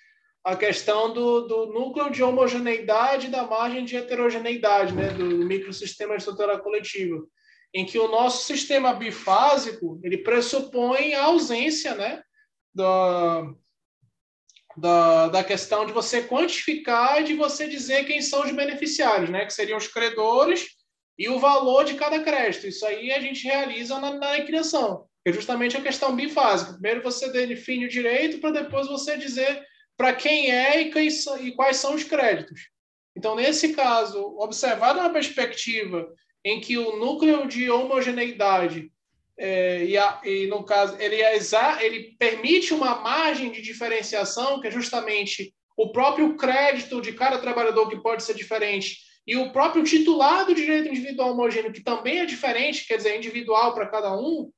[0.43, 6.23] a questão do, do núcleo de homogeneidade da margem de heterogeneidade né, do microsistema de
[6.23, 7.21] tutela coletiva,
[7.73, 12.21] em que o nosso sistema bifásico ele pressupõe a ausência né,
[12.77, 13.53] da,
[14.77, 19.45] da, da questão de você quantificar e de você dizer quem são os beneficiários, né?
[19.45, 20.67] que seriam os credores
[21.17, 22.67] e o valor de cada crédito.
[22.67, 26.73] Isso aí a gente realiza na, na incriação, que é justamente a questão bifásica.
[26.73, 29.65] Primeiro você define o direito para depois você dizer
[29.97, 31.09] para quem é e, quem,
[31.41, 32.69] e quais são os créditos.
[33.17, 36.07] Então, nesse caso, observado uma perspectiva
[36.45, 38.91] em que o núcleo de homogeneidade
[39.39, 44.59] é, e, a, e, no caso ele, é exa, ele permite uma margem de diferenciação
[44.59, 49.51] que é justamente o próprio crédito de cada trabalhador que pode ser diferente, e o
[49.51, 53.85] próprio titular do direito individual homogêneo, que também é diferente, quer dizer, é individual para
[53.85, 54.49] cada um,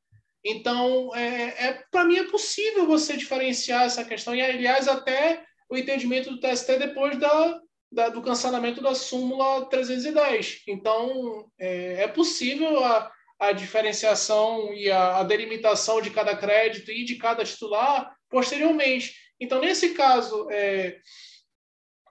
[0.44, 5.78] então, é, é para mim é possível você diferenciar essa questão, e aliás, até o
[5.78, 7.60] entendimento do TST depois da,
[7.92, 10.64] da do cancelamento da súmula 310.
[10.68, 17.06] Então, é, é possível a, a diferenciação e a, a delimitação de cada crédito e
[17.06, 19.16] de cada titular posteriormente.
[19.40, 21.00] Então, nesse caso, é,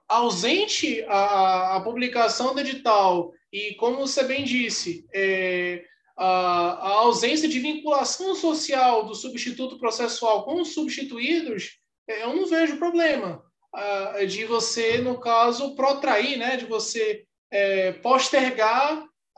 [0.08, 5.84] ausente a, a, publicação do edital e, como você bem disse, é,
[6.16, 12.46] a, a, ausência de vinculação social do substituto processual com os substituídos, é, eu não
[12.46, 13.44] vejo problema
[14.26, 17.92] de você, no caso, protrair, né, de você é,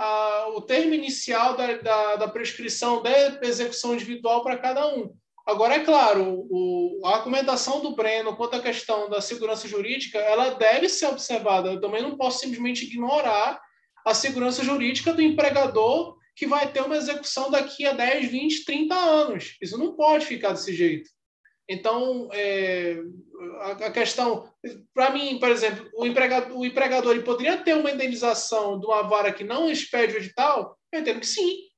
[0.01, 3.11] postergar o termo inicial da, da, da prescrição da
[3.43, 5.15] execução individual para cada um.
[5.47, 10.51] Agora, é claro, o, a argumentação do Breno quanto à questão da segurança jurídica, ela
[10.51, 11.71] deve ser observada.
[11.71, 13.61] Eu também não posso simplesmente ignorar
[14.07, 18.95] a segurança jurídica do empregador que vai ter uma execução daqui a 10, 20, 30
[18.95, 19.57] anos.
[19.61, 21.11] Isso não pode ficar desse jeito.
[21.69, 22.97] Então, é,
[23.61, 24.53] a, a, questão,
[24.93, 29.33] para mim, por exemplo, o empregador, o empregador poderia ter uma indenização de uma vara
[29.33, 30.77] que não expede o edital?
[30.93, 31.69] Eu entendo que sim.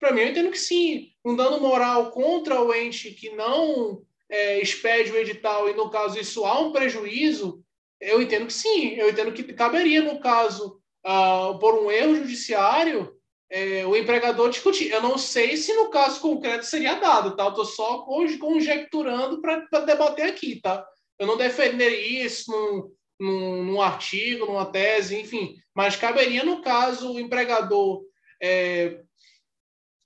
[0.00, 1.10] Para mim, eu entendo que sim.
[1.24, 6.18] Um dano moral contra o ente que não é, expede o edital e, no caso,
[6.18, 7.62] isso há um prejuízo,
[8.00, 8.94] eu entendo que sim.
[8.94, 13.14] Eu entendo que caberia, no caso, uh, por um erro judiciário,
[13.52, 14.90] é, o empregador discutir.
[14.90, 17.44] Eu não sei se no caso concreto seria dado, tá?
[17.44, 20.84] Eu estou só conjecturando para debater aqui, tá?
[21.18, 22.90] Eu não defenderia isso num,
[23.20, 25.54] num, num, artigo, numa tese, enfim.
[25.74, 28.02] Mas caberia, no caso, o empregador
[28.42, 29.00] é,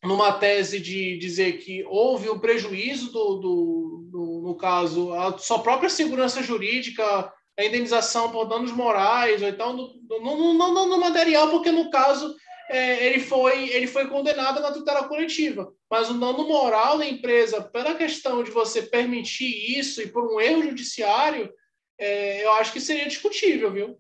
[0.03, 5.61] numa tese de dizer que houve um prejuízo do, do, do, no caso, a sua
[5.61, 11.49] própria segurança jurídica, a indenização por danos morais, ou então no, no, no, no material,
[11.49, 12.35] porque no caso
[12.71, 15.73] é, ele, foi, ele foi condenado na tutela coletiva.
[15.91, 20.41] Mas o dano moral da empresa, pela questão de você permitir isso e por um
[20.41, 21.53] erro judiciário,
[21.99, 23.99] é, eu acho que seria discutível, viu?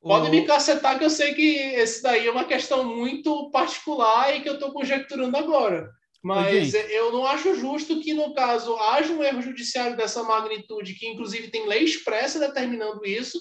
[0.00, 4.42] Pode me cacetar que eu sei que esse daí é uma questão muito particular e
[4.42, 5.90] que eu estou conjecturando agora.
[6.22, 11.06] Mas eu não acho justo que, no caso, haja um erro judiciário dessa magnitude, que
[11.06, 13.38] inclusive tem lei expressa determinando isso,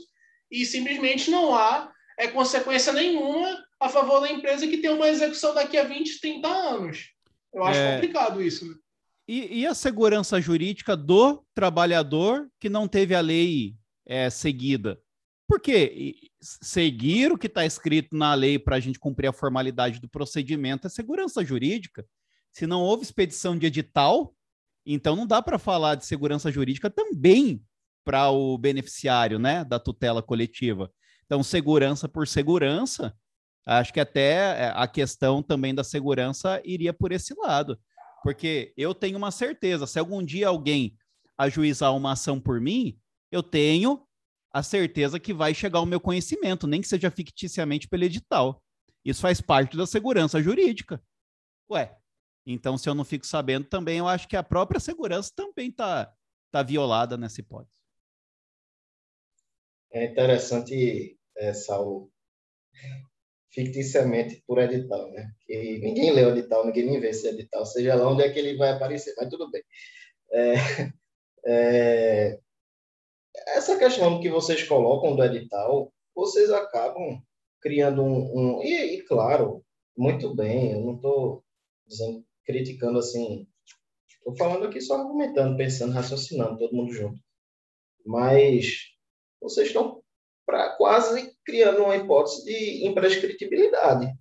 [0.50, 5.54] e simplesmente não há é, consequência nenhuma a favor da empresa que tem uma execução
[5.54, 7.10] daqui a 20, 30 anos.
[7.54, 7.96] Eu acho é...
[7.96, 8.68] complicado isso.
[8.68, 8.76] Né?
[9.28, 15.00] E, e, a segurança jurídica do trabalhador que não teve a lei é, seguida?
[15.48, 16.16] Por quê?
[16.42, 20.88] Seguir o que está escrito na lei para a gente cumprir a formalidade do procedimento
[20.88, 22.06] é segurança jurídica.
[22.52, 24.34] Se não houve expedição de edital,
[24.86, 27.64] então não dá para falar de segurança jurídica também
[28.04, 30.92] para o beneficiário né, da tutela coletiva.
[31.26, 33.16] Então, segurança por segurança,
[33.66, 37.80] acho que até é, a questão também da segurança iria por esse lado.
[38.22, 40.98] Porque eu tenho uma certeza, se algum dia alguém
[41.38, 42.98] ajuizar uma ação por mim,
[43.32, 44.06] eu tenho
[44.52, 48.64] a certeza que vai chegar ao meu conhecimento, nem que seja ficticiamente pelo edital.
[49.04, 51.04] Isso faz parte da segurança jurídica.
[51.70, 51.98] Ué,
[52.46, 56.14] então se eu não fico sabendo também, eu acho que a própria segurança também está
[56.52, 57.82] tá violada nessa hipótese.
[59.92, 61.18] É interessante,
[61.66, 62.12] Saulo,
[63.54, 65.32] ficticiamente por edital, né?
[65.46, 68.40] Que ninguém lê o edital, ninguém nem vê esse edital, seja lá onde é que
[68.40, 69.64] ele vai aparecer, mas tudo bem.
[70.32, 70.56] É,
[71.46, 72.40] é,
[73.48, 77.22] essa questão que vocês colocam do edital, vocês acabam
[77.62, 78.58] criando um.
[78.58, 79.64] um e, e, claro,
[79.96, 81.44] muito bem, eu não estou
[82.46, 83.48] criticando assim.
[84.10, 87.22] Estou falando aqui só argumentando, pensando, raciocinando, todo mundo junto.
[88.06, 88.94] Mas
[89.42, 90.03] vocês estão
[90.46, 94.14] pra, quase criando uma hipótese de imprescritibilidade,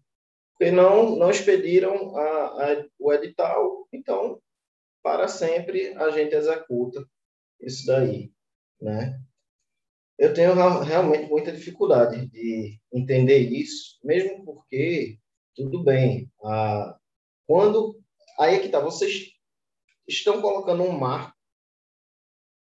[0.53, 4.41] porque não, não expediram a, a, o edital, então,
[5.03, 7.05] para sempre, a gente executa
[7.61, 8.33] isso daí
[8.83, 9.19] né?
[10.19, 15.19] Eu tenho realmente muita dificuldade de entender isso, mesmo porque,
[15.55, 16.99] tudo bem, a,
[17.47, 17.99] quando.
[18.39, 19.31] Aí é que tá, vocês
[20.07, 21.37] estão colocando um marco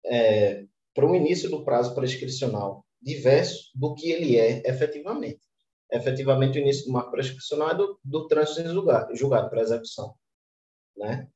[0.04, 5.40] é, para o início do prazo prescricional diverso do que ele é efetivamente.
[5.92, 10.16] Efetivamente, o início do marco prescricional é do, do trânsito julgado, julgado para execução.
[10.96, 11.28] Né?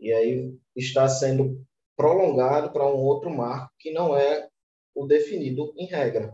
[0.00, 1.62] E aí está sendo
[1.94, 4.48] prolongado para um outro marco que não é
[4.94, 6.32] o definido em regra,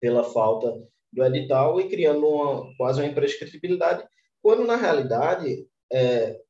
[0.00, 4.06] pela falta do edital e criando uma, quase uma imprescritibilidade,
[4.40, 6.40] quando na realidade, é,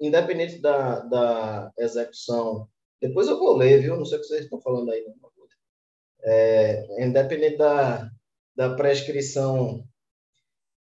[0.00, 2.68] independente da, da execução
[3.00, 3.96] Depois eu vou ler, viu?
[3.96, 5.04] Não sei o que vocês estão falando aí.
[5.04, 5.35] Não.
[6.24, 8.10] É, independente da,
[8.56, 9.84] da prescrição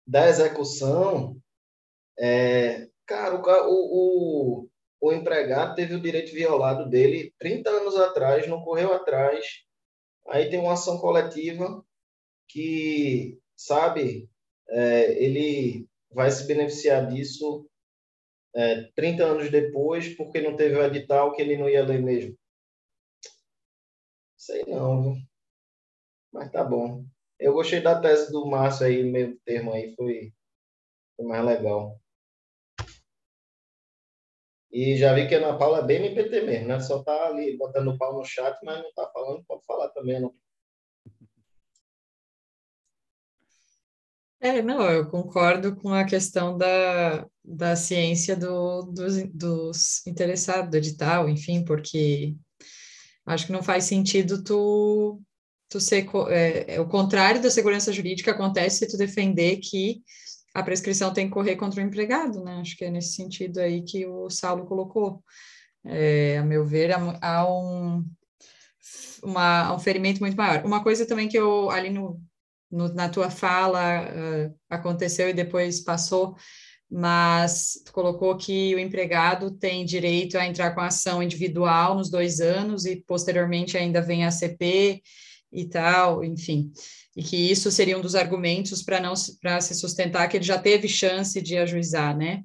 [0.07, 1.37] da execução,
[2.19, 3.35] é, cara,
[3.69, 4.69] o, o,
[5.01, 9.45] o empregado teve o direito violado dele 30 anos atrás, não correu atrás.
[10.29, 11.85] Aí tem uma ação coletiva
[12.49, 14.29] que, sabe,
[14.69, 17.69] é, ele vai se beneficiar disso
[18.55, 22.37] é, 30 anos depois, porque não teve o edital que ele não ia ler mesmo.
[24.47, 25.23] Sei não, viu?
[26.33, 27.05] Mas tá bom.
[27.37, 30.33] Eu gostei da tese do Márcio aí, meio termo aí, foi,
[31.17, 32.01] foi mais legal.
[34.71, 36.79] E já vi que a Ana Paula é bem no PT mesmo, né?
[36.79, 40.21] Só tá ali botando o pau no chat, mas não tá falando, pode falar também,
[40.21, 40.33] não.
[44.39, 50.77] É, não, eu concordo com a questão da, da ciência do, dos, dos interessados, do
[50.77, 52.37] edital, enfim, porque
[53.27, 55.21] acho que não faz sentido tu,
[55.69, 60.03] tu ser, é, é, o contrário da segurança jurídica acontece se tu defender que
[60.55, 62.61] a prescrição tem que correr contra o empregado, né?
[62.61, 65.23] Acho que é nesse sentido aí que o Saulo colocou.
[65.85, 68.05] É, a meu ver, há, um,
[69.23, 70.65] uma, um ferimento muito maior.
[70.65, 72.21] Uma coisa também que eu, ali no,
[72.71, 76.37] no na tua fala, uh, aconteceu e depois passou,
[76.91, 82.41] mas tu colocou que o empregado tem direito a entrar com ação individual nos dois
[82.41, 85.03] anos e posteriormente ainda vem a CP
[85.53, 86.71] e tal, enfim
[87.17, 90.59] e que isso seria um dos argumentos para não para se sustentar que ele já
[90.59, 92.43] teve chance de ajuizar, né?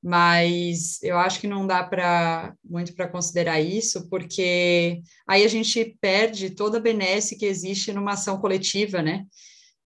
[0.00, 5.96] Mas eu acho que não dá para muito para considerar isso, porque aí a gente
[6.00, 9.24] perde toda a benesse que existe numa ação coletiva, né?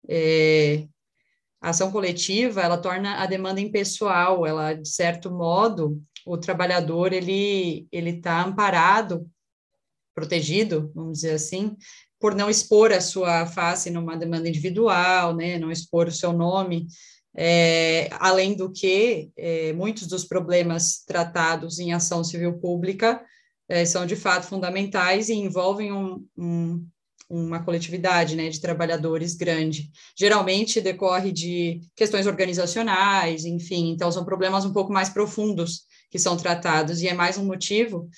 [0.09, 0.87] É,
[1.67, 7.89] a ação coletiva ela torna a demanda impessoal, ela de certo modo o trabalhador ele
[7.93, 9.29] está amparado
[10.15, 11.77] protegido, vamos dizer assim,
[12.21, 16.87] por não expor a sua face numa demanda individual, né, não expor o seu nome,
[17.37, 23.21] é, além do que é, muitos dos problemas tratados em ação civil pública
[23.69, 26.87] é, são de fato fundamentais e envolvem um, um,
[27.29, 29.91] uma coletividade né, de trabalhadores grande.
[30.17, 36.37] Geralmente decorre de questões organizacionais, enfim, então são problemas um pouco mais profundos que são
[36.37, 38.09] tratados, e é mais um motivo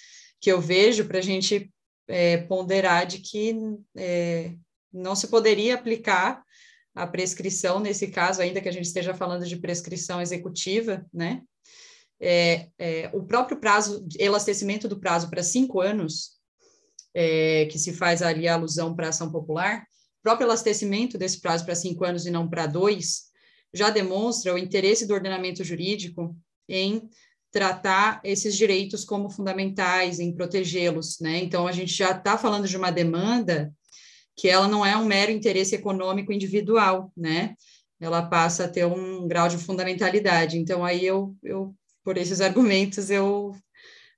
[0.41, 1.73] que eu vejo para a gente
[2.07, 3.57] é, ponderar de que
[3.97, 4.53] é,
[4.93, 6.43] não se poderia aplicar
[6.95, 11.43] a prescrição nesse caso, ainda que a gente esteja falando de prescrição executiva, né?
[12.21, 16.38] É, é, o próprio prazo, elastecimento do prazo para cinco anos,
[17.21, 21.41] é, que se faz ali a alusão para a ação popular, o próprio elastecimento desse
[21.41, 23.25] prazo para cinco anos e não para dois,
[23.75, 26.37] já demonstra o interesse do ordenamento jurídico
[26.69, 27.09] em
[27.51, 31.39] tratar esses direitos como fundamentais, em protegê-los, né?
[31.39, 33.73] Então, a gente já está falando de uma demanda
[34.37, 37.57] que ela não é um mero interesse econômico individual, né?
[37.99, 40.57] Ela passa a ter um grau de fundamentalidade.
[40.57, 41.75] Então, aí eu, eu
[42.05, 43.57] por esses argumentos, eu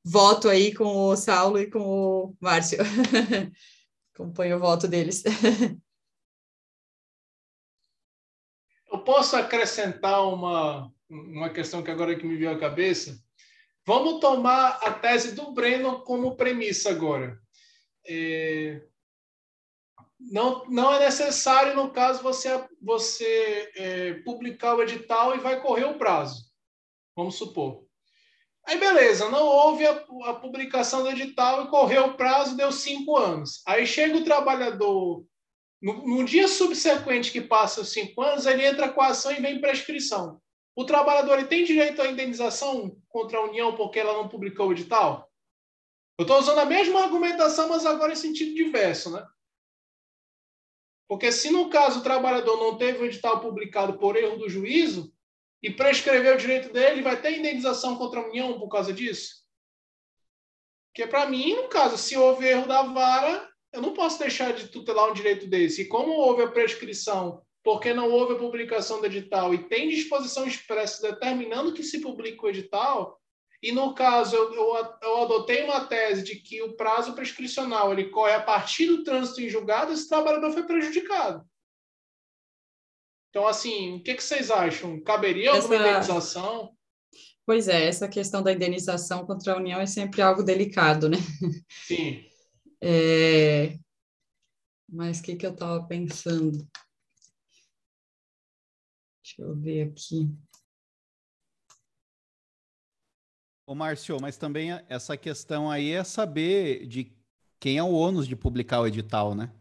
[0.05, 2.79] voto aí com o Saulo e com o Márcio.
[4.15, 5.23] Acompanho o voto deles.
[8.91, 13.19] Eu posso acrescentar uma, uma questão que agora que me veio à cabeça.
[13.87, 17.41] Vamos tomar a tese do Breno como premissa agora.
[18.07, 18.83] É,
[20.19, 22.49] não, não é necessário, no caso, você,
[22.81, 26.51] você é, publicar o edital e vai correr o prazo.
[27.17, 27.87] Vamos supor.
[28.67, 29.93] Aí, beleza, não houve a,
[30.27, 33.63] a publicação do edital e correu o prazo, deu cinco anos.
[33.67, 35.25] Aí chega o trabalhador,
[35.83, 39.41] no, no dia subsequente que passa os cinco anos, ele entra com a ação e
[39.41, 40.41] vem prescrição.
[40.77, 44.73] O trabalhador ele tem direito à indenização contra a União porque ela não publicou o
[44.73, 45.29] edital?
[46.19, 49.27] Eu estou usando a mesma argumentação, mas agora em sentido diverso, né?
[51.09, 55.13] Porque se no caso o trabalhador não teve o edital publicado por erro do juízo
[55.63, 59.41] e prescreveu o direito dele, vai ter indenização contra a União por causa disso?
[60.93, 64.69] Porque para mim, no caso, se houve erro da vara, eu não posso deixar de
[64.69, 65.83] tutelar um direito desse.
[65.83, 70.47] E como houve a prescrição porque não houve a publicação do edital e tem disposição
[70.47, 73.21] expressa determinando que se publique o edital,
[73.63, 78.09] e no caso eu, eu, eu, adotei uma tese de que o prazo prescricional ele
[78.09, 81.45] corre a partir do trânsito em julgado, esse trabalhador foi prejudicado.
[83.31, 85.01] Então, assim, o que, que vocês acham?
[85.01, 85.89] Caberia alguma essa...
[85.89, 86.77] indenização?
[87.47, 91.17] Pois é, essa questão da indenização contra a União é sempre algo delicado, né?
[91.87, 92.27] Sim.
[92.83, 93.79] É...
[94.89, 96.67] Mas o que, que eu estava pensando?
[99.23, 100.35] Deixa eu ver aqui.
[103.67, 107.15] Ô, Márcio, mas também essa questão aí é saber de
[107.61, 109.53] quem é o ônus de publicar o edital, né?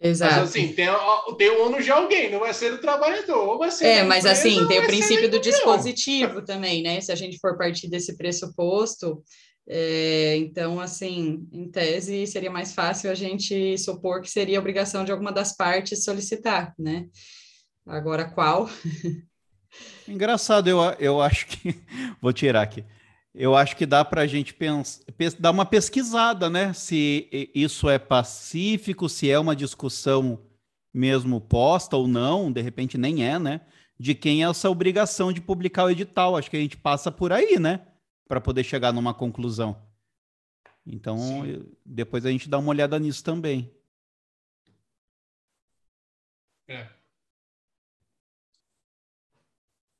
[0.00, 0.34] Exato.
[0.34, 0.88] Mas assim, tem,
[1.36, 3.86] tem o ônus de alguém, não vai ser do trabalhador, ou vai ser.
[3.86, 7.00] É, mas empresa, assim, tem o princípio do dispositivo também, né?
[7.02, 9.22] Se a gente for partir desse pressuposto,
[9.68, 15.12] é, então, assim, em tese, seria mais fácil a gente supor que seria obrigação de
[15.12, 17.06] alguma das partes solicitar, né?
[17.86, 18.70] Agora, qual?
[20.08, 21.74] Engraçado, eu, eu acho que.
[22.22, 22.84] Vou tirar aqui
[23.34, 25.02] eu acho que dá para a gente pens...
[25.38, 26.72] dar uma pesquisada, né?
[26.72, 30.40] Se isso é pacífico, se é uma discussão
[30.92, 33.60] mesmo posta ou não, de repente nem é, né?
[33.98, 36.36] De quem é essa obrigação de publicar o edital.
[36.36, 37.86] Acho que a gente passa por aí, né?
[38.26, 39.80] Para poder chegar numa conclusão.
[40.84, 41.66] Então, Sim.
[41.84, 43.70] depois a gente dá uma olhada nisso também.
[46.66, 46.88] É.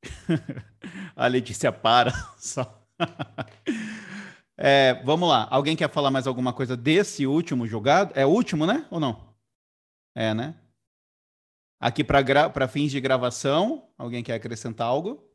[1.15, 2.80] a Letícia para só.
[4.57, 5.47] é, vamos lá.
[5.49, 8.11] Alguém quer falar mais alguma coisa desse último jogado?
[8.15, 8.85] É o último, né?
[8.89, 9.33] Ou não?
[10.15, 10.55] É, né?
[11.79, 12.51] Aqui para gra...
[12.67, 15.27] fins de gravação, alguém quer acrescentar algo?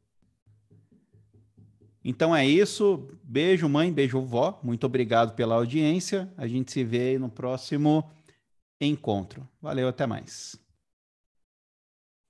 [2.05, 3.09] Então é isso.
[3.25, 4.61] Beijo, mãe, beijo, vó.
[4.63, 6.33] Muito obrigado pela audiência.
[6.37, 8.09] A gente se vê no próximo
[8.81, 9.49] encontro.
[9.61, 10.57] Valeu, até mais.